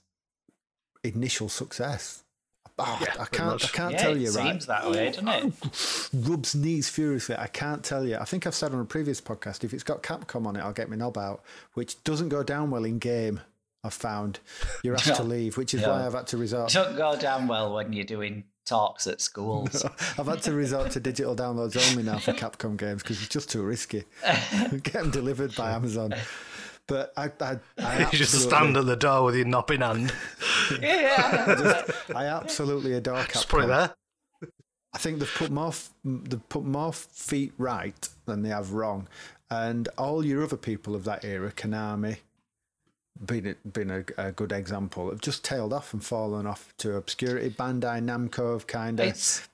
initial 1.05 1.49
success. 1.49 2.23
Oh, 2.79 2.99
Yeah, 3.03 3.15
I 3.21 3.27
can't. 3.27 3.63
I 3.63 3.69
can't 3.69 3.93
Yeah, 3.93 3.99
tell 4.03 4.13
it 4.17 4.21
you 4.21 4.31
right. 4.33 4.47
seems 4.53 4.67
that 4.67 4.91
way, 4.91 5.11
doesn't 5.11 5.29
it? 5.29 5.53
Rubs 6.29 6.55
knees 6.55 6.89
furiously. 6.89 7.37
I 7.39 7.47
can't 7.47 7.85
tell 7.85 8.07
you. 8.07 8.17
I 8.17 8.25
think 8.25 8.47
I've 8.47 8.55
said 8.55 8.73
on 8.73 8.81
a 8.81 8.85
previous 8.87 9.21
podcast 9.21 9.65
if 9.65 9.75
it's 9.75 9.83
got 9.83 10.03
Capcom 10.03 10.47
on 10.47 10.57
it, 10.57 10.61
I'll 10.61 10.73
get 10.73 10.89
my 10.89 10.97
knob 10.97 11.19
out, 11.19 11.43
which 11.75 12.03
doesn't 12.05 12.31
go 12.31 12.43
down 12.43 12.71
well 12.71 12.85
in 12.85 12.99
game. 12.99 13.41
I've 13.85 13.95
found 13.95 14.41
you're 14.83 14.95
asked 14.95 15.15
to 15.17 15.23
leave, 15.37 15.57
which 15.57 15.75
is 15.75 15.83
Yeah. 15.83 15.89
why 15.89 16.07
I've 16.07 16.15
had 16.15 16.27
to 16.29 16.37
resort. 16.39 16.73
Don't 16.73 16.97
go 16.97 17.17
down 17.17 17.49
well 17.49 17.75
when 17.75 17.93
you're 17.93 18.05
doing 18.05 18.45
talks 18.67 19.07
at 19.07 19.21
schools. 19.21 19.85
I've 20.19 20.27
had 20.27 20.43
to 20.45 20.53
resort 20.53 20.91
to 20.93 21.01
digital 21.01 21.35
downloads 21.37 21.77
only 21.91 22.03
now 22.03 22.19
for 22.19 22.33
Capcom 22.33 22.77
games 22.79 23.03
because 23.03 23.19
it's 23.21 23.29
just 23.29 23.51
too 23.51 23.63
risky. 23.63 24.05
Get 24.71 24.93
them 24.93 25.11
delivered 25.11 25.55
by 25.57 25.73
Amazon. 25.73 26.15
But 26.87 27.13
I, 27.17 27.31
I, 27.41 27.59
I 27.79 27.99
You 28.13 28.19
just 28.19 28.41
stand 28.43 28.77
at 28.77 28.87
the 28.87 28.97
door 28.97 29.25
with 29.25 29.37
your 29.37 29.45
knob 29.47 29.71
in 29.71 29.81
hand. 29.81 30.13
yeah. 30.81 31.83
I 32.15 32.27
absolutely 32.27 32.95
adore 32.95 33.19
Capcom. 33.19 33.33
Just 33.33 33.49
put 33.49 33.65
it 33.65 33.69
there. 33.69 33.95
I 34.93 34.99
think 34.99 35.21
they've 35.21 35.35
put 35.35 35.51
more 35.51 35.69
f- 35.69 35.91
they've 36.05 36.49
put 36.49 36.65
more 36.65 36.93
feet 36.93 37.53
right 37.59 38.09
than 38.27 38.43
they 38.43 38.49
have 38.49 38.73
wrong, 38.73 39.07
and 39.49 39.89
all 39.97 40.25
your 40.25 40.43
other 40.43 40.57
people 40.57 40.97
of 40.97 41.05
that 41.05 41.25
era, 41.25 41.53
Konami, 41.53 42.17
been 43.25 43.47
a, 43.47 43.69
been 43.69 43.91
a, 43.91 44.05
a 44.19 44.33
good 44.33 44.51
example, 44.51 45.11
have 45.11 45.21
just 45.21 45.45
tailed 45.45 45.73
off 45.73 45.93
and 45.93 46.05
fallen 46.05 46.47
off 46.47 46.75
to 46.79 46.97
obscurity. 46.97 47.51
Bandai 47.51 48.03
Namco 48.03 48.55
have 48.55 48.67
kind 48.67 48.99
of 48.99 49.49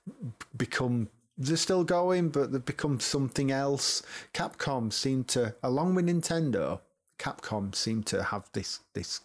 become 0.57 1.09
they're 1.39 1.57
still 1.57 1.85
going, 1.85 2.31
but 2.31 2.53
they've 2.53 2.65
become 2.65 2.99
something 2.99 3.51
else. 3.51 4.03
Capcom 4.33 4.93
seem 4.93 5.25
to, 5.25 5.55
along 5.63 5.95
with 5.95 6.07
Nintendo, 6.07 6.81
Capcom 7.19 7.75
seem 7.75 8.03
to 8.05 8.23
have 8.23 8.49
this 8.53 8.81
this. 8.95 9.21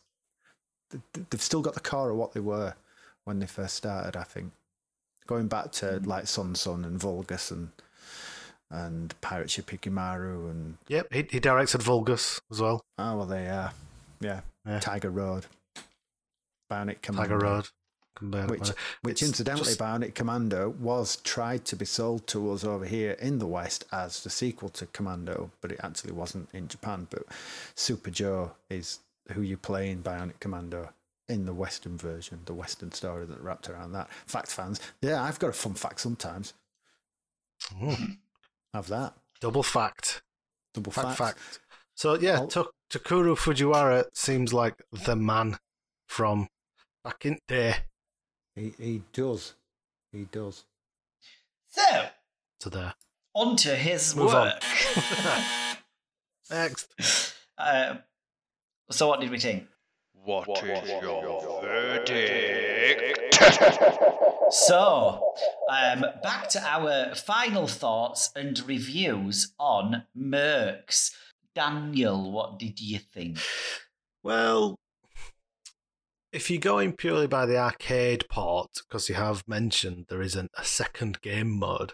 th- 0.92 1.04
th- 1.14 1.26
They've 1.30 1.42
still 1.42 1.62
got 1.62 1.74
the 1.74 1.80
core 1.80 2.10
of 2.12 2.18
what 2.18 2.34
they 2.34 2.40
were 2.40 2.74
when 3.26 3.40
they 3.40 3.46
first 3.48 3.76
started. 3.76 4.16
I 4.18 4.24
think 4.24 4.52
going 5.28 5.48
back 5.48 5.72
to 5.74 6.00
hmm. 6.00 6.10
like 6.10 6.26
SonSon 6.26 6.86
and 6.86 7.00
Vulgus 7.00 7.52
and 7.52 7.70
and 8.70 9.14
Pirate 9.22 9.50
Ship 9.52 9.66
Higemaru 9.66 10.50
and 10.50 10.78
Yep, 10.88 11.08
he, 11.12 11.28
he 11.30 11.40
directed 11.42 11.82
Vulgus 11.84 12.40
as 12.50 12.62
well. 12.62 12.82
oh 12.98 13.18
well 13.18 13.26
they 13.26 13.48
are 13.50 13.74
yeah, 14.22 14.42
Yeah. 14.66 14.80
Tiger 14.80 15.10
Road, 15.10 15.46
Bionic 16.72 17.02
Commando. 17.02 17.28
Tiger 17.38 17.46
Road. 17.46 17.68
Combined 18.16 18.50
which, 18.52 18.60
with- 18.62 18.76
which 19.02 19.24
incidentally, 19.24 19.66
just- 19.70 19.80
Bionic 19.80 20.14
Commando 20.16 20.70
was 20.70 21.16
tried 21.18 21.66
to 21.66 21.76
be 21.76 21.86
sold 21.86 22.28
to 22.28 22.52
us 22.52 22.64
over 22.64 22.86
here 22.86 23.12
in 23.14 23.40
the 23.40 23.48
West 23.48 23.86
as 23.92 24.22
the 24.24 24.30
sequel 24.30 24.70
to 24.70 24.86
Commando, 24.88 25.52
but 25.62 25.72
it 25.72 25.80
actually 25.84 26.12
wasn't 26.14 26.50
in 26.54 26.68
Japan. 26.68 27.08
But 27.10 27.24
Super 27.76 28.12
Joe 28.12 28.56
is 28.70 29.00
who 29.32 29.42
you 29.42 29.58
play 29.58 29.90
in 29.90 30.04
Bionic 30.04 30.40
Commando 30.40 30.94
in 31.30 31.46
the 31.46 31.54
Western 31.54 31.98
version, 31.98 32.42
the 32.46 32.54
Western 32.54 32.92
story 32.92 33.26
that 33.26 33.40
wrapped 33.42 33.70
around 33.70 33.94
that. 33.94 34.10
Fact 34.28 34.52
fans, 34.52 34.82
yeah, 35.02 35.24
I've 35.24 35.40
got 35.40 35.50
a 35.52 35.54
fun 35.54 35.76
fact 35.76 36.02
sometimes. 36.02 36.54
Mm, 37.74 38.18
Have 38.74 38.88
that 38.88 39.14
double 39.40 39.64
fact. 39.64 40.22
double 40.74 40.92
Fact, 40.92 41.18
fact. 41.18 41.40
fact. 41.40 41.60
So 41.96 42.16
yeah, 42.16 42.40
I'll- 42.40 42.48
Ta- 42.48 42.66
Tokuro 42.90 43.38
Fujiwara 43.38 44.06
seems 44.14 44.52
like 44.54 44.84
the 44.92 45.16
man 45.16 45.58
from 46.10 46.50
back 47.04 47.26
in 47.26 47.40
day. 47.48 47.86
He 48.56 48.74
he 48.78 49.02
does, 49.14 49.54
he 50.12 50.26
does. 50.32 50.64
so 51.70 52.06
To 52.62 52.70
there. 52.70 52.94
on 53.34 53.56
to 53.58 53.76
his 53.76 54.16
Move 54.16 54.34
on. 54.34 54.48
work. 54.48 54.64
Next. 56.50 57.36
uh, 57.58 57.96
so 58.90 59.08
what 59.08 59.22
did 59.22 59.30
we 59.32 59.40
think? 59.40 59.68
What 60.24 60.48
is 60.64 60.90
your 61.02 61.62
verdict? 61.62 63.38
So, 64.54 65.34
um, 65.70 66.04
back 66.22 66.50
to 66.50 66.62
our 66.62 67.16
final 67.16 67.68
thoughts 67.68 68.32
and 68.36 68.60
reviews 68.68 69.54
on 69.58 70.04
Mercs. 70.18 71.14
Daniel, 71.56 72.30
what 72.34 72.60
did 72.60 72.82
you 72.82 73.00
think? 73.00 73.38
Well, 74.24 74.76
if 76.32 76.50
you're 76.50 76.60
going 76.60 76.94
purely 76.94 77.28
by 77.28 77.46
the 77.46 77.58
arcade 77.58 78.26
port, 78.30 78.70
because 78.88 79.10
you 79.10 79.16
have 79.16 79.44
mentioned 79.48 80.06
there 80.10 80.22
isn't 80.22 80.52
a 80.58 80.64
second 80.64 81.22
game 81.22 81.52
mode, 81.52 81.94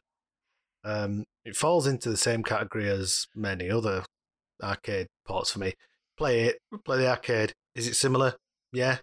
um, 0.84 1.26
it 1.44 1.56
falls 1.56 1.88
into 1.88 2.10
the 2.10 2.18
same 2.18 2.44
category 2.44 2.88
as 2.88 3.28
many 3.36 3.70
other 3.70 4.06
arcade 4.62 5.08
ports 5.26 5.52
for 5.52 5.60
me. 5.60 5.74
Play 6.18 6.46
it, 6.46 6.58
play 6.86 6.98
the 6.98 7.10
arcade. 7.10 7.54
Is 7.76 7.88
it 7.88 7.96
similar? 7.96 8.36
Yeah, 8.72 8.98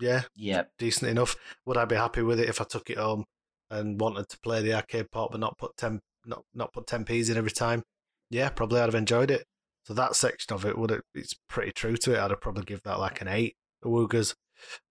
yeah, 0.00 0.22
yeah, 0.34 0.64
decent 0.78 1.10
enough. 1.10 1.36
Would 1.66 1.76
I 1.76 1.84
be 1.84 1.96
happy 1.96 2.22
with 2.22 2.40
it 2.40 2.48
if 2.48 2.60
I 2.60 2.64
took 2.64 2.90
it 2.90 2.98
home 2.98 3.24
and 3.70 4.00
wanted 4.00 4.28
to 4.28 4.38
play 4.40 4.62
the 4.62 4.74
arcade 4.74 5.10
port 5.10 5.32
but 5.32 5.40
not 5.40 5.58
put 5.58 5.76
ten 5.76 6.00
not 6.26 6.42
not 6.54 6.72
put 6.72 6.86
ten 6.86 7.04
p's 7.04 7.30
in 7.30 7.36
every 7.36 7.50
time? 7.50 7.82
Yeah, 8.30 8.48
probably 8.50 8.80
I'd 8.80 8.86
have 8.86 8.94
enjoyed 8.94 9.30
it. 9.30 9.44
So 9.84 9.94
that 9.94 10.16
section 10.16 10.54
of 10.54 10.66
it 10.66 10.76
would 10.76 11.00
it's 11.14 11.34
pretty 11.48 11.72
true 11.72 11.96
to 11.98 12.14
it. 12.14 12.18
I'd 12.18 12.30
have 12.30 12.40
probably 12.40 12.64
give 12.64 12.82
that 12.84 12.98
like 12.98 13.20
an 13.20 13.28
eight 13.28 13.56
Awoogas. 13.84 14.34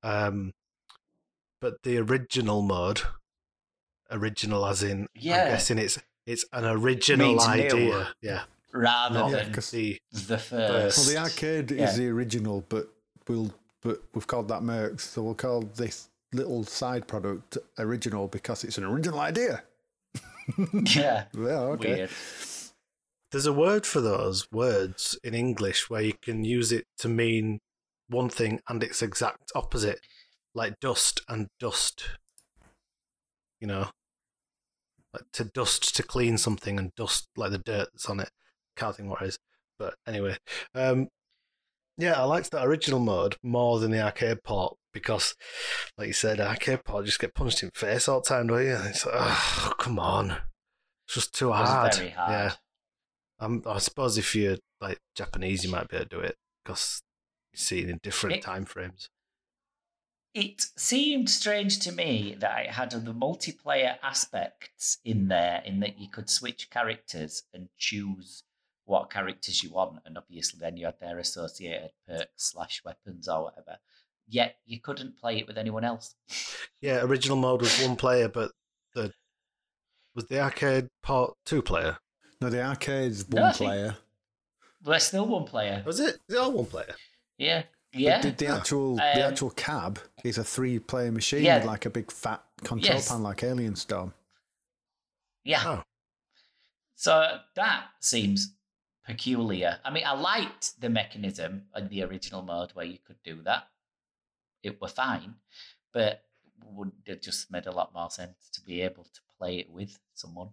Um, 0.03 0.53
but 1.61 1.81
the 1.83 1.97
original 1.97 2.61
mode, 2.61 3.01
original 4.11 4.65
as 4.65 4.83
in, 4.83 5.07
Yeah. 5.15 5.43
I'm 5.43 5.47
guessing 5.51 5.77
it's 5.77 5.97
it's 6.25 6.45
an 6.51 6.65
original 6.65 7.27
Means 7.35 7.47
new. 7.47 7.53
idea. 7.53 8.13
Yeah, 8.21 8.43
Rather 8.73 9.19
not 9.19 9.31
Yeah, 9.31 9.43
than 9.43 9.53
'cause- 9.53 9.71
the 9.71 9.97
the 10.11 10.37
First. 10.37 10.49
first. 10.49 10.97
Well, 10.97 11.07
the 11.07 11.17
arcade 11.17 11.71
Yeah. 11.71 11.89
is 11.89 11.97
the 11.97 12.09
original, 12.09 12.61
but 12.69 12.89
we'll 13.27 13.53
but 13.81 14.01
we've 14.13 14.27
called 14.27 14.49
that 14.49 14.61
Mercs, 14.61 15.01
so 15.01 15.23
we'll 15.23 15.35
call 15.35 15.61
this 15.61 16.09
little 16.33 16.63
side 16.65 17.07
product 17.07 17.57
original 17.77 18.27
because 18.27 18.63
it's 18.65 18.77
an 18.77 18.83
original 18.83 19.19
idea. 19.19 19.63
yeah. 20.95 21.25
Yeah, 21.33 21.59
okay. 21.75 21.95
Weird. 21.95 22.09
There's 23.31 23.45
a 23.45 23.53
word 23.53 23.85
for 23.85 24.01
those 24.01 24.51
words 24.51 25.17
in 25.23 25.33
English 25.33 25.89
where 25.89 26.01
you 26.01 26.13
can 26.21 26.43
use 26.43 26.71
it 26.71 26.85
to 26.99 27.07
mean 27.09 27.59
one 28.09 28.29
thing 28.29 28.61
and 28.67 28.83
its 28.83 29.01
exact 29.01 29.51
opposite, 29.55 29.99
like 30.53 30.79
dust 30.79 31.21
and 31.27 31.47
dust. 31.59 32.05
You 33.59 33.67
know, 33.67 33.87
like 35.13 35.23
to 35.33 35.45
dust 35.45 35.95
to 35.95 36.03
clean 36.03 36.37
something 36.37 36.77
and 36.77 36.93
dust 36.95 37.27
like 37.35 37.51
the 37.51 37.57
dirt 37.57 37.89
that's 37.93 38.09
on 38.09 38.19
it. 38.19 38.29
Can't 38.75 38.95
think 38.95 39.09
what 39.09 39.21
it 39.21 39.29
is, 39.29 39.39
but 39.79 39.95
anyway, 40.07 40.37
um, 40.75 41.07
yeah, 41.97 42.13
I 42.13 42.23
liked 42.25 42.51
that 42.51 42.65
original 42.65 42.99
mode 42.99 43.37
more 43.41 43.79
than 43.79 43.89
the 43.89 44.01
arcade 44.03 44.43
port 44.43 44.77
because, 44.93 45.35
like 45.97 46.07
you 46.07 46.13
said, 46.13 46.39
arcade 46.39 46.83
port 46.85 47.05
just 47.05 47.19
get 47.19 47.33
punched 47.33 47.63
in 47.63 47.71
the 47.73 47.79
face 47.79 48.07
all 48.07 48.21
the 48.21 48.29
time, 48.29 48.47
don't 48.47 48.63
you? 48.63 48.75
And 48.75 48.87
It's 48.89 49.05
like, 49.05 49.15
oh, 49.17 49.73
come 49.79 49.97
on, 49.97 50.37
it's 51.07 51.15
just 51.15 51.33
too 51.33 51.51
hard. 51.51 51.95
hard. 51.95 52.13
Yeah, 52.15 52.51
um, 53.39 53.63
I 53.65 53.79
suppose 53.79 54.19
if 54.19 54.35
you're 54.35 54.57
like 54.79 54.99
Japanese, 55.15 55.63
you 55.63 55.71
might 55.71 55.87
be 55.87 55.95
able 55.95 56.05
to 56.05 56.15
do 56.17 56.21
it 56.21 56.35
because 56.63 57.01
you 57.57 57.61
see 57.61 57.79
it 57.81 57.89
in 57.89 57.99
different 58.03 58.37
It- 58.37 58.41
time 58.43 58.65
frames. 58.65 59.09
It 60.33 60.61
seemed 60.75 61.31
strange 61.31 61.79
to 61.79 61.91
me 61.91 62.35
that 62.39 62.65
it 62.65 62.71
had 62.73 62.91
the 62.91 63.13
multiplayer 63.13 63.97
aspects 64.03 64.99
in 65.03 65.29
there, 65.29 65.63
in 65.65 65.79
that 65.79 65.97
you 65.97 66.09
could 66.09 66.29
switch 66.29 66.69
characters 66.69 67.43
and 67.53 67.69
choose 67.77 68.43
what 68.85 69.09
characters 69.09 69.63
you 69.63 69.71
want, 69.71 69.99
and 70.05 70.15
obviously 70.17 70.59
then 70.59 70.77
you 70.77 70.85
had 70.85 70.99
their 70.99 71.17
associated 71.17 71.91
perks 72.07 72.29
slash 72.51 72.83
weapons 72.85 73.27
or 73.27 73.45
whatever. 73.45 73.79
Yet 74.27 74.57
you 74.65 74.79
couldn't 74.79 75.17
play 75.17 75.39
it 75.39 75.47
with 75.47 75.57
anyone 75.57 75.83
else. 75.83 76.13
Yeah, 76.81 77.01
original 77.01 77.37
mode 77.37 77.61
was 77.61 77.81
one 77.81 77.95
player, 77.95 78.29
but 78.29 78.51
the 78.93 79.13
was 80.13 80.25
the 80.25 80.39
arcade 80.39 80.89
part 81.01 81.33
two 81.45 81.63
player. 81.63 81.97
No, 82.41 82.49
the 82.51 82.61
arcade's 82.63 83.25
one 83.27 83.43
I 83.43 83.51
think- 83.53 83.69
player. 83.69 83.97
We're 84.83 84.99
still 84.99 85.25
one 85.25 85.45
player. 85.45 85.81
Was 85.85 85.99
it? 85.99 86.19
Is 86.29 86.35
it 86.35 86.37
all 86.37 86.51
one 86.51 86.65
player? 86.67 86.95
Yeah, 87.37 87.63
yeah. 87.93 88.21
The, 88.21 88.31
the 88.31 88.47
actual 88.47 88.95
the 88.95 89.25
Um, 89.25 89.31
actual 89.31 89.49
cab 89.51 89.99
is 90.23 90.37
a 90.37 90.43
three 90.43 90.79
player 90.79 91.11
machine 91.11 91.43
Yeah. 91.43 91.57
with 91.57 91.65
like 91.65 91.85
a 91.85 91.89
big 91.89 92.11
fat 92.11 92.43
control 92.63 92.95
Yes. 92.95 93.07
panel 93.09 93.23
like 93.23 93.43
Alien 93.43 93.75
Storm. 93.75 94.13
Yeah. 95.43 95.63
Oh. 95.65 95.83
So 96.95 97.39
that 97.55 97.87
seems 97.99 98.53
peculiar. 99.05 99.79
I 99.85 99.91
mean, 99.91 100.03
I 100.05 100.13
liked 100.13 100.81
the 100.81 100.89
mechanism 100.89 101.67
in 101.75 101.87
the 101.89 102.03
original 102.03 102.41
mode 102.41 102.71
where 102.71 102.85
you 102.85 102.97
could 103.05 103.21
do 103.23 103.41
that. 103.43 103.67
It 104.63 104.81
were 104.81 104.87
fine, 104.89 105.35
but 105.93 106.23
would 106.63 106.91
it 107.05 107.21
just 107.21 107.51
made 107.51 107.67
a 107.67 107.71
lot 107.71 107.93
more 107.93 108.09
sense 108.09 108.49
to 108.53 108.61
be 108.61 108.81
able 108.81 109.03
to 109.05 109.21
play 109.37 109.59
it 109.59 109.69
with 109.69 109.97
someone. 110.15 110.49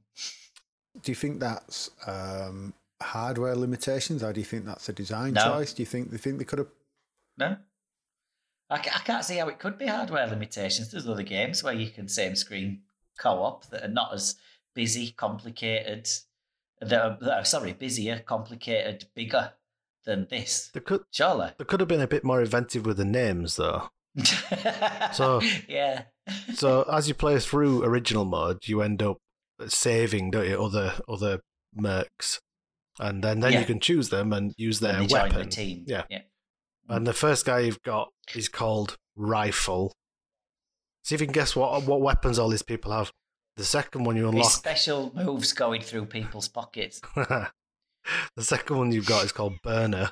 Do 1.02 1.10
you 1.10 1.16
think 1.16 1.40
that's 1.40 1.90
um, 2.06 2.74
hardware 3.04 3.54
limitations, 3.56 4.22
or 4.22 4.32
do 4.32 4.40
you 4.40 4.46
think 4.46 4.64
that's 4.64 4.88
a 4.88 4.92
design 4.92 5.34
No. 5.34 5.44
choice? 5.44 5.72
Do 5.72 5.82
you 5.82 5.86
think 5.86 6.10
they 6.10 6.16
think 6.18 6.38
they 6.38 6.44
could 6.44 6.58
have? 6.58 6.68
No, 7.38 7.56
I, 8.70 8.76
I 8.76 8.78
can't 9.04 9.24
see 9.24 9.36
how 9.36 9.48
it 9.48 9.58
could 9.58 9.78
be 9.78 9.86
hardware 9.86 10.26
limitations. 10.26 10.90
There's 10.90 11.08
other 11.08 11.22
games 11.22 11.62
where 11.62 11.74
you 11.74 11.90
can 11.90 12.08
same 12.08 12.34
screen 12.36 12.82
co-op 13.18 13.66
that 13.70 13.84
are 13.84 13.88
not 13.88 14.12
as 14.14 14.36
busy, 14.74 15.12
complicated. 15.12 16.08
That 16.80 17.00
are, 17.02 17.18
that 17.20 17.38
are 17.38 17.44
sorry, 17.44 17.72
busier, 17.72 18.18
complicated, 18.18 19.06
bigger 19.14 19.52
than 20.04 20.26
this. 20.28 20.70
There 20.74 20.82
could 20.82 21.04
Surely. 21.12 21.52
there 21.56 21.64
could 21.64 21.80
have 21.80 21.88
been 21.88 22.00
a 22.00 22.06
bit 22.08 22.24
more 22.24 22.40
inventive 22.40 22.84
with 22.84 22.96
the 22.98 23.04
names 23.04 23.56
though. 23.56 23.90
So- 25.12 25.40
yeah, 25.68 26.02
So 26.54 26.82
as 26.82 27.08
you 27.08 27.14
play 27.14 27.38
through 27.38 27.84
original 27.84 28.24
mode, 28.24 28.66
you 28.68 28.82
end 28.82 29.02
up 29.02 29.18
saving, 29.68 30.30
don't 30.32 30.48
you, 30.48 30.62
other 30.62 30.94
other 31.08 31.40
mercs, 31.78 32.40
and 33.00 33.22
then 33.24 33.40
then 33.40 33.52
Yeah. 33.52 33.60
you 33.60 33.66
can 33.66 33.80
choose 33.80 34.08
them 34.08 34.32
and 34.32 34.52
use 34.56 34.80
their 34.80 34.94
join 35.04 35.08
weapon. 35.08 35.38
the 35.40 35.46
team. 35.46 35.84
Yeah. 35.86 36.04
yeah. 36.10 36.22
And 36.88 37.06
the 37.06 37.12
first 37.14 37.44
guy 37.46 37.60
you've 37.60 37.82
got 37.82 38.08
is 38.34 38.48
called 38.48 38.96
Rifle. 39.16 39.92
See 41.02 41.14
if 41.14 41.20
you 41.20 41.26
can 41.26 41.32
guess 41.34 41.54
what 41.56 41.82
what 41.84 42.00
weapons 42.00 42.38
all 42.38 42.48
these 42.48 42.62
people 42.62 42.92
have. 42.92 43.10
The 43.56 43.64
second 43.64 44.04
one 44.04 44.16
you 44.16 44.24
His 44.24 44.32
unlock. 44.34 44.50
special 44.50 45.12
moves 45.14 45.52
going 45.52 45.80
through 45.80 46.06
people's 46.06 46.48
pockets. 46.48 47.00
the 47.14 47.50
second 48.40 48.76
one 48.76 48.90
you've 48.92 49.06
got 49.06 49.24
is 49.24 49.32
called 49.32 49.54
Burner. 49.62 50.10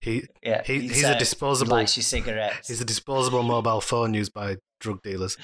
He 0.00 0.24
Yeah, 0.42 0.62
He- 0.64 0.80
he's 0.88 1.04
a 1.04 1.14
uh, 1.14 1.18
disposable- 1.18 1.78
your 1.78 1.86
cigarettes. 1.86 2.66
he's 2.68 2.80
a 2.80 2.84
disposable 2.84 3.44
mobile 3.44 3.80
phone 3.80 4.14
used 4.14 4.32
by 4.34 4.56
drug 4.80 5.00
dealers. 5.02 5.36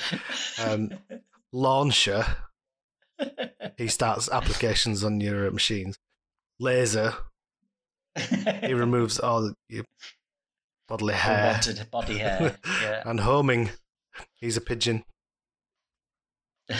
um, 0.65 0.90
Launcher. 1.52 2.24
He 3.77 3.86
starts 3.89 4.28
applications 4.31 5.05
on 5.05 5.20
your 5.20 5.51
machines. 5.52 5.97
Laser. 6.60 7.14
He 8.62 8.72
removes 8.74 9.18
all 9.20 9.52
your 9.68 9.85
bodily 10.89 11.14
hair. 11.14 11.60
Body 11.90 12.18
hair. 12.18 12.56
Yeah. 12.82 13.02
and 13.05 13.20
homing. 13.20 13.70
He's 14.35 14.56
a 14.56 14.60
pigeon. 14.60 15.05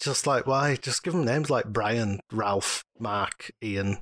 Just 0.00 0.26
like 0.26 0.46
why? 0.46 0.76
Just 0.76 1.02
give 1.02 1.12
them 1.14 1.24
names 1.24 1.50
like 1.50 1.66
Brian, 1.66 2.20
Ralph, 2.30 2.84
Mark, 2.98 3.50
Ian, 3.62 3.98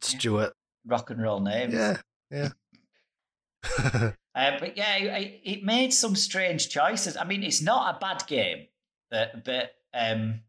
Stuart. 0.00 0.52
Rock 0.86 1.10
and 1.10 1.22
roll 1.22 1.40
names. 1.40 1.74
Yeah, 1.74 1.96
yeah. 2.30 2.48
Uh, 4.38 4.56
but 4.60 4.76
yeah, 4.76 4.96
it, 4.96 5.40
it 5.42 5.64
made 5.64 5.92
some 5.92 6.14
strange 6.14 6.68
choices. 6.68 7.16
I 7.16 7.24
mean, 7.24 7.42
it's 7.42 7.60
not 7.60 7.96
a 7.96 7.98
bad 7.98 8.24
game, 8.26 8.66
but, 9.10 9.44
but 9.44 9.72
um, 9.92 10.42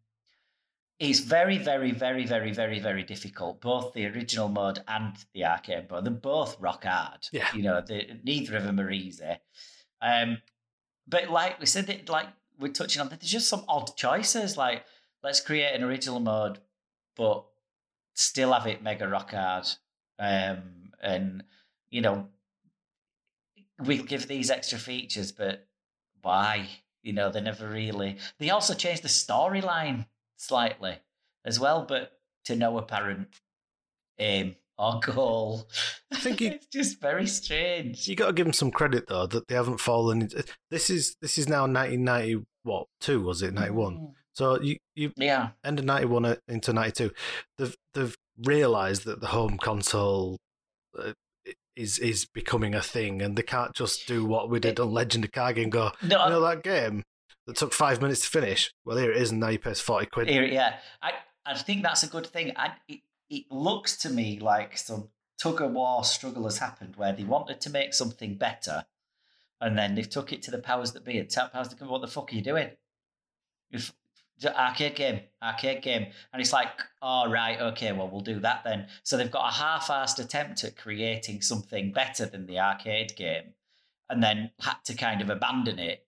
it's 1.00 1.22
very, 1.22 1.58
very, 1.58 1.92
very, 1.92 2.26
very, 2.26 2.52
very, 2.52 2.80
very 2.80 3.04
difficult. 3.04 3.62
Both 3.62 3.94
the 3.94 4.06
original 4.08 4.50
mode 4.50 4.80
and 4.88 5.16
the 5.34 5.46
arcade 5.46 5.90
mode. 5.90 6.04
They're 6.04 6.12
both 6.12 6.60
rock 6.60 6.84
hard. 6.84 7.28
Yeah. 7.32 7.48
You 7.56 7.64
know, 7.64 7.82
they, 7.86 8.20
neither 8.24 8.58
of 8.58 8.64
them 8.64 8.80
are 8.82 8.92
easy. 8.92 9.38
Um, 10.02 10.40
but 11.08 11.30
like 11.30 11.60
we 11.60 11.66
said, 11.66 11.90
it, 11.90 12.10
like 12.10 12.28
we're 12.60 12.74
touching 12.74 13.02
on, 13.02 13.08
that, 13.10 13.22
there's 13.22 13.32
just 13.32 13.48
some 13.48 13.64
odd 13.70 13.96
choices. 13.96 14.58
Like, 14.58 14.84
let's 15.24 15.40
create 15.40 15.74
an 15.74 15.84
original 15.84 16.20
mode, 16.20 16.60
but 17.16 17.46
still 18.14 18.52
have 18.52 18.68
it 18.68 18.84
mega 18.84 19.08
rock 19.08 19.32
hard. 19.32 19.68
Um, 20.20 20.92
and, 21.02 21.44
you 21.90 22.02
know, 22.02 22.28
we'll 23.80 24.04
give 24.04 24.28
these 24.28 24.52
extra 24.52 24.78
features, 24.78 25.32
but 25.32 25.66
why? 26.22 26.68
You 27.04 27.14
know, 27.14 27.32
they 27.32 27.40
never 27.40 27.70
really. 27.70 28.18
They 28.38 28.50
also 28.50 28.74
changed 28.74 29.04
the 29.04 29.08
storyline 29.08 30.06
slightly 30.40 30.98
as 31.46 31.60
well, 31.60 31.86
but 31.88 32.14
to 32.46 32.56
no 32.56 32.78
apparent 32.78 33.28
aim 34.18 34.56
or 34.78 35.00
goal. 35.02 35.68
I 36.12 36.18
think 36.18 36.42
it's 36.42 36.68
just 36.68 37.02
very 37.02 37.28
strange. 37.28 38.08
you 38.08 38.16
got 38.16 38.28
to 38.28 38.34
give 38.34 38.46
them 38.46 38.54
some 38.54 38.72
credit 38.72 39.08
though 39.08 39.28
that 39.28 39.48
they 39.48 39.56
haven't 39.56 39.80
fallen. 39.80 40.24
Into, 40.24 40.44
this 40.72 40.90
is 40.90 41.16
this 41.22 41.38
is 41.38 41.48
now 41.48 41.62
1990. 41.62 42.46
What 42.64 42.88
two 43.00 43.22
was 43.22 43.42
it? 43.42 43.54
91. 43.54 43.96
Mm. 43.96 44.12
So 44.34 44.62
you 44.62 44.78
you 44.96 45.12
Yeah, 45.18 45.50
end 45.64 45.80
of 45.80 45.86
91 45.86 46.26
uh, 46.26 46.36
into 46.48 46.74
92. 46.74 47.12
They've 47.58 47.76
they've 47.94 48.18
realised 48.44 49.06
that 49.06 49.22
the 49.22 49.28
home 49.28 49.58
console. 49.58 50.38
Uh, 50.98 51.14
is 51.76 51.98
is 52.00 52.26
becoming 52.26 52.76
a 52.76 52.82
thing, 52.82 53.22
and 53.22 53.38
they 53.38 53.42
can't 53.42 53.74
just 53.74 54.06
do 54.06 54.26
what 54.26 54.50
we 54.50 54.60
did 54.60 54.82
on 54.82 54.92
Legend 54.92 55.24
of 55.24 55.32
Kage 55.32 55.60
and 55.60 55.72
go, 55.72 55.92
no, 56.02 56.26
you 56.26 56.30
know 56.32 56.42
that 56.42 56.62
game 56.62 57.04
that 57.50 57.58
took 57.58 57.74
five 57.74 58.00
minutes 58.00 58.22
to 58.22 58.28
finish. 58.28 58.72
Well, 58.86 58.98
here 58.98 59.12
it 59.12 59.18
is, 59.18 59.32
and 59.32 59.40
now 59.40 59.50
you 59.50 59.58
pay 59.58 59.74
forty 59.74 60.06
quid. 60.06 60.30
Here, 60.30 60.46
yeah, 60.46 60.78
I 61.02 61.14
I 61.46 61.58
think 61.58 61.82
that's 61.82 62.04
a 62.04 62.08
good 62.08 62.28
thing. 62.28 62.54
I, 62.56 62.74
it 62.88 63.00
it 63.28 63.46
looks 63.50 63.98
to 63.98 64.10
me 64.10 64.40
like 64.40 64.78
some 64.78 65.10
tug 65.42 65.60
of 65.60 65.72
war 65.72 66.04
struggle 66.04 66.44
has 66.44 66.60
happened 66.60 66.96
where 66.96 67.12
they 67.12 67.24
wanted 67.24 67.60
to 67.62 67.72
make 67.72 67.96
something 67.96 68.36
better, 68.36 68.86
and 69.60 69.76
then 69.76 69.96
they've 69.96 70.10
took 70.10 70.32
it 70.32 70.44
to 70.44 70.52
the 70.52 70.60
powers 70.60 70.92
that 70.92 71.04
be. 71.04 71.18
And 71.18 71.28
tell 71.28 71.50
powers 71.50 71.70
that 71.70 71.80
come, 71.80 71.90
what 71.90 72.02
the 72.02 72.08
fuck 72.08 72.32
are 72.32 72.36
you 72.36 72.44
doing? 72.44 72.70
If, 73.72 73.94
arcade 74.46 74.96
game, 74.96 75.22
arcade 75.42 75.82
game, 75.82 76.06
and 76.32 76.42
it's 76.42 76.54
like, 76.54 76.70
oh 77.02 77.32
right, 77.32 77.60
okay, 77.60 77.92
well 77.94 78.10
we'll 78.10 78.22
do 78.22 78.40
that 78.42 78.62
then. 78.64 78.88
So 79.02 79.18
they've 79.18 79.32
got 79.32 79.50
a 79.50 79.56
half-assed 79.56 80.20
attempt 80.20 80.64
at 80.64 80.78
creating 80.78 81.42
something 81.42 81.92
better 81.92 82.28
than 82.28 82.46
the 82.46 82.60
arcade 82.60 83.16
game, 83.16 83.56
and 84.08 84.22
then 84.22 84.52
had 84.60 84.78
to 84.86 84.94
kind 84.94 85.22
of 85.22 85.32
abandon 85.32 85.80
it 85.80 86.06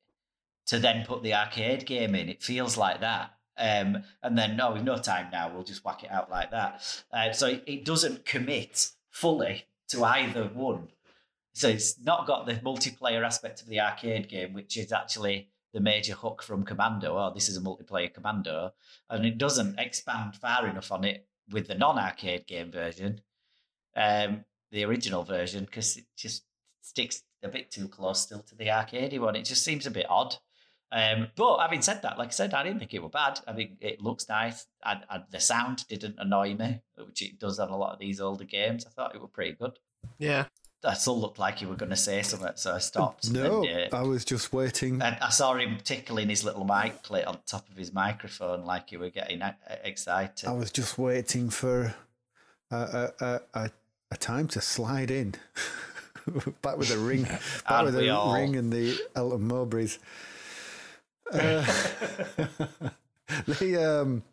to 0.67 0.79
then 0.79 1.05
put 1.05 1.23
the 1.23 1.33
arcade 1.33 1.85
game 1.85 2.15
in. 2.15 2.29
It 2.29 2.43
feels 2.43 2.77
like 2.77 3.01
that. 3.01 3.31
Um, 3.57 4.03
and 4.23 4.38
then 4.38 4.55
no, 4.57 4.71
we've 4.71 4.83
no 4.83 4.97
time 4.97 5.27
now. 5.31 5.51
We'll 5.53 5.63
just 5.63 5.85
whack 5.85 6.03
it 6.03 6.11
out 6.11 6.31
like 6.31 6.51
that. 6.51 6.81
Uh, 7.11 7.31
so 7.31 7.59
it, 7.65 7.85
doesn't 7.85 8.25
commit 8.25 8.89
fully 9.09 9.65
to 9.89 10.03
either 10.03 10.45
one. 10.45 10.89
So 11.53 11.67
it's 11.67 11.99
not 11.99 12.25
got 12.25 12.45
the 12.45 12.53
multiplayer 12.55 13.23
aspect 13.25 13.61
of 13.61 13.67
the 13.67 13.79
arcade 13.79 14.29
game, 14.29 14.53
which 14.53 14.77
is 14.77 14.91
actually 14.91 15.49
the 15.73 15.81
major 15.81 16.13
hook 16.13 16.41
from 16.41 16.63
Commando. 16.63 17.17
Oh, 17.17 17.31
this 17.33 17.49
is 17.49 17.57
a 17.57 17.61
multiplayer 17.61 18.13
Commando, 18.13 18.73
and 19.09 19.25
it 19.25 19.38
doesn't 19.38 19.79
expand 19.79 20.35
far 20.35 20.67
enough 20.67 20.91
on 20.91 21.03
it 21.03 21.27
with 21.51 21.67
the 21.67 21.75
non-arcade 21.75 22.47
game 22.47 22.71
version, 22.71 23.21
um, 23.95 24.45
the 24.71 24.85
original 24.85 25.23
version, 25.23 25.65
because 25.65 25.97
it 25.97 26.05
just 26.15 26.43
sticks 26.81 27.23
a 27.43 27.49
bit 27.49 27.71
too 27.71 27.88
close 27.88 28.21
still 28.21 28.41
to 28.43 28.55
the 28.55 28.71
arcade 28.71 29.19
one. 29.19 29.35
It 29.35 29.45
just 29.45 29.63
seems 29.63 29.85
a 29.85 29.91
bit 29.91 30.05
odd. 30.09 30.38
Um, 30.91 31.30
but 31.35 31.59
having 31.59 31.81
said 31.81 32.01
that, 32.01 32.18
like 32.18 32.30
I 32.30 32.31
said, 32.31 32.53
I 32.53 32.63
didn't 32.63 32.80
think 32.80 32.93
it 32.93 33.01
was 33.01 33.11
bad. 33.11 33.39
I 33.47 33.53
mean, 33.53 33.77
it 33.80 34.01
looks 34.01 34.27
nice. 34.27 34.68
I, 34.84 35.01
I, 35.09 35.22
the 35.31 35.39
sound 35.39 35.88
didn't 35.88 36.15
annoy 36.18 36.55
me, 36.55 36.81
which 36.97 37.22
it 37.22 37.39
does 37.39 37.59
on 37.59 37.69
a 37.69 37.77
lot 37.77 37.93
of 37.93 37.99
these 37.99 38.19
older 38.19 38.43
games. 38.43 38.85
I 38.85 38.89
thought 38.89 39.15
it 39.15 39.22
was 39.22 39.30
pretty 39.34 39.53
good. 39.53 39.80
Yeah, 40.18 40.45
that 40.81 40.97
still 40.99 41.19
looked 41.19 41.39
like 41.39 41.61
you 41.61 41.69
were 41.69 41.76
going 41.76 41.91
to 41.91 41.95
say 41.95 42.22
something, 42.23 42.51
so 42.55 42.73
I 42.73 42.80
stopped. 42.80 43.31
No, 43.31 43.63
And, 43.63 43.93
uh, 43.93 43.97
I 43.97 44.01
was 44.01 44.26
just 44.26 44.51
waiting. 44.51 45.01
and 45.01 45.15
I 45.22 45.30
saw 45.30 45.53
him 45.53 45.77
tickling 45.84 46.30
his 46.30 46.43
little 46.43 46.65
mic 46.65 47.03
plate 47.03 47.26
on 47.26 47.38
top 47.45 47.69
of 47.69 47.77
his 47.77 47.93
microphone, 47.93 48.65
like 48.65 48.91
you 48.91 48.99
were 48.99 49.11
getting 49.11 49.41
uh, 49.41 49.53
excited. 49.84 50.49
I 50.49 50.53
was 50.53 50.72
just 50.72 50.97
waiting 50.97 51.49
for 51.49 51.93
a, 52.72 52.76
a, 52.76 53.13
a, 53.26 53.41
a, 53.53 53.72
a 54.11 54.18
time 54.18 54.47
to 54.49 54.61
slide 54.61 55.11
in. 55.11 55.35
back 56.61 56.77
with 56.77 56.89
the 56.89 56.97
ring, 56.97 57.23
back 57.69 57.85
with 57.85 58.09
all? 58.09 58.34
ring 58.34 58.55
and 58.55 58.72
the 58.72 58.97
Elton 59.15 59.47
Mowbrays. 59.47 59.99
Uh, 61.32 61.66
the 63.48 64.02
um, 64.02 64.24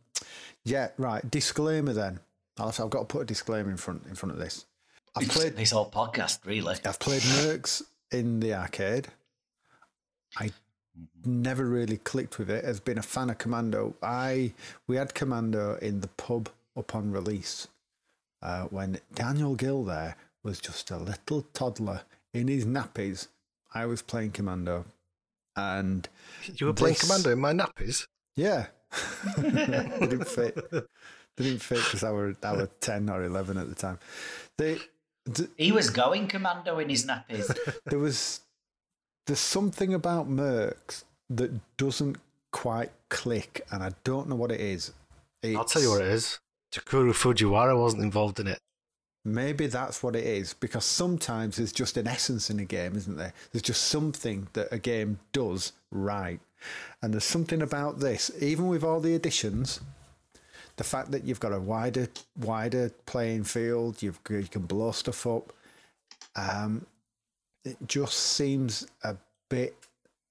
yeah, 0.65 0.89
right. 0.99 1.29
Disclaimer 1.31 1.93
then. 1.93 2.21
Have- 2.59 2.91
got 2.91 3.01
to 3.01 3.05
put 3.05 3.23
a 3.23 3.25
disclaimer 3.25 3.71
in 3.71 3.77
front 3.77 4.05
in 4.07 4.15
front 4.15 4.33
of 4.33 4.39
this. 4.39 4.67
I've 5.17 5.29
played 5.29 5.57
this 5.57 5.71
whole 5.71 5.91
podcast, 5.91 6.45
really. 6.45 6.77
I've 6.85 6.99
played 6.99 7.23
Mercs 7.23 7.83
in 8.13 8.41
the 8.41 8.55
arcade. 8.55 9.09
I 10.37 10.51
never 11.25 11.65
really 11.65 11.97
clicked 11.99 12.39
with 12.39 12.51
it. 12.51 12.65
As 12.65 12.81
been 12.81 12.99
a 12.99 13.03
fan 13.03 13.31
of 13.31 13.39
Commando, 13.39 13.95
I 14.03 14.53
we 14.87 14.97
had 14.97 15.15
Commando 15.15 15.77
in 15.77 16.01
the 16.01 16.09
pub 16.09 16.49
upon 16.77 17.11
release 17.11 17.69
uh, 18.43 18.65
when 18.65 19.01
Daniel 19.15 19.55
Gill 19.55 19.85
there 19.85 20.17
was 20.43 20.61
just 20.61 20.91
a 20.91 20.99
little 20.99 21.43
toddler 21.53 22.03
in 22.33 22.49
his 22.49 22.65
nappies. 22.65 23.29
I 23.75 23.87
was 23.87 24.03
playing 24.03 24.33
Commando, 24.33 24.85
and 25.59 26.09
You 26.57 26.67
were 26.67 26.73
playing 26.73 26.95
This- 26.95 27.03
Commando 27.03 27.31
in 27.33 27.39
my 27.41 27.53
nappies. 27.53 28.07
yeah, 28.37 28.67
didn't 29.37 30.29
fit. 30.29 30.55
They 30.71 31.45
didn't 31.45 31.63
fit 31.63 31.79
because 31.85 32.03
I 32.05 32.11
were 32.11 32.35
I 32.43 32.53
were 32.57 32.69
ten 32.81 33.09
or 33.11 33.23
eleven 33.25 33.57
at 33.59 33.69
the 33.69 33.75
time. 33.75 33.99
They, 34.57 34.79
th- 35.33 35.51
He 35.57 35.73
was 35.73 35.91
going 35.91 36.27
commando 36.29 36.79
in 36.79 36.89
his 36.89 37.07
nappies. 37.07 37.47
there 37.87 37.99
was 37.99 38.41
there's 39.27 39.39
something 39.41 39.95
about 39.95 40.29
Mercs 40.29 41.05
that 41.31 41.51
doesn't 41.77 42.17
quite 42.51 42.91
click, 43.11 43.65
and 43.71 43.83
I 43.83 43.91
don't 44.05 44.29
know 44.29 44.37
what 44.37 44.51
it 44.51 44.61
is. 44.61 44.93
I'll 45.45 45.65
tell 45.65 45.83
you 45.83 45.91
what 45.91 46.01
it 46.03 46.09
is. 46.09 46.39
Tokuro 46.73 47.13
Fujiwara 47.13 47.79
wasn't 47.79 48.03
involved 48.03 48.41
in 48.41 48.47
it. 48.49 48.59
Maybe 49.25 49.67
that's 49.67 50.03
what 50.03 50.17
it 50.17 50.25
is, 50.25 50.55
because 50.55 50.85
sometimes 50.85 51.57
there's 51.57 51.73
just 51.73 51.97
an 51.97 52.07
essence 52.07 52.51
in 52.51 52.61
a 52.61 52.65
game, 52.65 52.97
isn't 52.97 53.17
there? 53.17 53.35
There's 53.53 53.63
just 53.63 53.89
something 53.89 54.49
that 54.55 54.69
a 54.73 54.79
game 54.79 55.19
does 55.33 55.73
right, 55.91 56.41
and 57.03 57.13
there's 57.13 57.25
something 57.25 57.61
about 57.61 58.01
this, 58.01 58.31
even 58.41 58.69
with 58.69 58.85
all 58.85 59.01
the 59.01 59.15
additions. 59.15 59.81
The 60.77 60.85
fact 60.85 61.11
that 61.11 61.25
you've 61.25 61.41
got 61.41 61.53
a 61.53 61.59
wider, 61.59 62.09
wider 62.37 62.93
playing 63.07 63.45
field, 63.45 64.01
you 64.01 64.15
can 64.25 64.63
blow 64.63 64.93
stuff 64.93 65.27
up. 65.27 65.53
Um, 66.37 66.87
it 67.65 67.77
just 67.87 68.15
seems 68.15 68.87
a 69.03 69.17
bit 69.49 69.75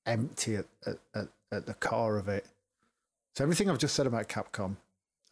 empty 0.05 0.55
at, 0.55 0.65
at, 0.85 1.27
at, 1.51 1.65
the 1.65 1.73
core 1.75 2.17
of 2.17 2.29
it. 2.29 2.45
So 3.35 3.43
everything 3.43 3.69
I've 3.69 3.77
just 3.77 3.93
said 3.93 4.07
about 4.07 4.29
Capcom, 4.29 4.77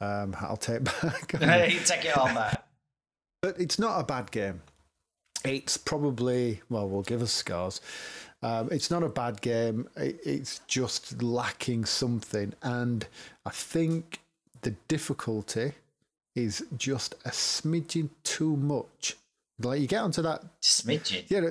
um, 0.02 0.36
I'll 0.40 0.58
take 0.58 0.84
back. 1.02 1.28
take 1.40 2.06
it 2.06 2.18
on 2.18 2.36
that. 2.36 2.65
But 3.46 3.60
it's 3.62 3.78
not 3.78 4.00
a 4.00 4.04
bad 4.04 4.32
game. 4.32 4.62
It's 5.44 5.78
probably 5.78 6.62
well, 6.72 6.90
we'll 6.90 7.04
give 7.04 7.22
us 7.22 7.32
scores. 7.32 7.80
Um, 8.42 8.70
it's 8.72 8.90
not 8.90 9.04
a 9.04 9.08
bad 9.10 9.40
game. 9.42 9.88
It, 9.96 10.20
it's 10.26 10.62
just 10.68 11.22
lacking 11.22 11.86
something, 11.86 12.54
and 12.64 13.06
I 13.46 13.52
think 13.52 14.22
the 14.62 14.72
difficulty 14.88 15.74
is 16.36 16.66
just 16.76 17.14
a 17.24 17.30
smidgen 17.30 18.10
too 18.24 18.58
much. 18.58 19.16
Like 19.62 19.80
you 19.80 19.86
get 19.88 20.02
onto 20.02 20.24
that 20.24 20.42
Smidgen. 20.64 21.26
yeah, 21.30 21.50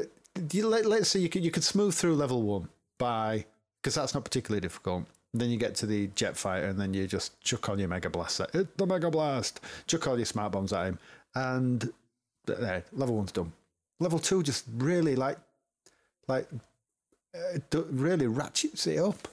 you, 0.50 0.66
let, 0.66 0.86
let's 0.86 1.08
say 1.10 1.20
you 1.20 1.28
could 1.28 1.44
you 1.44 1.52
could 1.52 1.62
smooth 1.62 1.94
through 1.94 2.16
level 2.16 2.42
one 2.42 2.68
by 2.98 3.44
because 3.80 3.94
that's 3.94 4.14
not 4.14 4.24
particularly 4.24 4.60
difficult. 4.60 5.04
Then 5.32 5.50
you 5.50 5.56
get 5.56 5.76
to 5.76 5.86
the 5.86 6.08
jet 6.16 6.36
fighter, 6.36 6.66
and 6.66 6.80
then 6.80 6.92
you 6.92 7.06
just 7.06 7.40
chuck 7.40 7.68
on 7.68 7.78
your 7.78 7.88
mega 7.88 8.10
blast. 8.10 8.40
at- 8.40 8.50
Hit 8.52 8.76
the 8.76 8.84
mega 8.86 9.10
blast. 9.12 9.60
Chuck 9.86 10.08
all 10.08 10.16
your 10.16 10.26
smart 10.26 10.50
bombs 10.52 10.72
at 10.72 10.86
him, 10.86 10.98
and 11.34 11.80
th- 12.46 12.58
there, 12.58 12.84
level 12.92 13.16
one's 13.16 13.32
done. 13.32 13.52
Level 14.00 14.18
two 14.18 14.42
just 14.42 14.64
really 14.76 15.16
like, 15.16 15.38
like, 16.28 16.48
uh, 17.34 17.82
really 17.90 18.26
ratchets 18.26 18.86
it 18.86 18.98
up. 18.98 19.28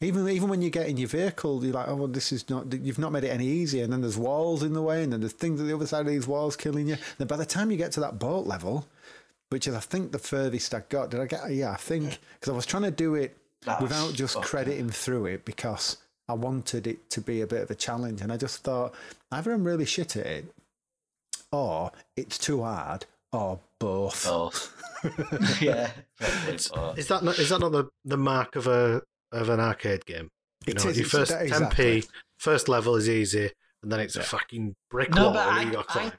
Even 0.00 0.28
even 0.28 0.48
when 0.48 0.60
you 0.60 0.68
get 0.68 0.88
in 0.88 0.98
your 0.98 1.08
vehicle, 1.08 1.64
you're 1.64 1.72
like, 1.72 1.88
oh, 1.88 1.96
well, 1.96 2.08
this 2.08 2.30
is 2.30 2.48
not. 2.50 2.70
You've 2.72 2.98
not 2.98 3.12
made 3.12 3.24
it 3.24 3.28
any 3.30 3.46
easier. 3.46 3.84
And 3.84 3.92
then 3.92 4.02
there's 4.02 4.18
walls 4.18 4.62
in 4.62 4.74
the 4.74 4.82
way, 4.82 5.02
and 5.02 5.12
then 5.12 5.20
there's 5.20 5.32
things 5.32 5.58
at 5.60 5.66
the 5.66 5.74
other 5.74 5.86
side 5.86 6.00
of 6.00 6.12
these 6.12 6.26
walls 6.26 6.54
killing 6.54 6.88
you. 6.88 6.96
Then 7.18 7.26
by 7.26 7.36
the 7.36 7.46
time 7.46 7.70
you 7.70 7.78
get 7.78 7.92
to 7.92 8.00
that 8.00 8.18
boat 8.18 8.46
level, 8.46 8.86
which 9.48 9.66
is 9.66 9.74
I 9.74 9.80
think 9.80 10.12
the 10.12 10.18
furthest 10.18 10.74
I 10.74 10.82
got. 10.88 11.10
Did 11.10 11.20
I 11.20 11.26
get? 11.26 11.50
Yeah, 11.50 11.70
I 11.72 11.76
think 11.76 12.18
because 12.34 12.52
I 12.52 12.56
was 12.56 12.66
trying 12.66 12.82
to 12.82 12.90
do 12.90 13.14
it 13.14 13.36
Ah, 13.66 13.78
without 13.80 14.12
just 14.12 14.40
crediting 14.42 14.90
through 14.90 15.26
it 15.26 15.44
because 15.44 15.96
I 16.28 16.34
wanted 16.34 16.86
it 16.86 17.08
to 17.10 17.20
be 17.20 17.40
a 17.40 17.46
bit 17.46 17.62
of 17.62 17.70
a 17.70 17.74
challenge, 17.74 18.20
and 18.20 18.30
I 18.32 18.36
just 18.36 18.62
thought 18.62 18.94
either 19.32 19.52
I'm 19.52 19.64
really 19.64 19.86
shit 19.86 20.16
at 20.16 20.26
it, 20.26 20.54
or 21.56 21.92
it's 22.16 22.38
too 22.38 22.62
hard, 22.62 23.06
or 23.32 23.60
both. 23.78 24.24
Both. 24.24 24.72
yeah. 25.62 25.90
probably 26.18 26.58
both. 26.74 26.98
Is 26.98 27.08
that 27.08 27.22
not 27.22 27.38
is 27.38 27.48
that 27.50 27.60
not 27.60 27.72
the, 27.72 27.84
the 28.04 28.16
mark 28.16 28.56
of 28.56 28.66
a 28.66 29.02
of 29.32 29.48
an 29.48 29.60
arcade 29.60 30.04
game? 30.06 30.30
You 30.66 30.72
It 30.72 30.84
know, 30.84 30.90
is, 30.90 30.98
your 30.98 31.06
it's- 31.06 31.10
first 31.10 31.30
that- 31.32 31.42
10p, 31.46 31.48
exactly. 31.48 32.04
first 32.38 32.68
level 32.68 32.96
is 32.96 33.08
easy, 33.08 33.50
and 33.82 33.90
then 33.92 34.00
it's 34.00 34.16
a 34.16 34.22
fucking 34.22 34.74
brick 34.90 35.14
No, 35.14 35.24
wall 35.24 35.34
but 35.34 35.48
I, 35.48 35.62
you 35.62 35.72
got 35.72 35.86
I. 35.96 36.12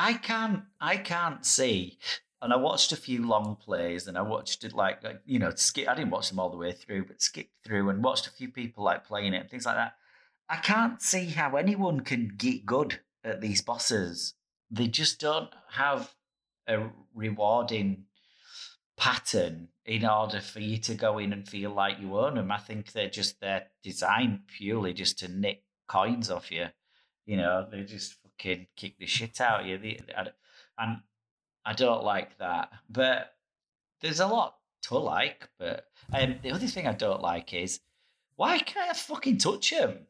I 0.00 0.12
can't, 0.14 0.62
I 0.80 0.96
can't 0.96 1.44
see. 1.44 1.98
And 2.40 2.52
I 2.52 2.56
watched 2.56 2.92
a 2.92 2.96
few 2.96 3.26
long 3.26 3.56
plays, 3.56 4.06
and 4.06 4.16
I 4.16 4.22
watched 4.22 4.62
it 4.62 4.72
like, 4.72 5.02
like 5.02 5.20
you 5.26 5.40
know, 5.40 5.50
skip. 5.56 5.88
I 5.88 5.94
didn't 5.96 6.10
watch 6.12 6.28
them 6.28 6.38
all 6.38 6.50
the 6.50 6.56
way 6.56 6.70
through, 6.72 7.06
but 7.06 7.20
skipped 7.20 7.50
through 7.64 7.88
and 7.90 8.04
watched 8.04 8.28
a 8.28 8.30
few 8.30 8.48
people 8.48 8.84
like 8.84 9.04
playing 9.04 9.34
it 9.34 9.40
and 9.40 9.50
things 9.50 9.66
like 9.66 9.74
that. 9.74 9.94
I 10.48 10.56
can't 10.56 11.02
see 11.02 11.26
how 11.26 11.56
anyone 11.56 12.00
can 12.00 12.32
get 12.36 12.64
good 12.64 13.00
at 13.24 13.40
these 13.40 13.60
bosses. 13.60 14.34
They 14.70 14.86
just 14.86 15.20
don't 15.20 15.50
have 15.70 16.12
a 16.66 16.88
rewarding 17.14 18.04
pattern 18.96 19.68
in 19.86 20.04
order 20.04 20.40
for 20.40 20.60
you 20.60 20.76
to 20.78 20.94
go 20.94 21.18
in 21.18 21.32
and 21.32 21.48
feel 21.48 21.70
like 21.70 21.98
you 22.00 22.18
own 22.18 22.34
them. 22.34 22.50
I 22.50 22.58
think 22.58 22.92
they're 22.92 23.08
just 23.08 23.40
they're 23.40 23.66
designed 23.82 24.40
purely 24.48 24.92
just 24.92 25.18
to 25.20 25.28
nick 25.28 25.62
coins 25.86 26.30
off 26.30 26.50
you. 26.50 26.66
You 27.24 27.36
know, 27.36 27.66
they 27.70 27.82
just 27.84 28.14
fucking 28.22 28.66
kick 28.76 28.98
the 28.98 29.06
shit 29.06 29.40
out 29.40 29.60
of 29.60 29.66
you. 29.66 29.78
They, 29.78 30.00
I- 30.16 30.28
and 30.78 30.98
I 31.64 31.72
don't 31.72 32.04
like 32.04 32.38
that. 32.38 32.70
But 32.88 33.34
there's 34.00 34.20
a 34.20 34.26
lot 34.26 34.56
to 34.82 34.98
like. 34.98 35.48
But 35.58 35.86
um, 36.12 36.36
the 36.42 36.52
other 36.52 36.66
thing 36.66 36.86
I 36.86 36.92
don't 36.92 37.20
like 37.22 37.52
is 37.54 37.80
why 38.36 38.58
can't 38.58 38.90
I 38.90 38.94
fucking 38.94 39.38
touch 39.38 39.70
them? 39.70 40.06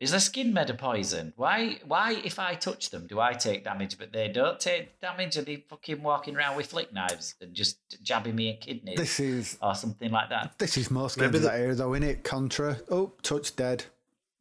Is 0.00 0.12
their 0.12 0.20
skin 0.20 0.52
made 0.54 0.70
of 0.70 0.78
poison? 0.78 1.32
Why? 1.36 1.78
Why, 1.84 2.12
if 2.24 2.38
I 2.38 2.54
touch 2.54 2.90
them, 2.90 3.08
do 3.08 3.18
I 3.18 3.32
take 3.32 3.64
damage, 3.64 3.98
but 3.98 4.12
they 4.12 4.28
don't 4.28 4.60
take 4.60 5.00
damage? 5.00 5.36
Are 5.36 5.42
they 5.42 5.56
fucking 5.68 6.00
walking 6.02 6.36
around 6.36 6.56
with 6.56 6.66
flick 6.66 6.92
knives 6.92 7.34
and 7.40 7.52
just 7.52 7.78
jabbing 8.02 8.36
me 8.36 8.50
in 8.50 8.56
kidneys 8.58 8.96
This 8.96 9.18
is 9.18 9.58
or 9.60 9.74
something 9.74 10.12
like 10.12 10.28
that? 10.28 10.56
this 10.58 10.76
is 10.76 10.88
most 10.90 11.18
Maybe 11.18 11.32
games 11.32 11.42
the- 11.42 11.48
that 11.50 11.58
era 11.60 11.74
though, 11.74 11.90
innit? 11.90 12.22
Contra. 12.22 12.78
Oh, 12.90 13.12
touch 13.22 13.56
dead. 13.56 13.86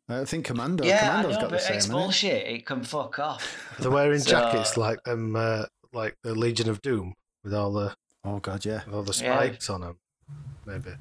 I 0.10 0.24
think 0.26 0.46
Commando. 0.46 0.86
yeah, 0.86 0.98
I 0.98 1.00
Commando's 1.08 1.36
know, 1.36 1.42
got 1.42 1.50
the 1.50 1.56
but 1.56 1.62
same. 1.64 1.78
it's 1.78 1.88
innit? 1.88 1.92
bullshit. 1.92 2.48
It 2.48 2.66
can 2.66 2.84
fuck 2.84 3.18
off. 3.20 3.76
They're 3.80 3.90
wearing 3.92 4.20
So- 4.20 4.30
jackets 4.30 4.78
like 4.78 5.04
them, 5.06 5.36
uh, 5.36 5.66
like 5.92 6.16
the 6.22 6.36
Legion 6.36 6.70
of 6.70 6.82
Doom 6.84 7.16
with 7.44 7.54
all 7.56 7.72
the 7.74 7.96
Oh 8.24 8.38
god, 8.40 8.64
yeah. 8.64 8.84
with 8.86 8.94
all 8.94 9.04
the 9.04 9.20
Yeah. 9.24 9.36
spikes 9.36 9.70
on 9.72 9.82
them. 9.82 9.98
Maybe. 10.66 10.92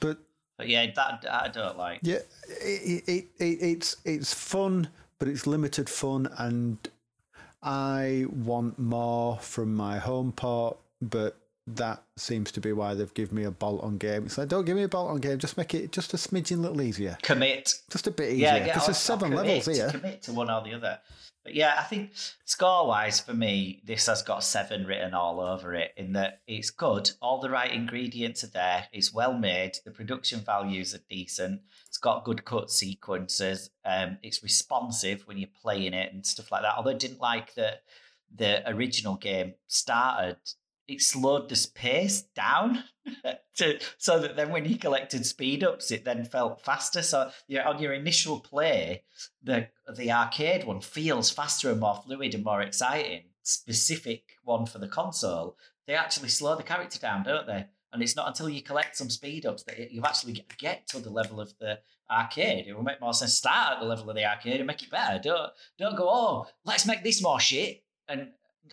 But 0.00 0.18
But 0.58 0.68
yeah, 0.68 0.86
that, 0.96 1.24
I 1.30 1.48
don't 1.48 1.78
like. 1.78 2.00
Yeah, 2.02 2.18
it, 2.48 3.04
it, 3.08 3.24
it, 3.38 3.44
it's 3.44 3.96
it's 4.04 4.34
fun, 4.34 4.88
but 5.18 5.28
it's 5.28 5.46
limited 5.46 5.88
fun, 5.88 6.28
and 6.36 6.76
I 7.62 8.26
want 8.28 8.78
more 8.78 9.38
from 9.38 9.74
my 9.74 9.98
home 9.98 10.32
port. 10.32 10.76
But 11.00 11.36
that 11.68 12.02
seems 12.16 12.50
to 12.52 12.60
be 12.60 12.72
why 12.72 12.94
they've 12.94 13.12
given 13.14 13.36
me 13.36 13.44
a 13.44 13.50
bolt 13.52 13.84
on 13.84 13.98
game. 13.98 14.24
It's 14.26 14.36
like, 14.38 14.48
don't 14.48 14.64
give 14.64 14.74
me 14.76 14.82
a 14.82 14.88
bolt 14.88 15.10
on 15.10 15.18
game, 15.18 15.38
just 15.38 15.56
make 15.56 15.74
it 15.74 15.92
just 15.92 16.12
a 16.14 16.16
smidgen 16.16 16.60
little 16.60 16.80
easier, 16.82 17.16
Commit. 17.22 17.74
just 17.90 18.06
a 18.06 18.10
bit 18.10 18.34
Yeah, 18.36 18.54
easier. 18.56 18.58
yeah. 18.58 18.64
Because 18.64 18.80
I'll- 18.82 18.86
there's 18.88 18.98
seven 18.98 19.32
I'll 19.32 19.44
levels 19.44 19.66
here. 19.66 19.90
Commit 19.90 20.22
to 20.22 20.32
one 20.32 20.50
or 20.50 20.62
the 20.62 20.74
other. 20.74 20.98
But 21.48 21.54
yeah, 21.54 21.76
I 21.78 21.84
think 21.84 22.10
score 22.44 22.86
wise 22.86 23.20
for 23.20 23.32
me, 23.32 23.80
this 23.82 24.04
has 24.04 24.20
got 24.20 24.44
seven 24.44 24.84
written 24.84 25.14
all 25.14 25.40
over 25.40 25.74
it. 25.74 25.94
In 25.96 26.12
that 26.12 26.42
it's 26.46 26.68
good, 26.68 27.10
all 27.22 27.40
the 27.40 27.48
right 27.48 27.72
ingredients 27.72 28.44
are 28.44 28.48
there. 28.48 28.86
It's 28.92 29.14
well 29.14 29.32
made. 29.32 29.78
The 29.82 29.90
production 29.90 30.40
values 30.40 30.94
are 30.94 31.00
decent. 31.08 31.62
It's 31.86 31.96
got 31.96 32.26
good 32.26 32.44
cut 32.44 32.70
sequences. 32.70 33.70
Um, 33.82 34.18
it's 34.22 34.42
responsive 34.42 35.22
when 35.22 35.38
you're 35.38 35.48
playing 35.62 35.94
it 35.94 36.12
and 36.12 36.26
stuff 36.26 36.52
like 36.52 36.60
that. 36.60 36.74
Although 36.76 36.90
I 36.90 36.96
didn't 36.96 37.22
like 37.22 37.54
that 37.54 37.80
the 38.36 38.68
original 38.70 39.16
game 39.16 39.54
started 39.68 40.36
it 40.88 41.02
slowed 41.02 41.50
the 41.50 41.68
pace 41.74 42.22
down 42.34 42.82
to 43.56 43.78
so 43.98 44.18
that 44.20 44.36
then 44.36 44.50
when 44.50 44.64
you 44.64 44.78
collected 44.78 45.24
speed 45.26 45.62
ups, 45.62 45.90
it 45.90 46.04
then 46.04 46.24
felt 46.24 46.64
faster. 46.64 47.02
So 47.02 47.30
you 47.46 47.60
on 47.60 47.80
your 47.80 47.92
initial 47.92 48.40
play, 48.40 49.04
the 49.42 49.68
the 49.94 50.10
arcade 50.10 50.64
one 50.64 50.80
feels 50.80 51.30
faster 51.30 51.70
and 51.70 51.80
more 51.80 52.02
fluid 52.04 52.34
and 52.34 52.44
more 52.44 52.62
exciting. 52.62 53.24
specific 53.42 54.24
one 54.42 54.66
for 54.66 54.78
the 54.78 54.88
console, 54.88 55.56
they 55.86 55.94
actually 55.94 56.28
slow 56.28 56.56
the 56.56 56.62
character 56.62 56.98
down, 56.98 57.22
don't 57.22 57.46
they? 57.46 57.66
And 57.92 58.02
it's 58.02 58.16
not 58.16 58.28
until 58.28 58.50
you 58.50 58.62
collect 58.62 58.96
some 58.96 59.08
speed 59.08 59.46
ups 59.46 59.62
that 59.62 59.90
you 59.90 60.02
actually 60.04 60.34
get, 60.34 60.58
get 60.58 60.86
to 60.88 60.98
the 60.98 61.08
level 61.10 61.40
of 61.40 61.56
the 61.58 61.78
arcade. 62.10 62.66
It 62.66 62.74
will 62.74 62.82
make 62.82 63.00
more 63.00 63.14
sense 63.14 63.34
start 63.34 63.74
at 63.74 63.80
the 63.80 63.86
level 63.86 64.10
of 64.10 64.16
the 64.16 64.26
arcade 64.26 64.60
and 64.60 64.66
make 64.66 64.82
it 64.82 64.90
better. 64.90 65.18
Don't 65.22 65.52
don't 65.78 65.96
go, 65.96 66.08
oh, 66.08 66.46
let's 66.64 66.86
make 66.86 67.02
this 67.02 67.22
more 67.22 67.40
shit 67.40 67.82
and 68.08 68.28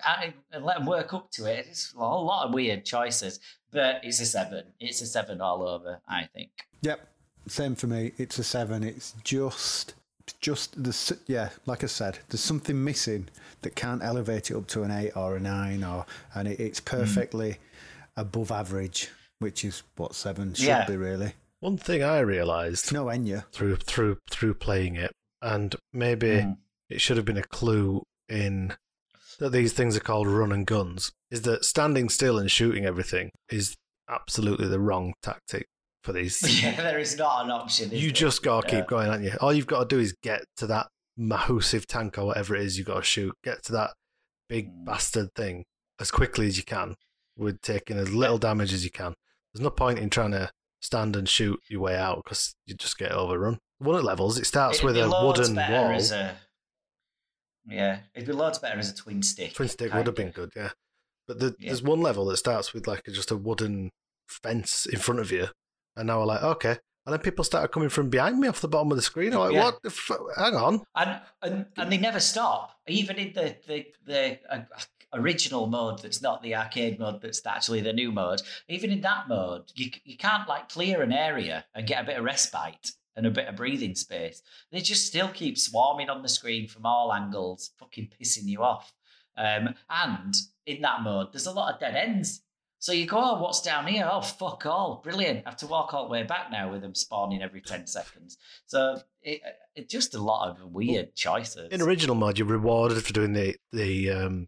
and, 0.08 0.34
and 0.52 0.64
let 0.66 0.78
them 0.78 0.86
work 0.86 1.14
up 1.14 1.32
to 1.32 1.46
it. 1.46 1.66
It's 1.70 1.94
a 1.96 2.00
lot 2.00 2.46
of 2.48 2.54
weird 2.54 2.86
choices, 2.86 3.40
but 3.72 4.02
it's 4.04 4.20
a 4.20 4.26
seven. 4.26 4.66
It's 4.80 5.02
a 5.02 5.06
seven 5.06 5.42
all 5.42 5.68
over, 5.68 6.00
I 6.08 6.28
think. 6.34 6.50
Yep, 6.82 7.08
same 7.48 7.76
for 7.76 7.88
me. 7.88 8.12
It's 8.18 8.38
a 8.40 8.44
seven. 8.44 8.84
It's 8.84 9.14
just, 9.24 9.94
just 10.42 10.82
the 10.84 11.18
yeah, 11.28 11.50
like 11.66 11.84
I 11.84 11.88
said, 11.88 12.20
there's 12.30 12.42
something 12.42 12.84
missing 12.84 13.28
that 13.62 13.76
can't 13.76 14.04
elevate 14.04 14.52
it 14.52 14.56
up 14.58 14.68
to 14.68 14.84
an 14.84 14.92
eight 14.92 15.16
or 15.16 15.36
a 15.36 15.40
nine, 15.40 15.84
or 15.84 16.06
and 16.34 16.48
it, 16.48 16.60
it's 16.60 16.80
perfectly 16.80 17.58
above 18.18 18.52
average, 18.52 19.10
which 19.40 19.66
is 19.66 19.84
what 19.98 20.16
seven 20.16 20.54
should 20.54 20.66
Yeah. 20.66 20.86
be 20.86 20.98
really. 20.98 21.34
One 21.60 21.78
thing 21.78 22.04
I 22.04 22.20
realised 22.20 22.92
No 22.94 23.06
Enya. 23.06 23.46
through 23.52 23.78
through 23.78 24.18
through 24.30 24.54
playing 24.56 24.96
it, 24.96 25.12
and 25.42 25.76
maybe 25.94 26.28
Mm. 26.28 26.58
it 26.90 27.02
should 27.02 27.18
have 27.18 27.26
been 27.26 27.38
a 27.38 27.44
clue 27.44 28.04
in 28.30 28.74
that 29.40 29.52
these 29.52 29.74
things 29.74 29.96
are 29.98 30.02
called 30.02 30.28
run 30.28 30.52
and 30.52 30.66
guns, 30.66 31.12
is 31.32 31.42
that 31.44 31.66
standing 31.66 32.10
still 32.10 32.38
and 32.40 32.50
shooting 32.50 32.86
everything 32.86 33.32
is 33.50 33.76
absolutely 34.10 34.68
the 34.68 34.80
wrong 34.80 35.14
tactic 35.22 35.68
for 36.04 36.14
these. 36.14 36.42
Yeah, 36.64 36.76
there 36.82 37.00
is 37.00 37.18
not 37.18 37.46
an 37.46 37.52
option. 37.52 37.90
you 37.92 38.12
just 38.12 38.44
gotta 38.44 38.68
Yeah. 38.68 38.80
keep 38.82 38.88
going, 38.88 39.10
aren't 39.10 39.24
you? 39.24 39.34
All 39.42 39.54
you've 39.54 39.68
got 39.68 39.90
to 39.90 39.96
do 39.96 40.00
is 40.02 40.16
get 40.22 40.44
to 40.58 40.68
that 40.68 40.88
massive 41.18 41.88
tank 41.88 42.18
or 42.18 42.26
whatever 42.26 42.56
it 42.56 42.62
is 42.64 42.78
you've 42.78 42.88
got 42.88 42.98
to 42.98 43.04
shoot. 43.04 43.34
Get 43.44 43.64
to 43.66 43.72
that 43.74 43.92
big 44.50 44.68
Mm. 44.70 44.86
bastard 44.86 45.30
thing 45.36 45.66
as 46.00 46.12
quickly 46.12 46.48
as 46.48 46.58
you 46.58 46.64
can, 46.64 46.96
with 47.38 47.62
taking 47.62 47.98
as 47.98 48.12
little 48.14 48.38
damage 48.38 48.74
as 48.74 48.84
you 48.84 48.92
can. 48.92 49.14
There's 49.54 49.64
no 49.64 49.70
point 49.70 49.98
in 50.00 50.10
trying 50.10 50.32
to 50.32 50.52
stand 50.82 51.16
and 51.16 51.28
shoot 51.28 51.60
your 51.70 51.82
way 51.82 51.96
out 51.98 52.22
because 52.24 52.54
you 52.68 52.76
just 52.76 52.98
get 52.98 53.12
overrun. 53.12 53.58
One 53.80 53.96
of 53.96 54.02
the 54.02 54.08
levels, 54.08 54.38
it 54.38 54.46
starts 54.46 54.78
It'd 54.78 54.86
with 54.86 54.98
a 54.98 55.10
wooden 55.10 55.56
wall. 55.56 55.92
A, 55.92 56.36
yeah, 57.68 58.00
it'd 58.14 58.28
be 58.28 58.34
loads 58.34 58.60
better 58.60 58.80
as 58.80 58.90
a 58.92 58.96
twin 58.96 59.22
stick. 59.24 59.54
Twin 59.54 59.68
stick 59.70 59.94
would 59.94 60.06
have 60.08 60.16
been 60.16 60.32
good, 60.32 60.52
yeah. 60.56 60.70
But 61.28 61.40
the, 61.40 61.56
Yeah. 61.60 61.70
there's 61.70 61.82
one 61.84 62.02
level 62.02 62.26
that 62.26 62.38
starts 62.38 62.74
with 62.74 62.88
like 62.88 63.04
just 63.06 63.32
a 63.32 63.36
wooden 63.38 63.92
fence 64.28 64.86
in 64.86 65.00
front 65.00 65.20
of 65.20 65.32
you, 65.32 65.48
and 65.96 66.08
now 66.08 66.20
we're 66.20 66.26
like, 66.26 66.44
okay. 66.44 66.78
And 67.08 67.14
then 67.14 67.20
people 67.20 67.44
started 67.44 67.68
coming 67.68 67.90
from 67.90 68.10
behind 68.10 68.40
me 68.40 68.48
off 68.48 68.62
the 68.62 68.68
bottom 68.68 68.92
of 68.92 68.96
the 68.98 69.02
screen. 69.04 69.34
I'm 69.34 69.40
like, 69.40 69.54
Yeah. 69.54 69.64
what? 69.66 69.82
The 69.84 69.92
fu- 69.92 70.30
Hang 70.36 70.56
on. 70.56 70.82
and 70.96 71.22
and 71.44 71.66
and 71.78 71.92
they 71.92 71.98
never 72.00 72.20
stop. 72.20 72.76
Even 72.88 73.18
in 73.18 73.34
the 73.34 73.56
the 73.68 73.86
the 74.06 74.40
uh, 74.52 74.62
original 75.14 75.68
mode, 75.68 76.02
that's 76.02 76.22
not 76.22 76.42
the 76.42 76.56
arcade 76.56 77.00
mode, 77.00 77.22
that's 77.22 77.46
actually 77.46 77.82
the 77.82 77.94
new 77.94 78.12
mode. 78.12 78.42
Even 78.68 78.92
in 78.92 79.02
that 79.02 79.28
mode, 79.28 79.72
you 79.76 79.92
you 80.04 80.18
can't 80.18 80.48
like 80.50 80.70
clear 80.70 81.02
an 81.04 81.12
area 81.14 81.66
and 81.76 81.86
get 81.88 82.02
a 82.02 82.06
bit 82.06 82.18
of 82.18 82.24
respite 82.24 82.92
and 83.16 83.26
a 83.26 83.32
bit 83.32 83.48
of 83.48 83.56
breathing 83.56 83.96
space. 83.96 84.42
They 84.72 84.82
just 84.82 85.08
still 85.08 85.30
keep 85.30 85.58
swarming 85.58 86.10
on 86.10 86.22
the 86.22 86.30
screen 86.30 86.68
from 86.68 86.86
all 86.86 87.14
angles, 87.14 87.72
fucking 87.80 88.10
pissing 88.20 88.46
you 88.46 88.62
off. 88.64 88.94
Um, 89.38 89.76
and 89.90 90.34
in 90.66 90.82
that 90.82 91.02
mode, 91.02 91.32
there's 91.34 91.46
a 91.46 91.52
lot 91.52 91.74
of 91.74 91.80
dead 91.80 91.96
ends. 91.96 92.42
So 92.80 92.92
you 92.92 93.08
go, 93.08 93.18
oh, 93.18 93.42
what's 93.42 93.62
down 93.62 93.88
here? 93.88 94.08
Oh, 94.12 94.22
fuck 94.22 94.66
all. 94.66 95.02
Brilliant. 95.04 95.44
I 95.46 95.50
have 95.50 95.58
to 95.60 95.68
walk 95.68 95.94
all 95.94 96.04
the 96.06 96.12
way 96.12 96.24
back 96.24 96.52
now 96.52 96.72
with 96.72 96.82
them 96.82 96.94
spawning 96.94 97.42
every 97.42 97.62
10 97.62 97.88
seconds. 97.88 98.38
So 98.68 99.00
it, 99.24 99.42
it 99.76 99.90
just 99.90 100.14
a 100.14 100.20
lot 100.22 100.50
of 100.50 100.62
weird 100.72 101.16
choices. 101.16 101.72
In 101.72 101.82
original 101.82 102.16
mode, 102.16 102.38
you're 102.38 102.48
rewarded 102.48 103.04
for 103.04 103.12
doing 103.14 103.34
the 103.34 103.56
the 103.72 104.12
um, 104.12 104.48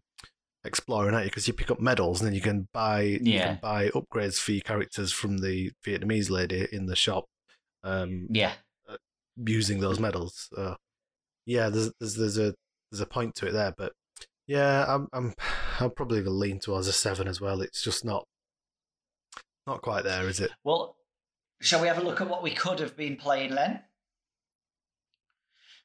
exploring, 0.62 1.14
aren't 1.14 1.24
you? 1.26 1.30
Because 1.30 1.48
you 1.48 1.54
pick 1.54 1.70
up 1.70 1.80
medals, 1.80 2.20
and 2.20 2.28
then 2.28 2.34
you 2.34 2.40
can 2.40 2.68
buy 2.72 3.00
you 3.00 3.18
Yeah. 3.22 3.46
can 3.46 3.58
buy 3.60 3.88
upgrades 3.90 4.36
for 4.38 4.52
your 4.52 4.60
characters 4.60 5.12
from 5.12 5.38
the 5.38 5.72
Vietnamese 5.84 6.30
lady 6.30 6.68
in 6.70 6.86
the 6.86 6.96
shop. 6.96 7.24
Um, 7.88 8.26
yeah. 8.30 8.52
using 9.36 9.80
those 9.80 9.98
medals. 9.98 10.48
So, 10.52 10.76
yeah, 11.46 11.68
there's, 11.70 11.92
there's 11.98 12.16
there's 12.16 12.38
a 12.38 12.54
there's 12.90 13.00
a 13.00 13.06
point 13.06 13.34
to 13.36 13.46
it 13.46 13.52
there, 13.52 13.74
but 13.76 13.92
yeah, 14.46 14.84
I'm 14.86 15.08
I'm 15.12 15.34
I'm 15.80 15.90
probably 15.90 16.20
gonna 16.20 16.30
lean 16.30 16.58
towards 16.58 16.88
a 16.88 16.92
seven 16.92 17.28
as 17.28 17.40
well. 17.40 17.60
It's 17.60 17.82
just 17.82 18.04
not 18.04 18.26
not 19.66 19.82
quite 19.82 20.04
there, 20.04 20.28
is 20.28 20.40
it? 20.40 20.50
Well, 20.64 20.96
shall 21.60 21.80
we 21.80 21.88
have 21.88 21.98
a 21.98 22.02
look 22.02 22.20
at 22.20 22.28
what 22.28 22.42
we 22.42 22.50
could 22.50 22.80
have 22.80 22.96
been 22.96 23.16
playing 23.16 23.54
then? 23.54 23.80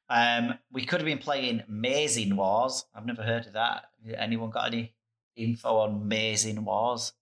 Um, 0.09 0.59
we 0.71 0.85
could 0.85 0.99
have 0.99 1.05
been 1.05 1.17
playing 1.17 1.63
Mazin 1.67 2.35
Wars. 2.35 2.85
I've 2.93 3.05
never 3.05 3.23
heard 3.23 3.47
of 3.47 3.53
that. 3.53 3.85
Anyone 4.17 4.51
got 4.51 4.67
any 4.67 4.93
info 5.35 5.77
on 5.77 6.07
Mazin 6.07 6.63
Wars? 6.65 7.13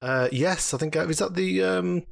Uh, 0.00 0.28
yes, 0.30 0.74
I 0.74 0.78
think 0.78 0.96
uh, 0.96 1.06
is 1.08 1.18
that 1.18 1.34
the 1.34 1.62
um, 1.62 2.02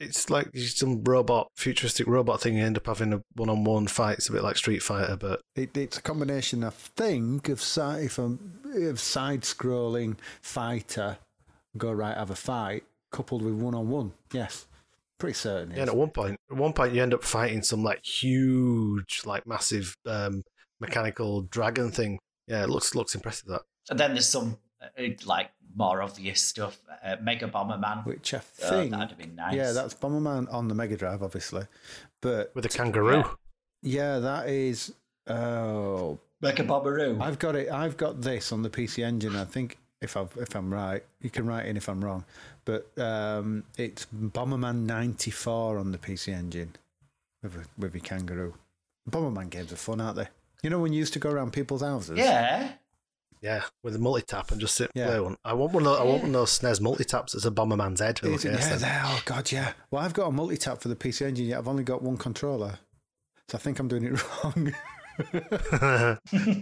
it's 0.00 0.30
like 0.30 0.48
some 0.56 1.02
robot, 1.04 1.48
futuristic 1.56 2.06
robot 2.06 2.40
thing. 2.40 2.56
You 2.56 2.64
end 2.64 2.76
up 2.76 2.86
having 2.86 3.12
a 3.12 3.22
one-on-one 3.34 3.86
fight. 3.86 4.18
It's 4.18 4.28
a 4.28 4.32
bit 4.32 4.42
like 4.42 4.56
Street 4.56 4.82
Fighter, 4.82 5.16
but 5.16 5.40
It, 5.54 5.76
it's 5.76 5.98
a 5.98 6.02
combination, 6.02 6.64
I 6.64 6.70
think, 6.70 7.48
of 7.48 7.60
side, 7.60 8.04
if 8.04 8.18
I'm, 8.18 8.60
of 8.74 9.00
side-scrolling 9.00 10.16
fighter, 10.42 11.18
go 11.76 11.92
right, 11.92 12.16
have 12.16 12.30
a 12.30 12.36
fight, 12.36 12.84
coupled 13.12 13.42
with 13.42 13.54
one-on-one. 13.54 14.12
Yes, 14.32 14.66
pretty 15.18 15.34
certain. 15.34 15.70
yeah. 15.70 15.80
And 15.80 15.90
at 15.90 15.96
one 15.96 16.10
point, 16.10 16.36
at 16.50 16.56
one 16.56 16.72
point, 16.72 16.94
you 16.94 17.02
end 17.02 17.14
up 17.14 17.22
fighting 17.22 17.62
some 17.62 17.84
like 17.84 18.04
huge, 18.04 19.22
like 19.24 19.46
massive 19.46 19.96
um, 20.06 20.42
mechanical 20.80 21.42
dragon 21.42 21.90
thing. 21.90 22.18
Yeah, 22.46 22.64
it 22.64 22.68
looks 22.68 22.94
looks 22.94 23.14
impressive. 23.14 23.48
That 23.48 23.62
And 23.88 23.98
then 23.98 24.12
there's 24.12 24.28
some 24.28 24.58
like 25.26 25.50
more 25.76 26.02
obvious 26.02 26.40
stuff. 26.42 26.78
Uh, 27.04 27.16
Mega 27.20 27.46
Bomber 27.48 27.78
Man. 27.78 27.98
which 28.04 28.32
I 28.34 28.38
Oh, 28.38 28.70
think, 28.70 28.90
that'd 28.92 29.08
have 29.10 29.18
been 29.18 29.34
nice. 29.34 29.54
yeah, 29.54 29.72
that's 29.72 29.94
Bomberman 29.94 30.52
on 30.52 30.68
the 30.68 30.74
Mega 30.74 30.96
Drive, 30.96 31.22
obviously, 31.22 31.64
but 32.20 32.54
with 32.54 32.64
a 32.64 32.68
kangaroo. 32.68 33.16
Yeah. 33.16 33.24
yeah, 33.82 34.18
that 34.20 34.48
is. 34.48 34.92
Oh, 35.26 36.18
Mega 36.40 36.62
Bomberoo. 36.64 37.20
I've 37.20 37.38
got 37.38 37.56
it. 37.56 37.70
I've 37.70 37.96
got 37.96 38.20
this 38.22 38.52
on 38.52 38.62
the 38.62 38.70
PC 38.70 39.04
Engine. 39.04 39.34
I 39.36 39.44
think 39.44 39.78
if 40.00 40.16
I 40.16 40.26
if 40.38 40.54
I'm 40.54 40.72
right, 40.72 41.02
you 41.20 41.30
can 41.30 41.46
write 41.46 41.66
in 41.66 41.76
if 41.76 41.88
I'm 41.88 42.04
wrong, 42.04 42.24
but 42.64 42.86
um, 42.98 43.64
it's 43.78 44.06
Bomberman 44.14 44.84
'94 44.86 45.78
on 45.78 45.92
the 45.92 45.98
PC 45.98 46.32
Engine 46.34 46.76
with 47.42 47.56
a, 47.56 47.64
with 47.78 47.94
a 47.94 48.00
kangaroo. 48.00 48.54
Bomberman 49.10 49.50
games 49.50 49.72
are 49.72 49.76
fun, 49.76 50.00
aren't 50.00 50.16
they? 50.16 50.28
You 50.62 50.70
know 50.70 50.78
when 50.78 50.92
you 50.92 50.98
used 50.98 51.12
to 51.14 51.18
go 51.18 51.30
around 51.30 51.52
people's 51.52 51.82
houses. 51.82 52.18
Yeah. 52.18 52.72
Yeah, 53.44 53.62
with 53.82 53.94
a 53.94 53.98
multi 53.98 54.22
tap 54.22 54.52
and 54.52 54.58
just 54.60 54.74
sit 54.74 54.90
and 54.94 55.00
Yeah. 55.02 55.06
play 55.10 55.20
one. 55.20 55.36
I 55.44 55.52
want 55.52 55.74
one. 55.74 55.86
Of, 55.86 56.00
I 56.00 56.02
want 56.02 56.22
one 56.22 56.30
of 56.30 56.32
those 56.32 56.58
SNES 56.58 56.80
multi 56.80 57.04
taps 57.04 57.34
that's 57.34 57.44
a 57.44 57.50
Bomberman's 57.50 58.00
head. 58.00 58.18
Oh, 58.22 58.28
Is 58.32 58.42
yeah, 58.42 58.56
then. 58.56 58.78
there. 58.78 59.02
Oh 59.04 59.20
god, 59.26 59.52
yeah. 59.52 59.74
Well, 59.90 60.02
I've 60.02 60.14
got 60.14 60.28
a 60.28 60.32
multi 60.32 60.56
tap 60.56 60.80
for 60.80 60.88
the 60.88 60.96
PC 60.96 61.26
Engine. 61.26 61.44
Yet 61.44 61.58
I've 61.58 61.68
only 61.68 61.84
got 61.84 62.00
one 62.00 62.16
controller, 62.16 62.78
so 63.50 63.58
I 63.58 63.60
think 63.60 63.78
I'm 63.78 63.86
doing 63.88 64.04
it 64.04 64.24
wrong. 64.44 64.72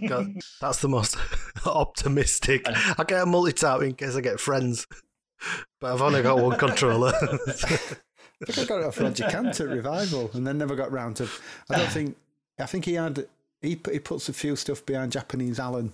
God, 0.07 0.33
that's 0.59 0.81
the 0.81 0.89
most 0.89 1.15
optimistic. 1.65 2.65
I 2.67 3.03
get 3.07 3.21
a 3.21 3.25
multi 3.25 3.53
tap 3.53 3.81
in 3.81 3.93
case 3.93 4.17
I 4.17 4.21
get 4.21 4.41
friends, 4.41 4.85
but 5.79 5.93
I've 5.93 6.01
only 6.01 6.21
got 6.21 6.39
one 6.39 6.57
controller. 6.59 7.13
I 7.21 8.45
think 8.45 8.59
I 8.59 8.65
got 8.65 8.81
it 8.81 8.85
off 8.87 8.99
Roger 8.99 9.27
Cantor 9.29 9.67
Revival, 9.69 10.31
and 10.33 10.45
then 10.45 10.57
never 10.57 10.75
got 10.75 10.91
round 10.91 11.15
to. 11.17 11.29
I 11.69 11.77
don't 11.77 11.91
think. 11.91 12.17
I 12.59 12.65
think 12.65 12.83
he 12.83 12.95
had. 12.95 13.25
He 13.61 13.79
he 13.89 13.99
puts 13.99 14.27
a 14.27 14.33
few 14.33 14.57
stuff 14.57 14.85
behind 14.85 15.13
Japanese 15.13 15.59
Alan. 15.61 15.93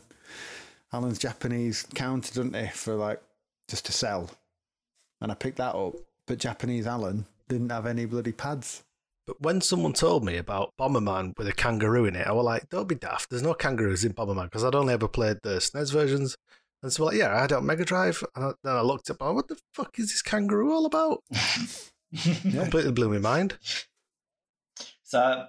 Alan's 0.91 1.19
Japanese 1.19 1.85
counter, 1.93 2.33
doesn't 2.33 2.55
he, 2.55 2.67
for 2.67 2.95
like 2.95 3.21
just 3.67 3.85
to 3.85 3.91
sell. 3.91 4.29
And 5.21 5.31
I 5.31 5.35
picked 5.35 5.57
that 5.57 5.75
up, 5.75 5.95
but 6.25 6.39
Japanese 6.39 6.87
Alan 6.87 7.25
didn't 7.47 7.69
have 7.69 7.85
any 7.85 8.05
bloody 8.05 8.31
pads. 8.31 8.83
but 9.27 9.39
when 9.41 9.61
someone 9.61 9.93
told 9.93 10.23
me 10.23 10.37
about 10.37 10.73
Bomberman 10.79 11.37
with 11.37 11.47
a 11.47 11.53
kangaroo 11.53 12.05
in 12.05 12.15
it, 12.15 12.25
I 12.25 12.31
was 12.31 12.45
like, 12.45 12.69
"Don't 12.69 12.87
be 12.87 12.95
daft. 12.95 13.29
There's 13.29 13.43
no 13.43 13.53
kangaroos 13.53 14.03
in 14.03 14.13
Bomberman 14.13 14.45
because 14.45 14.63
I'd 14.63 14.75
only 14.75 14.93
ever 14.93 15.07
played 15.07 15.37
the 15.43 15.59
SNES 15.59 15.91
versions." 15.91 16.37
And 16.81 16.93
so, 16.93 17.05
like, 17.05 17.17
yeah, 17.17 17.35
I 17.35 17.41
had 17.41 17.51
it 17.51 17.57
on 17.57 17.65
Mega 17.65 17.83
Drive, 17.83 18.23
and 18.35 18.45
I, 18.45 18.51
then 18.63 18.75
I 18.75 18.81
looked 18.81 19.09
up, 19.09 19.17
oh, 19.19 19.33
what 19.33 19.49
the 19.49 19.57
fuck 19.73 19.99
is 19.99 20.11
this 20.11 20.21
kangaroo 20.21 20.71
all 20.71 20.85
about? 20.85 21.23
Yeah. 22.11 22.61
Completely 22.63 22.91
blew 22.91 23.09
my 23.09 23.17
mind. 23.17 23.57
So 25.03 25.45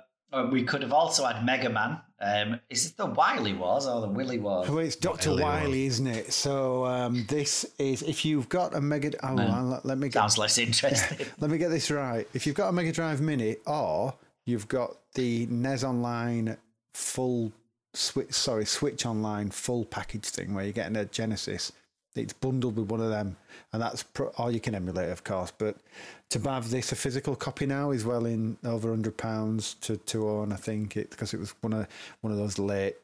we 0.50 0.62
could 0.64 0.82
have 0.82 0.92
also 0.92 1.24
had 1.24 1.44
Mega 1.44 1.70
Man. 1.70 1.98
Um, 2.20 2.60
is 2.68 2.86
it 2.86 2.96
the 2.96 3.06
Wily 3.06 3.54
Wars 3.54 3.86
or 3.86 4.02
the 4.02 4.08
Willy 4.08 4.38
Wars? 4.38 4.68
Oh, 4.68 4.78
it's 4.78 4.96
Doctor 4.96 5.30
Wily 5.30 5.42
Wily, 5.42 5.86
isn't 5.86 6.06
it? 6.06 6.32
So 6.32 6.84
um, 6.84 7.24
this 7.28 7.64
is 7.78 8.02
if 8.02 8.24
you've 8.24 8.48
got 8.48 8.74
a 8.74 8.80
Mega. 8.80 9.12
Oh, 9.26 9.34
let, 9.34 9.84
let 9.86 9.98
me 9.98 10.08
get. 10.08 10.14
Sounds 10.14 10.38
less 10.38 10.58
interesting. 10.58 11.26
Let 11.38 11.50
me 11.50 11.58
get 11.58 11.70
this 11.70 11.90
right. 11.90 12.28
If 12.34 12.46
you've 12.46 12.56
got 12.56 12.68
a 12.68 12.72
Mega 12.72 12.92
Drive 12.92 13.20
Mini, 13.20 13.56
or 13.66 14.14
you've 14.44 14.68
got 14.68 14.96
the 15.14 15.46
NES 15.46 15.84
Online 15.84 16.56
full 16.92 17.52
switch, 17.94 18.32
sorry, 18.32 18.66
Switch 18.66 19.06
Online 19.06 19.50
full 19.50 19.84
package 19.84 20.26
thing 20.26 20.54
where 20.54 20.64
you're 20.64 20.72
getting 20.72 20.96
a 20.96 21.06
Genesis, 21.06 21.72
it's 22.16 22.32
bundled 22.32 22.76
with 22.76 22.90
one 22.90 23.00
of 23.00 23.10
them, 23.10 23.36
and 23.72 23.80
that's 23.82 24.02
pro- 24.02 24.32
or 24.38 24.50
you 24.50 24.60
can 24.60 24.74
emulate, 24.74 25.10
of 25.10 25.22
course. 25.24 25.52
But 25.56 25.76
to 26.30 26.40
have 26.40 26.70
this 26.70 26.92
a 26.92 26.96
physical 26.96 27.36
copy 27.36 27.66
now 27.66 27.90
is 27.92 28.04
well 28.04 28.26
in 28.26 28.56
over 28.64 28.90
hundred 28.90 29.16
pounds 29.16 29.74
to 29.82 29.96
to 29.96 30.28
own. 30.28 30.52
I 30.52 30.56
think 30.56 30.96
it 30.96 31.10
because 31.10 31.32
it 31.34 31.40
was 31.40 31.54
one 31.60 31.72
of 31.72 31.86
one 32.20 32.32
of 32.32 32.38
those 32.38 32.58
late 32.58 32.96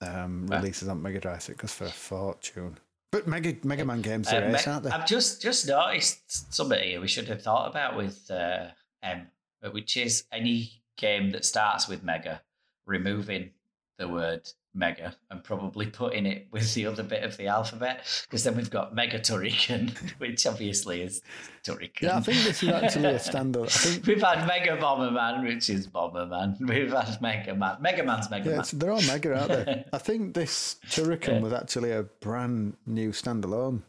um, 0.00 0.46
releases 0.48 0.88
on 0.88 1.00
Mega 1.02 1.20
Drive. 1.20 1.42
so 1.42 1.52
It 1.52 1.58
goes 1.58 1.72
for 1.72 1.84
a 1.84 1.90
fortune. 1.90 2.78
But 3.10 3.26
Mega 3.26 3.54
Mega 3.62 3.84
Man 3.84 4.00
games 4.02 4.32
are 4.32 4.42
Uh, 4.42 4.54
ace, 4.54 4.66
Me- 4.66 4.72
aren't 4.72 4.84
they? 4.84 4.90
I've 4.90 5.06
just 5.06 5.42
just 5.42 5.66
noticed 5.68 6.52
something 6.54 6.82
here 6.82 7.00
we 7.00 7.08
should 7.08 7.28
have 7.28 7.42
thought 7.42 7.68
about 7.70 7.96
with 7.96 8.30
uh, 8.30 8.68
M, 9.02 9.28
which 9.70 9.96
is 9.96 10.24
any 10.32 10.82
game 10.96 11.30
that 11.30 11.44
starts 11.44 11.88
with 11.88 12.02
Mega, 12.02 12.42
removing 12.86 13.50
the 13.98 14.08
word 14.08 14.48
Mega 14.74 15.14
and 15.30 15.44
probably 15.44 15.86
putting 15.86 16.24
it 16.24 16.46
with 16.50 16.72
the 16.74 16.86
other 16.86 17.02
bit 17.02 17.24
of 17.24 17.36
the 17.36 17.46
alphabet, 17.46 18.04
because 18.22 18.42
then 18.44 18.56
we've 18.56 18.70
got 18.70 18.94
Mega 18.94 19.18
Turrican, 19.18 19.96
which 20.18 20.46
obviously 20.46 21.02
is 21.02 21.20
Turrican. 21.62 22.02
Yeah, 22.02 22.16
I 22.16 22.20
think 22.20 22.42
this 22.44 22.62
is 22.62 22.68
actually 22.70 23.04
a 23.10 23.18
standard. 23.18 23.64
I 23.64 23.68
think 23.68 24.06
We've 24.06 24.22
had 24.22 24.46
Mega 24.46 24.76
Bomberman, 24.78 25.44
which 25.46 25.68
is 25.68 25.86
Bomberman. 25.88 26.58
We've 26.66 26.90
had 26.92 27.20
Mega 27.20 27.54
Man. 27.54 27.76
Mega 27.80 28.02
Man's 28.02 28.30
Mega 28.30 28.48
yeah, 28.50 28.56
Man. 28.56 28.64
they're 28.72 28.92
all 28.92 29.02
Mega, 29.02 29.38
aren't 29.38 29.66
they? 29.66 29.84
I 29.92 29.98
think 29.98 30.34
this 30.34 30.76
Turrican 30.86 31.28
Yeah. 31.34 31.40
was 31.40 31.52
actually 31.52 31.92
a 31.92 32.04
brand 32.04 32.76
new 32.86 33.10
standalone 33.10 33.82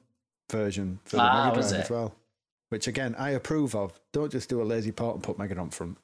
version 0.52 1.00
for 1.06 1.16
the 1.16 1.22
Ah, 1.24 1.46
Mega 1.50 1.62
Drive 1.68 1.82
as 1.82 1.90
well. 1.90 2.16
Which 2.70 2.88
again, 2.88 3.16
I 3.18 3.30
approve 3.32 3.76
of. 3.76 4.00
Don't 4.12 4.32
just 4.32 4.50
do 4.50 4.62
a 4.62 4.64
lazy 4.64 4.92
port 4.92 5.16
and 5.16 5.24
put 5.24 5.38
Mega 5.40 5.58
on 5.58 5.70
front. 5.70 5.98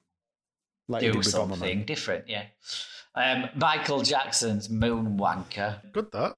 Like 0.87 1.01
you 1.03 1.09
Do 1.09 1.13
did 1.13 1.25
with 1.25 1.33
Bomberman. 1.35 1.49
something 1.49 1.83
different, 1.85 2.29
yeah. 2.29 2.45
Um, 3.15 3.49
Michael 3.55 4.01
Jackson's 4.03 4.67
Moonwanker. 4.67 5.91
Good 5.91 6.11
that. 6.11 6.35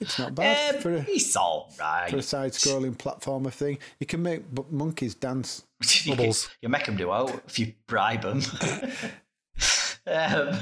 It's 0.00 0.18
not 0.18 0.34
bad 0.34 0.74
Um, 0.76 0.80
for 0.82 0.94
a, 0.96 1.02
He's 1.02 1.34
all 1.36 1.72
right. 1.80 2.10
for 2.10 2.16
a 2.18 2.22
side-scrolling 2.22 2.96
platformer 2.96 3.52
thing. 3.52 3.78
You 4.00 4.06
can 4.06 4.22
make 4.22 4.48
bu- 4.50 4.66
monkeys 4.70 5.14
dance. 5.14 5.64
you, 5.82 5.88
can, 5.88 6.16
Bubbles. 6.16 6.50
you 6.60 6.68
make 6.68 6.84
them 6.84 6.96
do 6.96 7.10
out 7.12 7.42
if 7.46 7.58
you 7.58 7.72
bribe 7.86 8.22
them. 8.22 8.42
um, 10.06 10.58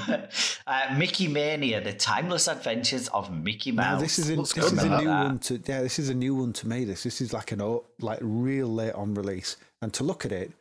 uh, 0.66 0.94
Mickey 0.96 1.28
Mania: 1.28 1.80
The 1.82 1.92
Timeless 1.94 2.46
Adventures 2.46 3.08
of 3.08 3.32
Mickey 3.32 3.72
Mouse. 3.72 3.94
Now 3.94 3.98
this 4.00 4.18
is 4.18 4.30
a, 4.30 4.36
this 4.36 4.52
good, 4.52 4.64
is 4.64 4.72
a 4.84 4.98
new 4.98 5.06
That. 5.06 5.24
one 5.24 5.38
to 5.40 5.54
yeah. 5.66 5.82
This 5.82 5.98
is 5.98 6.10
a 6.10 6.14
new 6.14 6.34
one 6.34 6.52
to 6.54 6.68
me. 6.68 6.84
This 6.84 7.02
this 7.02 7.20
is 7.20 7.32
like 7.32 7.52
an 7.52 7.60
o- 7.60 7.84
like 8.00 8.18
real 8.20 8.68
late 8.68 8.92
on 8.94 9.14
release. 9.14 9.56
And 9.80 9.92
to 9.94 10.04
look 10.04 10.24
at 10.24 10.30
it, 10.32 10.52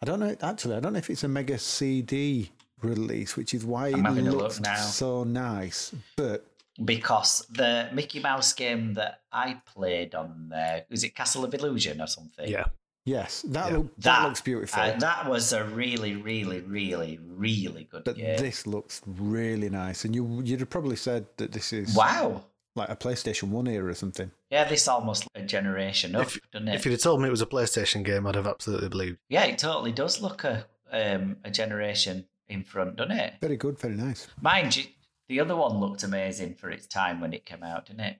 I 0.00 0.06
don't 0.06 0.20
know. 0.20 0.34
Actually, 0.40 0.76
I 0.76 0.80
don't 0.80 0.92
know 0.94 0.98
if 0.98 1.10
it's 1.10 1.24
a 1.24 1.28
mega 1.28 1.58
CD 1.58 2.50
release, 2.82 3.36
which 3.36 3.54
is 3.54 3.64
why 3.64 3.88
I'm 3.88 4.00
it 4.00 4.08
having 4.08 4.28
a 4.28 4.32
look 4.32 4.58
looks 4.60 4.94
so 4.94 5.24
nice. 5.24 5.92
But 6.16 6.46
because 6.84 7.46
the 7.50 7.88
Mickey 7.92 8.20
Mouse 8.20 8.52
game 8.52 8.94
that 8.94 9.20
I 9.32 9.60
played 9.74 10.14
on 10.14 10.48
there 10.50 10.84
was 10.90 11.04
it 11.04 11.14
Castle 11.14 11.44
of 11.44 11.54
Illusion 11.54 12.00
or 12.00 12.06
something. 12.06 12.48
Yeah. 12.48 12.66
yes, 13.04 13.42
that 13.48 13.70
Yeah. 13.70 13.78
look, 13.78 13.96
that, 13.98 14.24
looks 14.26 14.40
beautiful. 14.40 14.82
uh, 14.82 14.96
that 14.98 15.28
was 15.28 15.52
a 15.52 15.64
really, 15.64 16.16
really, 16.16 16.60
really, 16.60 17.18
really 17.26 17.84
good 17.90 18.04
but 18.04 18.16
game. 18.16 18.36
this 18.38 18.66
looks 18.66 19.00
really 19.06 19.70
nice, 19.70 20.04
and 20.04 20.14
you 20.14 20.42
you'd 20.44 20.60
have 20.60 20.70
probably 20.70 20.96
said 20.96 21.26
that 21.38 21.52
this 21.52 21.72
is 21.72 21.94
wow. 21.94 22.44
like 22.74 22.90
a 22.90 22.96
PlayStation 22.96 23.44
One 23.48 23.68
era 23.68 23.90
or 23.90 23.94
something. 23.94 24.30
Yeah, 24.50 24.64
this 24.64 24.86
almost 24.86 25.26
a 25.34 25.42
generation 25.42 26.14
up, 26.14 26.26
If- 26.26 26.40
doesn't 26.52 26.68
it? 26.68 26.74
If 26.74 26.84
you'd 26.84 26.92
have 26.92 27.00
told 27.00 27.20
me 27.22 27.28
it 27.28 27.30
was 27.30 27.42
a 27.42 27.46
PlayStation 27.46 28.04
game, 28.04 28.26
I'd 28.26 28.34
have 28.34 28.46
absolutely 28.46 28.88
believed. 28.90 29.18
Yeah, 29.30 29.44
it 29.44 29.58
totally 29.58 29.92
does 29.92 30.20
look 30.20 30.44
a 30.44 30.66
um, 30.92 31.36
a 31.42 31.50
generation 31.50 32.26
in 32.48 32.62
front, 32.64 32.96
doesn't 32.96 33.16
it? 33.16 33.34
Very 33.40 33.56
good, 33.56 33.78
very 33.78 33.94
nice. 33.94 34.28
Mind 34.40 34.76
you, 34.76 34.84
the 35.28 35.40
other 35.40 35.56
one 35.56 35.78
looked 35.78 36.02
amazing 36.02 36.54
for 36.54 36.70
its 36.70 36.86
time 36.86 37.20
when 37.20 37.32
it 37.32 37.44
came 37.44 37.62
out, 37.62 37.86
didn't 37.86 38.00
it? 38.00 38.16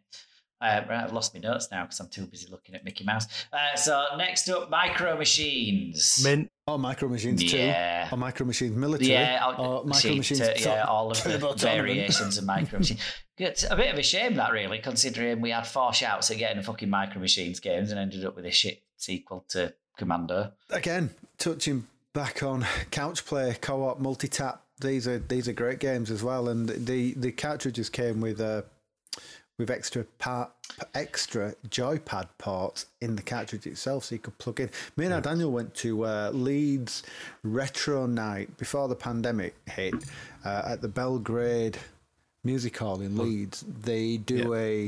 Uh, 0.59 0.81
right, 0.89 1.05
I've 1.05 1.13
lost 1.13 1.35
my 1.35 1.41
notes 1.41 1.69
now 1.71 1.83
because 1.83 2.01
I'm 2.01 2.09
too 2.09 2.25
busy 2.27 2.47
looking 2.51 2.75
at 2.75 2.83
Mickey 2.83 3.05
Mouse. 3.05 3.27
Uh, 3.53 3.77
so 3.77 4.03
next 4.17 4.49
up, 4.49 4.71
Micro 4.71 5.17
Machines. 5.19 6.21
Mint. 6.25 6.51
Oh, 6.67 6.79
Micro 6.79 7.09
Machines 7.09 7.43
Yeah. 7.45 8.09
two. 8.09 8.15
Or 8.15 8.19
Micro 8.19 8.47
Machines 8.47 8.75
Military. 8.75 9.11
Yeah, 9.13 9.47
or 9.47 9.55
oh, 9.59 9.73
Micro 9.85 9.85
machine, 9.85 10.17
Machines. 10.17 10.41
tur- 10.41 10.55
Tur- 10.55 10.69
yeah, 10.71 10.85
all 10.85 11.11
of 11.11 11.23
the 11.23 11.55
variations 11.59 12.39
of 12.39 12.45
Micro 12.45 12.79
Machines. 12.81 13.01
It's 13.37 13.65
a 13.71 13.77
bit 13.77 13.93
of 13.93 13.99
a 13.99 14.03
shame 14.03 14.35
that 14.37 14.51
really, 14.51 14.79
considering 14.79 15.43
we 15.43 15.51
had 15.51 15.67
four 15.67 15.93
shouts 15.93 16.31
at 16.31 16.39
getting 16.39 16.59
a 16.59 16.63
fucking 16.63 16.89
Micro 16.89 17.21
Machines 17.21 17.61
games 17.61 17.91
and 17.91 18.01
ended 18.01 18.25
up 18.25 18.35
with 18.35 18.47
a 18.47 18.51
shit 18.51 18.83
sequel 18.97 19.45
to 19.51 19.75
Commando. 19.99 20.53
Again, 20.71 21.11
touching 21.39 21.87
back 22.17 22.43
on 22.43 22.65
couch 22.91 23.27
play, 23.27 23.55
co-op, 23.61 24.01
multi-tap. 24.01 24.63
These 24.81 25.07
are 25.07 25.19
these 25.19 25.49
are 25.49 25.53
great 25.53 25.81
games 25.81 26.11
as 26.11 26.23
well, 26.23 26.49
and 26.49 26.67
the 26.67 27.13
the 27.13 27.31
cartridges 27.31 27.91
came 27.91 28.23
with 28.23 28.41
uh, 28.41 28.63
with 29.59 29.71
extra 29.71 30.05
part 30.19 30.51
extra 30.95 31.55
joypad 31.69 32.29
ports 32.39 32.87
in 33.03 33.17
the 33.17 33.23
cartridge 33.23 33.67
itself, 33.67 34.05
so 34.05 34.15
you 34.15 34.19
could 34.19 34.37
plug 34.39 34.61
in. 34.61 34.71
Me 34.97 35.05
and 35.05 35.13
our 35.13 35.21
Daniel 35.21 35.53
went 35.53 35.75
to 35.75 36.07
uh, 36.07 36.31
Leeds 36.33 37.03
Retro 37.43 38.07
Night 38.07 38.57
before 38.57 38.89
the 38.89 38.97
pandemic 38.97 39.55
hit 39.67 39.95
uh, 40.45 40.63
at 40.65 40.81
the 40.81 40.89
Belgrave 40.89 41.77
Music 42.45 42.79
Hall 42.79 43.03
in 43.03 43.19
Leeds. 43.19 43.63
They 43.83 44.17
do 44.17 44.55
a 44.55 44.87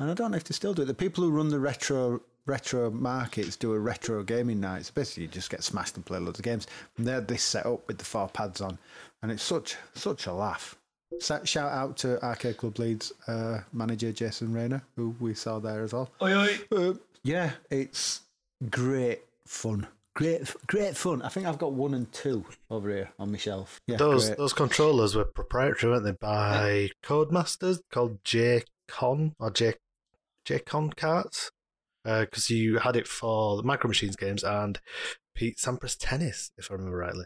and 0.00 0.10
I 0.10 0.14
don't 0.14 0.30
know 0.30 0.36
if 0.36 0.44
they 0.44 0.54
still 0.54 0.72
do 0.72 0.82
it. 0.82 0.86
The 0.86 0.94
people 0.94 1.24
who 1.24 1.30
run 1.30 1.48
the 1.48 1.60
retro 1.60 2.22
retro 2.50 2.90
markets 2.90 3.56
do 3.56 3.72
a 3.72 3.78
retro 3.78 4.22
gaming 4.22 4.60
night. 4.60 4.86
So 4.86 4.92
basically, 4.94 5.22
you 5.24 5.28
just 5.28 5.50
get 5.50 5.62
smashed 5.62 5.96
and 5.96 6.04
play 6.04 6.18
loads 6.18 6.38
of 6.38 6.44
games. 6.44 6.66
And 6.96 7.06
they 7.06 7.12
had 7.12 7.28
this 7.28 7.42
set 7.42 7.64
up 7.66 7.86
with 7.86 7.98
the 7.98 8.04
four 8.04 8.28
pads 8.28 8.60
on, 8.60 8.78
and 9.22 9.30
it's 9.32 9.42
such 9.42 9.76
such 9.94 10.26
a 10.26 10.32
laugh. 10.32 10.76
Sa- 11.18 11.44
Shout 11.44 11.72
out 11.72 11.96
to 11.98 12.22
Arcade 12.24 12.56
Club 12.56 12.78
Leeds 12.78 13.12
uh, 13.26 13.60
manager 13.72 14.12
Jason 14.12 14.52
Rayner, 14.52 14.82
who 14.96 15.14
we 15.20 15.34
saw 15.34 15.58
there 15.58 15.82
as 15.82 15.92
well. 15.92 16.10
Oi, 16.22 16.34
oi. 16.34 16.58
Uh, 16.70 16.94
yeah, 17.22 17.50
it's 17.70 18.20
great 18.70 19.20
fun. 19.46 19.86
Great, 20.14 20.54
great 20.66 20.96
fun. 20.96 21.22
I 21.22 21.28
think 21.28 21.46
I've 21.46 21.58
got 21.58 21.72
one 21.72 21.94
and 21.94 22.10
two 22.12 22.44
over 22.70 22.90
here 22.90 23.10
on 23.18 23.30
my 23.32 23.38
shelf. 23.38 23.80
Yeah, 23.86 23.96
Those 23.96 24.26
great. 24.26 24.38
those 24.38 24.52
controllers 24.52 25.14
were 25.14 25.24
proprietary, 25.24 25.92
weren't 25.92 26.04
they? 26.04 26.12
By 26.20 26.90
Codemasters 27.02 27.78
called 27.92 28.18
J 28.24 28.62
Con 28.88 29.34
or 29.38 29.50
J 29.50 29.74
J 30.44 30.58
Con 30.60 30.90
carts. 30.90 31.50
Because 32.04 32.50
you 32.50 32.78
had 32.78 32.96
it 32.96 33.06
for 33.06 33.56
the 33.56 33.62
Micro 33.62 33.88
Machines 33.88 34.16
games 34.16 34.42
and 34.42 34.80
Pete 35.34 35.58
Sampras 35.58 35.96
tennis, 35.98 36.50
if 36.56 36.70
I 36.70 36.74
remember 36.74 36.96
rightly. 36.98 37.24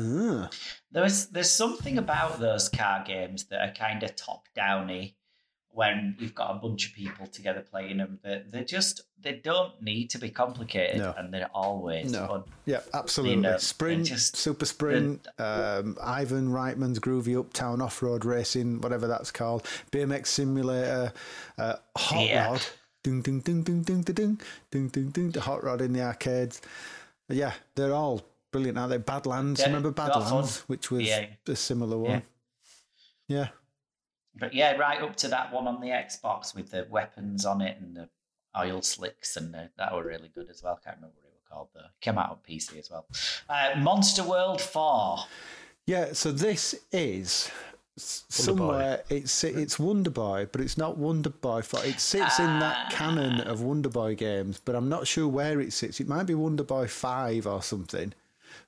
Ah, 0.00 0.48
There's 0.90 1.26
there's 1.26 1.50
something 1.50 1.98
about 1.98 2.40
those 2.40 2.68
car 2.68 3.04
games 3.06 3.44
that 3.46 3.60
are 3.60 3.72
kind 3.74 4.02
of 4.02 4.16
top 4.16 4.46
downy 4.54 5.16
when 5.72 6.16
you've 6.18 6.34
got 6.34 6.50
a 6.50 6.58
bunch 6.58 6.88
of 6.88 6.94
people 6.94 7.26
together 7.26 7.60
playing 7.60 7.98
them. 7.98 8.18
That 8.24 8.50
they 8.50 8.64
just 8.64 9.02
they 9.20 9.34
don't 9.44 9.80
need 9.82 10.08
to 10.10 10.18
be 10.18 10.30
complicated 10.30 10.98
No. 10.98 11.14
and 11.16 11.32
they're 11.32 11.50
always 11.54 12.10
No. 12.10 12.26
fun. 12.26 12.44
Yeah, 12.64 12.80
absolutely. 12.94 13.36
know, 13.36 13.58
sprint, 13.58 14.06
just- 14.06 14.36
super 14.36 14.64
sprint, 14.64 15.28
um, 15.38 15.96
Ivan 16.02 16.48
Reitman's 16.48 16.98
Groovy 16.98 17.38
Uptown 17.38 17.82
Off 17.82 18.02
Road 18.02 18.24
Racing, 18.24 18.80
whatever 18.80 19.06
that's 19.06 19.30
called, 19.30 19.64
BMX 19.92 20.26
Simulator, 20.28 21.12
uh, 21.58 21.76
Hot 21.98 22.26
Yeah. 22.26 22.46
Rod, 22.46 22.62
ding 23.02 23.22
ding 23.22 23.40
ding 23.40 23.62
ding 23.62 23.82
ding 23.82 24.02
ding 24.02 24.40
ding 24.70 24.88
ding 24.88 25.10
ding 25.10 25.30
the 25.30 25.40
Hot 25.40 25.64
Rod 25.64 25.80
in 25.80 25.92
the 25.92 26.02
arcades. 26.02 26.60
Yeah, 27.28 27.52
they're 27.74 27.94
all 27.94 28.22
brilliant, 28.50 28.78
aren't 28.78 28.90
they? 28.90 28.98
Badlands, 28.98 29.60
Yeah, 29.60 29.66
remember. 29.66 29.90
Badlands, 29.92 30.58
which 30.68 30.90
was 30.90 31.02
Yeah. 31.04 31.26
a 31.46 31.56
similar 31.56 31.96
one. 31.98 32.22
Yeah. 33.28 33.48
But 34.34 34.54
yeah, 34.54 34.72
right 34.76 35.00
up 35.00 35.16
to 35.16 35.28
that 35.28 35.52
one 35.52 35.66
on 35.68 35.80
the 35.80 35.88
Xbox 35.88 36.54
with 36.54 36.70
the 36.70 36.86
weapons 36.90 37.44
on 37.44 37.60
it 37.60 37.78
and 37.80 37.96
the 37.96 38.08
oil 38.58 38.82
slicks 38.82 39.36
and 39.36 39.52
the, 39.54 39.70
that 39.76 39.92
were 39.94 40.04
really 40.04 40.28
good 40.34 40.48
as 40.50 40.62
well. 40.62 40.78
Can't 40.82 40.96
remember 40.96 41.14
what 41.20 41.26
it 41.26 41.34
was 41.34 41.48
called 41.48 41.68
though. 41.74 41.88
Came 42.00 42.18
out 42.18 42.30
on 42.30 42.38
PC 42.48 42.78
as 42.78 42.90
well. 42.90 43.06
Uh, 43.48 43.78
Monster 43.78 44.24
World 44.24 44.60
Four. 44.60 45.18
Yeah, 45.86 46.12
so 46.12 46.32
this 46.32 46.74
is 46.92 47.48
s- 47.48 47.50
Wonder 47.50 47.50
Boy 47.50 47.79
somewhere 47.96 49.02
it's 49.10 49.44
it's 49.44 49.76
Wonderboy, 49.76 50.48
but 50.52 50.60
it's 50.60 50.78
not 50.78 50.98
Wonderboy. 50.98 51.64
For 51.64 51.84
it 51.84 52.00
sits 52.00 52.38
in 52.38 52.58
that 52.60 52.86
ah. 52.86 52.88
canon 52.90 53.40
of 53.40 53.60
Wonderboy 53.60 54.16
games, 54.16 54.60
but 54.64 54.74
I'm 54.74 54.88
not 54.88 55.06
sure 55.06 55.28
where 55.28 55.60
it 55.60 55.72
sits. 55.72 56.00
It 56.00 56.08
might 56.08 56.24
be 56.24 56.34
Wonderboy 56.34 56.88
Five 56.88 57.46
or 57.46 57.62
something, 57.62 58.12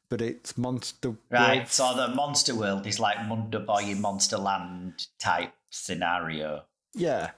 but 0.08 0.20
it's 0.20 0.58
Monster. 0.58 1.14
Right, 1.30 1.58
World. 1.58 1.68
so 1.68 1.94
the 1.96 2.08
Monster 2.08 2.54
World 2.54 2.86
is 2.86 3.00
like 3.00 3.16
Wonderboy 3.16 3.90
in 3.90 3.98
Monsterland 4.02 5.06
type 5.18 5.52
scenario. 5.70 6.64
Yeah. 6.94 7.30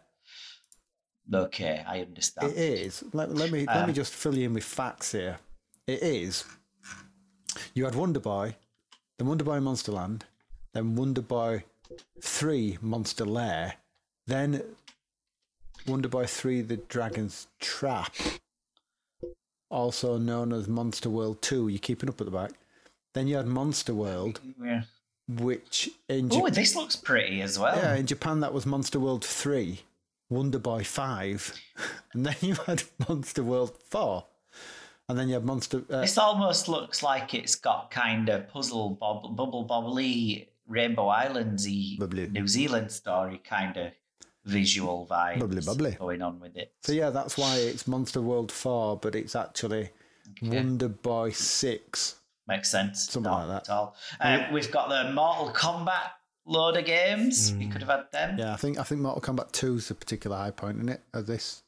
Okay, 1.32 1.82
I 1.86 2.00
understand. 2.00 2.52
It 2.52 2.58
is. 2.58 3.02
Let, 3.12 3.34
let 3.34 3.50
me 3.50 3.60
um, 3.66 3.76
let 3.76 3.86
me 3.86 3.90
um, 3.90 3.94
just 3.94 4.12
fill 4.12 4.36
you 4.36 4.46
in 4.46 4.54
with 4.54 4.64
facts 4.64 5.12
here. 5.12 5.38
It 5.86 6.02
is. 6.02 6.44
You 7.72 7.84
had 7.84 7.94
Wonderboy, 7.94 8.54
then 9.18 9.28
Wonderboy 9.28 9.62
Monsterland, 9.62 10.22
then 10.72 10.96
Wonderboy 10.96 11.62
3, 12.20 12.78
Monster 12.80 13.24
Lair, 13.24 13.74
then 14.26 14.62
Wonder 15.86 16.08
Boy 16.08 16.26
3, 16.26 16.62
The 16.62 16.76
Dragon's 16.76 17.46
Trap, 17.60 18.14
also 19.70 20.18
known 20.18 20.52
as 20.52 20.68
Monster 20.68 21.10
World 21.10 21.42
2. 21.42 21.68
You're 21.68 21.78
keeping 21.78 22.08
up 22.08 22.20
at 22.20 22.26
the 22.26 22.30
back. 22.30 22.52
Then 23.12 23.26
you 23.26 23.36
had 23.36 23.46
Monster 23.46 23.94
World. 23.94 24.40
Yeah. 24.62 24.82
Which 25.28 25.90
in 26.08 26.28
Oh, 26.32 26.48
this 26.50 26.76
looks 26.76 26.96
pretty 26.96 27.40
as 27.40 27.58
well. 27.58 27.76
Yeah, 27.76 27.94
in 27.94 28.06
Japan 28.06 28.40
that 28.40 28.52
was 28.52 28.66
Monster 28.66 29.00
World 29.00 29.24
3, 29.24 29.80
Wonder 30.28 30.58
Boy 30.58 30.84
5, 30.84 31.54
and 32.12 32.26
then 32.26 32.36
you 32.40 32.54
had 32.66 32.82
Monster 33.08 33.42
World 33.42 33.76
4 33.90 34.24
and 35.08 35.18
then 35.18 35.28
you 35.28 35.34
have 35.34 35.44
monster. 35.44 35.82
Uh, 35.90 36.00
this 36.00 36.16
almost 36.16 36.68
looks 36.68 37.02
like 37.02 37.34
it's 37.34 37.54
got 37.54 37.90
kind 37.90 38.28
of 38.28 38.48
puzzle 38.48 38.90
bob- 38.90 39.36
bubble 39.36 39.64
bubbly. 39.64 40.48
Rainbow 40.66 41.08
Islandsy 41.08 41.98
Bubbly. 41.98 42.28
New 42.28 42.46
Zealand 42.48 42.90
story 42.90 43.38
kind 43.44 43.76
of 43.76 43.92
visual 44.44 45.06
vibe 45.10 45.40
Bubbly, 45.40 45.62
bubbly. 45.62 45.90
going 45.92 46.22
on 46.22 46.40
with 46.40 46.56
it. 46.56 46.72
So 46.82 46.92
yeah, 46.92 47.10
that's 47.10 47.36
why 47.36 47.56
it's 47.56 47.86
Monster 47.86 48.20
World 48.22 48.50
Four, 48.52 48.96
but 48.98 49.14
it's 49.14 49.34
actually 49.36 49.90
Wonder 50.42 50.88
Boy 50.88 51.30
Six. 51.30 52.16
Makes 52.46 52.70
sense. 52.70 53.08
Something 53.10 53.30
Not 53.32 53.48
like 53.48 53.64
that. 53.64 53.70
At 53.70 53.74
all. 53.74 53.96
Um, 54.20 54.52
we've 54.52 54.70
got 54.70 54.88
the 54.90 55.12
Mortal 55.12 55.48
Kombat 55.54 56.10
load 56.46 56.76
of 56.76 56.84
games. 56.84 57.54
We 57.58 57.66
could 57.68 57.82
have 57.82 57.88
had 57.90 58.12
them. 58.12 58.38
Yeah, 58.38 58.52
I 58.52 58.56
think 58.56 58.78
I 58.78 58.82
think 58.82 59.00
Mortal 59.00 59.22
Kombat 59.22 59.52
Two 59.52 59.76
is 59.76 59.90
a 59.90 59.94
particular 59.94 60.36
high 60.36 60.50
point 60.50 60.78
in 60.78 60.88
it. 60.90 61.00
Of 61.14 61.26
this, 61.26 61.62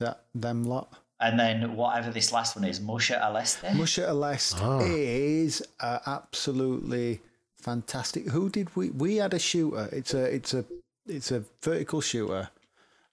that 0.00 0.24
them 0.34 0.64
lot. 0.64 0.92
And 1.20 1.38
then 1.38 1.76
whatever 1.76 2.10
this 2.10 2.32
last 2.32 2.54
one 2.56 2.64
is, 2.66 2.80
Musha 2.80 3.14
Aleste. 3.22 3.74
Musha 3.76 4.02
Aleste 4.02 4.60
Ah. 4.60 4.80
is 4.84 5.62
uh, 5.80 6.00
absolutely 6.06 7.20
fantastic. 7.64 8.28
Who 8.28 8.50
did 8.50 8.74
we? 8.76 8.90
We 8.90 9.16
had 9.16 9.32
a 9.34 9.38
shooter. 9.38 9.88
It's 9.90 10.12
a 10.14 10.22
it's 10.34 10.52
a 10.54 10.64
it's 11.06 11.30
a 11.30 11.44
vertical 11.62 12.00
shooter. 12.00 12.50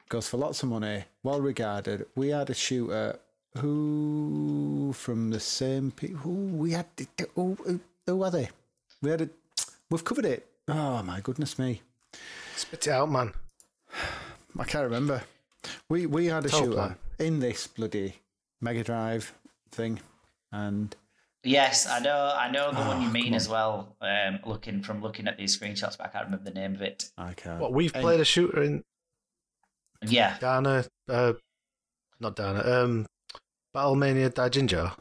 Goes 0.10 0.28
for 0.28 0.38
lots 0.38 0.62
of 0.64 0.70
money. 0.70 1.06
Well 1.24 1.40
regarded. 1.42 2.06
We 2.16 2.30
had 2.30 2.50
a 2.50 2.54
shooter 2.54 3.18
who 3.58 4.94
from 4.94 5.30
the 5.30 5.40
same 5.40 5.92
people. 5.92 6.18
Who 6.18 6.32
we 6.64 6.72
had? 6.72 6.88
Who, 7.36 7.58
who, 7.66 7.80
who 8.06 8.24
are 8.24 8.32
they? 8.32 8.50
We 9.02 9.10
had 9.12 9.22
a. 9.22 9.30
We've 9.90 10.04
covered 10.04 10.26
it. 10.26 10.48
Oh 10.68 11.02
my 11.04 11.22
goodness 11.22 11.58
me! 11.58 11.82
Spit 12.56 12.88
it 12.88 12.92
out, 12.92 13.10
man. 13.10 13.34
I 14.60 14.64
can't 14.66 14.84
remember. 14.84 15.24
We 15.90 16.06
we 16.06 16.26
had 16.26 16.46
a 16.46 16.50
Top 16.50 16.60
shooter 16.60 16.76
line. 16.76 16.96
in 17.20 17.40
this 17.40 17.68
bloody 17.68 18.16
Mega 18.60 18.84
Drive 18.84 19.34
thing, 19.72 20.00
and 20.52 20.96
Yes, 21.44 21.88
I 21.88 22.00
know. 22.00 22.34
I 22.38 22.52
know 22.52 22.70
the 22.72 22.82
one 22.82 23.02
you 23.02 23.08
Oh, 23.08 23.12
mean 23.12 23.26
come 23.26 23.34
as 23.34 23.50
well. 23.50 23.96
Um, 24.00 24.40
looking 24.46 24.84
from 24.84 25.02
looking 25.02 25.28
at 25.28 25.38
these 25.38 25.58
screenshots, 25.58 25.98
but 25.98 26.06
I 26.06 26.10
can't 26.10 26.26
remember 26.26 26.50
the 26.50 26.60
name 26.60 26.76
of 26.76 26.82
it. 26.82 27.10
I 27.18 27.34
can't. 27.34 27.60
What 27.60 27.74
we've 27.74 27.94
And- 27.96 28.02
played 28.04 28.20
a 28.20 28.26
shooter 28.26 28.62
in 28.62 28.84
Yeah, 30.04 30.38
Dana, 30.40 30.86
uh, 31.10 31.34
not 32.20 32.36
Dana, 32.36 32.60
um, 32.84 33.06
Battlemania 33.76 34.30
Daiginjo. 34.32 34.96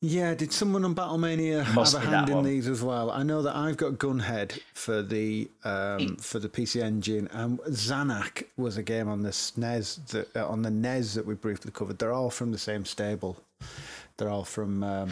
Yeah, 0.00 0.34
did 0.34 0.52
someone 0.52 0.84
on 0.84 0.94
Battlemania 0.94 1.72
Must 1.74 1.94
have 1.96 2.04
a 2.04 2.06
hand 2.06 2.28
in 2.28 2.36
one. 2.36 2.44
these 2.44 2.68
as 2.68 2.82
well? 2.82 3.10
I 3.10 3.24
know 3.24 3.42
that 3.42 3.56
I've 3.56 3.76
got 3.76 3.98
Gunhed 3.98 4.60
for 4.74 5.02
the 5.02 5.50
um, 5.64 6.16
for 6.18 6.38
the 6.38 6.48
PC 6.48 6.80
Engine, 6.80 7.26
and 7.32 7.58
Zanac 7.70 8.44
was 8.56 8.76
a 8.76 8.82
game 8.84 9.08
on 9.08 9.22
the 9.22 9.30
SNES 9.32 10.06
that 10.10 10.36
uh, 10.36 10.46
on 10.48 10.62
the 10.62 10.70
NES 10.70 11.14
that 11.14 11.26
we 11.26 11.34
briefly 11.34 11.72
covered. 11.72 11.98
They're 11.98 12.12
all 12.12 12.30
from 12.30 12.52
the 12.52 12.58
same 12.58 12.84
stable. 12.84 13.42
They're 14.18 14.30
all 14.30 14.44
from. 14.44 14.84
Um, 14.84 15.10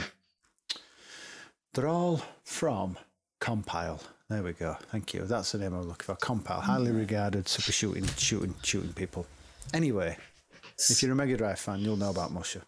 they're 1.77 1.89
all 1.89 2.23
from 2.43 2.97
Compile. 3.41 4.01
There 4.29 4.43
we 4.43 4.53
go. 4.53 4.77
Thank 4.91 5.15
you. 5.15 5.25
That's 5.25 5.53
the 5.53 5.59
name 5.59 5.75
I'm 5.75 5.83
looking 5.83 6.05
for. 6.05 6.17
Compile, 6.17 6.61
highly 6.61 6.91
regarded 6.91 7.47
super 7.49 7.71
shooting, 7.71 8.07
shooting, 8.17 8.55
shooting 8.63 8.93
people. 8.95 9.27
Anyway, 9.73 10.17
if 10.91 11.03
you're 11.03 11.13
a 11.13 11.15
Mega 11.15 11.37
Drive 11.37 11.61
fan, 11.61 11.81
you'll 11.81 11.97
know 11.97 12.11
about 12.11 12.33
Musha. 12.33 12.63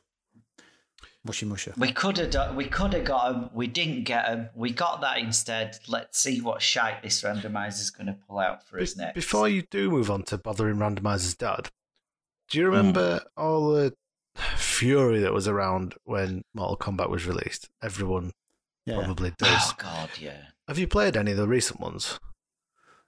Mushy 1.25 1.47
Musha. 1.47 1.73
we 1.77 1.91
could 1.91 2.17
have 2.19 2.31
done. 2.31 2.55
We 2.55 2.67
could 2.67 2.93
have 2.95 3.05
got 3.05 3.35
him. 3.35 3.51
We 3.53 3.67
didn't 3.67 4.05
get 4.05 4.29
him. 4.29 4.51
We 4.55 4.71
got 4.71 5.01
that 5.01 5.19
instead. 5.19 5.79
Let's 5.89 6.19
see 6.19 6.41
what 6.41 6.63
shite 6.63 7.03
this 7.03 7.23
randomizer's 7.23 7.91
going 7.91 8.07
to 8.07 8.17
pull 8.29 8.39
out 8.39 8.67
for 8.67 8.79
us 8.79 8.95
Be- 8.95 9.03
next. 9.03 9.15
Before 9.15 9.49
you 9.49 9.63
do 9.63 9.91
move 9.91 10.11
on 10.11 10.23
to 10.25 10.39
bothering 10.39 10.77
randomizer's 10.77 11.35
dad, 11.35 11.71
do 12.49 12.59
you 12.59 12.67
remember 12.67 13.19
mm. 13.19 13.25
all 13.37 13.73
the 13.73 13.95
fury 14.57 15.19
that 15.21 15.33
was 15.33 15.49
around 15.49 15.95
when 16.05 16.43
Mortal 16.55 16.77
Kombat 16.77 17.11
was 17.11 17.27
released? 17.27 17.69
Everyone 17.83 18.33
Yeah. 18.89 18.97
probably 19.05 19.33
does. 19.39 19.49
Oh 19.53 19.75
God, 19.79 20.11
yeah, 20.21 20.43
Have 20.67 20.79
you 20.79 20.87
played 20.89 21.17
any 21.17 21.31
of 21.33 21.37
the 21.37 21.49
recent 21.49 21.81
ones? 21.81 22.19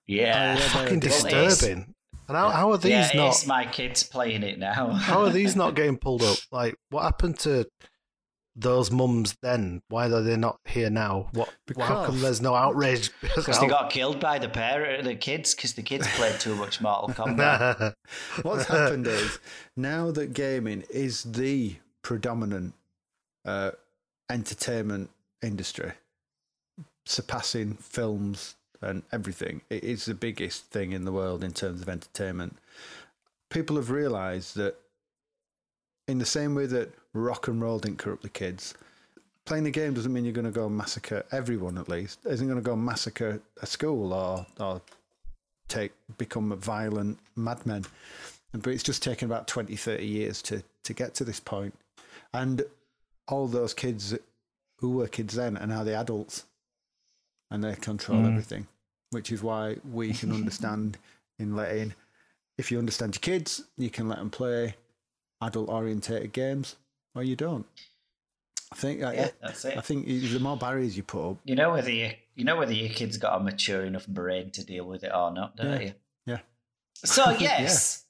yeah. 0.06 0.56
Oh, 0.56 0.60
yeah, 0.60 0.68
Fucking 0.68 1.00
they're- 1.00 1.10
Well, 1.10 1.26
it's- 1.26 1.58
disturbing. 1.58 1.94
And 2.28 2.36
how, 2.36 2.50
how 2.50 2.70
are 2.70 2.78
these 2.78 2.90
yeah, 2.90 3.10
not? 3.14 3.28
it's 3.30 3.44
my 3.46 3.66
kids 3.66 4.04
playing 4.04 4.44
it 4.44 4.56
now. 4.56 4.90
How 4.92 5.22
are 5.22 5.30
these 5.30 5.56
not 5.56 5.74
getting 5.78 5.96
pulled 5.98 6.22
up? 6.22 6.38
Like, 6.52 6.76
what 6.90 7.02
happened 7.02 7.40
to 7.40 7.66
those 8.54 8.92
mums 8.92 9.36
then? 9.42 9.82
Why 9.88 10.06
are 10.08 10.22
they 10.22 10.36
not 10.36 10.60
here 10.64 10.90
now? 10.90 11.28
What? 11.32 11.52
how 11.76 11.86
come 11.86 12.04
Because- 12.04 12.22
there's 12.22 12.40
no 12.40 12.54
outrage? 12.54 13.10
Because 13.20 13.58
they 13.58 13.66
got 13.66 13.90
killed 13.90 14.20
by 14.20 14.38
the 14.38 14.48
parent, 14.48 15.02
the 15.02 15.16
kids, 15.16 15.56
because 15.56 15.74
the 15.74 15.82
kids 15.82 16.06
played 16.14 16.38
too 16.38 16.54
much 16.54 16.80
Mortal 16.80 17.08
Kombat. 17.08 17.94
What's 18.42 18.66
happened 18.66 19.08
is 19.08 19.40
now 19.76 20.12
that 20.12 20.32
gaming 20.32 20.84
is 20.88 21.24
the 21.24 21.76
predominant 22.02 22.74
uh, 23.44 23.72
entertainment 24.30 25.10
industry, 25.42 25.92
surpassing 27.04 27.74
films 27.74 28.54
and 28.82 29.02
everything, 29.12 29.60
it 29.70 29.84
is 29.84 30.04
the 30.04 30.14
biggest 30.14 30.64
thing 30.66 30.92
in 30.92 31.04
the 31.04 31.12
world 31.12 31.44
in 31.44 31.52
terms 31.52 31.82
of 31.82 31.88
entertainment. 31.88 32.56
People 33.50 33.76
have 33.76 33.90
realised 33.90 34.56
that, 34.56 34.76
in 36.08 36.18
the 36.18 36.26
same 36.26 36.54
way 36.54 36.66
that 36.66 36.92
rock 37.12 37.48
and 37.48 37.60
roll 37.60 37.78
didn't 37.78 37.98
corrupt 37.98 38.22
the 38.22 38.28
kids, 38.28 38.74
playing 39.44 39.64
the 39.64 39.70
game 39.70 39.94
doesn't 39.94 40.12
mean 40.12 40.24
you're 40.24 40.32
going 40.32 40.44
to 40.44 40.50
go 40.50 40.68
massacre 40.68 41.24
everyone. 41.32 41.78
At 41.78 41.88
least 41.88 42.20
isn't 42.24 42.46
going 42.46 42.58
to 42.58 42.64
go 42.64 42.76
massacre 42.76 43.40
a 43.62 43.66
school 43.66 44.12
or 44.12 44.46
or 44.58 44.80
take 45.70 45.92
become 46.18 46.52
a 46.52 46.56
violent 46.56 47.18
madmen. 47.36 47.84
But 48.52 48.68
it's 48.68 48.82
just 48.82 49.02
taken 49.02 49.26
about 49.26 49.46
20, 49.46 49.76
30 49.76 50.04
years 50.04 50.42
to, 50.42 50.62
to 50.82 50.92
get 50.92 51.14
to 51.14 51.24
this. 51.24 51.40
And 52.34 52.62
all 53.28 53.46
those 53.46 53.72
kids 53.72 54.16
who 54.80 54.90
were 54.90 55.06
kids 55.08 55.34
then 55.34 55.56
and 55.56 55.72
are 55.72 55.76
now 55.76 55.84
the 55.84 55.94
adults 55.94 56.44
and 57.50 57.62
they 57.62 57.74
control 57.74 58.20
mm. 58.20 58.28
everything, 58.28 58.66
which 59.10 59.30
is 59.30 59.42
why 59.42 59.76
we 59.92 60.12
can 60.12 60.32
understand 60.40 60.98
in 61.38 61.54
letting, 61.54 61.94
if 62.58 62.70
you 62.70 62.78
understand 62.78 63.14
your 63.14 63.20
kids, 63.20 63.64
you 63.76 63.90
can 63.90 64.08
let 64.08 64.18
them 64.18 64.30
play 64.30 64.74
adult 65.42 65.68
orientated 65.68 66.32
games 66.32 66.76
or 67.14 67.22
you 67.22 67.36
don't. 67.36 67.66
I 68.72 68.76
think, 68.76 69.00
yeah, 69.00 69.08
I, 69.08 69.30
that's 69.42 69.64
it. 69.64 69.76
I 69.76 69.80
think 69.80 70.06
the 70.06 70.38
more 70.38 70.56
barriers 70.56 70.96
you 70.96 71.02
put 71.02 71.30
up, 71.30 71.36
You 71.44 71.56
know 71.56 71.70
whether 71.72 71.90
you, 71.90 72.12
you 72.36 72.44
know 72.44 72.56
whether 72.56 72.72
your 72.72 72.90
kid's 72.90 73.16
got 73.16 73.40
a 73.40 73.42
mature 73.42 73.84
enough 73.84 74.06
brain 74.06 74.50
to 74.52 74.64
deal 74.64 74.84
with 74.84 75.02
it 75.02 75.12
or 75.12 75.32
not, 75.32 75.56
don't 75.56 75.72
Yeah. 75.72 75.80
you? 75.80 75.92
yeah. 76.26 76.38
So 77.04 77.30
yes, 77.38 78.04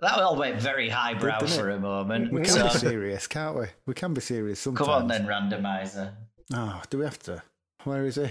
that 0.00 0.18
all 0.18 0.36
went 0.36 0.60
very 0.60 0.88
highbrow 0.88 1.38
Didn't 1.40 1.52
it? 1.52 1.56
for 1.60 1.70
a 1.70 1.78
moment. 1.80 2.32
We 2.32 2.42
can 2.42 2.50
So, 2.50 2.64
be 2.64 2.70
serious, 2.70 3.26
can't 3.26 3.56
we? 3.56 3.66
We 3.86 3.94
can 3.94 4.14
be 4.14 4.20
serious 4.20 4.60
sometimes. 4.60 4.86
come 4.88 5.02
on 5.02 5.08
then, 5.08 5.26
randomizer. 5.26 6.12
Oh, 6.54 6.82
do 6.90 6.98
we 6.98 7.04
have 7.04 7.18
to? 7.20 7.42
Where 7.84 8.04
is 8.04 8.16
he? 8.16 8.28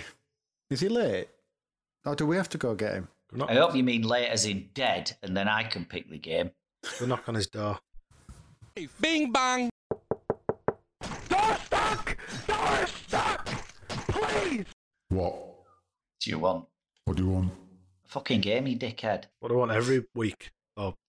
Is 0.70 0.80
he 0.82 0.90
late? 0.90 1.28
Or 2.06 2.16
do 2.16 2.26
we 2.26 2.36
have 2.38 2.50
to 2.50 2.58
go 2.58 2.76
get 2.76 2.94
him? 2.94 3.08
Knock, 3.32 3.50
I 3.50 3.56
hope 3.56 3.76
you 3.76 3.84
mean 3.84 4.04
late 4.04 4.28
as 4.30 4.46
in 4.46 4.70
dead, 4.74 5.16
and 5.24 5.36
then 5.36 5.48
I 5.48 5.64
can 5.64 5.86
pick 5.86 6.10
the 6.10 6.18
game. 6.18 6.52
go 7.00 7.06
knock 7.08 7.28
on 7.28 7.36
his 7.36 7.48
door. 7.48 7.80
Bing 9.02 9.32
bang. 9.32 9.70
Door 11.30 11.58
stuck! 11.66 12.18
Door 12.48 12.88
stuck! 12.88 13.48
Please! 14.10 14.66
What? 15.10 15.36
Do 16.22 16.30
you 16.30 16.40
want 16.40 16.66
What 17.06 17.18
do 17.18 17.24
you 17.24 17.30
want? 17.30 17.52
a 18.06 18.08
fucking 18.08 18.42
game, 18.42 18.68
you 18.68 18.78
dickhead? 18.78 19.26
What 19.40 19.50
do 19.50 19.56
I 19.56 19.58
want 19.60 19.72
every 19.72 20.06
week? 20.14 20.52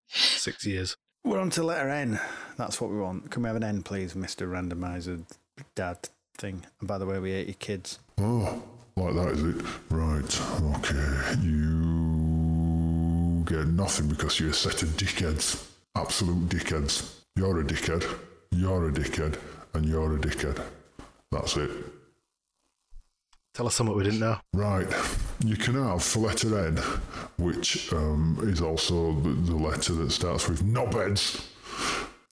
Six 0.09 0.65
years. 0.67 0.97
We're 1.25 1.41
on 1.41 1.51
to 1.51 1.63
letter 1.63 1.89
N. 1.89 2.21
That's 2.57 2.81
what 2.81 2.91
we 2.91 2.99
want. 2.99 3.31
Can 3.31 3.43
we 3.43 3.49
have 3.49 3.57
an 3.57 3.65
N, 3.65 3.83
please, 3.83 4.15
Mr. 4.15 4.49
Randomizer 4.49 5.25
Dad 5.75 6.09
thing? 6.39 6.65
And 6.81 6.89
by 6.89 6.99
the 6.99 7.07
way, 7.07 7.19
we 7.19 7.33
hate 7.33 7.49
your 7.49 7.55
kids. 7.55 7.99
Oh, 8.19 8.63
like 8.97 9.15
that, 9.15 9.29
is 9.29 9.43
it? 9.43 9.57
Right, 9.91 10.41
okay. 10.77 11.35
You 11.43 12.67
get 13.45 13.67
nothing 13.67 14.09
because 14.09 14.39
you're 14.41 14.51
a 14.51 14.55
set 14.55 14.83
of 14.83 14.91
dickheads. 14.91 15.67
Absolute 15.95 16.49
dickheads. 16.49 17.15
You're 17.37 17.61
a 17.61 17.65
dickhead, 17.65 18.05
you're 18.53 18.89
a 18.89 18.93
dickhead, 18.93 19.39
and 19.75 19.85
you're 19.85 20.17
a 20.17 20.19
dickhead. 20.19 20.63
That's 21.31 21.57
it. 21.57 21.71
Tell 23.57 23.67
us 23.67 23.75
something 23.75 23.97
we 23.97 24.05
didn't 24.05 24.21
know. 24.21 24.37
Right. 24.53 24.87
You 25.43 25.57
can 25.57 25.83
have 25.83 26.03
for 26.03 26.19
letter 26.19 26.67
N, 26.67 26.77
which 27.39 27.91
um, 27.91 28.39
is 28.43 28.61
also 28.61 29.15
the, 29.15 29.31
the 29.31 29.57
letter 29.57 29.95
that 29.95 30.13
starts 30.13 30.47
with 30.47 30.63
knobheads, 30.63 31.43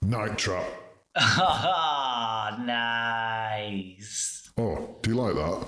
night 0.02 0.36
trap. 0.36 0.66
Ah, 1.16 2.62
nice. 2.66 4.50
Oh, 4.58 4.96
do 5.00 5.10
you 5.12 5.16
like 5.16 5.34
that? 5.34 5.66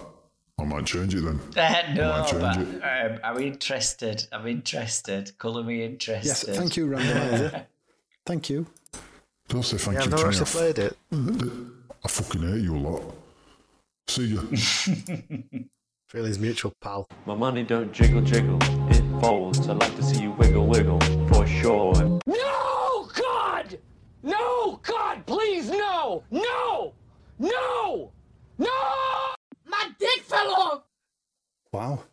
I 0.59 0.65
might 0.65 0.85
change 0.85 1.15
it 1.15 1.23
then. 1.23 1.41
Uh, 1.57 1.83
no, 1.95 2.11
Might 2.11 2.27
change 2.29 2.43
but 2.43 2.59
it. 2.59 3.13
um, 3.13 3.19
I'm 3.25 3.41
interested. 3.41 4.27
I'm 4.33 4.47
interested. 4.47 5.39
Colour 5.39 5.63
me 5.63 5.83
interested. 5.83 6.27
Yes, 6.27 6.43
thank 6.59 6.77
you, 6.77 6.87
Randomizer. 6.87 7.65
thank 8.27 8.51
you. 8.51 8.67
Don't 9.49 9.63
say 9.63 9.79
thank 9.79 9.95
Yeah, 9.95 10.01
I've 10.01 10.05
you 10.05 10.11
never 10.11 10.23
to 10.25 10.29
me. 10.29 10.37
actually 10.43 10.73
played 10.73 10.79
it. 10.81 10.97
I 12.05 12.09
fucking 12.09 12.43
hate 12.43 12.61
you 12.63 12.77
a 12.77 12.79
lot. 12.79 13.03
See 14.09 14.35
ya. 14.35 14.41
Feelings 16.09 16.39
mutual, 16.39 16.73
pal. 16.81 17.09
My 17.27 17.35
money 17.35 17.63
don't 17.65 17.93
jiggle 17.93 18.23
jiggle, 18.23 18.59
it 18.91 19.21
folds. 19.21 19.69
I'd 19.69 19.77
like 19.79 19.95
to 19.97 20.03
see 20.03 20.23
you 20.23 20.31
wiggle 20.33 20.67
wiggle, 20.67 21.01
for 21.29 21.47
sure. 21.47 21.93
No, 22.27 23.09
God! 23.15 23.79
No, 24.23 24.79
God, 24.85 25.27
please, 25.27 25.69
no! 25.69 26.23
No! 26.31 26.95
No! 27.39 28.13
No! 28.59 28.69
My 29.67 29.91
dick 29.99 30.21
fell 30.23 30.51
off! 30.53 30.83
Wow. 31.73 32.05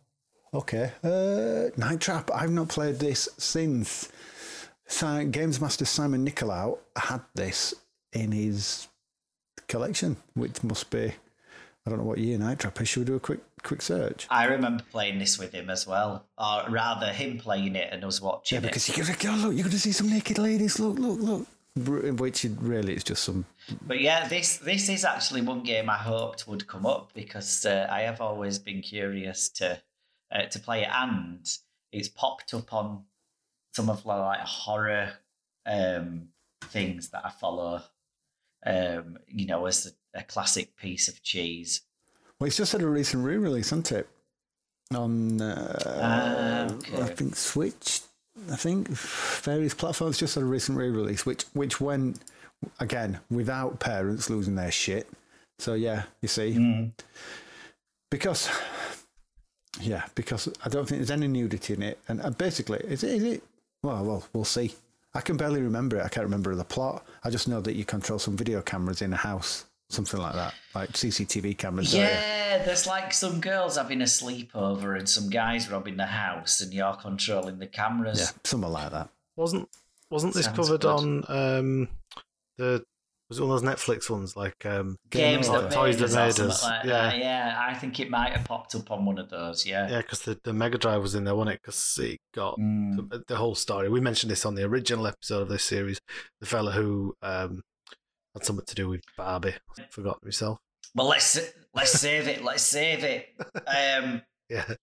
okay. 0.52 0.90
Uh, 1.02 1.70
Night 1.78 2.00
Trap. 2.00 2.30
I've 2.34 2.50
not 2.50 2.68
played 2.68 2.98
this 2.98 3.28
since 3.38 4.10
si- 4.86 5.24
Games 5.26 5.60
Master 5.60 5.84
Simon 5.84 6.26
Nicolau 6.26 6.78
had 6.96 7.22
this 7.34 7.72
in 8.12 8.32
his 8.32 8.88
collection, 9.68 10.16
which 10.34 10.62
must 10.64 10.90
be 10.90 11.14
I 11.86 11.90
don't 11.90 11.98
know 11.98 12.04
what 12.06 12.18
year 12.18 12.38
Night 12.38 12.58
Trap 12.60 12.80
is. 12.80 12.88
Should 12.88 13.00
we 13.00 13.04
do 13.04 13.14
a 13.16 13.20
quick 13.20 13.40
quick 13.62 13.82
search? 13.82 14.26
I 14.30 14.44
remember 14.46 14.82
playing 14.90 15.18
this 15.18 15.38
with 15.38 15.52
him 15.52 15.68
as 15.68 15.86
well, 15.86 16.24
or 16.38 16.64
rather, 16.70 17.12
him 17.12 17.38
playing 17.38 17.76
it 17.76 17.90
and 17.92 18.02
us 18.04 18.20
watching 18.22 18.56
Yeah, 18.56 18.60
it. 18.60 18.70
because 18.70 18.88
you're 18.88 19.04
gonna 19.06 19.18
go 19.18 19.32
look. 19.48 19.54
You're 19.54 19.64
gonna 19.64 19.78
see 19.78 19.92
some 19.92 20.08
naked 20.08 20.38
ladies. 20.38 20.78
Look, 20.78 20.98
look, 20.98 21.18
look. 21.20 21.46
Which 22.20 22.44
really 22.60 22.94
is 22.94 23.02
just 23.04 23.24
some. 23.24 23.44
But 23.82 24.00
yeah, 24.00 24.28
this 24.28 24.58
this 24.58 24.88
is 24.88 25.04
actually 25.04 25.42
one 25.42 25.62
game 25.62 25.90
I 25.90 25.96
hoped 25.98 26.46
would 26.48 26.66
come 26.66 26.86
up 26.86 27.12
because 27.14 27.66
uh, 27.66 27.86
I 27.90 28.02
have 28.02 28.20
always 28.20 28.58
been 28.58 28.80
curious 28.80 29.48
to 29.50 29.80
uh, 30.32 30.46
to 30.46 30.58
play 30.60 30.82
it, 30.82 30.88
and 30.90 31.46
it's 31.92 32.08
popped 32.08 32.54
up 32.54 32.72
on 32.72 33.04
some 33.72 33.90
of 33.90 34.04
the 34.04 34.08
like 34.08 34.40
horror 34.40 35.14
um, 35.66 36.28
things 36.62 37.08
that 37.10 37.26
I 37.26 37.30
follow. 37.30 37.82
Um, 38.64 39.18
you 39.26 39.46
know, 39.46 39.66
as 39.66 39.92
a, 40.14 40.22
classic 40.22 40.76
piece 40.76 41.08
of 41.08 41.22
cheese. 41.22 41.82
Well, 42.38 42.46
it's 42.48 42.56
just 42.56 42.72
had 42.72 42.82
a 42.82 42.86
recent 42.88 43.24
re-release, 43.24 43.70
hasn't 43.70 43.92
it? 43.92 44.08
On 44.94 45.40
uh, 45.40 45.78
Ah, 45.86 46.74
okay. 46.74 47.02
I 47.02 47.06
think 47.06 47.36
Switch. 47.36 48.00
I 48.50 48.56
think 48.56 48.88
various 48.88 49.74
platforms 49.74 50.18
just 50.18 50.34
had 50.34 50.42
a 50.42 50.46
recent 50.46 50.76
re-release, 50.76 51.24
which 51.24 51.44
which 51.52 51.80
went 51.80 52.20
again 52.80 53.20
without 53.30 53.80
parents 53.80 54.28
losing 54.28 54.56
their 54.56 54.70
shit. 54.72 55.08
So 55.58 55.74
yeah, 55.74 56.02
you 56.20 56.28
see, 56.28 56.54
Mm. 56.54 56.90
because 58.10 58.48
yeah, 59.80 60.04
because 60.14 60.48
I 60.64 60.68
don't 60.68 60.86
think 60.88 60.98
there's 61.00 61.10
any 61.10 61.28
nudity 61.28 61.74
in 61.74 61.82
it, 61.82 61.98
and 62.08 62.20
uh, 62.20 62.30
basically, 62.30 62.78
is 62.80 63.02
it? 63.04 63.10
Is 63.12 63.22
it? 63.24 63.42
Well, 63.82 64.04
well, 64.04 64.24
we'll 64.32 64.44
see. 64.44 64.74
I 65.14 65.20
can 65.20 65.36
barely 65.36 65.62
remember 65.62 65.98
it. 65.98 66.04
I 66.04 66.08
can't 66.08 66.24
remember 66.24 66.54
the 66.54 66.64
plot. 66.64 67.04
I 67.22 67.30
just 67.30 67.46
know 67.48 67.60
that 67.60 67.74
you 67.76 67.84
control 67.84 68.18
some 68.18 68.36
video 68.36 68.60
cameras 68.62 69.00
in 69.02 69.12
a 69.12 69.16
house, 69.16 69.64
something 69.90 70.20
like 70.20 70.34
that, 70.34 70.54
like 70.74 70.92
CCTV 70.92 71.56
cameras. 71.58 71.92
don't? 71.92 72.00
Yeah, 72.02 72.62
there's 72.64 72.86
like 72.86 73.12
some 73.12 73.40
girls 73.40 73.76
having 73.76 74.00
a 74.00 74.04
sleepover 74.04 74.98
and 74.98 75.08
some 75.08 75.28
guys 75.30 75.70
robbing 75.70 75.96
the 75.96 76.06
house, 76.06 76.60
and 76.60 76.72
you're 76.72 76.94
controlling 76.94 77.58
the 77.58 77.66
cameras. 77.66 78.18
yeah, 78.20 78.26
something 78.44 78.70
like 78.70 78.90
that. 78.92 79.08
Wasn't 79.36 79.68
wasn't 80.10 80.34
this 80.34 80.44
Sounds 80.46 80.56
covered 80.56 80.80
good. 80.82 80.88
on 80.90 81.24
um 81.28 81.88
the 82.58 82.84
was 83.30 83.38
it 83.38 83.42
one 83.42 83.52
of 83.56 83.62
those 83.62 83.68
Netflix 83.74 84.10
ones 84.10 84.36
like 84.36 84.64
um 84.66 84.96
Games 85.10 85.48
Game 85.48 85.60
that 85.62 85.70
Toys 85.72 85.98
made 85.98 86.08
that 86.10 86.38
made 86.38 86.40
us. 86.46 86.62
like 86.62 86.84
Yeah. 86.84 86.90
that. 87.10 87.18
yeah. 87.18 87.56
I 87.58 87.74
think 87.74 87.98
it 87.98 88.10
might 88.10 88.32
have 88.32 88.44
popped 88.46 88.74
up 88.74 88.90
on 88.90 89.06
one 89.06 89.18
of 89.18 89.30
those. 89.30 89.64
Yeah. 89.66 89.88
yeah 89.90 90.02
because 90.02 90.20
the, 90.22 90.38
the 90.44 90.52
Mega 90.52 90.76
Drive 90.78 91.00
was 91.00 91.14
in 91.14 91.24
there, 91.24 91.34
wasn't 91.34 91.54
it? 91.54 91.60
Because 91.62 91.98
it 92.02 92.20
got 92.34 92.58
Mm. 92.58 93.08
the, 93.10 93.24
the 93.26 93.36
whole 93.36 93.54
story. 93.54 93.88
We 93.88 94.00
mentioned 94.00 94.30
this 94.30 94.44
on 94.44 94.54
the 94.54 94.62
original 94.64 95.06
episode 95.06 95.40
of 95.40 95.48
this 95.48 95.64
series. 95.64 96.00
The 96.40 96.46
fella 96.46 96.72
who 96.72 97.14
um 97.22 97.62
had 98.34 98.44
something 98.44 98.66
to 98.66 98.74
do 98.74 98.88
with 98.88 99.02
Barbie. 99.16 99.54
Forgot 99.90 100.24
myself. 100.24 100.58
Well, 100.94 101.08
let's 101.08 101.38
let's 101.74 101.92
save 101.92 102.28
it. 102.28 102.44
Let's 102.44 102.62
save 102.62 103.04
it. 103.04 103.28
Um, 103.66 104.22
Yeah. 104.50 104.74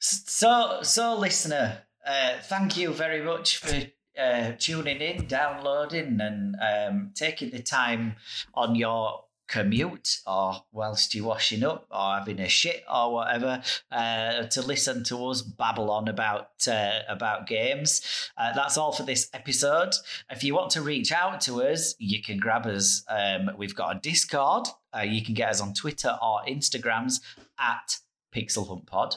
so 0.00 0.80
so 0.82 1.18
listener, 1.18 1.82
uh, 2.06 2.34
thank 2.42 2.76
you 2.76 2.92
very 2.92 3.22
much 3.22 3.56
for 3.56 3.74
uh, 4.20 4.52
tuning 4.58 5.00
in, 5.00 5.26
downloading, 5.26 6.20
and 6.20 6.54
um, 6.60 7.12
taking 7.14 7.50
the 7.50 7.62
time 7.62 8.16
on 8.54 8.74
your 8.74 9.24
commute 9.52 10.20
or 10.26 10.54
whilst 10.72 11.14
you're 11.14 11.26
washing 11.26 11.62
up 11.62 11.86
or 11.90 12.14
having 12.14 12.40
a 12.40 12.48
shit 12.48 12.84
or 12.92 13.12
whatever 13.12 13.62
uh, 13.90 14.44
to 14.44 14.62
listen 14.62 15.04
to 15.04 15.26
us 15.26 15.42
babble 15.42 15.90
on 15.90 16.08
about 16.08 16.48
uh, 16.66 17.00
about 17.06 17.46
games. 17.46 18.00
Uh, 18.38 18.52
that's 18.54 18.78
all 18.78 18.92
for 18.92 19.02
this 19.02 19.28
episode. 19.34 19.92
If 20.30 20.42
you 20.42 20.54
want 20.54 20.70
to 20.70 20.80
reach 20.80 21.12
out 21.12 21.42
to 21.42 21.62
us, 21.62 21.94
you 21.98 22.22
can 22.22 22.38
grab 22.38 22.66
us. 22.66 23.04
Um, 23.08 23.50
we've 23.58 23.76
got 23.76 23.96
a 23.96 24.00
Discord. 24.00 24.68
Uh, 24.96 25.00
you 25.00 25.22
can 25.22 25.34
get 25.34 25.50
us 25.50 25.60
on 25.60 25.74
Twitter 25.74 26.18
or 26.22 26.40
Instagrams 26.48 27.20
at 27.58 27.98
Pixel 28.34 28.66
Hunt 28.68 28.86
Pod. 28.86 29.16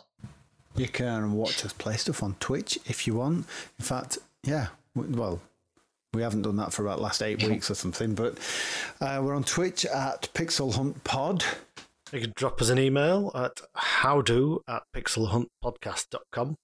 You 0.75 0.89
can 0.89 1.31
watch 1.31 1.63
us 1.63 1.71
play 1.71 1.95
stuff 1.95 2.21
on 2.21 2.35
Twitch 2.41 2.77
if 2.85 3.07
you 3.07 3.15
want. 3.15 3.45
In 3.79 3.85
fact, 3.85 4.17
yeah, 4.43 4.67
well, 4.93 5.39
we 6.15 6.21
haven't 6.21 6.43
done 6.43 6.55
that 6.57 6.73
for 6.73 6.85
about 6.85 7.01
last 7.01 7.21
eight 7.21 7.43
weeks 7.43 7.69
or 7.69 7.75
something, 7.75 8.15
but 8.15 8.37
uh, 9.01 9.21
we're 9.23 9.35
on 9.35 9.43
Twitch 9.43 9.85
at 9.85 10.29
Pixel 10.33 10.73
Hunt 10.75 11.03
Pod. 11.03 11.43
You 12.11 12.21
can 12.21 12.33
drop 12.35 12.61
us 12.61 12.69
an 12.69 12.79
email 12.79 13.31
at 13.35 13.61
howdo 13.75 14.59
at 14.67 14.83
pixelhuntpodcast.com. 14.95 16.55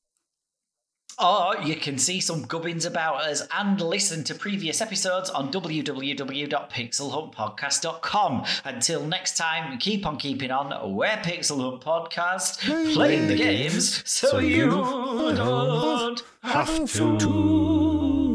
Or 1.21 1.55
you 1.63 1.75
can 1.75 1.97
see 1.99 2.19
some 2.19 2.41
gubbins 2.43 2.85
about 2.85 3.21
us 3.21 3.47
and 3.53 3.79
listen 3.79 4.23
to 4.23 4.33
previous 4.33 4.81
episodes 4.81 5.29
on 5.29 5.51
www.pixelhuntpodcast.com. 5.51 8.45
Until 8.65 9.05
next 9.05 9.37
time, 9.37 9.77
keep 9.77 10.05
on 10.05 10.17
keeping 10.17 10.51
on. 10.51 10.95
We're 10.95 11.17
Pixel 11.17 11.61
Hunt 11.61 11.83
Podcast, 11.83 12.93
playing 12.93 13.27
the 13.27 13.35
games 13.35 14.01
so 14.09 14.39
you 14.39 14.69
don't 15.35 16.23
Have 16.41 16.91
to. 16.93 18.30